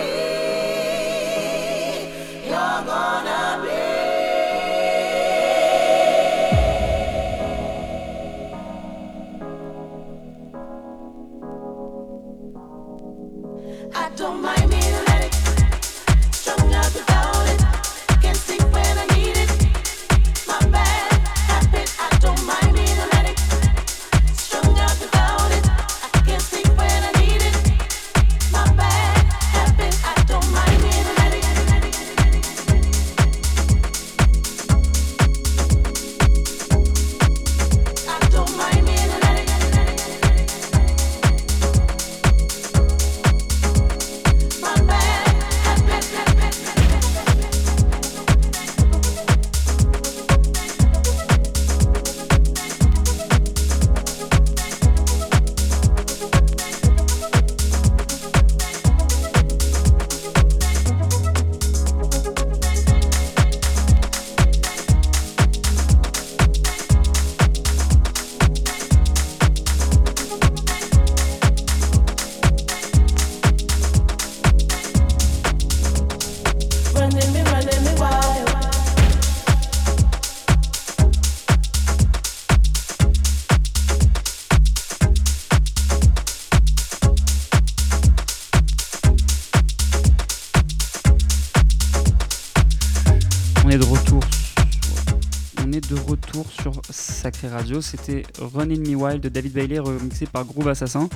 Radio. 97.49 97.81
C'était 97.81 98.25
Running 98.39 98.89
Me 98.89 98.95
Wild 98.95 99.23
de 99.23 99.29
David 99.29 99.53
Bailey 99.53 99.79
remixé 99.79 100.27
par 100.27 100.45
Groove 100.45 100.69
Assassin. 100.69 101.09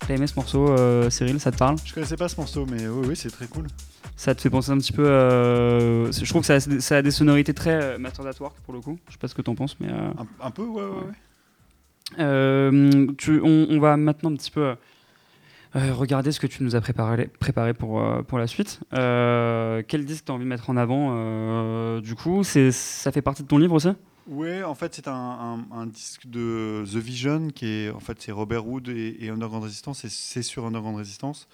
T'as 0.00 0.14
aimé 0.14 0.26
ce 0.26 0.36
morceau, 0.36 0.68
euh, 0.68 1.10
Cyril? 1.10 1.40
Ça 1.40 1.50
te 1.50 1.56
parle? 1.56 1.76
Je 1.84 1.92
connaissais 1.92 2.16
pas 2.16 2.28
ce 2.28 2.36
morceau, 2.36 2.66
mais 2.70 2.86
oui, 2.86 3.08
oui 3.08 3.16
c'est 3.16 3.30
très 3.30 3.46
cool. 3.46 3.66
Ça 4.14 4.34
te 4.34 4.40
fait 4.40 4.50
penser 4.50 4.70
un 4.70 4.78
petit 4.78 4.92
peu. 4.92 5.06
Euh, 5.06 6.12
je 6.12 6.28
trouve 6.28 6.46
que 6.46 6.80
ça 6.80 6.96
a, 6.96 7.02
des 7.02 7.10
sonorités 7.10 7.54
très 7.54 7.82
euh, 7.82 7.98
Master 7.98 8.26
at 8.26 8.40
Work 8.40 8.56
pour 8.64 8.74
le 8.74 8.80
coup. 8.80 8.98
Je 9.08 9.12
sais 9.12 9.18
pas 9.18 9.28
ce 9.28 9.34
que 9.34 9.42
t'en 9.42 9.54
penses, 9.54 9.76
mais. 9.80 9.88
Un, 10.40 10.50
peu, 10.50 10.62
ouais, 10.62 10.82
ouais. 10.82 12.18
ouais. 12.18 13.14
Tu, 13.18 13.40
on, 13.42 13.80
va 13.80 13.96
maintenant 13.96 14.30
un 14.30 14.36
petit 14.36 14.50
peu. 14.50 14.76
regarder 15.74 16.30
ce 16.30 16.40
que 16.40 16.46
tu 16.46 16.62
nous 16.62 16.76
as 16.76 16.80
préparé, 16.80 17.28
préparé 17.40 17.74
pour, 17.74 18.02
pour 18.28 18.38
la 18.38 18.46
suite. 18.46 18.80
quel 18.92 20.04
disque 20.04 20.26
tu 20.26 20.32
as 20.32 20.34
envie 20.34 20.44
de 20.44 20.48
mettre 20.48 20.70
en 20.70 20.76
avant 20.76 22.00
Du 22.00 22.14
coup, 22.14 22.44
ça 22.44 23.12
fait 23.12 23.22
partie 23.22 23.42
de 23.42 23.48
ton 23.48 23.58
livre 23.58 23.74
aussi? 23.74 23.88
Oui, 24.26 24.62
en 24.62 24.74
fait, 24.74 24.94
c'est 24.94 25.08
un, 25.08 25.86
disque 25.86 26.26
de 26.26 26.84
The 26.84 26.96
Vision 26.96 27.48
qui 27.48 27.66
est 27.66 27.90
en 27.90 28.00
fait 28.00 28.20
c'est 28.20 28.32
Robert 28.32 28.66
Wood 28.66 28.88
et, 28.88 29.28
Underground 29.28 29.64
Resistance 29.64 30.04
et 30.04 30.08
c'est 30.08 30.42
sur 30.42 30.66
Underground 30.66 30.98
Resistance. 30.98 31.48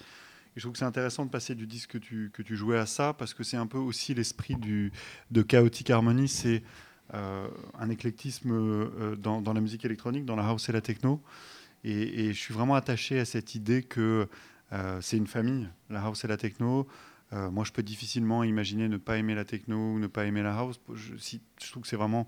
Et 0.55 0.61
je 0.61 0.63
trouve 0.63 0.73
que 0.73 0.79
c'est 0.79 0.85
intéressant 0.85 1.25
de 1.25 1.31
passer 1.31 1.55
du 1.55 1.67
disque 1.67 1.99
que 1.99 2.43
tu, 2.43 2.57
jouais 2.57 2.79
à 2.79 2.87
ça 2.87 3.15
parce 3.15 3.35
que 3.35 3.43
c'est 3.43 3.57
un 3.57 3.67
peu 3.67 3.79
aussi 3.79 4.15
l'esprit 4.15 4.57
de 4.57 5.43
Chaotic 5.43 5.91
Harmony. 5.91 6.29
C'est 6.29 6.63
euh, 7.15 7.47
un 7.79 7.91
éclectisme 7.91 8.53
euh, 8.53 9.17
dans, 9.17 9.53
la 9.53 9.61
musique 9.61 9.85
électronique, 9.85 10.25
dans 10.25 10.37
la 10.37 10.47
house 10.47 10.69
et 10.69 10.73
la 10.73 10.81
techno. 10.81 11.23
Et, 11.85 12.33
je 12.33 12.39
suis 12.39 12.55
vraiment 12.55 12.75
attaché 12.75 13.19
à 13.19 13.25
cette 13.25 13.55
idée 13.55 13.83
que 13.83 14.29
euh, 14.73 14.99
c'est 15.03 15.19
une 15.19 15.27
famille, 15.27 15.69
la 15.91 16.03
house 16.03 16.25
et 16.25 16.29
la 16.29 16.39
techno. 16.39 16.87
moi, 17.33 17.65
je 17.65 17.73
peux 17.73 17.83
difficilement 17.83 18.45
imaginer 18.45 18.89
ne 18.89 18.97
pas 18.97 19.19
aimer 19.19 19.35
la 19.35 19.45
techno 19.45 19.77
ou 19.77 19.99
ne 19.99 20.07
pas 20.07 20.25
aimer 20.25 20.43
la 20.43 20.57
house. 20.57 20.81
Je 20.95 21.71
trouve 21.71 21.83
que 21.83 21.89
c'est 21.89 21.97
vraiment 21.97 22.27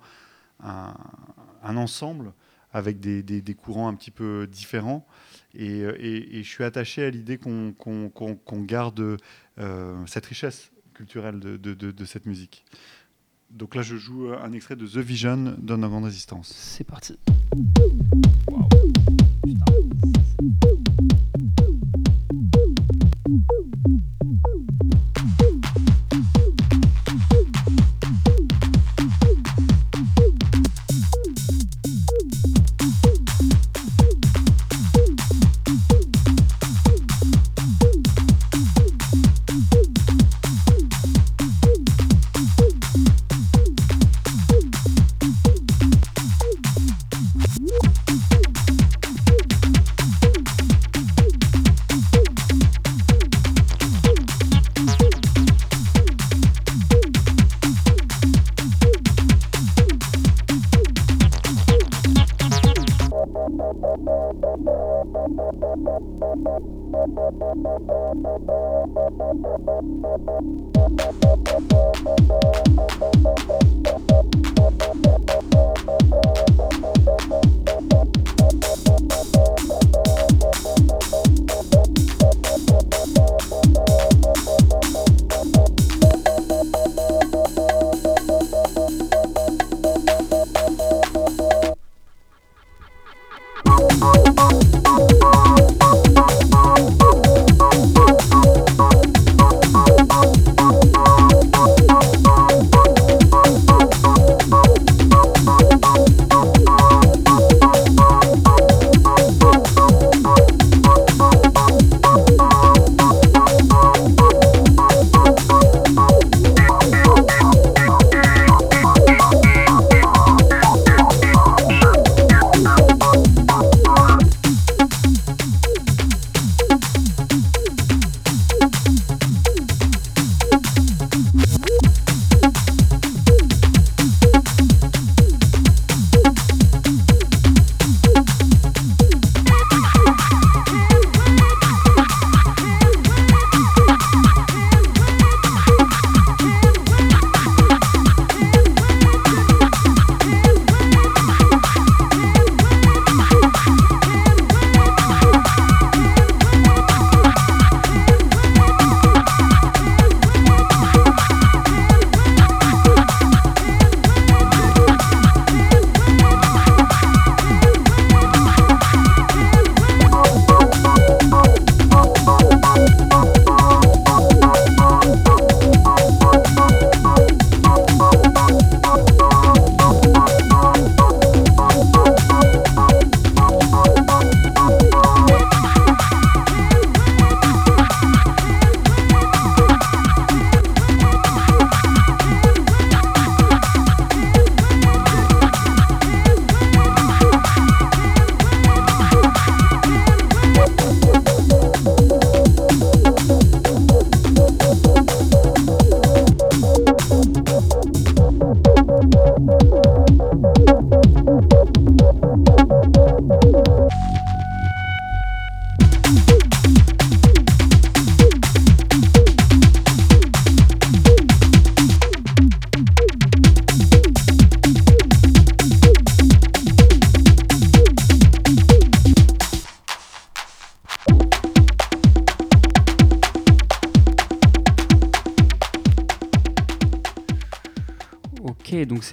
un, 0.65 1.77
ensemble 1.77 2.33
avec 2.73 2.99
des, 2.99 3.23
des, 3.23 3.55
courants 3.55 3.89
un 3.89 3.95
petit 3.95 4.11
peu 4.11 4.47
différents. 4.47 5.07
Et, 5.55 5.81
et, 5.81 6.43
je 6.43 6.49
suis 6.49 6.65
attaché 6.65 7.05
à 7.05 7.11
l'idée 7.11 7.39
qu'on 7.39 7.75
garde 8.63 9.19
euh, 9.59 10.07
cette 10.07 10.27
richesse 10.27 10.73
culturelle 10.93 11.39
de, 11.39 11.57
de, 11.57 11.75
de, 11.75 12.05
cette 12.05 12.27
musique. 12.27 12.65
Donc 13.51 13.77
là, 13.77 13.83
je 13.83 13.97
joue 13.97 14.33
un 14.33 14.53
extrait 14.53 14.75
de 14.75 14.87
The 14.87 14.99
Vision 14.99 15.57
grande 15.89 16.05
Résistance. 16.05 16.49
C'est 16.49 16.85
parti. 16.85 17.17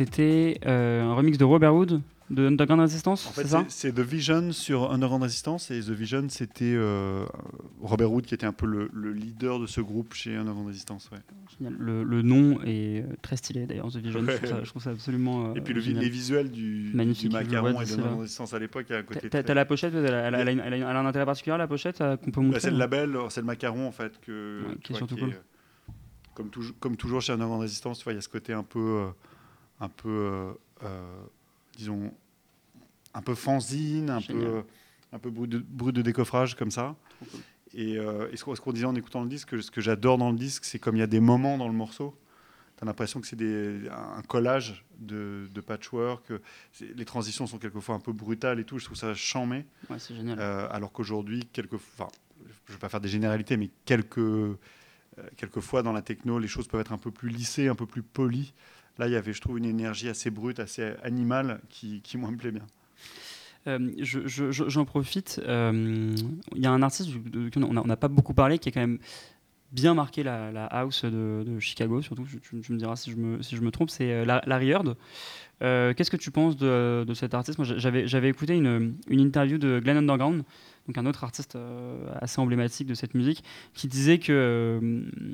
C'était 0.06 0.60
euh, 0.66 1.04
un 1.04 1.14
remix 1.14 1.38
de 1.38 1.44
Robert 1.44 1.76
Wood 1.76 2.02
de 2.32 2.48
Underground 2.48 2.82
Resistance, 2.82 3.28
en 3.28 3.32
fait, 3.32 3.46
c'est 3.68 3.92
The 3.92 4.00
Vision 4.00 4.54
sur 4.54 4.90
Underground 4.90 5.24
Resistance 5.24 5.70
et 5.70 5.82
The 5.82 5.90
Vision 5.90 6.28
c'était 6.30 6.74
euh, 6.76 7.26
Robert 7.82 8.10
Wood 8.10 8.26
qui 8.26 8.34
était 8.34 8.46
un 8.46 8.54
peu 8.54 8.66
le, 8.66 9.12
leader 9.12 9.60
de 9.60 9.68
ce 9.68 9.82
groupe 9.82 10.14
chez 10.14 10.38
Underground 10.38 10.68
Resistance. 10.68 11.10
Ouais. 11.12 11.20
Le, 11.60 12.04
le, 12.04 12.22
nom 12.22 12.62
est 12.64 13.02
euh, 13.02 13.16
très 13.22 13.36
stylé 13.36 13.66
d'ailleurs 13.66 13.92
The 13.92 13.98
Vision, 13.98 14.26
je, 14.26 14.70
trouve 14.70 14.82
ça, 14.82 14.92
absolument. 14.92 15.54
et 15.56 15.62
puis 15.62 15.74
les 15.74 16.10
visuels 16.10 16.50
du, 16.50 16.92
du 16.92 17.30
macaron 17.30 17.82
et 17.82 17.86
de 17.86 17.92
Underground 17.92 18.22
Resistance 18.22 18.54
à 18.54 18.60
l'époque 18.60 18.90
a 18.92 19.00
un 19.00 19.04
côté. 19.04 19.30
T'as 19.30 19.54
la 19.54 19.66
pochette, 19.66 19.94
elle 19.94 20.14
a, 20.14 20.40
elle, 20.40 20.84
a, 20.84 21.00
un 21.00 21.06
intérêt 21.06 21.26
particulier 21.26 21.58
la 21.58 21.68
pochette 21.68 22.00
qu'on 22.00 22.32
peut 22.32 22.40
montrer. 22.40 22.54
Bah, 22.54 22.60
c'est 22.62 22.72
le 22.72 22.78
label, 22.78 23.18
c'est 23.30 23.42
le 23.42 23.48
macaron 23.48 23.88
en 23.88 23.92
fait 23.92 24.20
que. 24.22 24.62
qui 24.84 24.94
est 24.94 24.96
surtout 24.96 25.18
cool. 25.18 25.36
comme, 26.34 26.50
comme, 26.80 26.96
toujours 26.96 27.22
chez 27.22 27.34
Underground 27.34 27.62
Resistance, 27.62 28.04
il 28.08 28.14
y 28.14 28.18
a 28.18 28.22
ce 28.22 28.30
côté 28.30 28.54
un 28.54 28.64
peu 28.64 29.12
un 29.82 29.90
peu, 29.90 30.10
euh, 30.10 30.54
euh, 30.84 31.24
disons, 31.76 32.14
un 33.14 33.22
peu 33.22 33.36
fanzine, 33.36 34.10
un 34.10 34.22
peu, 34.22 34.64
un 35.12 35.20
peu 35.20 35.30
brut 35.30 35.50
de, 35.50 35.92
de, 35.92 36.02
décoffrage 36.02 36.56
comme 36.56 36.72
ça. 36.72 36.96
Et, 37.74 37.98
euh, 37.98 38.34
ce 38.36 38.44
qu'on 38.44 38.72
disait 38.72 38.86
en 38.86 38.96
écoutant 38.96 39.24
le 39.24 39.28
disque, 39.28 39.62
ce 39.62 39.72
que 39.72 39.82
j'adore 39.82 40.18
dans 40.18 40.32
le 40.32 40.38
disque, 40.38 40.64
c'est 40.64 40.80
comme 40.80 40.96
il 40.96 41.00
y 41.00 41.04
a 41.04 41.08
des 41.08 41.20
moments 41.20 41.58
dans 41.58 41.68
le 41.68 41.74
morceau, 41.74 42.16
tu 42.78 42.84
as 42.84 42.86
l'impression 42.86 43.20
que 43.20 43.28
c'est 43.28 43.38
un 43.90 44.22
collage 44.22 44.86
de, 45.00 45.48
patchwork. 45.66 46.32
Les 46.80 47.06
transitions 47.06 47.48
sont 47.48 47.58
quelquefois 47.58 47.96
un 47.96 48.00
peu 48.00 48.14
brutales 48.14 48.60
et 48.60 48.64
tout. 48.64 48.78
Je 48.78 48.86
trouve 48.86 48.98
ça 48.98 49.14
chambé. 49.16 49.66
Ouais, 49.90 50.00
c'est 50.00 50.16
génial. 50.16 50.40
alors 50.40 50.92
qu'aujourd'hui, 50.92 51.48
quelquefois, 51.52 52.10
je 52.40 52.72
ne 52.72 52.78
vais 52.78 52.80
pas 52.80 52.90
faire 52.90 53.02
des 53.02 53.10
généralités, 53.10 53.58
mais 53.58 53.72
quelques, 53.86 54.58
quelquefois 55.38 55.82
dans 55.82 55.92
la 55.92 56.04
techno, 56.04 56.38
les 56.38 56.48
choses 56.48 56.68
peuvent 56.68 56.82
être 56.82 56.94
un 56.94 57.00
peu 57.00 57.12
plus 57.12 57.30
lissées, 57.30 57.68
un 57.68 57.76
peu 57.76 57.88
plus 57.88 58.04
polies. 58.04 58.54
Là, 59.02 59.08
il 59.08 59.14
y 59.14 59.16
avait, 59.16 59.34
je 59.34 59.42
trouve, 59.42 59.58
une 59.58 59.66
énergie 59.66 60.10
assez 60.10 60.30
brute, 60.30 60.60
assez 60.60 60.94
animale 61.02 61.60
qui, 61.70 62.04
moi, 62.18 62.30
me 62.30 62.38
plaît 62.38 62.52
bien. 62.52 62.62
Euh, 63.66 63.80
j'en 63.98 64.86
profite. 64.86 65.42
Euh, 65.44 66.14
il 66.56 66.62
y 66.62 66.68
a 66.68 66.72
un 66.72 66.84
artiste 66.84 67.10
on 67.56 67.74
n'a 67.74 67.98
pas 67.98 68.10
beaucoup 68.10 68.36
parlé 68.36 68.60
qui 68.60 68.70
a 68.70 68.72
quand 68.72 68.80
même 68.80 69.00
bien 69.72 69.96
marqué 69.96 70.22
la, 70.22 70.66
house 70.68 71.04
de, 71.04 71.60
Chicago, 71.60 72.04
surtout. 72.04 72.28
Tu, 72.44 72.72
me 72.72 72.78
diras 72.78 72.96
si 72.96 73.10
je 73.10 73.16
me, 73.16 73.42
si 73.42 73.56
je 73.56 73.62
me 73.64 73.72
trompe. 73.72 73.90
C'est 73.90 74.12
euh, 74.12 74.40
Larry 74.46 74.70
Heard. 74.70 74.96
Qu'est-ce 75.62 76.12
que 76.12 76.18
tu 76.18 76.30
penses 76.30 76.56
de, 76.56 77.04
de 77.04 77.14
cet 77.16 77.34
artiste? 77.34 77.60
J'avais 77.64 78.30
écouté 78.30 78.54
une, 78.54 78.98
une, 79.08 79.20
interview 79.20 79.58
de 79.58 79.80
Glenn 79.80 79.98
Underground, 79.98 80.44
donc 80.88 80.98
un 81.00 81.08
autre 81.08 81.24
artiste 81.24 81.58
assez 82.20 82.40
emblématique 82.40 82.86
de 82.86 82.94
cette 82.94 83.16
musique, 83.16 83.44
qui 83.74 83.88
disait 83.88 84.20
que 84.20 84.80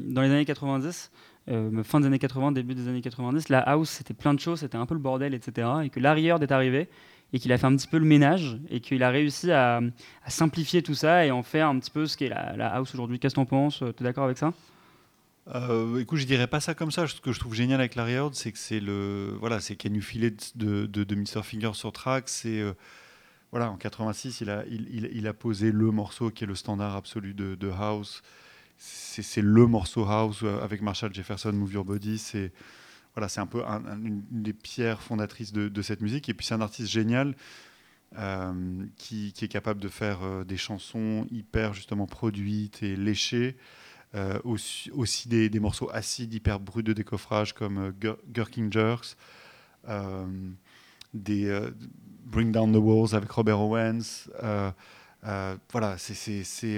dans 0.07 0.21
les 0.21 0.29
années 0.29 0.45
90, 0.45 1.11
euh, 1.49 1.83
fin 1.83 1.99
des 1.99 2.07
années 2.07 2.19
80, 2.19 2.51
début 2.51 2.75
des 2.75 2.87
années 2.87 3.01
90, 3.01 3.49
la 3.49 3.59
house 3.59 3.89
c'était 3.89 4.13
plein 4.13 4.33
de 4.33 4.39
choses, 4.39 4.59
c'était 4.59 4.77
un 4.77 4.85
peu 4.85 4.95
le 4.95 4.99
bordel, 4.99 5.33
etc. 5.33 5.67
Et 5.83 5.89
que 5.89 5.99
Larry 5.99 6.27
Heard 6.27 6.43
est 6.43 6.51
arrivé 6.51 6.89
et 7.33 7.39
qu'il 7.39 7.51
a 7.51 7.57
fait 7.57 7.65
un 7.65 7.75
petit 7.75 7.87
peu 7.87 7.97
le 7.97 8.05
ménage 8.05 8.57
et 8.69 8.79
qu'il 8.79 9.03
a 9.03 9.09
réussi 9.09 9.51
à, 9.51 9.81
simplifier 10.27 10.81
tout 10.81 10.93
ça 10.93 11.25
et 11.25 11.31
en 11.31 11.43
faire 11.43 11.67
un 11.67 11.79
petit 11.79 11.91
peu 11.91 12.05
ce 12.05 12.17
qu'est 12.17 12.29
la, 12.29 12.67
house 12.73 12.93
aujourd'hui. 12.93 13.19
Qu'est-ce 13.19 13.35
que 13.35 13.41
t'en 13.41 13.45
penses? 13.45 13.79
Tu 13.79 13.85
es 13.85 14.03
d'accord 14.03 14.25
avec 14.25 14.37
ça? 14.37 14.53
Euh, 15.53 15.99
écoute, 15.99 16.19
je 16.19 16.25
dirais 16.25 16.47
pas 16.47 16.59
ça 16.59 16.73
comme 16.73 16.91
ça. 16.91 17.07
Ce 17.07 17.19
que 17.21 17.31
je 17.31 17.39
trouve 17.39 17.53
génial 17.53 17.79
avec 17.79 17.95
Larry 17.95 18.13
Heard, 18.13 18.33
c'est 18.35 18.51
que 18.51 18.57
c'est 18.57 18.79
le 18.79 19.35
voilà, 19.39 19.59
c'est 19.59 19.81
filet 20.01 20.31
de, 20.55 20.85
de, 20.85 21.03
de, 21.03 21.15
Mr 21.15 21.43
Finger 21.43 21.71
sur 21.73 21.91
track. 21.93 22.27
C'est 22.27 22.59
euh, 22.59 22.73
voilà, 23.51 23.71
en 23.71 23.77
86, 23.77 24.41
il 24.41 24.49
a, 24.49 24.65
il, 24.69 25.09
il, 25.13 25.27
a 25.27 25.33
posé 25.33 25.71
le 25.71 25.89
morceau 25.91 26.31
qui 26.31 26.43
est 26.43 26.47
le 26.47 26.55
standard 26.55 26.95
absolu 26.95 27.33
de, 27.33 27.55
de 27.55 27.69
house 27.69 28.21
c'est 28.77 29.41
le 29.41 29.65
morceau 29.65 30.05
house 30.05 30.41
euh, 30.43 30.61
avec 30.61 30.81
Marshall 30.81 31.13
Jefferson, 31.13 31.51
Move 31.51 31.73
Your 31.73 31.85
Body. 31.85 32.17
C'est 32.17 32.51
voilà, 33.15 33.29
c'est 33.29 33.39
un 33.39 33.47
peu 33.47 33.63
une 33.63 34.23
des 34.29 34.53
pierres 34.53 35.01
fondatrices 35.01 35.51
de, 35.51 35.81
cette 35.81 36.01
musique. 36.01 36.29
Et 36.29 36.35
puis 36.35 36.45
c'est 36.45 36.53
un 36.53 36.61
artiste 36.61 36.89
génial. 36.89 37.35
qui, 38.95 39.33
est 39.41 39.47
capable 39.47 39.81
de 39.81 39.89
faire 39.89 40.45
des 40.45 40.55
chansons 40.55 41.25
hyper 41.31 41.73
justement 41.73 42.05
produites 42.05 42.83
et 42.83 42.95
léchées. 42.95 43.57
aussi, 44.43 45.27
des, 45.27 45.59
morceaux 45.59 45.89
acides, 45.91 46.31
hyper 46.31 46.59
bruts 46.59 46.83
de 46.83 46.93
décoffrage 46.93 47.53
comme 47.53 47.91
Gherkin 48.31 48.69
Jerks 48.69 49.17
des 51.13 51.47
euh, 51.47 51.71
Bring 52.25 52.51
Down 52.51 52.71
the 52.73 52.77
Walls 52.77 53.15
avec 53.15 53.31
Robert 53.31 53.59
Owens. 53.59 54.29
Euh, 55.27 55.53
euh, 55.53 55.55
voilà, 55.71 55.95
c'est 55.97 56.75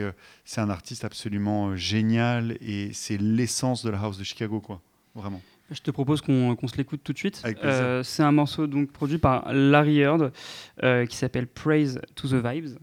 un 0.58 0.70
artiste 0.70 1.06
absolument 1.06 1.76
génial 1.76 2.58
et 2.62 2.92
c'est 2.94 3.18
l'essence 3.18 3.84
de 3.84 3.90
la 3.90 4.00
house 4.00 4.18
de 4.18 4.24
Chicago, 4.24 4.60
quoi, 4.60 4.82
vraiment. 5.16 5.42
Je 5.72 5.82
te 5.82 5.92
propose 5.92 6.22
qu'on 6.22 6.68
se 6.68 6.78
l'écoute 6.78 7.02
tout 7.04 7.14
de 7.14 7.18
suite. 7.18 7.44
c'est 8.04 8.24
un 8.24 8.32
morceau 8.32 8.66
donc 8.66 8.92
produit 8.92 9.20
par 9.20 9.54
Larry 9.54 10.00
Heard 10.00 10.32
qui 11.08 11.16
s'appelle 11.16 11.48
Praise 11.48 12.02
to 12.16 12.28
the 12.28 12.44
Vibes, 12.44 12.78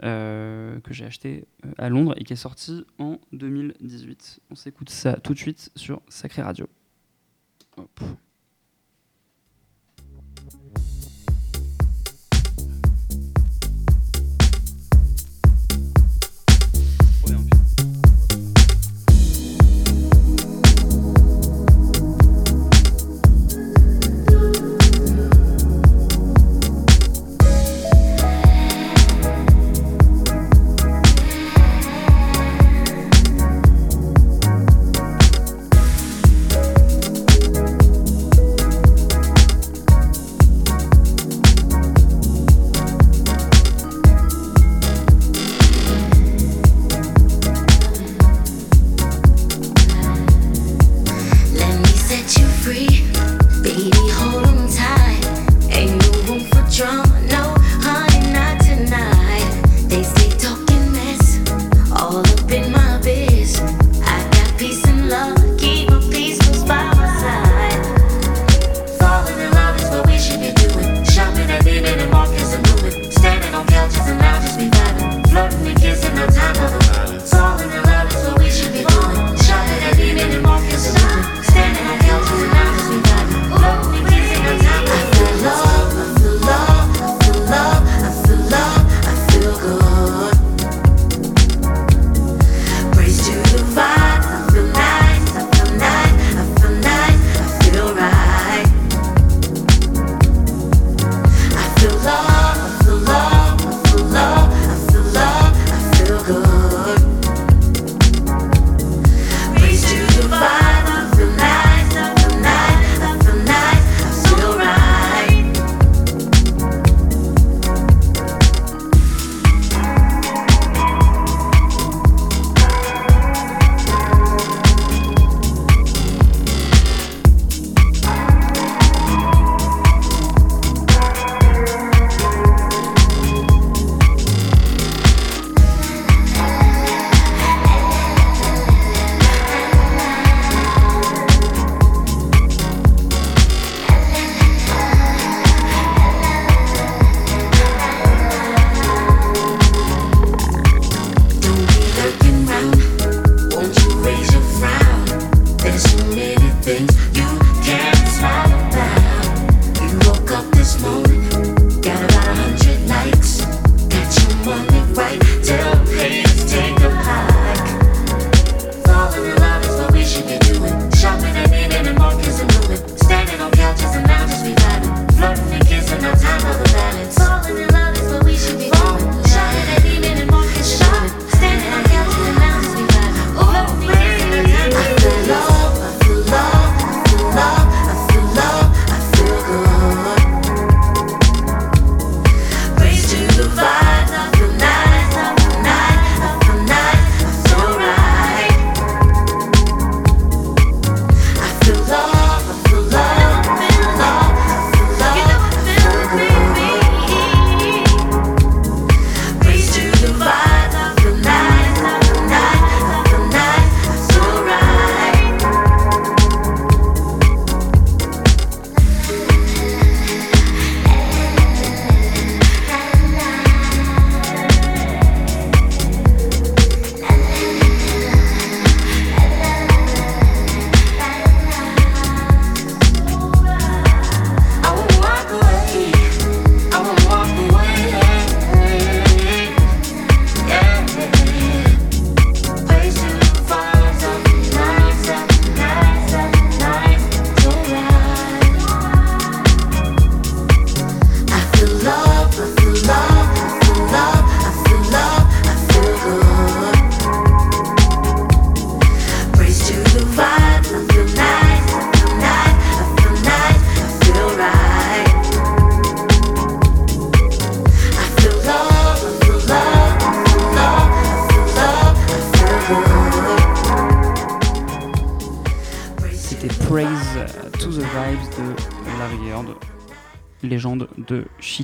que 0.00 0.92
j'ai 0.92 1.04
acheté 1.04 1.44
à 1.76 1.90
Londres 1.90 2.14
et 2.16 2.24
qui 2.24 2.32
est 2.32 2.36
sorti 2.36 2.84
en 2.98 3.18
2018. 3.32 4.40
On 4.50 4.54
s'écoute 4.54 4.88
ça 4.88 5.14
tout 5.14 5.34
de 5.34 5.38
suite 5.38 5.70
sur 5.76 6.00
Sacré 6.08 6.40
Radio. 6.42 6.66
Hop. 7.76 8.00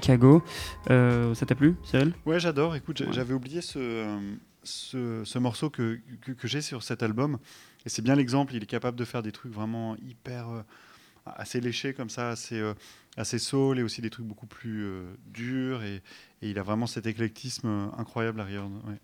Chicago. 0.09 0.43
Euh, 0.91 1.35
ça 1.35 1.45
t'a 1.45 1.55
plu, 1.55 1.77
Cyril? 1.85 2.15
Ouais, 2.25 2.41
j'adore. 2.41 2.75
Écoute, 2.75 3.03
j'avais 3.13 3.35
oublié 3.35 3.61
ce, 3.61 4.19
ce, 4.63 5.39
morceau 5.39 5.69
que, 5.69 6.01
que, 6.23 6.49
j'ai 6.49 6.63
sur 6.63 6.83
cet 6.83 7.03
album. 7.03 7.39
Et 7.85 7.91
c'est 7.91 8.01
bien 8.01 8.15
l'exemple. 8.15 8.55
Il 8.55 8.63
est 8.63 8.67
capable 8.67 8.97
de 8.97 9.05
faire 9.05 9.23
des 9.23 9.33
trucs 9.33 9.53
vraiment 9.53 9.97
hyper. 9.97 10.49
Euh, 10.49 10.63
assez 11.37 11.61
léchés 11.61 11.93
comme 11.93 12.09
ça, 12.09 12.31
assez, 12.31 12.59
euh, 12.59 12.73
assez 13.19 13.39
soul 13.39 13.79
et 13.79 13.83
aussi 13.83 14.01
des 14.01 14.09
trucs 14.09 14.25
beaucoup 14.25 14.47
plus 14.47 14.89
durs. 15.27 15.83
Et, 15.83 15.97
et, 16.41 16.49
il 16.49 16.59
a 16.59 16.63
vraiment 16.63 16.87
cet 16.87 17.07
éclectisme 17.07 17.91
incroyable, 17.99 18.41
Heard. 18.41 18.73
Ouais. 18.87 18.97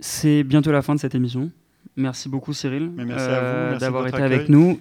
C'est 0.00 0.44
bientôt 0.44 0.72
la 0.72 0.82
fin 0.82 0.94
de 0.94 1.00
cette 1.00 1.14
émission. 1.14 1.50
Merci 1.96 2.28
beaucoup 2.28 2.52
Cyril 2.52 2.92
euh, 2.98 3.78
d'avoir 3.78 4.06
été 4.06 4.22
avec 4.22 4.50
nous. 4.50 4.78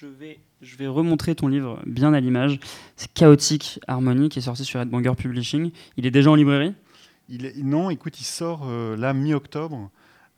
Je 0.00 0.06
vais, 0.06 0.38
je 0.62 0.76
vais 0.76 0.86
remontrer 0.86 1.34
ton 1.34 1.48
livre 1.48 1.80
bien 1.86 2.14
à 2.14 2.20
l'image. 2.20 2.58
C'est 2.96 3.12
Chaotique 3.12 3.80
Harmonie 3.86 4.28
qui 4.28 4.38
est 4.38 4.42
sorti 4.42 4.64
sur 4.64 4.80
Headbanger 4.80 5.14
Publishing. 5.16 5.70
Il 5.96 6.06
est 6.06 6.10
déjà 6.10 6.30
en 6.30 6.34
librairie? 6.34 6.74
Il 7.28 7.46
est, 7.46 7.56
Non, 7.56 7.90
écoute, 7.90 8.20
il 8.20 8.24
sort 8.24 8.62
euh, 8.66 8.96
là 8.96 9.12
mi-octobre. 9.12 9.90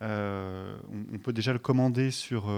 Euh, 0.03 0.77
on, 1.12 1.19
peut 1.19 1.32
déjà 1.32 1.53
le 1.53 1.59
commander 1.59 2.11
sur, 2.11 2.53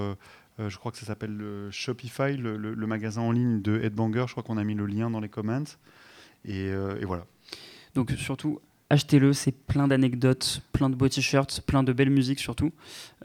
je 0.58 0.76
crois 0.76 0.92
que 0.92 0.98
ça 0.98 1.06
s'appelle 1.06 1.34
le 1.34 1.70
Shopify, 1.70 2.36
le, 2.36 2.86
magasin 2.86 3.22
en 3.22 3.32
ligne 3.32 3.62
de 3.62 3.80
Headbanger. 3.80 4.24
Je 4.26 4.32
crois 4.32 4.42
qu'on 4.42 4.58
a 4.58 4.64
mis 4.64 4.74
le 4.74 4.86
lien 4.86 5.10
dans 5.10 5.20
les 5.20 5.28
comments. 5.28 5.64
Et, 6.44 6.66
et 6.66 7.04
voilà. 7.04 7.24
Donc 7.94 8.10
surtout, 8.12 8.60
achetez-le, 8.90 9.32
c'est 9.32 9.52
plein 9.52 9.88
d'anecdotes, 9.88 10.60
plein 10.72 10.90
de 10.90 10.96
beaux 10.96 11.08
t-shirts, 11.08 11.62
plein 11.62 11.82
de 11.82 11.92
belles 11.92 12.10
musiques 12.10 12.40
surtout. 12.40 12.72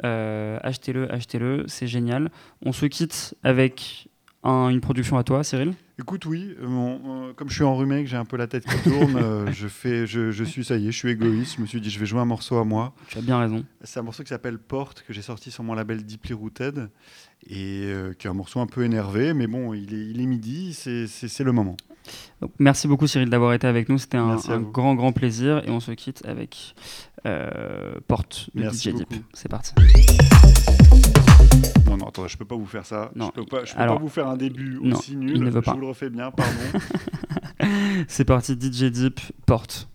Euh, 0.03 0.59
achetez-le, 0.61 1.11
achetez-le, 1.11 1.65
c'est 1.67 1.87
génial. 1.87 2.31
On 2.61 2.71
se 2.71 2.85
quitte 2.85 3.35
avec 3.43 4.07
une 4.45 4.81
production 4.81 5.17
à 5.17 5.23
toi, 5.23 5.43
Cyril 5.43 5.73
Écoute, 5.97 6.25
oui, 6.25 6.53
euh, 6.61 6.65
euh, 6.67 7.33
comme 7.33 7.49
je 7.49 7.55
suis 7.55 7.63
enrhumé, 7.63 8.03
que 8.03 8.09
j'ai 8.09 8.17
un 8.17 8.25
peu 8.25 8.35
la 8.35 8.47
tête 8.47 8.65
qui 8.65 8.89
tourne, 8.89 9.49
je, 9.51 9.67
fais, 9.67 10.05
je, 10.05 10.43
suis, 10.43 10.65
ça 10.65 10.75
y 10.75 10.87
est, 10.87 10.91
je 10.91 10.97
suis 10.97 11.09
égoïste. 11.09 11.55
Je 11.55 11.61
me 11.61 11.65
suis 11.65 11.79
dit, 11.79 11.89
je 11.89 11.99
vais 11.99 12.05
jouer 12.05 12.19
un 12.19 12.25
morceau 12.25 12.57
à 12.57 12.65
moi. 12.65 12.93
Tu 13.07 13.17
as 13.17 13.21
bien 13.21 13.39
raison. 13.39 13.63
C'est 13.81 13.99
un 13.99 14.03
morceau 14.03 14.23
qui 14.23 14.29
s'appelle 14.29 14.57
Porte, 14.57 15.03
que 15.07 15.13
j'ai 15.13 15.21
sorti 15.21 15.51
sur 15.51 15.63
mon 15.63 15.73
label 15.73 16.03
Deeply 16.03 16.33
Rooted, 16.33 16.89
et 17.49 17.89
qui 18.19 18.27
est 18.27 18.29
un 18.29 18.33
morceau 18.33 18.59
un 18.59 18.67
peu 18.67 18.83
énervé, 18.83 19.33
mais 19.33 19.47
bon, 19.47 19.73
il 19.73 19.93
est, 19.93 20.09
il 20.09 20.19
est 20.19 20.25
midi, 20.25 20.73
c'est 20.73 21.43
le 21.43 21.51
moment 21.51 21.77
merci 22.59 22.87
beaucoup 22.87 23.07
Cyril 23.07 23.29
d'avoir 23.29 23.53
été 23.53 23.67
avec 23.67 23.89
nous, 23.89 23.97
c'était 23.97 24.17
un, 24.17 24.37
grand 24.59 24.95
grand 24.95 25.11
plaisir 25.11 25.61
et 25.65 25.69
on 25.69 25.79
se 25.79 25.91
quitte 25.91 26.23
avec 26.25 26.75
euh, 27.25 27.95
Porte 28.07 28.49
de 28.53 28.69
DJ 28.69 28.89
Deep. 28.89 29.13
C'est 29.33 29.49
parti. 29.49 29.73
Non, 31.85 31.97
non, 31.97 32.07
attends, 32.07 32.27
je 32.27 32.37
peux 32.37 32.45
pas 32.45 32.55
vous 32.55 32.65
faire 32.65 32.85
ça. 32.85 33.11
Non. 33.15 33.27
Je 33.27 33.41
peux 33.41 33.45
pas, 33.45 33.61
peux 33.61 33.75
pas 33.75 33.95
vous 33.95 34.09
faire 34.09 34.27
un 34.27 34.37
début 34.37 34.77
aussi 34.77 35.15
nul. 35.15 35.37
Il 35.37 35.43
ne 35.43 35.49
veut 35.49 35.61
pas. 35.61 35.71
Je 35.71 35.75
vous 35.75 35.81
le 35.81 35.87
refais 35.87 36.09
bien, 36.09 36.31
pardon. 36.31 36.79
C'est 38.07 38.25
parti, 38.25 38.53
DJ 38.53 38.85
Deep, 38.91 39.19
Porte. 39.45 39.87